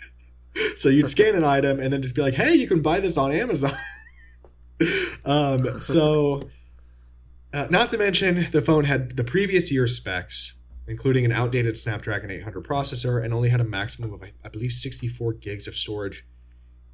so 0.77 0.89
you'd 0.89 1.09
scan 1.09 1.35
an 1.35 1.45
item 1.57 1.81
and 1.81 1.93
then 1.93 2.03
just 2.03 2.15
be 2.15 2.23
like, 2.23 2.35
"Hey, 2.35 2.55
you 2.55 2.69
can 2.69 2.83
buy 2.83 3.01
this 3.01 3.17
on 3.17 3.33
Amazon." 3.33 3.77
um, 5.25 5.81
so, 5.81 6.49
uh, 7.53 7.67
not 7.71 7.91
to 7.91 7.99
mention, 7.99 8.49
the 8.53 8.63
phone 8.63 8.85
had 8.85 9.17
the 9.17 9.25
previous 9.25 9.71
year's 9.71 9.97
specs, 9.97 10.55
including 10.87 11.25
an 11.25 11.33
outdated 11.33 11.77
Snapdragon 11.77 12.31
800 12.31 12.65
processor, 12.65 13.23
and 13.23 13.35
only 13.35 13.49
had 13.49 13.61
a 13.61 13.65
maximum 13.65 14.13
of, 14.13 14.23
I 14.23 14.33
I 14.45 14.49
believe, 14.49 14.73
64 14.73 15.35
gigs 15.35 15.67
of 15.67 15.75
storage. 15.75 16.25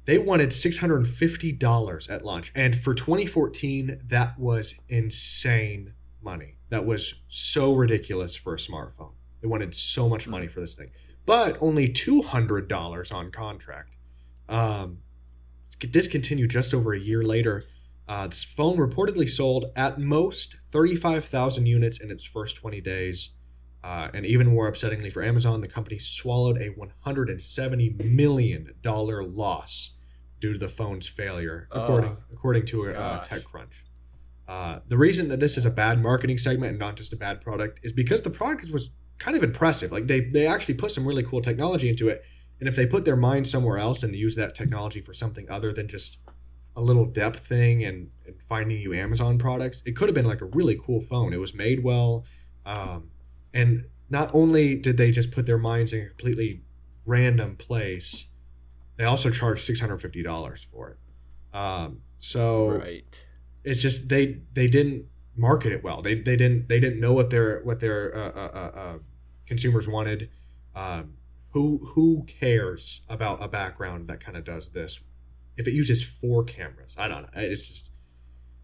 They 0.05 0.19
wanted 0.19 0.49
$650 0.49 2.09
at 2.11 2.23
launch. 2.23 2.51
And 2.53 2.77
for 2.77 2.93
2014, 2.93 3.97
that 4.05 4.37
was 4.37 4.75
insane 4.87 5.93
money. 6.21 6.57
That 6.69 6.85
was 6.85 7.15
so 7.27 7.73
ridiculous 7.73 8.35
for 8.35 8.53
a 8.53 8.57
smartphone. 8.57 9.13
They 9.41 9.47
wanted 9.47 9.73
so 9.73 10.07
much 10.07 10.27
money 10.27 10.47
for 10.47 10.59
this 10.59 10.75
thing. 10.75 10.91
But 11.25 11.57
only 11.61 11.89
$200 11.89 13.13
on 13.13 13.31
contract. 13.31 13.95
Um, 14.47 14.99
discontinued 15.79 16.49
just 16.49 16.73
over 16.73 16.93
a 16.93 16.99
year 16.99 17.23
later. 17.23 17.65
Uh, 18.07 18.27
this 18.27 18.43
phone 18.43 18.77
reportedly 18.77 19.27
sold 19.27 19.65
at 19.75 19.99
most 19.99 20.57
35,000 20.71 21.65
units 21.65 21.99
in 21.99 22.11
its 22.11 22.23
first 22.23 22.55
20 22.57 22.79
days. 22.81 23.31
Uh, 23.83 24.09
and 24.13 24.25
even 24.25 24.47
more 24.47 24.71
upsettingly 24.71 25.11
for 25.11 25.23
Amazon, 25.23 25.61
the 25.61 25.67
company 25.67 25.97
swallowed 25.99 26.57
a 26.57 26.71
$170 26.71 28.03
million 28.03 28.73
loss 28.83 29.91
due 30.39 30.53
to 30.53 30.59
the 30.59 30.69
phone's 30.69 31.07
failure, 31.07 31.67
Oh, 31.71 31.83
according, 31.83 32.17
according 32.33 32.65
to 32.67 32.89
uh. 32.89 33.23
TechCrunch. 33.25 33.71
Uh, 34.47 34.79
the 34.87 34.97
reason 34.97 35.27
that 35.29 35.39
this 35.39 35.57
is 35.57 35.65
a 35.65 35.71
bad 35.71 36.01
marketing 36.01 36.37
segment 36.37 36.71
and 36.71 36.79
not 36.79 36.95
just 36.95 37.13
a 37.13 37.15
bad 37.15 37.41
product 37.41 37.79
is 37.83 37.91
because 37.91 38.21
the 38.21 38.29
product 38.29 38.69
was 38.71 38.89
kind 39.19 39.35
of 39.37 39.43
impressive. 39.43 39.91
Like 39.91 40.07
they, 40.07 40.21
they 40.21 40.47
actually 40.47 40.75
put 40.75 40.91
some 40.91 41.07
really 41.07 41.23
cool 41.23 41.41
technology 41.41 41.89
into 41.89 42.07
it. 42.07 42.23
And 42.59 42.69
if 42.69 42.75
they 42.75 42.85
put 42.85 43.05
their 43.05 43.15
mind 43.17 43.47
somewhere 43.47 43.77
else 43.77 44.03
and 44.03 44.15
use 44.15 44.35
that 44.35 44.55
technology 44.55 45.01
for 45.01 45.13
something 45.13 45.49
other 45.49 45.73
than 45.73 45.87
just 45.87 46.19
a 46.77 46.81
little 46.81 47.05
depth 47.05 47.45
thing 47.47 47.83
and, 47.83 48.09
and 48.25 48.35
finding 48.47 48.79
you 48.79 48.93
Amazon 48.93 49.37
products, 49.37 49.81
it 49.85 49.95
could 49.95 50.07
have 50.07 50.15
been 50.15 50.27
like 50.27 50.41
a 50.41 50.45
really 50.45 50.77
cool 50.85 51.01
phone. 51.01 51.33
It 51.33 51.39
was 51.39 51.53
made 51.53 51.83
well. 51.83 52.25
Um, 52.65 53.11
and 53.53 53.85
not 54.09 54.31
only 54.33 54.75
did 54.77 54.97
they 54.97 55.11
just 55.11 55.31
put 55.31 55.45
their 55.45 55.57
minds 55.57 55.93
in 55.93 56.01
a 56.03 56.07
completely 56.07 56.61
random 57.05 57.55
place, 57.57 58.27
they 58.97 59.03
also 59.03 59.29
charged 59.29 59.67
$650 59.69 60.65
for 60.71 60.91
it. 60.91 60.97
Um, 61.57 62.01
so 62.19 62.69
Right. 62.79 63.25
it's 63.63 63.81
just 63.81 64.09
they 64.09 64.41
they 64.53 64.67
didn't 64.67 65.05
market 65.35 65.71
it 65.71 65.83
well. 65.83 66.01
They 66.01 66.15
they 66.15 66.35
didn't 66.35 66.69
they 66.69 66.79
didn't 66.79 66.99
know 66.99 67.13
what 67.13 67.29
their 67.29 67.61
what 67.63 67.79
their 67.79 68.15
uh, 68.15 68.29
uh, 68.29 68.51
uh, 68.53 68.79
uh, 68.79 68.97
consumers 69.45 69.87
wanted. 69.87 70.29
Um, 70.75 71.13
who 71.51 71.77
who 71.85 72.25
cares 72.25 73.01
about 73.09 73.41
a 73.41 73.47
background 73.47 74.07
that 74.09 74.19
kind 74.19 74.37
of 74.37 74.43
does 74.43 74.69
this? 74.69 74.99
If 75.57 75.67
it 75.67 75.73
uses 75.73 76.03
four 76.03 76.43
cameras, 76.43 76.93
I 76.97 77.07
don't 77.07 77.23
know. 77.23 77.29
It's 77.41 77.61
just 77.61 77.91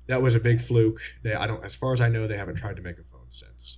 that 0.07 0.21
was 0.21 0.35
a 0.35 0.39
big 0.39 0.61
fluke. 0.61 1.01
They 1.23 1.33
I 1.33 1.47
don't 1.47 1.63
as 1.63 1.75
far 1.75 1.93
as 1.93 2.01
I 2.01 2.09
know 2.09 2.27
they 2.27 2.37
haven't 2.37 2.55
tried 2.55 2.75
to 2.75 2.81
make 2.81 2.97
a 2.97 3.03
phone 3.03 3.27
since. 3.29 3.77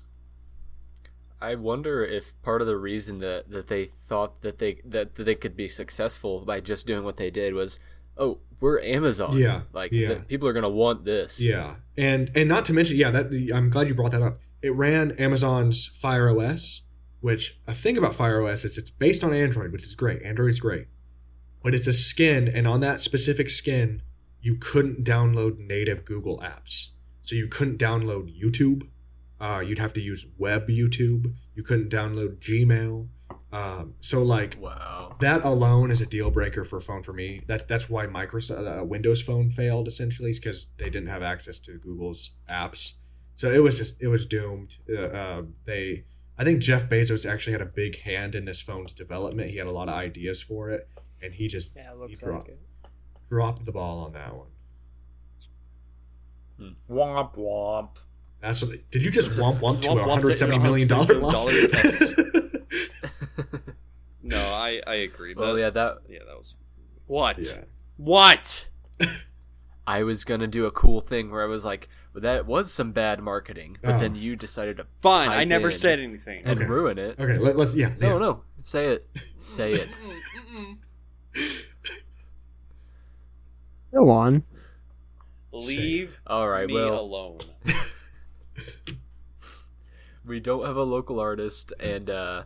I 1.43 1.55
wonder 1.55 2.05
if 2.05 2.41
part 2.41 2.61
of 2.61 2.67
the 2.67 2.77
reason 2.77 3.19
that, 3.19 3.49
that 3.49 3.67
they 3.67 3.91
thought 4.07 4.41
that 4.43 4.59
they 4.59 4.79
that, 4.85 5.15
that 5.15 5.25
they 5.25 5.35
could 5.35 5.57
be 5.57 5.67
successful 5.67 6.45
by 6.45 6.61
just 6.61 6.87
doing 6.87 7.03
what 7.03 7.17
they 7.17 7.29
did 7.29 7.53
was, 7.53 7.79
oh, 8.17 8.39
we're 8.59 8.81
Amazon. 8.81 9.37
Yeah, 9.37 9.61
Like 9.73 9.91
yeah. 9.91 10.13
the- 10.15 10.19
people 10.21 10.47
are 10.47 10.53
gonna 10.53 10.69
want 10.69 11.03
this. 11.05 11.41
Yeah, 11.41 11.75
and 11.97 12.31
and 12.35 12.47
not 12.47 12.65
to 12.65 12.73
mention, 12.73 12.97
yeah, 12.97 13.11
that 13.11 13.31
the, 13.31 13.51
I'm 13.53 13.69
glad 13.69 13.87
you 13.87 13.93
brought 13.95 14.11
that 14.11 14.21
up. 14.21 14.39
It 14.61 14.73
ran 14.73 15.11
Amazon's 15.13 15.87
Fire 15.87 16.29
OS, 16.29 16.83
which 17.19 17.57
a 17.67 17.73
thing 17.73 17.97
about 17.97 18.15
Fire 18.15 18.41
OS 18.41 18.63
is 18.63 18.77
it's 18.77 18.89
based 18.89 19.23
on 19.23 19.33
Android, 19.33 19.71
which 19.73 19.83
is 19.83 19.95
great. 19.95 20.21
Android's 20.23 20.59
great, 20.59 20.87
but 21.61 21.75
it's 21.75 21.87
a 21.87 21.93
skin, 21.93 22.47
and 22.47 22.65
on 22.67 22.79
that 22.79 23.01
specific 23.01 23.49
skin, 23.49 24.01
you 24.41 24.55
couldn't 24.55 25.03
download 25.03 25.57
native 25.59 26.05
Google 26.05 26.37
apps. 26.39 26.87
So 27.23 27.35
you 27.35 27.47
couldn't 27.47 27.77
download 27.79 28.37
YouTube. 28.37 28.87
Uh, 29.39 29.61
you'd 29.65 29.79
have 29.79 29.93
to 29.93 30.01
use 30.01 30.25
web 30.37 30.67
YouTube. 30.69 31.33
You 31.55 31.63
couldn't 31.63 31.89
download 31.89 32.39
Gmail. 32.39 33.07
Um, 33.53 33.93
so 33.99 34.23
like 34.23 34.57
Wow. 34.59 35.15
that 35.19 35.43
alone 35.43 35.91
is 35.91 36.01
a 36.01 36.07
deal 36.07 36.31
breaker 36.31 36.65
for 36.65 36.77
a 36.77 36.81
phone 36.81 37.03
for 37.03 37.13
me. 37.13 37.41
That's 37.47 37.63
that's 37.65 37.87
why 37.89 38.07
Microsoft 38.07 38.81
uh, 38.81 38.83
Windows 38.83 39.21
Phone 39.21 39.47
failed 39.49 39.87
essentially, 39.87 40.31
is 40.31 40.39
because 40.39 40.69
they 40.77 40.89
didn't 40.89 41.09
have 41.09 41.21
access 41.21 41.59
to 41.59 41.73
Google's 41.77 42.31
apps. 42.49 42.93
So 43.35 43.51
it 43.51 43.59
was 43.59 43.77
just 43.77 44.01
it 44.01 44.07
was 44.07 44.25
doomed. 44.25 44.77
Uh, 44.89 45.01
uh, 45.01 45.41
they 45.65 46.03
I 46.37 46.43
think 46.43 46.61
Jeff 46.61 46.89
Bezos 46.89 47.29
actually 47.31 47.53
had 47.53 47.61
a 47.61 47.67
big 47.67 47.99
hand 48.01 48.33
in 48.33 48.45
this 48.45 48.59
phone's 48.59 48.91
development. 48.93 49.51
He 49.51 49.57
had 49.57 49.67
a 49.67 49.71
lot 49.71 49.87
of 49.87 49.93
ideas 49.93 50.41
for 50.41 50.71
it, 50.71 50.89
and 51.21 51.31
he 51.33 51.47
just 51.47 51.73
Yeah, 51.75 51.91
looks 51.93 52.19
He 52.19 52.25
dropped- 52.25 52.47
like 52.49 52.57
it. 52.57 52.61
dropped 53.29 53.65
the 53.65 53.71
ball 53.71 53.99
on 54.05 54.13
that 54.13 54.35
one. 54.35 54.47
Womp 56.89 57.35
womp. 57.37 57.89
That's 58.41 58.61
what. 58.61 58.71
They, 58.71 58.81
did 58.91 59.03
you 59.03 59.11
just 59.11 59.31
womp 59.31 59.59
womp 59.59 59.81
to 59.81 59.89
a 59.91 59.95
womp 59.95 60.09
hundred 60.09 60.29
to 60.29 60.35
seventy 60.37 60.57
a 60.57 60.61
million 60.61 60.87
dollar 60.87 61.05
$170 61.05 61.21
loss? 61.21 62.42
yes. 64.53 64.83
No, 64.85 64.91
I 64.91 64.91
I 64.91 64.95
agree. 64.95 65.33
well, 65.35 65.53
That- 65.55 65.59
yeah, 65.61 65.69
that 65.71 65.97
yeah, 66.09 66.19
that 66.27 66.37
was 66.37 66.55
what 67.07 67.37
yeah. 67.39 67.63
what. 67.97 68.69
I 69.85 70.03
was 70.03 70.23
gonna 70.23 70.47
do 70.47 70.65
a 70.65 70.71
cool 70.71 71.01
thing 71.01 71.29
where 71.29 71.43
I 71.43 71.45
was 71.45 71.65
like, 71.65 71.89
well, 72.13 72.21
that 72.21 72.45
was 72.45 72.71
some 72.71 72.93
bad 72.93 73.21
marketing, 73.21 73.77
but 73.81 73.95
Oh. 73.95 73.99
then 73.99 74.15
you 74.15 74.37
decided 74.37 74.77
to 74.77 74.87
Fine, 75.01 75.27
I 75.29 75.43
never 75.43 75.71
said 75.71 75.99
anything. 75.99 76.43
and 76.45 76.57
Okay. 76.57 76.69
ruin 76.69 76.97
it. 76.97 77.19
Okay. 77.19 77.37
Let, 77.37 77.57
let's 77.57 77.75
yeah. 77.75 77.93
No, 77.99 78.13
yeah. 78.13 78.17
no, 78.17 78.43
say 78.61 78.87
it, 78.93 79.05
say 79.37 79.73
it. 79.73 79.89
Go 83.93 84.09
on. 84.09 84.43
Leave 85.51 86.19
All 86.25 86.47
right, 86.47 86.65
me 86.67 86.73
well, 86.75 86.97
alone. 86.99 87.39
we 90.25 90.39
don't 90.39 90.65
have 90.65 90.77
a 90.77 90.83
local 90.83 91.19
artist, 91.19 91.73
and 91.79 92.09
uh, 92.09 92.43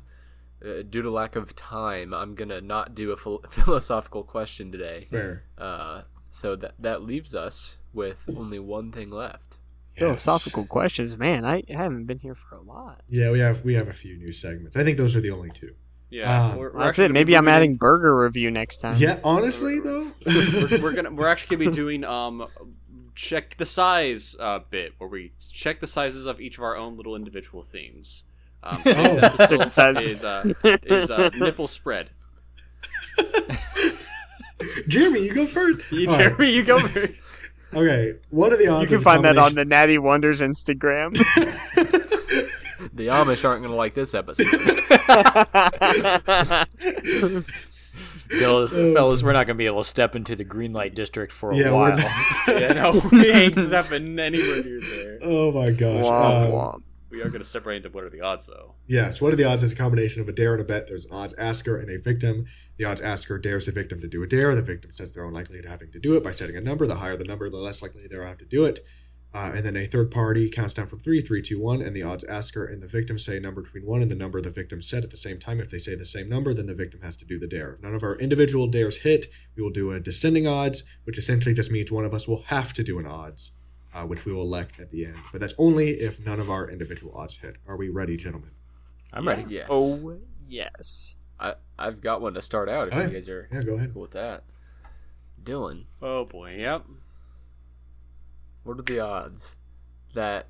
uh, 0.65 0.81
due 0.89 1.01
to 1.01 1.09
lack 1.11 1.35
of 1.35 1.55
time, 1.55 2.13
I'm 2.13 2.35
gonna 2.35 2.61
not 2.61 2.95
do 2.95 3.11
a 3.11 3.17
phil- 3.17 3.43
philosophical 3.49 4.23
question 4.23 4.71
today. 4.71 5.07
Fair. 5.11 5.43
Uh, 5.57 6.01
so 6.29 6.55
that 6.55 6.73
that 6.79 7.03
leaves 7.03 7.33
us 7.35 7.77
with 7.93 8.29
only 8.35 8.59
one 8.59 8.91
thing 8.91 9.09
left. 9.09 9.57
Yes. 9.95 10.23
Philosophical 10.23 10.65
questions, 10.65 11.17
man. 11.17 11.43
I 11.45 11.63
haven't 11.69 12.05
been 12.05 12.19
here 12.19 12.35
for 12.35 12.55
a 12.55 12.61
lot. 12.61 13.01
Yeah, 13.09 13.31
we 13.31 13.39
have 13.39 13.63
we 13.63 13.73
have 13.73 13.87
a 13.87 13.93
few 13.93 14.15
new 14.17 14.31
segments. 14.33 14.75
I 14.75 14.83
think 14.83 14.97
those 14.97 15.15
are 15.15 15.21
the 15.21 15.31
only 15.31 15.49
two. 15.49 15.73
Yeah, 16.09 16.51
Um, 16.51 16.57
we're, 16.59 16.71
we're 16.71 16.85
That's 16.85 16.99
it. 16.99 17.11
Maybe 17.11 17.35
I'm 17.35 17.47
adding 17.49 17.71
in- 17.71 17.77
burger 17.77 18.17
review 18.17 18.49
next 18.51 18.77
time. 18.77 18.95
Yeah, 18.97 19.19
honestly 19.23 19.79
though. 19.79 20.11
we're, 20.25 20.81
we're 20.81 20.93
gonna 20.93 21.11
we're 21.11 21.27
actually 21.27 21.57
gonna 21.57 21.69
be 21.71 21.75
doing 21.83 22.03
um 22.03 22.47
check 23.15 23.57
the 23.57 23.65
size 23.65 24.35
uh, 24.39 24.59
bit 24.69 24.93
where 24.99 25.09
we 25.09 25.31
check 25.51 25.79
the 25.79 25.87
sizes 25.87 26.27
of 26.27 26.39
each 26.39 26.57
of 26.59 26.63
our 26.63 26.77
own 26.77 26.95
little 26.95 27.15
individual 27.15 27.63
themes. 27.63 28.25
Um, 28.63 28.77
today's 28.83 29.17
Oh. 29.17 29.25
episode 29.25 29.71
Sizes. 29.71 30.13
is 30.13 30.23
uh, 30.23 30.53
is 30.63 31.09
uh, 31.11 31.29
nipple 31.39 31.67
spread. 31.67 32.09
Jeremy, 34.87 35.21
you 35.21 35.33
go 35.33 35.45
first. 35.45 35.81
You, 35.91 36.07
All 36.09 36.15
right. 36.17 36.23
Jeremy, 36.29 36.51
you 36.51 36.63
go 36.63 36.79
first. 36.79 37.13
Okay, 37.73 38.13
what 38.29 38.53
are 38.53 38.57
the 38.57 38.69
odds? 38.69 38.89
You 38.89 38.97
can 38.97 39.03
find 39.03 39.25
that 39.25 39.37
on 39.37 39.53
the 39.53 39.65
Natty 39.65 39.97
Wonders 39.97 40.39
Instagram. 40.39 41.13
The 42.93 43.07
Amish 43.07 43.43
aren't 43.43 43.61
gonna 43.61 43.75
like 43.75 43.93
this 43.93 44.15
episode. 44.15 44.47
Fellas, 48.39 48.71
Oh. 48.73 48.93
fellas, 48.93 49.21
we're 49.21 49.33
not 49.33 49.47
going 49.47 49.55
to 49.55 49.57
be 49.57 49.65
able 49.65 49.83
to 49.83 49.87
step 49.89 50.15
into 50.15 50.35
the 50.35 50.43
green 50.45 50.71
light 50.71 50.95
district 50.95 51.33
for 51.33 51.51
a 51.51 51.57
Yeah, 51.57 51.71
while. 51.71 51.95
we're 52.47 52.57
Yeah, 52.59 52.73
no, 52.73 53.01
we 53.11 53.29
ain't 53.31 53.55
stepping 53.55 54.17
anywhere 54.17 54.63
near 54.63 54.79
there. 54.81 55.19
Oh 55.23 55.51
my 55.51 55.71
gosh. 55.71 56.05
Womp 56.05 56.45
Um, 56.45 56.51
womp. 56.51 56.81
We 57.09 57.21
are 57.21 57.29
gonna 57.29 57.43
separate 57.43 57.77
into 57.77 57.89
what 57.89 58.03
are 58.03 58.09
the 58.09 58.21
odds 58.21 58.47
though. 58.47 58.75
Yes, 58.87 59.21
what 59.21 59.33
are 59.33 59.37
the 59.37 59.45
odds 59.45 59.63
is 59.63 59.73
a 59.73 59.75
combination 59.75 60.21
of 60.21 60.29
a 60.29 60.33
dare 60.33 60.53
and 60.53 60.61
a 60.61 60.65
bet. 60.65 60.87
There's 60.87 61.05
an 61.05 61.13
odds 61.13 61.33
asker 61.37 61.77
and 61.77 61.89
a 61.89 61.99
victim. 61.99 62.45
The 62.77 62.85
odds 62.85 63.01
asker 63.01 63.37
dares 63.39 63.65
the 63.65 63.71
victim 63.71 64.01
to 64.01 64.07
do 64.07 64.23
a 64.23 64.27
dare. 64.27 64.53
The 64.55 64.61
victim 64.61 64.91
sets 64.93 65.11
their 65.11 65.23
own 65.23 65.33
likelihood 65.33 65.65
of 65.65 65.71
having 65.71 65.91
to 65.91 65.99
do 65.99 66.17
it 66.17 66.23
by 66.23 66.31
setting 66.31 66.57
a 66.57 66.61
number. 66.61 66.85
The 66.85 66.95
higher 66.95 67.15
the 67.15 67.23
number, 67.23 67.49
the 67.49 67.57
less 67.57 67.81
likely 67.81 68.07
they'll 68.07 68.25
have 68.25 68.37
to 68.39 68.45
do 68.45 68.65
it. 68.65 68.85
Uh, 69.33 69.51
and 69.55 69.65
then 69.65 69.75
a 69.75 69.85
third 69.85 70.09
party 70.09 70.49
counts 70.49 70.73
down 70.73 70.87
from 70.87 70.99
three, 70.99 71.21
three, 71.21 71.41
two, 71.41 71.59
one, 71.59 71.81
and 71.81 71.95
the 71.95 72.01
odds 72.01 72.23
asker 72.23 72.65
and 72.65 72.81
the 72.81 72.87
victim 72.87 73.19
say 73.19 73.37
a 73.37 73.39
number 73.39 73.61
between 73.61 73.85
one 73.85 74.01
and 74.01 74.09
the 74.09 74.15
number 74.15 74.41
the 74.41 74.49
victim 74.49 74.81
said 74.81 75.03
at 75.03 75.11
the 75.11 75.17
same 75.17 75.37
time. 75.37 75.59
If 75.59 75.69
they 75.69 75.77
say 75.77 75.95
the 75.95 76.05
same 76.05 76.29
number, 76.29 76.53
then 76.53 76.65
the 76.65 76.73
victim 76.73 77.01
has 77.01 77.17
to 77.17 77.25
do 77.25 77.37
the 77.37 77.47
dare. 77.47 77.73
If 77.73 77.83
none 77.83 77.93
of 77.93 78.03
our 78.03 78.15
individual 78.15 78.67
dares 78.67 78.97
hit, 78.97 79.27
we 79.55 79.61
will 79.61 79.69
do 79.69 79.91
a 79.91 79.99
descending 79.99 80.47
odds, 80.47 80.83
which 81.03 81.17
essentially 81.17 81.53
just 81.53 81.71
means 81.71 81.91
one 81.91 82.05
of 82.05 82.13
us 82.13 82.27
will 82.27 82.43
have 82.43 82.73
to 82.73 82.83
do 82.83 82.99
an 82.99 83.05
odds, 83.05 83.51
uh, 83.97 84.05
which 84.05 84.25
we 84.25 84.33
will 84.33 84.43
elect 84.43 84.79
at 84.79 84.91
the 84.91 85.05
end. 85.05 85.15
But 85.31 85.41
that's 85.41 85.53
only 85.57 85.89
if 85.91 86.19
none 86.25 86.39
of 86.39 86.49
our 86.49 86.69
individual 86.69 87.13
odds 87.15 87.37
hit. 87.37 87.55
Are 87.67 87.75
we 87.77 87.89
ready, 87.89 88.15
gentlemen? 88.17 88.51
I'm 89.13 89.27
ready. 89.27 89.45
yes. 89.47 89.67
Oh, 89.69 90.17
yes. 90.47 91.15
I 91.39 91.55
I've 91.79 92.01
got 92.01 92.21
one 92.21 92.33
to 92.33 92.41
start 92.41 92.67
out 92.69 92.87
if 92.89 92.93
Oh, 92.93 92.97
you 92.97 93.03
yeah. 93.07 93.13
guys 93.13 93.29
are 93.29 93.47
Yeah, 93.51 93.61
go 93.63 93.75
ahead. 93.75 93.93
cool 93.93 94.01
with 94.03 94.11
that. 94.11 94.43
Dylan, 95.43 95.85
Oh 96.01 96.25
boy, 96.25 96.55
yep. 96.57 96.83
what 98.63 98.77
are 98.79 98.81
the 98.81 98.99
odds 98.99 99.55
that 100.13 100.47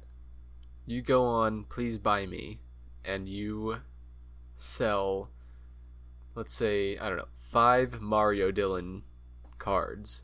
you 0.85 1.01
go 1.01 1.23
on 1.23 1.65
Please 1.65 1.97
Buy 1.97 2.25
Me 2.25 2.59
and 3.05 3.27
you 3.29 3.77
sell, 4.55 5.29
let's 6.35 6.53
say, 6.53 6.97
I 6.97 7.09
don't 7.09 7.17
know, 7.17 7.27
five 7.35 8.01
Mario 8.01 8.51
Dylan 8.51 9.01
cards, 9.59 10.21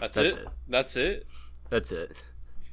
That's, 0.00 0.16
That's 0.16 0.34
it? 0.34 0.40
it. 0.40 0.48
That's 0.68 0.96
it. 0.96 1.26
That's 1.70 1.92
it. 1.92 2.22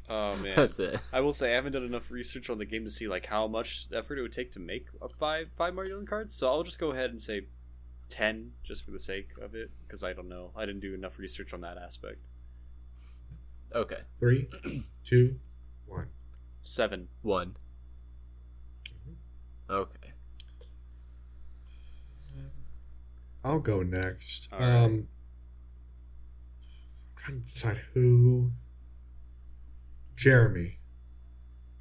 Oh 0.09 0.35
man. 0.43 0.55
That's 0.55 0.79
it. 0.79 0.99
I 1.11 1.21
will 1.21 1.33
say 1.33 1.51
I 1.51 1.55
haven't 1.55 1.73
done 1.73 1.83
enough 1.83 2.11
research 2.11 2.49
on 2.49 2.57
the 2.57 2.65
game 2.65 2.83
to 2.83 2.91
see 2.91 3.07
like 3.07 3.25
how 3.25 3.47
much 3.47 3.87
effort 3.93 4.17
it 4.17 4.21
would 4.21 4.31
take 4.31 4.51
to 4.51 4.59
make 4.59 4.87
a 5.01 5.09
five 5.09 5.49
five 5.55 5.73
Mario 5.73 5.99
Dylan 5.99 6.07
cards. 6.07 6.35
So 6.35 6.47
I'll 6.47 6.63
just 6.63 6.79
go 6.79 6.91
ahead 6.91 7.09
and 7.09 7.21
say 7.21 7.47
ten, 8.09 8.51
just 8.63 8.85
for 8.85 8.91
the 8.91 8.99
sake 8.99 9.29
of 9.41 9.55
it, 9.55 9.71
because 9.85 10.03
I 10.03 10.13
don't 10.13 10.29
know. 10.29 10.51
I 10.55 10.65
didn't 10.65 10.81
do 10.81 10.93
enough 10.93 11.17
research 11.17 11.53
on 11.53 11.61
that 11.61 11.77
aspect. 11.77 12.19
Okay. 13.73 14.01
Three, 14.19 14.47
two, 15.05 15.39
one. 15.87 16.09
Seven. 16.61 17.07
One. 17.21 17.55
Okay. 19.69 20.11
I'll 23.43 23.59
go 23.59 23.81
next. 23.83 24.47
All 24.51 24.59
right. 24.59 24.67
Um, 24.67 25.07
I'm 27.17 27.17
trying 27.17 27.41
to 27.41 27.51
decide 27.51 27.77
who. 27.93 28.51
Jeremy, 30.15 30.79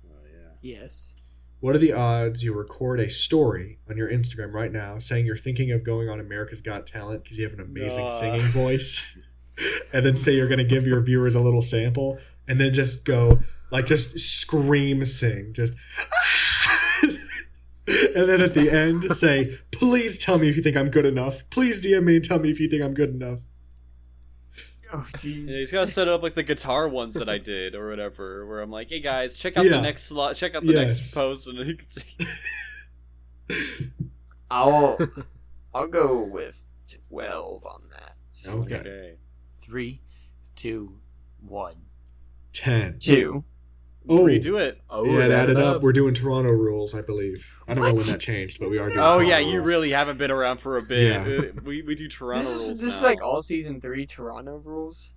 Oh 0.07 0.15
yeah. 0.25 0.49
Yes. 0.79 1.15
what 1.61 1.75
are 1.75 1.79
the 1.79 1.93
odds 1.93 2.43
you 2.43 2.53
record 2.55 2.99
a 3.01 3.09
story 3.11 3.79
on 3.89 3.97
your 3.97 4.11
Instagram 4.11 4.53
right 4.53 4.73
now 4.73 4.99
saying 4.99 5.27
you're 5.27 5.37
thinking 5.37 5.71
of 5.71 5.85
going 5.85 6.09
on 6.09 6.19
America's 6.21 6.61
Got 6.61 6.87
Talent 6.87 7.23
because 7.23 7.39
you 7.39 7.45
have 7.45 7.53
an 7.55 7.61
amazing 7.61 8.01
Nah. 8.05 8.19
singing 8.21 8.43
voice, 8.49 9.17
and 9.93 10.05
then 10.05 10.17
say 10.17 10.33
you're 10.33 10.49
going 10.49 10.59
to 10.59 10.65
give 10.65 10.87
your 10.87 11.01
viewers 11.03 11.35
a 11.35 11.41
little 11.41 11.63
sample, 11.63 12.19
and 12.49 12.59
then 12.61 12.73
just 12.75 13.05
go 13.05 13.41
like 13.71 13.87
just 13.87 14.19
scream 14.19 15.05
sing 15.05 15.53
just. 15.53 15.75
And 18.15 18.29
then 18.29 18.41
at 18.41 18.55
the 18.55 18.71
end, 18.71 19.05
say, 19.17 19.59
"Please 19.73 20.17
tell 20.17 20.39
me 20.39 20.49
if 20.49 20.57
you 20.57 20.63
think 20.63 20.77
I'm 20.77 20.89
good 20.89 21.05
enough. 21.05 21.43
Please 21.51 21.85
DM 21.85 22.05
me 22.05 22.17
and 22.17 22.25
tell 22.25 22.39
me 22.39 22.49
if 22.51 22.61
you 22.61 22.69
think 22.69 22.83
I'm 22.83 22.95
good 22.95 23.11
enough." 23.11 23.41
Oh, 24.95 25.07
jeez. 25.15 25.49
Yeah, 25.49 25.57
he's 25.57 25.73
got 25.73 25.83
to 25.83 25.87
set 25.93 26.07
up 26.09 26.23
like 26.23 26.35
the 26.35 26.43
guitar 26.43 26.87
ones 26.87 27.15
that 27.15 27.29
I 27.29 27.39
did 27.39 27.75
or 27.75 27.89
whatever, 27.89 28.47
where 28.47 28.61
I'm 28.61 28.71
like, 28.71 28.91
"Hey 28.91 29.01
guys, 29.01 29.37
check 29.39 29.57
out 29.57 29.65
Yeah. 29.65 29.71
the 29.73 29.81
next 29.81 30.05
slot, 30.05 30.37
check 30.37 30.55
out 30.55 30.65
the 30.67 30.73
Yes. 30.73 30.87
next 30.99 31.15
post," 31.15 31.49
and 31.49 31.59
you 31.59 31.75
can 31.77 31.89
see. 31.89 32.03
I'll 34.51 34.99
I'll 35.75 35.89
go 35.89 36.29
with 36.31 36.67
twelve 37.09 37.65
on 37.65 37.83
that. 37.91 38.17
Okay. 38.47 38.77
Okay. 38.77 39.15
Three, 39.63 40.03
two, 40.57 40.99
one. 41.41 41.77
Ten. 42.53 42.99
Two. 42.99 43.45
Oh, 44.09 44.25
Redo 44.25 44.61
it. 44.61 44.81
Oh, 44.91 45.05
yeah, 45.05 45.21
it 45.27 45.31
add 45.31 45.33
added 45.33 45.57
up. 45.59 45.83
We're 45.83 45.93
doing 45.93 46.13
Toronto 46.15 46.51
rules, 46.51 46.95
I 46.95 47.03
believe. 47.03 47.47
I 47.69 47.75
don't 47.75 47.85
know 47.85 47.95
when 47.95 48.07
that 48.07 48.21
changed, 48.21 48.59
but 48.59 48.69
we 48.71 48.79
are 48.79 48.89
doing. 48.89 48.99
Oh 49.01 49.19
Toronto 49.21 49.29
yeah, 49.29 49.39
you 49.39 49.63
really 49.63 49.91
haven't 49.91 50.19
been 50.19 50.31
around 50.31 50.59
for 50.59 50.77
a 50.79 50.83
bit. 50.83 51.13
Yeah. 51.13 51.49
Uh, 51.49 51.61
We 51.63 51.83
we 51.83 51.95
do 51.95 52.09
Toronto 52.09 52.43
This 52.45 52.51
is, 52.57 52.67
rules 52.67 52.81
this 52.81 52.97
is 52.97 53.03
like 53.03 53.23
all 53.23 53.43
season 53.43 53.81
three 53.81 54.05
Toronto 54.07 54.57
rules. 54.65 55.15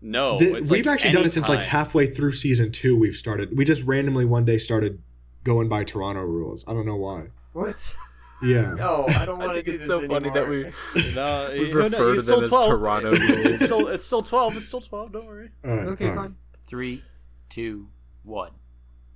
no. 0.00 0.38
Th- 0.38 0.54
it's 0.54 0.70
we've 0.70 0.86
like 0.86 0.94
actually 0.94 1.12
done 1.12 1.24
it 1.24 1.30
since 1.30 1.48
like 1.48 1.60
halfway 1.60 2.06
through 2.06 2.32
season 2.32 2.70
two. 2.72 2.96
We've 2.96 3.16
started. 3.16 3.56
We 3.56 3.64
just 3.64 3.82
randomly 3.82 4.24
one 4.24 4.44
day 4.44 4.58
started 4.58 5.02
going 5.44 5.68
by 5.68 5.84
Toronto 5.84 6.22
rules. 6.22 6.64
I 6.68 6.72
don't 6.72 6.86
know 6.86 6.96
why. 6.96 7.28
What? 7.52 7.96
Yeah. 8.42 8.74
No, 8.74 9.04
I 9.08 9.26
don't 9.26 9.40
I 9.42 9.46
want 9.46 9.48
to 9.48 9.54
think 9.54 9.66
do 9.66 9.72
it's 9.72 9.82
this 9.82 9.88
so 9.88 10.06
funny 10.06 10.30
that 10.30 10.48
we 10.48 10.56
anymore. 10.66 10.72
No, 11.14 11.50
We 11.52 11.66
you 11.68 11.74
know, 11.74 11.80
refer 11.80 12.14
it's 12.14 12.26
to 12.26 12.30
them 12.36 12.36
still 12.36 12.42
as 12.42 12.48
12. 12.48 12.78
Toronto 12.80 13.10
It's 13.12 13.48
rules. 13.50 13.64
still 13.64 13.88
it's 13.88 14.04
still 14.04 14.22
twelve. 14.22 14.56
It's 14.56 14.66
still 14.68 14.80
twelve. 14.80 15.12
Don't 15.12 15.26
worry. 15.26 15.50
All 15.64 15.70
right. 15.76 15.86
Okay, 15.88 16.04
all 16.04 16.10
right. 16.12 16.16
fine. 16.18 16.36
Three, 16.66 17.02
two, 17.48 17.88
one. 18.22 18.52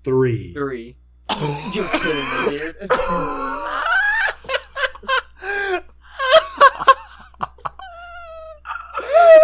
Three. 0.02 0.52
Three. 0.52 0.96
Just 1.72 1.92
kidding, 2.02 2.24
idiot. 2.48 2.76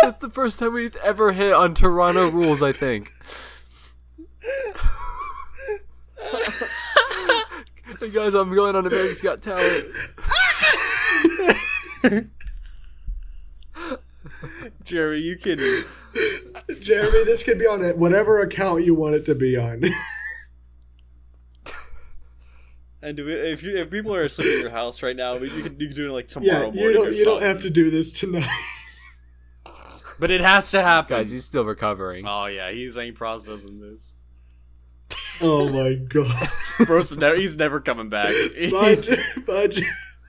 That's 0.02 0.18
the 0.18 0.30
first 0.30 0.58
time 0.58 0.72
we've 0.72 0.96
ever 0.96 1.30
hit 1.32 1.52
on 1.52 1.74
Toronto 1.74 2.30
rules, 2.30 2.62
I 2.62 2.72
think. 2.72 3.12
hey 8.00 8.10
guys, 8.10 8.34
I'm 8.34 8.54
going 8.54 8.76
on 8.76 8.86
America's 8.86 9.20
Got 9.20 9.42
Talent. 9.42 9.86
Jerry, 14.84 15.18
you 15.18 15.36
can. 15.36 15.58
Jeremy, 16.80 17.24
this 17.24 17.42
could 17.42 17.58
be 17.58 17.66
on 17.66 17.82
it, 17.84 17.96
whatever 17.98 18.40
account 18.40 18.84
you 18.84 18.94
want 18.94 19.14
it 19.14 19.24
to 19.26 19.34
be 19.34 19.56
on. 19.56 19.82
And 23.02 23.16
do 23.16 23.26
if 23.28 23.62
you 23.62 23.78
if 23.78 23.88
people 23.90 24.14
are 24.14 24.24
asleep 24.24 24.56
at 24.56 24.60
your 24.60 24.70
house 24.70 25.02
right 25.02 25.16
now, 25.16 25.32
you 25.38 25.48
can 25.62 25.80
you 25.80 25.86
can 25.86 25.96
do 25.96 26.10
it 26.10 26.12
like 26.12 26.28
tomorrow 26.28 26.52
yeah, 26.52 26.62
morning. 26.64 26.78
you 26.82 26.92
don't. 26.92 27.06
or 27.06 27.10
You 27.12 27.24
don't 27.24 27.40
have 27.42 27.60
to 27.60 27.70
do 27.70 27.90
this 27.90 28.12
tonight. 28.12 28.46
But 30.18 30.30
it 30.30 30.42
has 30.42 30.70
to 30.72 30.82
happen. 30.82 31.16
Guys, 31.16 31.30
he's 31.30 31.46
still 31.46 31.64
recovering. 31.64 32.26
oh 32.28 32.44
yeah, 32.44 32.70
he's 32.72 32.98
ain't 32.98 33.16
processing 33.16 33.80
this. 33.80 34.16
oh 35.40 35.66
my 35.70 35.94
god. 35.94 36.50
Bro's 36.84 37.16
never, 37.16 37.36
he's 37.36 37.56
never 37.56 37.80
coming 37.80 38.10
back. 38.10 38.26
Bye, 38.28 38.96
He's- 38.96 39.06
Jer- 39.06 39.40
bye, 39.46 39.68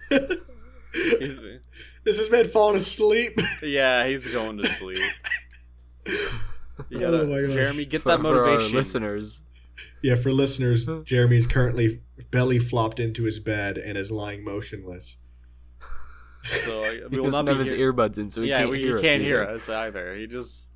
he's- 0.09 1.37
This 2.05 2.19
is 2.19 2.31
man 2.31 2.47
falling 2.47 2.77
asleep. 2.77 3.37
yeah, 3.61 4.07
he's 4.07 4.25
going 4.27 4.59
to 4.59 4.67
sleep. 4.69 5.01
You 6.89 6.99
gotta, 6.99 7.21
Oh 7.21 7.27
my 7.27 7.41
gosh. 7.41 7.53
Jeremy, 7.53 7.85
get 7.85 8.01
For- 8.01 8.09
that 8.09 8.21
for 8.21 8.27
our 8.27 8.45
motivation. 8.45 8.75
listeners. 8.75 9.41
Yeah, 10.01 10.15
for 10.15 10.31
listeners, 10.31 10.87
Jeremy's 11.05 11.47
currently 11.47 12.01
belly 12.31 12.59
flopped 12.59 12.99
into 12.99 13.23
his 13.23 13.39
bed 13.39 13.77
and 13.77 13.97
is 13.97 14.11
lying 14.11 14.43
motionless. 14.43 15.17
So 16.65 16.79
uh, 16.83 16.91
He 16.91 16.99
we 17.09 17.17
will 17.19 17.25
doesn't 17.25 17.45
not 17.45 17.47
have 17.55 17.59
his 17.65 17.71
here. 17.73 17.93
earbuds 17.93 18.17
in, 18.17 18.29
so 18.29 18.41
he 18.41 18.49
yeah, 18.49 18.59
can't 18.59 18.71
we, 18.71 18.79
hear 18.79 18.97
he 18.97 19.01
can't 19.03 19.21
hear 19.21 19.43
us 19.43 19.69
either. 19.69 20.15
He 20.15 20.27
just 20.27 20.71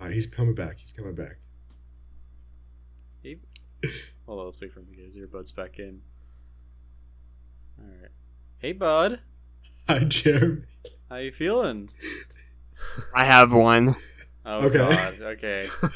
All 0.00 0.06
right, 0.06 0.14
he's 0.14 0.26
coming 0.26 0.54
back. 0.54 0.78
He's 0.78 0.92
coming 0.92 1.14
back. 1.14 1.36
he, 3.22 3.38
hold 4.26 4.40
on. 4.40 4.44
Let's 4.46 4.60
wait 4.60 4.72
for 4.72 4.80
him 4.80 4.86
to 4.86 4.92
get 4.92 5.04
his 5.04 5.16
earbuds 5.16 5.54
back 5.54 5.78
in. 5.78 6.00
All 7.78 7.86
right. 8.00 8.10
Hey, 8.58 8.72
bud. 8.72 9.20
Hi, 9.88 10.00
Jeremy. 10.00 10.62
How 11.10 11.16
you 11.16 11.32
feeling? 11.32 11.90
I 13.14 13.24
have 13.24 13.52
one. 13.52 13.94
Oh 14.46 14.66
Okay. 14.66 14.76
God. 14.78 15.20
Okay. 15.20 15.68
I'd 15.82 15.90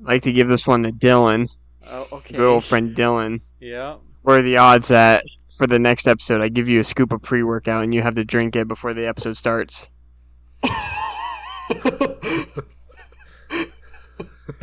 like 0.00 0.22
to 0.22 0.32
give 0.32 0.48
this 0.48 0.66
one 0.66 0.82
to 0.84 0.90
Dylan, 0.90 1.48
Oh, 1.86 2.06
okay. 2.12 2.36
good 2.36 2.46
old 2.46 2.64
friend 2.64 2.96
Dylan. 2.96 3.40
Yeah. 3.60 3.96
Where 4.22 4.38
are 4.38 4.42
the 4.42 4.56
odds 4.56 4.88
that 4.88 5.24
for 5.56 5.66
the 5.66 5.78
next 5.78 6.06
episode 6.08 6.40
I 6.40 6.48
give 6.48 6.68
you 6.68 6.80
a 6.80 6.84
scoop 6.84 7.12
of 7.12 7.22
pre-workout 7.22 7.84
and 7.84 7.92
you 7.94 8.02
have 8.02 8.14
to 8.14 8.24
drink 8.24 8.56
it 8.56 8.66
before 8.68 8.94
the 8.94 9.06
episode 9.06 9.36
starts? 9.36 9.90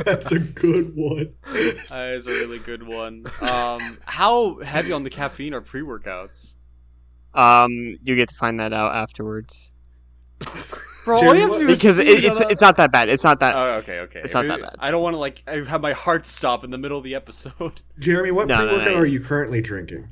That's 0.04 0.30
a 0.32 0.38
good 0.38 0.94
one. 0.94 1.34
That 1.88 2.14
is 2.14 2.26
a 2.26 2.30
really 2.30 2.58
good 2.58 2.82
one. 2.86 3.24
Um, 3.40 3.98
how 4.04 4.58
heavy 4.60 4.92
on 4.92 5.02
the 5.02 5.10
caffeine 5.10 5.54
are 5.54 5.60
pre 5.60 5.80
workouts? 5.82 6.54
Um, 7.34 7.98
you 8.02 8.14
get 8.16 8.28
to 8.28 8.34
find 8.34 8.60
that 8.60 8.72
out 8.72 8.94
afterwards 8.94 9.72
Bro, 11.04 11.20
Jeremy, 11.20 11.42
all 11.42 11.46
you 11.48 11.52
have 11.52 11.60
to 11.60 11.66
do 11.66 11.72
is 11.72 11.78
because 11.78 11.96
see 11.96 12.08
it, 12.08 12.24
it's 12.24 12.40
it's 12.42 12.60
not 12.60 12.76
that 12.76 12.92
bad. 12.92 13.08
It's 13.08 13.24
not 13.24 13.40
that. 13.40 13.56
Oh, 13.56 13.70
okay, 13.78 14.00
okay. 14.00 14.20
It's 14.24 14.34
not 14.34 14.46
that 14.46 14.60
bad. 14.60 14.74
I 14.78 14.90
don't 14.90 15.02
want 15.02 15.14
to 15.14 15.18
like 15.18 15.42
I 15.46 15.64
have 15.64 15.80
my 15.80 15.92
heart 15.92 16.26
stop 16.26 16.64
in 16.64 16.70
the 16.70 16.78
middle 16.78 16.98
of 16.98 17.04
the 17.04 17.14
episode. 17.14 17.82
Jeremy, 17.98 18.30
what 18.30 18.46
No, 18.48 18.58
no, 18.58 18.66
pre-workout 18.68 18.92
no. 18.94 18.98
are 19.00 19.06
you 19.06 19.20
currently 19.20 19.60
drinking? 19.62 20.10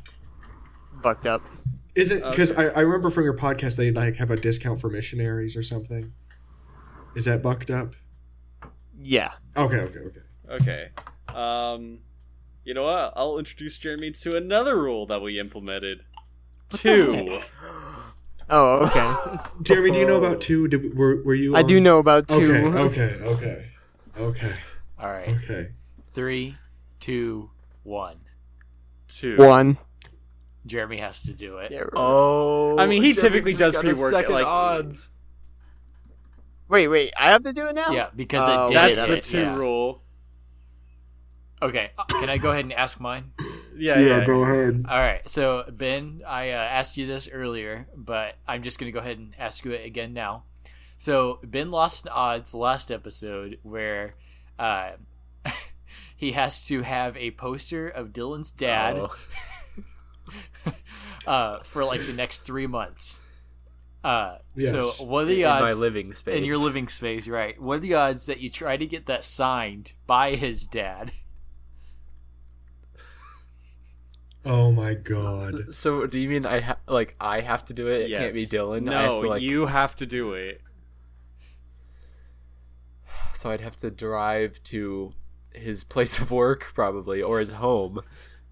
fucked 1.02 1.26
up. 1.26 1.42
Isn't 1.94 2.24
because 2.28 2.50
Okay. 2.52 2.68
I, 2.68 2.78
I 2.78 2.80
remember 2.80 3.10
from 3.10 3.24
your 3.24 3.36
podcast 3.36 3.76
they 3.76 3.90
like 3.92 4.16
have 4.16 4.30
a 4.30 4.36
discount 4.36 4.80
for 4.80 4.88
missionaries 4.90 5.54
or 5.56 5.62
something. 5.62 6.12
Is 7.14 7.26
that 7.26 7.42
bucked 7.42 7.70
up? 7.70 7.94
Yeah. 9.00 9.32
Okay, 9.56 9.78
okay, 9.80 9.98
okay. 9.98 10.20
Okay. 10.50 10.88
Um, 11.34 11.98
you 12.64 12.74
know 12.74 12.82
what? 12.84 13.12
I'll 13.16 13.38
introduce 13.38 13.76
Jeremy 13.78 14.10
to 14.12 14.36
another 14.36 14.76
rule 14.80 15.06
that 15.06 15.20
we 15.22 15.38
implemented. 15.38 16.04
Two. 16.70 17.38
Oh, 18.48 18.86
okay. 18.86 19.39
Jeremy, 19.62 19.90
do 19.90 19.98
you 19.98 20.06
know 20.06 20.18
about 20.18 20.40
two? 20.40 20.68
Did, 20.68 20.97
were 20.97 21.23
were 21.24 21.35
you? 21.35 21.56
I 21.56 21.60
on- 21.62 21.66
do 21.66 21.81
know 21.81 21.98
about 21.98 22.28
two. 22.28 22.55
Okay, 22.55 22.68
okay, 22.78 23.24
okay, 23.24 23.66
okay, 24.18 24.52
All 24.98 25.10
right. 25.10 25.28
okay. 25.28 25.68
Three, 26.12 26.55
two, 27.01 27.51
one. 27.82 28.18
Two. 29.09 29.36
One. 29.36 29.78
Jeremy 30.64 30.97
has 30.98 31.23
to 31.24 31.32
do 31.32 31.59
it. 31.59 31.70
Yeah. 31.73 31.85
Oh, 31.94 32.77
I 32.78 32.86
mean, 32.86 33.02
he 33.02 33.12
Jeremy 33.12 33.31
typically 33.31 33.52
does 33.55 33.77
pre-work 33.77 34.12
second 34.12 34.35
like- 34.35 34.47
odds. 34.47 35.10
Wait, 36.68 36.89
wait. 36.89 37.12
I 37.16 37.27
have 37.31 37.43
to 37.44 37.52
do 37.52 37.66
it 37.68 37.77
now. 37.77 37.93
Yeah, 37.93 38.09
because 38.16 38.43
Oh, 38.48 38.64
it 38.64 38.68
did 38.70 38.77
That's 38.77 38.97
Yeah, 38.97 39.06
the 39.06 39.16
it, 39.18 39.23
two 39.23 39.39
yes. 39.39 39.56
rule. 39.56 40.02
Okay, 41.62 41.93
uh, 41.97 42.02
can 42.06 42.28
I 42.28 42.39
go 42.39 42.51
ahead 42.51 42.64
and 42.64 42.73
ask 42.73 42.98
mine? 42.98 43.31
Yeah, 43.78 43.98
yeah. 44.00 44.24
ahead. 44.44 44.84
All 44.88 44.98
right, 44.98 45.28
so 45.28 45.64
Ben, 45.70 46.22
I 46.26 46.50
uh, 46.50 46.54
asked 46.56 46.96
you 46.96 47.06
this 47.06 47.28
earlier, 47.30 47.86
but 47.94 48.36
I'm 48.46 48.62
just 48.62 48.78
going 48.78 48.92
to 48.92 48.92
go 48.92 49.00
ahead 49.00 49.18
and 49.18 49.34
ask 49.38 49.64
you 49.64 49.72
it 49.72 49.84
again 49.84 50.12
now. 50.12 50.44
So 50.98 51.40
Ben 51.44 51.70
lost 51.70 52.06
in 52.06 52.12
odds 52.12 52.54
last 52.54 52.90
episode 52.90 53.58
where 53.62 54.14
uh, 54.58 54.92
he 56.16 56.32
has 56.32 56.66
to 56.68 56.82
have 56.82 57.16
a 57.16 57.32
poster 57.32 57.88
of 57.88 58.12
Dylan's 58.12 58.50
dad 58.50 58.96
Oh. 58.98 59.14
uh, 61.26 61.58
for 61.60 61.84
like 61.84 62.04
the 62.06 62.12
next 62.12 62.40
three 62.40 62.66
months. 62.66 63.20
Uh, 64.02 64.38
Yes. 64.54 64.70
So 64.70 65.04
what 65.04 65.24
are 65.24 65.26
the 65.26 65.42
in 65.42 65.48
my 65.48 65.72
living 65.72 66.12
space. 66.14 66.38
in 66.38 66.44
your 66.44 66.56
living 66.56 66.88
space? 66.88 67.28
Right. 67.28 67.60
What 67.60 67.76
are 67.76 67.80
the 67.80 67.94
odds 67.94 68.26
that 68.26 68.40
you 68.40 68.48
try 68.48 68.76
to 68.78 68.86
get 68.86 69.06
that 69.06 69.22
signed 69.22 69.92
by 70.06 70.34
his 70.34 70.66
dad? 70.66 71.12
Oh 74.48 74.70
my 74.70 74.94
god. 74.94 75.55
Uh, 75.55 75.70
so 75.73 76.06
do 76.06 76.20
you 76.20 76.28
mean 76.28 76.47
I 76.47 76.60
ha- 76.60 76.78
like 76.86 77.16
I 77.20 77.40
have 77.40 77.64
to 77.66 77.74
do 77.74 77.89
it? 77.89 78.10
It 78.10 78.16
can't 78.16 78.32
be 78.32 78.40
Yes. 78.43 78.51
Dylan. 78.52 78.89
I 78.89 79.02
have 79.02 79.12
No, 79.16 79.23
to, 79.23 79.28
like, 79.28 79.43
you 79.43 79.66
have 79.66 79.97
to 79.97 80.06
do 80.06 80.32
it. 80.35 80.60
So 83.35 83.51
I'd 83.51 83.60
have 83.60 83.78
to 83.81 83.90
drive 83.90 84.62
to 84.64 85.12
his 85.52 85.85
place 85.85 86.18
of 86.18 86.31
work 86.31 86.73
probably 86.74 87.20
or 87.23 87.39
his 87.39 87.52
home 87.52 88.01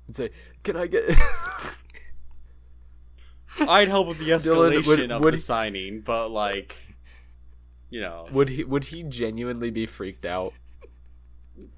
and 0.07 0.15
say, 0.17 0.31
"Can 0.63 0.77
I 0.77 0.87
get?" 0.87 1.05
I'd 3.61 3.89
help 3.89 4.09
with 4.09 4.19
the 4.19 4.29
Dylan, 4.31 4.73
escalation 4.83 4.87
would- 4.87 5.11
of 5.11 5.23
would 5.23 5.35
the 5.35 5.39
he- 5.39 5.43
signing, 5.43 6.01
but 6.01 6.29
like, 6.31 6.77
you 7.89 8.01
know, 8.01 8.27
would 8.33 8.49
he 8.51 8.65
would 8.65 8.85
he 8.85 9.05
genuinely 9.05 9.71
be 9.71 9.87
freaked 9.87 10.27
out? 10.27 10.53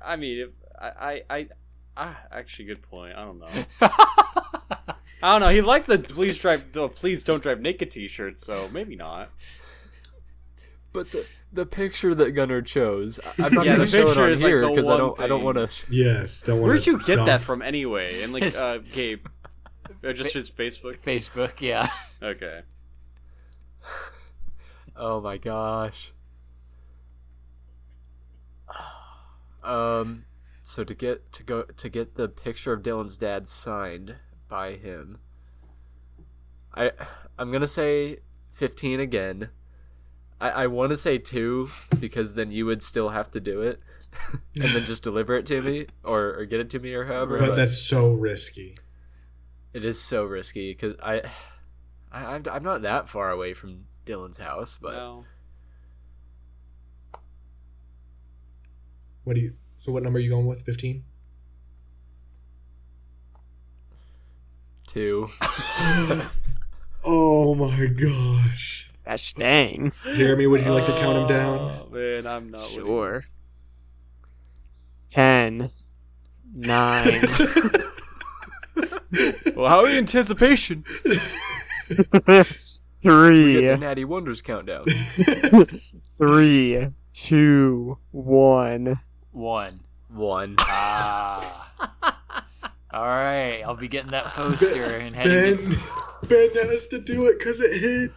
I 0.03 0.17
mean, 0.17 0.39
if, 0.41 0.51
I, 0.81 0.89
I, 0.89 1.23
I, 1.37 1.49
ah, 1.97 2.21
actually, 2.31 2.67
good 2.67 2.83
point. 2.83 3.17
I 3.17 3.25
don't 3.25 3.39
know. 3.39 3.49
I 5.23 5.33
don't 5.33 5.41
know. 5.41 5.49
He 5.49 5.61
liked 5.63 5.87
the 5.89 5.99
please 5.99 6.39
drive, 6.39 6.73
the 6.73 6.89
please 6.89 7.23
don't 7.25 7.43
drive 7.43 7.61
naked 7.61 7.91
T-shirt, 7.91 8.39
so 8.39 8.69
maybe 8.73 8.97
not. 8.97 9.31
But 10.93 11.11
the 11.11 11.27
the 11.53 11.67
picture 11.67 12.15
that 12.15 12.33
Gunnar 12.33 12.63
chose, 12.63 13.19
I- 13.39 13.47
I'm 13.47 13.55
not 13.55 13.67
Yeah, 13.67 13.77
gonna 13.77 13.87
show 13.89 14.09
it 14.11 14.19
on 14.19 14.31
is, 14.31 14.41
here 14.41 14.61
the 14.63 14.69
because 14.69 14.89
I 14.89 14.97
don't 14.97 15.19
I 15.21 15.27
don't 15.27 15.43
want 15.43 15.57
to. 15.57 15.69
Yes. 15.91 16.43
Don't 16.43 16.61
want 16.61 16.69
Where'd 16.69 16.87
you 16.87 17.03
get 17.05 17.25
that 17.27 17.41
from 17.43 17.63
anyway? 17.63 18.23
And 18.23 18.33
like, 18.33 18.43
His- 18.45 18.57
uh, 18.57 18.79
Gabe, 18.93 19.27
or 20.05 20.13
just 20.13 20.33
his 20.35 20.51
Facebook. 20.51 20.99
Facebook, 20.99 21.61
yeah. 21.61 21.91
Okay. 22.23 22.61
Oh 24.97 25.21
my 25.21 25.37
gosh. 25.39 26.13
Um, 29.63 30.25
so 30.67 30.83
to 30.83 30.95
get 30.95 31.33
to 31.33 31.43
go 31.45 31.63
to 31.63 31.89
get 31.89 32.17
the 32.17 32.29
picture 32.29 32.73
of 32.73 32.83
Dylan's 32.83 33.17
dad 33.17 33.47
signed 33.47 34.17
by 34.49 34.73
him, 34.73 35.19
I 36.75 36.91
I'm 37.39 37.53
gonna 37.53 37.67
say 37.69 38.19
fifteen 38.51 38.99
again. 38.99 39.51
I 40.41 40.51
I 40.51 40.67
want 40.67 40.91
to 40.91 40.97
say 40.97 41.19
two 41.19 41.71
because 42.01 42.35
then 42.35 42.51
you 42.51 42.67
would 42.67 42.83
still 42.83 43.11
have 43.11 43.31
to 43.31 43.41
do 43.41 43.63
it, 43.63 43.81
and 44.57 44.65
then 44.75 44.85
just 44.85 45.03
deliver 45.05 45.37
it 45.37 45.47
to 45.47 45.63
me 45.63 45.87
or 46.03 46.35
or 46.35 46.45
get 46.47 46.61
it 46.61 46.71
to 46.71 46.81
me 46.81 46.95
or 46.95 47.05
however. 47.05 47.39
But 47.39 47.55
that's 47.55 47.79
so 47.79 48.13
risky. 48.13 48.77
it 49.73 49.85
is 49.85 50.01
so 50.01 50.25
risky 50.25 50.73
because 50.73 50.97
I, 51.03 51.23
I 52.11 52.35
I'm 52.35 52.43
I'm 52.51 52.63
not 52.65 52.83
that 52.83 53.09
far 53.09 53.31
away 53.31 53.55
from 53.55 53.85
Dylan's 54.05 54.39
house, 54.39 54.79
but. 54.83 54.95
No. 54.95 55.25
What 59.25 59.37
do 59.37 59.43
you? 59.43 59.55
So 59.87 59.93
what 59.93 60.03
number 60.03 60.19
are 60.19 60.21
you 60.21 60.31
going 60.31 60.47
with? 60.47 60.63
Fifteen. 60.63 61.05
Two. 64.89 65.29
Oh 67.09 67.55
my 67.55 67.87
gosh. 67.87 68.91
That's 69.05 69.33
dang. 69.33 69.93
Jeremy, 70.17 70.49
would 70.49 70.63
you 70.63 70.73
like 70.73 70.87
to 70.87 70.93
count 70.99 71.19
him 71.19 71.23
oh, 71.23 71.29
down? 71.29 71.59
Oh, 71.59 71.89
man, 71.93 72.27
I'm 72.27 72.51
not. 72.51 72.63
Sure. 72.63 73.21
this. 73.21 73.37
Ten. 75.13 75.71
Nine. 76.53 77.23
Well, 79.55 79.69
how 79.69 79.85
in 79.87 79.93
anticipation? 79.93 80.83
three. 83.01 83.01
The 83.01 83.77
Natty 83.79 84.05
Wonders 84.05 84.43
countdown. 84.43 84.87
Three. 86.19 86.89
Two. 87.13 87.99
One. 88.11 88.99
One. 89.37 89.81
One. 90.09 90.57
Ah. 90.61 91.71
All 92.91 93.03
right, 93.03 93.61
I'll 93.63 93.77
be 93.77 93.89
getting 93.89 94.13
that 94.13 94.25
poster 94.33 94.83
and 94.85 95.15
heading. 95.15 95.59
to- 95.73 95.79
Ben, 96.27 96.49
Ben 96.55 96.69
has 96.71 96.87
to 96.89 96.99
do 96.99 97.27
it 97.27 97.39
because 97.39 97.61
it 97.61 97.79
hit. 97.79 98.13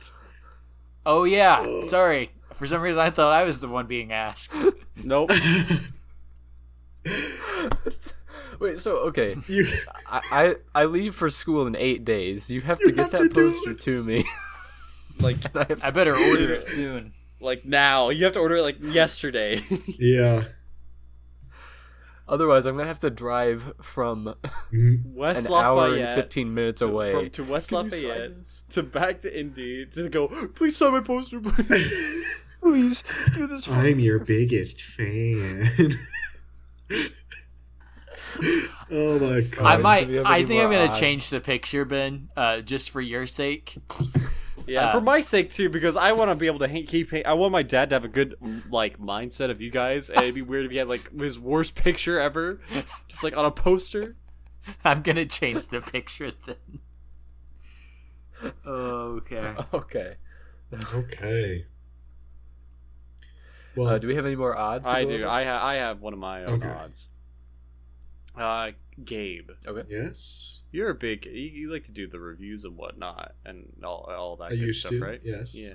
Oh 1.05 1.25
yeah, 1.25 1.83
sorry. 1.87 2.31
For 2.53 2.65
some 2.65 2.81
reason, 2.81 3.01
I 3.01 3.09
thought 3.09 3.33
I 3.33 3.43
was 3.43 3.59
the 3.59 3.67
one 3.67 3.85
being 3.87 4.13
asked. 4.13 4.53
Nope. 5.03 5.31
Wait, 8.59 8.79
so 8.79 8.97
okay, 9.07 9.35
You, 9.47 9.67
I, 10.05 10.21
I 10.31 10.55
I 10.81 10.85
leave 10.85 11.15
for 11.15 11.29
school 11.29 11.65
in 11.67 11.75
eight 11.75 12.03
days. 12.05 12.49
You 12.49 12.61
have 12.61 12.79
to 12.79 12.91
get 12.91 12.97
have 12.97 13.11
that 13.11 13.21
to 13.23 13.29
poster 13.29 13.73
to 13.73 14.03
me. 14.03 14.25
Like, 15.21 15.53
I 15.53 15.65
have 15.67 15.81
I 15.83 15.91
better 15.91 16.15
order 16.15 16.53
it 16.53 16.63
soon. 16.63 17.11
like 17.41 17.65
now. 17.65 18.07
You 18.07 18.23
have 18.23 18.31
to 18.33 18.39
order 18.39 18.55
it 18.55 18.61
like 18.61 18.77
yesterday. 18.81 19.61
yeah. 19.99 20.43
Otherwise, 22.29 22.65
I'm 22.65 22.77
gonna 22.77 22.87
have 22.87 22.99
to 22.99 23.09
drive 23.09 23.73
from 23.81 24.33
Mhm. 24.71 25.13
West 25.13 25.47
an 25.47 25.53
hour 25.53 25.83
and 25.87 25.91
Lafayette. 25.93 26.15
fifteen 26.15 26.53
minutes 26.53 26.79
to- 26.79 26.87
away. 26.87 27.11
From, 27.13 27.29
to 27.31 27.43
West 27.43 27.69
Can 27.69 27.77
Lafayette 27.89 28.45
to 28.69 28.83
back 28.83 29.21
to 29.21 29.39
Indy 29.39 29.85
to 29.87 30.07
go. 30.09 30.27
Please 30.55 30.77
sign 30.77 30.91
my 30.93 31.01
poster, 31.01 31.39
please. 31.41 32.25
Please 32.61 33.03
do 33.35 33.47
this 33.47 33.67
for 33.67 33.71
I'm 33.73 34.01
your 34.01 34.19
biggest 34.19 34.81
fan. 34.81 35.71
oh 38.91 39.19
my 39.19 39.41
god. 39.41 39.65
I 39.65 39.77
might. 39.77 40.09
I 40.25 40.43
think 40.45 40.61
I'm 40.63 40.69
gonna 40.71 40.87
odds? 40.89 40.99
change 40.99 41.29
the 41.29 41.39
picture, 41.39 41.85
Ben, 41.85 42.27
uh, 42.35 42.59
just 42.59 42.89
for 42.91 42.99
your 43.01 43.25
sake. 43.27 43.77
Yeah, 44.69 44.87
Uh, 44.87 44.91
for 44.91 45.01
my 45.01 45.19
sake 45.21 45.51
too, 45.51 45.67
because 45.69 45.97
I 45.97 46.11
want 46.11 46.29
to 46.29 46.35
be 46.35 46.45
able 46.47 46.59
to 46.59 46.67
hang, 46.67 46.85
keep. 46.85 47.11
I 47.25 47.33
want 47.33 47.51
my 47.51 47.63
dad 47.63 47.89
to 47.89 47.95
have 47.95 48.05
a 48.05 48.07
good 48.09 48.35
like 48.69 48.99
mindset 48.99 49.49
of 49.49 49.59
you 49.61 49.71
guys, 49.71 50.09
and 50.09 50.21
it'd 50.21 50.35
be 50.35 50.41
weird 50.43 50.65
if 50.65 50.71
he 50.71 50.77
had 50.77 50.87
like 50.87 51.11
his 51.19 51.39
worst 51.39 51.75
picture 51.75 52.19
ever, 52.19 52.59
just 53.07 53.23
like 53.23 53.35
on 53.35 53.45
a 53.45 53.51
poster. 53.51 54.15
I'm 54.85 55.01
gonna 55.01 55.25
change 55.25 55.67
the 55.67 55.81
picture 55.81 56.31
then. 56.45 56.55
Okay. 58.65 59.55
Okay. 59.73 60.15
Okay. 60.93 61.65
Well, 63.75 63.87
Uh, 63.87 63.97
do 63.97 64.07
we 64.07 64.15
have 64.15 64.25
any 64.25 64.35
more 64.35 64.55
odds? 64.57 64.87
I 64.87 65.03
do. 65.05 65.15
over? 65.23 65.27
I 65.27 65.43
ha- 65.45 65.65
I 65.65 65.75
have 65.75 65.99
one 66.01 66.13
of 66.13 66.19
my 66.19 66.43
own 66.45 66.61
Okay. 66.63 66.69
odds. 66.69 67.09
Uh, 68.37 68.71
Gabe, 69.03 69.49
Okay. 69.65 69.87
yes. 69.89 70.58
You're 70.71 70.89
a 70.89 70.95
big. 70.95 71.25
You, 71.25 71.31
you 71.33 71.71
like 71.71 71.83
to 71.85 71.91
do 71.91 72.07
the 72.07 72.19
reviews 72.19 72.63
and 72.65 72.77
whatnot, 72.77 73.33
and 73.45 73.71
all 73.83 74.09
all 74.09 74.35
that 74.37 74.45
I 74.45 74.49
good 74.49 74.59
used 74.59 74.79
stuff, 74.81 74.91
to. 74.91 75.01
right? 75.01 75.21
Yes. 75.23 75.53
Yeah. 75.53 75.73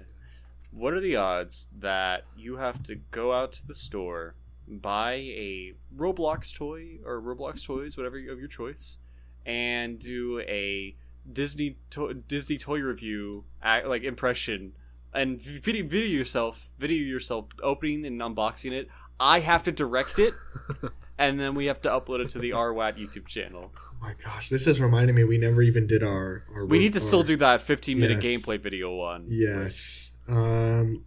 What 0.71 0.93
are 0.95 1.01
the 1.01 1.17
odds 1.17 1.69
that 1.79 2.25
you 2.37 2.57
have 2.57 2.83
to 2.85 2.97
go 2.97 3.33
out 3.33 3.53
to 3.53 3.67
the 3.67 3.75
store, 3.75 4.35
buy 4.67 5.13
a 5.15 5.75
Roblox 5.97 6.53
toy 6.55 6.99
or 7.05 7.21
Roblox 7.21 7.65
toys, 7.65 7.97
whatever 7.97 8.17
of 8.19 8.39
your 8.39 8.49
choice, 8.49 8.99
and 9.47 9.99
do 9.99 10.41
a 10.41 10.97
Disney 11.31 11.77
to- 11.91 12.13
Disney 12.15 12.59
toy 12.59 12.81
review, 12.81 13.45
act, 13.63 13.87
like 13.87 14.03
impression, 14.03 14.73
and 15.13 15.41
video 15.41 15.87
video 15.87 16.09
yourself, 16.19 16.71
video 16.79 17.03
yourself 17.05 17.47
opening 17.63 18.05
and 18.05 18.21
unboxing 18.21 18.73
it. 18.73 18.89
I 19.21 19.41
have 19.41 19.63
to 19.63 19.73
direct 19.73 20.19
it, 20.19 20.35
and 21.19 21.39
then 21.39 21.55
we 21.55 21.67
have 21.67 21.81
to 21.83 21.89
upload 21.89 22.19
it 22.21 22.31
to 22.31 22.41
the 22.41 22.51
RWAT 22.51 22.99
YouTube 22.99 23.27
channel. 23.29 23.73
Oh 24.05 24.09
my 24.09 24.15
gosh, 24.23 24.51
this 24.51 24.67
is 24.67 24.83
reminding 24.83 25.17
me 25.17 25.25
we 25.25 25.39
never 25.39 25.63
even 25.63 25.87
did 25.87 26.03
our. 26.03 26.45
our 26.55 26.67
We 26.67 26.79
need 26.79 26.93
to 26.93 27.01
still 27.01 27.23
do 27.23 27.37
that 27.37 27.63
15 27.63 27.99
minute 27.99 28.23
Yes. 28.23 28.43
gameplay 28.43 28.61
video 28.61 28.95
one. 28.95 29.27
Yes. 29.31 30.13
Um, 30.29 31.05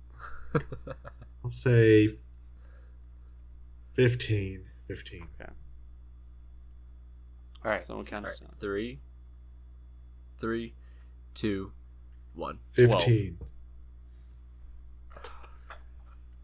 I'll 1.45 1.51
say 1.51 2.09
15. 3.93 4.65
15. 4.87 5.27
All 7.63 7.71
right. 7.71 7.85
Someone 7.85 8.05
count 8.05 8.25
All 8.25 8.31
us 8.31 8.41
right. 8.41 8.47
down. 8.49 8.57
Three. 8.59 8.99
Three, 10.39 10.73
two, 11.35 11.71
one. 12.33 12.59
15. 12.73 13.37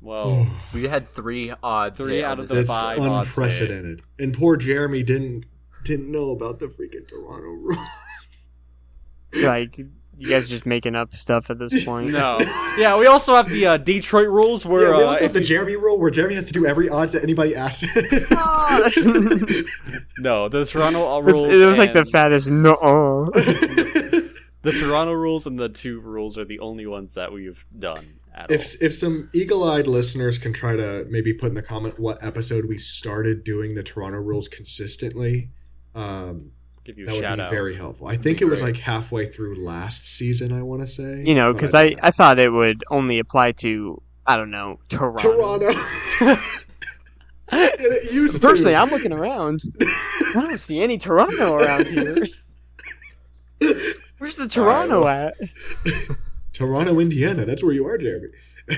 Well, 0.02 0.48
We 0.74 0.88
had 0.88 1.08
three 1.08 1.54
odds. 1.64 2.00
Three 2.00 2.24
out 2.24 2.38
of 2.40 2.48
this 2.48 2.50
the 2.50 2.56
That's 2.58 2.68
five 2.68 3.00
odds 3.00 3.28
unprecedented. 3.30 4.02
And 4.20 4.34
poor 4.34 4.58
Jeremy 4.58 5.02
didn't 5.02 5.46
didn't 5.84 6.12
know 6.12 6.32
about 6.32 6.60
the 6.60 6.68
freaking 6.68 7.08
Toronto 7.08 7.48
rules. 7.48 7.88
like 9.44 9.78
you 9.78 10.28
guys 10.30 10.48
just 10.48 10.66
making 10.66 10.96
up 10.96 11.14
stuff 11.14 11.50
at 11.50 11.58
this 11.58 11.84
point. 11.84 12.12
no. 12.12 12.40
Yeah, 12.78 12.98
we 12.98 13.08
also 13.08 13.36
have 13.36 13.50
the 13.50 13.66
uh, 13.66 13.78
Detroit 13.78 14.28
rules 14.30 14.66
where 14.66 14.92
yeah, 14.92 14.98
we 14.98 15.04
uh, 15.04 15.08
also 15.08 15.22
have 15.22 15.24
if 15.24 15.34
the 15.34 15.40
you- 15.42 15.46
Jeremy 15.46 15.76
rule 15.76 16.00
where 16.00 16.12
Jeremy 16.12 16.36
has 16.36 16.46
to 16.48 16.54
do 16.54 16.66
every 16.66 16.88
odds 16.90 17.14
that 17.14 17.24
anybody 17.24 17.56
asks. 17.56 17.84
no 20.20 20.50
the 20.50 20.66
Toronto 20.66 21.08
uh, 21.08 21.20
It's- 21.20 21.34
rules. 21.34 21.46
it 21.62 21.66
was 21.66 21.78
like 21.78 21.94
the 21.94 22.06
fattest 22.06 22.50
no. 22.50 23.30
the 23.34 24.72
Toronto 24.72 25.14
rules 25.14 25.46
and 25.48 25.60
the 25.60 25.70
two 25.70 26.00
rules 26.00 26.38
are 26.38 26.46
the 26.46 26.60
only 26.60 26.86
ones 26.86 27.16
that 27.16 27.32
we've 27.34 27.66
done 27.78 28.20
at 28.34 28.50
if 28.50 28.82
if 28.82 28.94
some 28.94 29.30
eagle-eyed 29.34 29.88
listeners 29.88 30.38
can 30.38 30.54
try 30.54 30.76
to 30.76 31.06
maybe 31.10 31.34
put 31.34 31.50
in 31.50 31.56
the 31.56 31.62
comment 31.62 32.00
what 32.00 32.24
episode 32.24 32.66
we 32.66 32.78
started 32.78 33.44
doing 33.44 33.76
the 33.76 33.84
Toronto 33.84 34.18
rules 34.20 34.48
consistently, 34.48 35.50
um, 35.96 36.52
Give 36.84 36.98
you 36.98 37.06
a 37.06 37.08
That 37.08 37.14
would 37.14 37.36
be 37.38 37.42
out. 37.44 37.50
very 37.50 37.76
helpful. 37.76 38.08
I 38.08 38.18
think 38.18 38.42
it 38.42 38.46
was 38.46 38.60
great. 38.60 38.74
like 38.74 38.82
halfway 38.82 39.28
through 39.28 39.56
last 39.64 40.06
season. 40.06 40.52
I 40.52 40.62
want 40.64 40.82
to 40.82 40.88
say. 40.88 41.24
You 41.26 41.34
know, 41.34 41.54
because 41.54 41.72
don't 41.72 41.96
I. 42.04 42.08
I 42.08 42.12
thought 42.12 42.40
it 42.40 42.52
would 42.52 42.84
only 42.92 43.20
apply 43.20 43.54
to 43.54 44.02
I 44.28 44.36
don't 44.36 44.52
know 44.52 44.80
Toronto. 44.90 45.22
Toronto. 45.22 45.68
and 46.22 46.40
it 47.52 48.12
used 48.12 48.42
Personally, 48.42 48.74
to. 48.74 48.80
I'm 48.80 48.90
looking 48.90 49.14
around. 49.14 49.62
I 49.82 50.32
don't 50.34 50.58
see 50.58 50.82
any 50.82 50.98
Toronto 50.98 51.56
around 51.56 51.88
here. 51.88 52.16
Where's 54.18 54.36
the 54.36 54.48
Toronto 54.50 55.08
at? 55.08 55.36
Toronto, 56.54 57.00
Indiana. 57.00 57.46
That's 57.46 57.64
where 57.64 57.74
you 57.74 57.86
are, 57.88 57.98
Jeremy. 57.98 58.28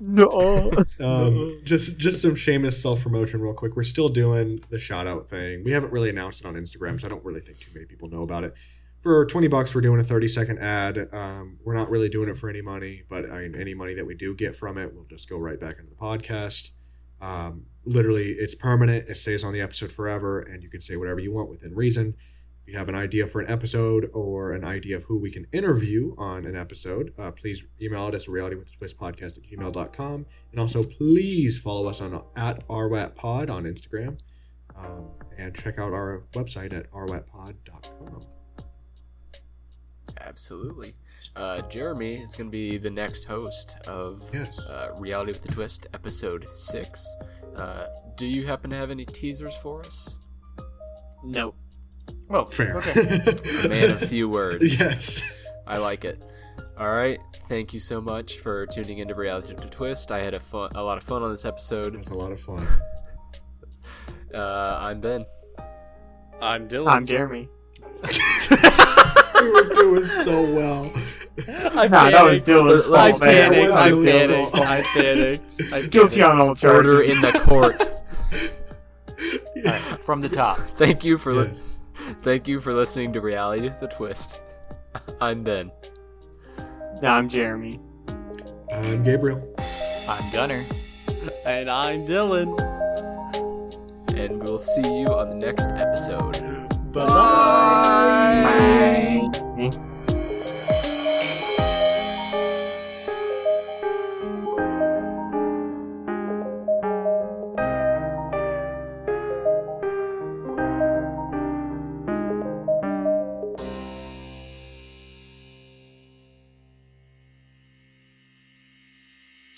No. 0.00 0.72
Um, 1.00 1.60
just 1.64 1.96
just 1.98 2.22
some 2.22 2.34
shameless 2.34 2.80
self 2.80 3.02
promotion, 3.02 3.40
real 3.40 3.54
quick. 3.54 3.76
We're 3.76 3.82
still 3.82 4.08
doing 4.08 4.62
the 4.70 4.78
shout 4.78 5.06
out 5.06 5.28
thing. 5.28 5.64
We 5.64 5.72
haven't 5.72 5.92
really 5.92 6.10
announced 6.10 6.40
it 6.40 6.46
on 6.46 6.54
Instagram, 6.54 7.00
so 7.00 7.06
I 7.06 7.10
don't 7.10 7.24
really 7.24 7.40
think 7.40 7.58
too 7.60 7.70
many 7.74 7.86
people 7.86 8.08
know 8.08 8.22
about 8.22 8.44
it. 8.44 8.54
For 9.02 9.26
twenty 9.26 9.48
bucks, 9.48 9.74
we're 9.74 9.80
doing 9.80 10.00
a 10.00 10.04
thirty 10.04 10.28
second 10.28 10.58
ad. 10.58 11.08
Um, 11.12 11.58
we're 11.64 11.74
not 11.74 11.90
really 11.90 12.08
doing 12.08 12.28
it 12.28 12.38
for 12.38 12.48
any 12.48 12.62
money, 12.62 13.02
but 13.08 13.30
I 13.30 13.42
mean, 13.42 13.54
any 13.56 13.74
money 13.74 13.94
that 13.94 14.06
we 14.06 14.14
do 14.14 14.34
get 14.34 14.54
from 14.54 14.78
it 14.78 14.92
we'll 14.94 15.04
just 15.04 15.28
go 15.28 15.38
right 15.38 15.58
back 15.58 15.78
into 15.78 15.90
the 15.90 15.96
podcast. 15.96 16.70
Um, 17.20 17.66
literally, 17.84 18.30
it's 18.32 18.54
permanent. 18.54 19.08
It 19.08 19.16
stays 19.16 19.44
on 19.44 19.52
the 19.52 19.60
episode 19.60 19.92
forever, 19.92 20.40
and 20.40 20.62
you 20.62 20.68
can 20.68 20.80
say 20.80 20.96
whatever 20.96 21.20
you 21.20 21.32
want 21.32 21.48
within 21.48 21.74
reason. 21.74 22.14
If 22.72 22.76
you 22.76 22.78
have 22.78 22.88
an 22.88 22.94
idea 22.94 23.26
for 23.26 23.42
an 23.42 23.50
episode 23.50 24.08
or 24.14 24.52
an 24.54 24.64
idea 24.64 24.96
of 24.96 25.04
who 25.04 25.18
we 25.18 25.30
can 25.30 25.46
interview 25.52 26.14
on 26.16 26.46
an 26.46 26.56
episode, 26.56 27.12
uh, 27.18 27.30
please 27.30 27.62
email 27.82 28.08
it 28.08 28.14
us 28.14 28.28
reality 28.28 28.56
with 28.56 28.74
twist 28.74 28.96
podcast 28.96 29.36
at 29.36 29.42
gmail.com. 29.42 30.24
And 30.52 30.58
also, 30.58 30.82
please 30.82 31.58
follow 31.58 31.86
us 31.86 32.00
on 32.00 32.22
at 32.34 32.66
rwatpod 32.68 33.50
on 33.50 33.64
Instagram. 33.64 34.18
Um, 34.74 35.10
and 35.36 35.54
check 35.54 35.78
out 35.78 35.92
our 35.92 36.22
website 36.34 36.72
at 36.72 36.90
rwatpod.com. 36.92 38.22
Absolutely. 40.22 40.94
Uh, 41.36 41.60
Jeremy 41.68 42.14
is 42.14 42.34
going 42.34 42.46
to 42.46 42.50
be 42.50 42.78
the 42.78 42.88
next 42.88 43.24
host 43.24 43.76
of 43.86 44.22
Yes. 44.32 44.58
uh, 44.60 44.94
Reality 44.96 45.32
with 45.32 45.42
the 45.42 45.52
Twist, 45.52 45.88
episode 45.92 46.46
six. 46.54 47.06
Uh, 47.54 47.88
do 48.16 48.26
you 48.26 48.46
happen 48.46 48.70
to 48.70 48.76
have 48.76 48.90
any 48.90 49.04
teasers 49.04 49.54
for 49.56 49.80
us? 49.80 50.16
no. 51.22 51.54
Well, 52.28 52.46
Fair. 52.46 52.76
okay. 52.78 53.00
A 53.64 53.68
man 53.68 53.90
of 53.90 54.00
few 54.08 54.28
words. 54.28 54.78
yes. 54.80 55.22
I 55.66 55.78
like 55.78 56.04
it. 56.04 56.22
All 56.78 56.90
right. 56.90 57.18
Thank 57.48 57.74
you 57.74 57.80
so 57.80 58.00
much 58.00 58.38
for 58.38 58.66
tuning 58.66 58.98
into 58.98 59.14
Reality 59.14 59.52
with 59.54 59.62
the 59.64 59.68
Twist. 59.70 60.10
I 60.10 60.20
had 60.20 60.34
a 60.34 60.40
fun, 60.40 60.70
a 60.74 60.82
lot 60.82 60.96
of 60.98 61.04
fun 61.04 61.22
on 61.22 61.30
this 61.30 61.44
episode. 61.44 61.94
That's 61.96 62.08
a 62.08 62.14
lot 62.14 62.32
of 62.32 62.40
fun. 62.40 62.66
Uh, 64.34 64.80
I'm 64.82 64.98
Ben. 64.98 65.26
I'm 66.40 66.66
Dylan. 66.66 66.88
I'm 66.90 67.04
Jeremy. 67.04 67.50
we 69.42 69.50
were 69.50 69.74
doing 69.74 70.06
so 70.06 70.40
well. 70.54 70.90
I 71.74 71.86
Nah, 71.88 72.08
that 72.10 72.24
was 72.24 72.42
Dylan's 72.42 72.88
I 72.90 73.10
fault, 73.12 73.22
I 73.22 73.26
man. 73.26 73.52
panicked. 73.52 73.74
I 73.74 73.90
panicked. 73.90 74.54
I 74.56 74.82
panicked. 74.94 75.62
I 75.74 75.82
Guilty 75.82 76.22
on 76.22 76.40
all 76.40 76.54
charges. 76.54 76.86
Order 76.88 77.02
in 77.02 77.20
the 77.20 77.40
court. 77.44 77.82
All 79.58 79.62
right, 79.64 80.02
from 80.02 80.22
the 80.22 80.30
top. 80.30 80.58
Thank 80.78 81.04
you 81.04 81.18
for 81.18 81.34
li- 81.34 81.48
Yes. 81.48 81.71
Thank 82.22 82.48
you 82.48 82.60
for 82.60 82.72
listening 82.72 83.12
to 83.14 83.20
Reality 83.20 83.70
The 83.80 83.88
Twist. 83.88 84.42
I'm 85.20 85.42
Ben. 85.42 85.70
I'm 87.02 87.28
Jeremy. 87.28 87.80
I'm 88.72 89.02
Gabriel. 89.02 89.54
I'm 90.08 90.32
Gunnar. 90.32 90.62
And 91.46 91.70
I'm 91.70 92.06
Dylan. 92.06 92.58
And 94.16 94.42
we'll 94.42 94.58
see 94.58 95.00
you 95.00 95.06
on 95.06 95.30
the 95.30 95.36
next 95.36 95.66
episode. 95.68 96.32
Bye-bye. 96.92 97.06
Bye. 99.58 99.70
Bye. 99.70 99.88